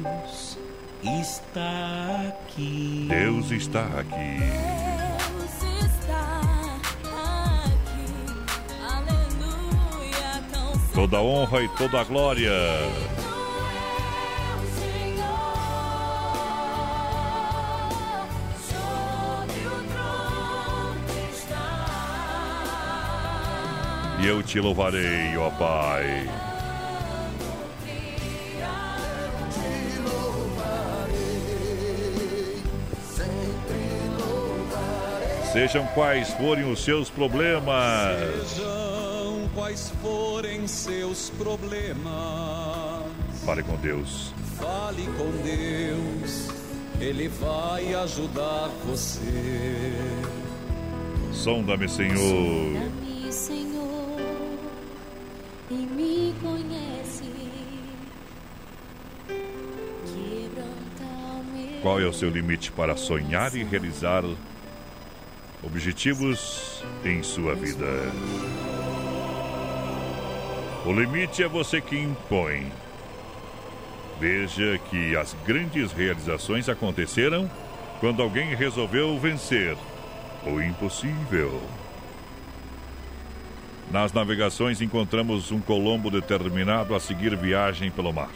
Deus 0.03 0.57
está 1.03 2.27
aqui. 2.29 3.07
Deus 3.09 3.51
está 3.51 3.85
aqui. 3.99 4.83
Toda 10.93 11.19
honra 11.21 11.63
e 11.63 11.69
toda 11.69 11.99
a 11.99 12.03
glória. 12.03 12.51
E 24.21 24.27
eu 24.27 24.41
te 24.41 24.57
louvarei, 24.61 25.35
ó 25.35 25.49
Pai. 25.49 26.52
Sejam 35.53 35.85
quais 35.93 36.33
forem 36.33 36.71
os 36.71 36.83
seus 36.83 37.11
problemas. 37.11 38.49
Sejam 38.49 39.47
quais 39.53 39.93
forem 40.01 40.67
seus 40.67 41.29
problemas. 41.29 42.03
Fale 43.45 43.61
com 43.61 43.75
Deus. 43.75 44.33
Fale 44.57 45.05
com 45.15 45.29
Deus, 45.43 46.49
Ele 46.99 47.27
vai 47.27 47.93
ajudar 47.93 48.67
você. 48.83 49.93
Sonda-me, 51.31 51.87
Senhor. 51.87 52.17
Sonda-me, 52.17 53.31
Senhor, 53.31 54.21
e 55.69 55.75
me 55.75 56.33
conhece. 56.41 57.31
Quebranta 60.07 61.03
o 61.03 61.43
meu 61.55 61.81
Qual 61.83 61.99
é 61.99 62.07
o 62.07 62.13
seu 62.13 62.31
limite 62.31 62.71
para 62.71 62.97
sonhar 62.97 63.55
e 63.55 63.63
realizar 63.63 64.23
objetivos 65.63 66.83
em 67.03 67.23
sua 67.23 67.55
vida? 67.55 67.85
O 70.85 70.91
limite 70.91 71.41
é 71.41 71.47
você 71.47 71.79
que 71.79 71.97
impõe. 71.97 72.71
Veja 74.19 74.77
que 74.89 75.15
as 75.15 75.35
grandes 75.45 75.91
realizações 75.91 76.67
aconteceram 76.67 77.49
quando 77.99 78.21
alguém 78.21 78.53
resolveu 78.55 79.17
vencer 79.17 79.77
o 80.45 80.61
impossível. 80.61 81.61
Nas 83.91 84.11
navegações 84.11 84.81
encontramos 84.81 85.51
um 85.51 85.59
Colombo 85.59 86.09
determinado 86.09 86.95
a 86.95 86.99
seguir 86.99 87.35
viagem 87.37 87.89
pelo 87.91 88.11
mar. 88.11 88.29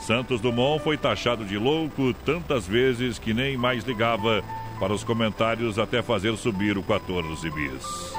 Santos 0.00 0.40
Dumont 0.40 0.82
foi 0.82 0.96
taxado 0.96 1.44
de 1.44 1.58
louco 1.58 2.14
tantas 2.24 2.66
vezes 2.66 3.18
que 3.18 3.34
nem 3.34 3.56
mais 3.56 3.84
ligava 3.84 4.42
para 4.78 4.92
os 4.92 5.04
comentários 5.04 5.78
até 5.78 6.02
fazer 6.02 6.36
subir 6.36 6.76
o 6.76 6.82
14 6.82 7.50
bis. 7.50 8.14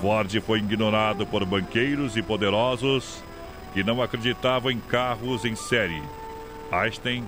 Ford 0.00 0.40
foi 0.42 0.58
ignorado 0.58 1.26
por 1.26 1.44
banqueiros 1.44 2.16
e 2.16 2.22
poderosos 2.22 3.22
que 3.72 3.82
não 3.82 4.00
acreditavam 4.02 4.70
em 4.70 4.78
carros 4.78 5.44
em 5.44 5.54
série. 5.54 6.02
Einstein 6.70 7.24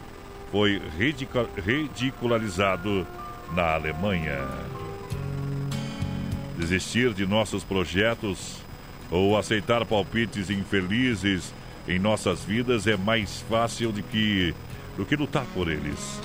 foi 0.51 0.81
ridicu- 0.99 1.49
ridicularizado 1.65 3.07
na 3.55 3.75
Alemanha. 3.75 4.39
Desistir 6.57 7.13
de 7.15 7.27
nossos 7.27 7.63
projetos 7.65 8.59
ou 9.11 9.37
aceitar 9.39 9.85
palpites 9.87 10.51
infelizes 10.51 11.55
em 11.87 11.99
nossas 11.99 12.45
vidas 12.45 12.87
é 12.87 12.97
mais 12.97 13.41
fácil 13.49 13.93
do 13.93 14.03
que, 14.03 14.55
do 14.97 15.05
que 15.07 15.17
lutar 15.17 15.45
por 15.55 15.71
eles. 15.71 16.21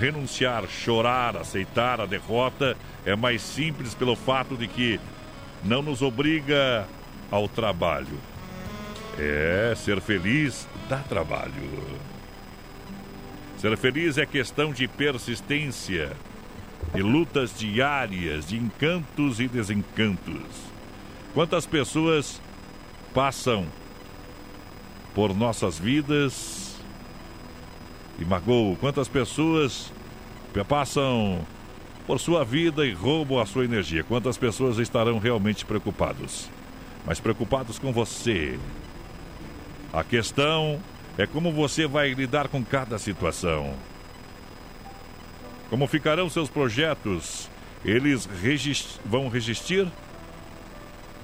Renunciar, 0.00 0.66
chorar, 0.66 1.36
aceitar 1.36 2.00
a 2.00 2.06
derrota 2.06 2.74
é 3.04 3.14
mais 3.14 3.42
simples 3.42 3.94
pelo 3.94 4.16
fato 4.16 4.56
de 4.56 4.66
que 4.66 4.98
não 5.62 5.82
nos 5.82 6.00
obriga 6.00 6.88
ao 7.30 7.46
trabalho. 7.46 8.18
É, 9.18 9.74
ser 9.76 10.00
feliz 10.00 10.66
dá 10.88 11.00
trabalho. 11.00 11.52
Ser 13.58 13.76
feliz 13.76 14.16
é 14.16 14.24
questão 14.24 14.72
de 14.72 14.88
persistência, 14.88 16.12
de 16.94 17.02
lutas 17.02 17.54
diárias, 17.54 18.48
de 18.48 18.56
encantos 18.56 19.38
e 19.38 19.46
desencantos. 19.46 20.62
Quantas 21.34 21.66
pessoas 21.66 22.40
passam 23.12 23.66
por 25.14 25.36
nossas 25.36 25.78
vidas 25.78 26.69
e 28.20 28.24
magoam? 28.24 28.76
Quantas 28.76 29.08
pessoas 29.08 29.92
passam 30.68 31.40
por 32.06 32.20
sua 32.20 32.44
vida 32.44 32.86
e 32.86 32.92
roubam 32.92 33.40
a 33.40 33.46
sua 33.46 33.64
energia? 33.64 34.04
Quantas 34.04 34.36
pessoas 34.36 34.78
estarão 34.78 35.18
realmente 35.18 35.64
preocupados? 35.64 36.50
Mas 37.06 37.18
preocupados 37.18 37.78
com 37.78 37.92
você. 37.92 38.58
A 39.92 40.04
questão 40.04 40.80
é 41.16 41.26
como 41.26 41.50
você 41.50 41.86
vai 41.86 42.12
lidar 42.12 42.48
com 42.48 42.62
cada 42.62 42.98
situação. 42.98 43.74
Como 45.68 45.86
ficarão 45.86 46.28
seus 46.28 46.48
projetos? 46.48 47.48
Eles 47.84 48.28
regis- 48.42 49.00
vão 49.04 49.28
resistir? 49.28 49.86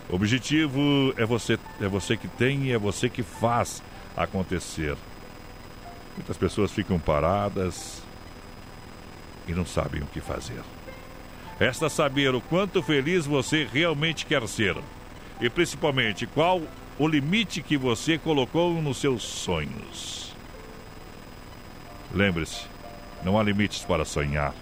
O 0.09 0.15
objetivo 0.15 1.13
é 1.17 1.27
você, 1.27 1.59
é 1.81 1.89
você 1.89 2.17
que 2.17 2.29
tem 2.29 2.67
e 2.67 2.73
é 2.73 2.79
você 2.79 3.09
que 3.09 3.23
faz 3.23 3.83
acontecer. 4.17 4.97
Muitas 6.17 6.37
pessoas 6.37 6.73
ficam 6.73 6.99
paradas 6.99 8.03
e 9.47 9.53
não 9.53 9.67
sabem 9.67 10.03
o 10.03 10.07
que 10.07 10.21
fazer. 10.21 10.63
Resta 11.59 11.89
saber 11.89 12.35
o 12.35 12.41
quanto 12.41 12.83
feliz 12.83 13.27
você 13.27 13.69
realmente 13.71 14.27
quer 14.27 14.47
ser 14.49 14.77
e 15.41 15.49
principalmente 15.49 16.27
qual 16.27 16.63
o 16.99 17.07
limite 17.07 17.63
que 17.63 17.77
você 17.77 18.19
colocou 18.19 18.81
nos 18.81 18.99
seus 18.99 19.23
sonhos. 19.23 20.35
Lembre-se, 22.15 22.65
não 23.23 23.39
há 23.39 23.43
limites 23.43 23.85
para 23.85 24.05
sonhar. 24.05 24.55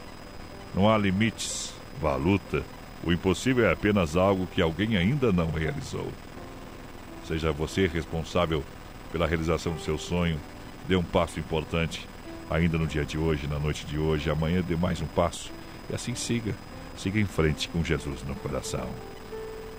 Não 0.74 0.90
há 0.90 0.98
limites 0.98 1.72
para 2.00 2.10
a 2.10 2.16
luta. 2.16 2.64
O 3.04 3.12
impossível 3.12 3.68
é 3.68 3.72
apenas 3.72 4.16
algo 4.16 4.46
que 4.46 4.60
alguém 4.60 4.96
ainda 4.96 5.32
não 5.32 5.50
realizou. 5.50 6.10
Seja 7.26 7.52
você 7.52 7.86
responsável 7.86 8.64
pela 9.12 9.26
realização 9.26 9.74
do 9.74 9.80
seu 9.80 9.96
sonho. 9.96 10.40
Dê 10.86 10.96
um 10.96 11.02
passo 11.02 11.40
importante 11.40 12.06
ainda 12.50 12.76
no 12.78 12.86
dia 12.86 13.04
de 13.04 13.18
hoje, 13.18 13.46
na 13.46 13.58
noite 13.58 13.86
de 13.86 13.98
hoje. 13.98 14.30
Amanhã 14.30 14.62
dê 14.62 14.76
mais 14.76 15.00
um 15.00 15.06
passo. 15.06 15.50
E 15.90 15.94
assim 15.94 16.14
siga. 16.14 16.54
Siga 16.96 17.18
em 17.18 17.26
frente 17.26 17.68
com 17.68 17.82
Jesus 17.82 18.22
no 18.22 18.34
coração. 18.36 18.88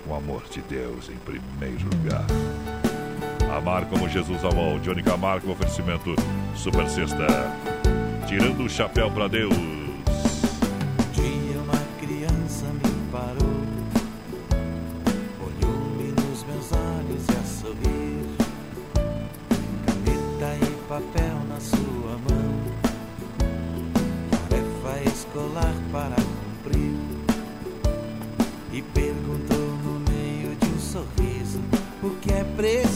O 0.06 0.14
amor 0.14 0.44
de 0.50 0.60
Deus 0.62 1.08
em 1.08 1.16
primeiro 1.16 1.84
lugar. 1.96 2.26
Amar 3.56 3.86
como 3.86 4.08
Jesus 4.08 4.44
amou. 4.44 4.78
Johnny 4.80 5.02
Camargo, 5.02 5.50
oferecimento 5.50 6.14
Super 6.54 6.88
Sexta. 6.88 7.26
Tirando 8.28 8.64
o 8.64 8.68
chapéu 8.68 9.10
para 9.10 9.28
Deus. 9.28 9.85
papel 20.96 21.36
na 21.46 21.60
sua 21.60 22.16
mão. 22.26 22.56
É 24.30 24.48
Tarefa 24.48 25.10
escolar 25.10 25.74
para 25.92 26.16
cumprir. 26.16 26.96
E 28.72 28.80
perguntou 28.80 29.68
no 29.84 30.00
meio 30.10 30.56
de 30.56 30.66
um 30.66 30.78
sorriso 30.78 31.60
o 32.02 32.10
que 32.20 32.32
é 32.32 32.44
preciso. 32.56 32.95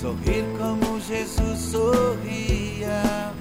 sorrir 0.00 0.44
como 0.58 1.00
Jesus 1.00 1.58
sorria. 1.58 3.32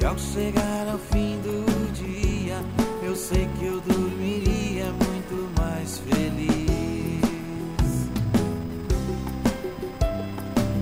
E 0.00 0.04
ao 0.04 0.16
chegar 0.18 0.88
ao 0.88 0.98
fim 0.98 1.40
do 1.40 1.92
dia, 1.92 2.62
eu 3.02 3.16
sei 3.16 3.48
que 3.58 3.66
eu 3.66 3.80
dormiria 3.80 4.86
muito 4.92 5.60
mais 5.60 5.98
feliz. 5.98 6.46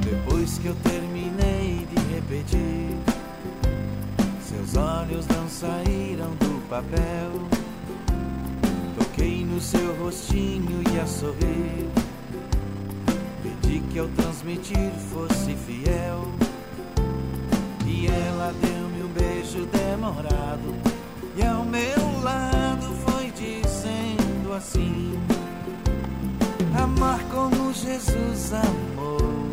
Depois 0.03 0.59
que 0.59 0.67
eu 0.67 0.75
terminei 0.83 1.87
de 1.91 2.15
repetir, 2.15 2.97
seus 4.43 4.77
olhos 4.77 5.27
não 5.29 5.49
saíram 5.49 6.31
do 6.37 6.69
papel. 6.69 7.31
Toquei 8.99 9.45
no 9.45 9.61
seu 9.61 9.95
rostinho 9.97 10.83
e 10.93 11.01
a 11.01 11.07
sorrir. 11.07 12.04
Pedi 13.75 13.87
que 13.89 13.99
ao 13.99 14.07
transmitir 14.09 14.93
fosse 15.13 15.57
fiel. 15.67 16.29
E 17.85 18.07
ela 18.07 18.55
deu-me 18.63 19.03
um 19.03 19.09
beijo 19.09 19.67
demorado. 19.67 20.75
E 21.37 21.45
ao 21.45 21.65
meu 21.65 22.23
lado 22.23 22.87
foi 23.05 23.33
dizendo 23.33 24.53
assim: 24.55 25.19
Amar 26.81 27.19
como 27.33 27.73
Jesus 27.73 28.53
amou 28.53 29.45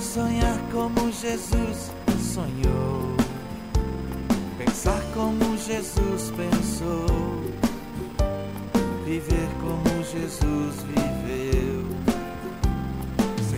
sonhar 0.00 0.58
como 0.72 1.12
Jesus 1.12 1.92
sonhou, 2.34 3.16
pensar 4.58 5.00
como 5.12 5.56
Jesus 5.58 6.32
pensou, 6.36 7.44
viver 9.04 9.48
como 9.60 10.02
Jesus 10.04 10.82
viveu, 10.82 11.83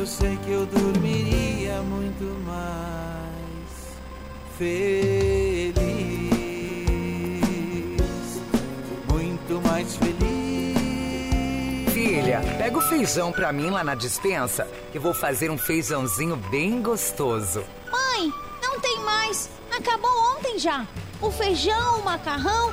eu 0.00 0.06
sei 0.06 0.34
que 0.38 0.50
eu 0.50 0.64
dormiria 0.64 1.82
muito 1.82 2.24
mais 2.46 3.98
feliz. 4.56 5.74
Muito 9.10 9.60
mais 9.68 9.96
feliz. 9.96 10.18
Filha, 11.92 12.40
pega 12.56 12.78
o 12.78 12.80
feijão 12.80 13.30
pra 13.30 13.52
mim 13.52 13.68
lá 13.68 13.84
na 13.84 13.94
dispensa, 13.94 14.66
que 14.90 14.98
vou 14.98 15.12
fazer 15.12 15.50
um 15.50 15.58
feijãozinho 15.58 16.36
bem 16.50 16.80
gostoso. 16.80 17.62
Mãe, 17.92 18.32
não 18.62 18.80
tem 18.80 19.00
mais. 19.00 19.50
Acabou 19.70 20.10
ontem 20.34 20.58
já. 20.58 20.86
O 21.20 21.30
feijão, 21.30 22.00
o 22.00 22.04
macarrão, 22.04 22.72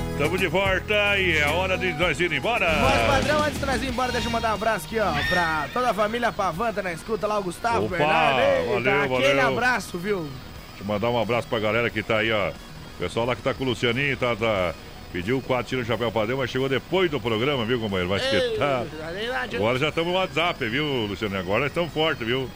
Estamos 0.21 0.39
de 0.39 0.47
volta 0.49 1.17
e 1.17 1.35
é 1.35 1.47
hora 1.47 1.75
de 1.75 1.91
nós 1.93 2.19
ir 2.19 2.31
embora. 2.31 2.71
Mas, 2.79 3.07
padrão, 3.07 3.43
antes 3.43 3.59
de 3.59 3.65
nós 3.65 3.81
ir 3.81 3.87
embora, 3.87 4.11
deixa 4.11 4.27
eu 4.27 4.31
mandar 4.31 4.51
um 4.51 4.53
abraço 4.53 4.85
aqui, 4.85 4.99
ó, 4.99 5.11
pra 5.27 5.67
toda 5.73 5.89
a 5.89 5.93
família 5.95 6.31
Pavanta 6.31 6.83
na 6.83 6.93
escuta 6.93 7.25
lá, 7.25 7.39
o 7.39 7.43
Gustavo, 7.43 7.87
Opa, 7.87 7.97
Bernardo. 7.97 8.39
Eita, 8.39 8.91
valeu, 8.91 9.03
aquele 9.17 9.33
valeu. 9.33 9.47
abraço, 9.47 9.97
viu? 9.97 10.17
Deixa 10.19 10.81
eu 10.81 10.85
mandar 10.85 11.09
um 11.09 11.19
abraço 11.19 11.47
pra 11.47 11.57
galera 11.57 11.89
que 11.89 12.03
tá 12.03 12.17
aí, 12.17 12.31
ó. 12.31 12.49
O 12.49 12.99
pessoal 12.99 13.25
lá 13.25 13.35
que 13.35 13.41
tá 13.41 13.51
com 13.55 13.63
o 13.63 13.67
Lucianinho, 13.67 14.15
tá, 14.15 14.35
tá- 14.35 14.75
pediu 15.11 15.41
quatro 15.41 15.69
tiros 15.69 15.85
de 15.87 15.91
chapéu 15.91 16.11
pra 16.11 16.27
Deus, 16.27 16.37
mas 16.37 16.51
chegou 16.51 16.69
depois 16.69 17.09
do 17.09 17.19
programa, 17.19 17.65
viu, 17.65 17.79
companheiro? 17.79 18.11
Mas 18.11 18.21
que 18.21 18.57
tá. 18.59 18.83
Agora 19.55 19.79
já 19.79 19.89
estamos 19.89 20.13
no 20.13 20.19
WhatsApp, 20.19 20.69
viu, 20.69 20.85
Lucianinho? 21.07 21.39
Agora 21.39 21.61
nós 21.61 21.71
estamos 21.71 21.91
fortes, 21.91 22.27
viu? 22.27 22.47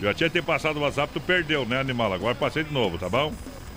Já 0.00 0.14
tinha 0.14 0.30
ter 0.30 0.42
passado 0.42 0.78
o 0.78 0.80
WhatsApp, 0.80 1.12
tu 1.12 1.20
perdeu, 1.20 1.66
né, 1.66 1.80
animal? 1.80 2.14
Agora 2.14 2.34
passei 2.34 2.64
de 2.64 2.72
novo, 2.72 2.96
tá 2.96 3.10
bom? 3.10 3.30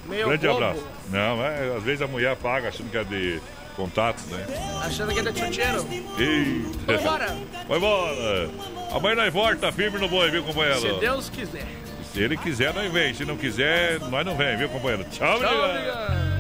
Meu 0.05 0.27
Grande 0.27 0.47
bobo. 0.47 0.63
abraço. 0.63 0.83
Não, 1.09 1.45
é, 1.45 1.75
às 1.77 1.83
vezes 1.83 2.01
a 2.01 2.07
mulher 2.07 2.35
paga 2.35 2.67
achando 2.69 2.89
que 2.91 2.97
é 2.97 3.03
de 3.03 3.39
contato, 3.75 4.21
né? 4.29 4.45
Achando 4.83 5.13
que 5.13 5.19
é 5.19 5.23
de 5.31 5.39
chuteiro. 5.39 5.87
Eita. 6.19 6.85
Vai 6.85 6.95
embora. 6.97 7.37
Vai 7.67 7.77
embora. 7.77 8.49
Amanhã 8.93 9.15
nós 9.15 9.33
volta 9.33 9.71
firme 9.71 9.97
no 9.99 10.07
boi, 10.07 10.29
viu, 10.29 10.43
companheiro? 10.43 10.79
Se 10.79 10.99
Deus 10.99 11.29
quiser. 11.29 11.65
Se 12.13 12.21
ele 12.21 12.37
quiser, 12.37 12.73
nós 12.73 12.91
vem. 12.91 13.13
Se 13.13 13.25
não 13.25 13.35
quiser, 13.37 13.99
nós 14.01 14.25
não 14.25 14.35
vem, 14.35 14.55
viu, 14.57 14.69
companheiro? 14.69 15.03
Tchau, 15.05 15.39
Tchau, 15.39 15.47
obrigado. 15.49 15.69
obrigado. 15.71 16.33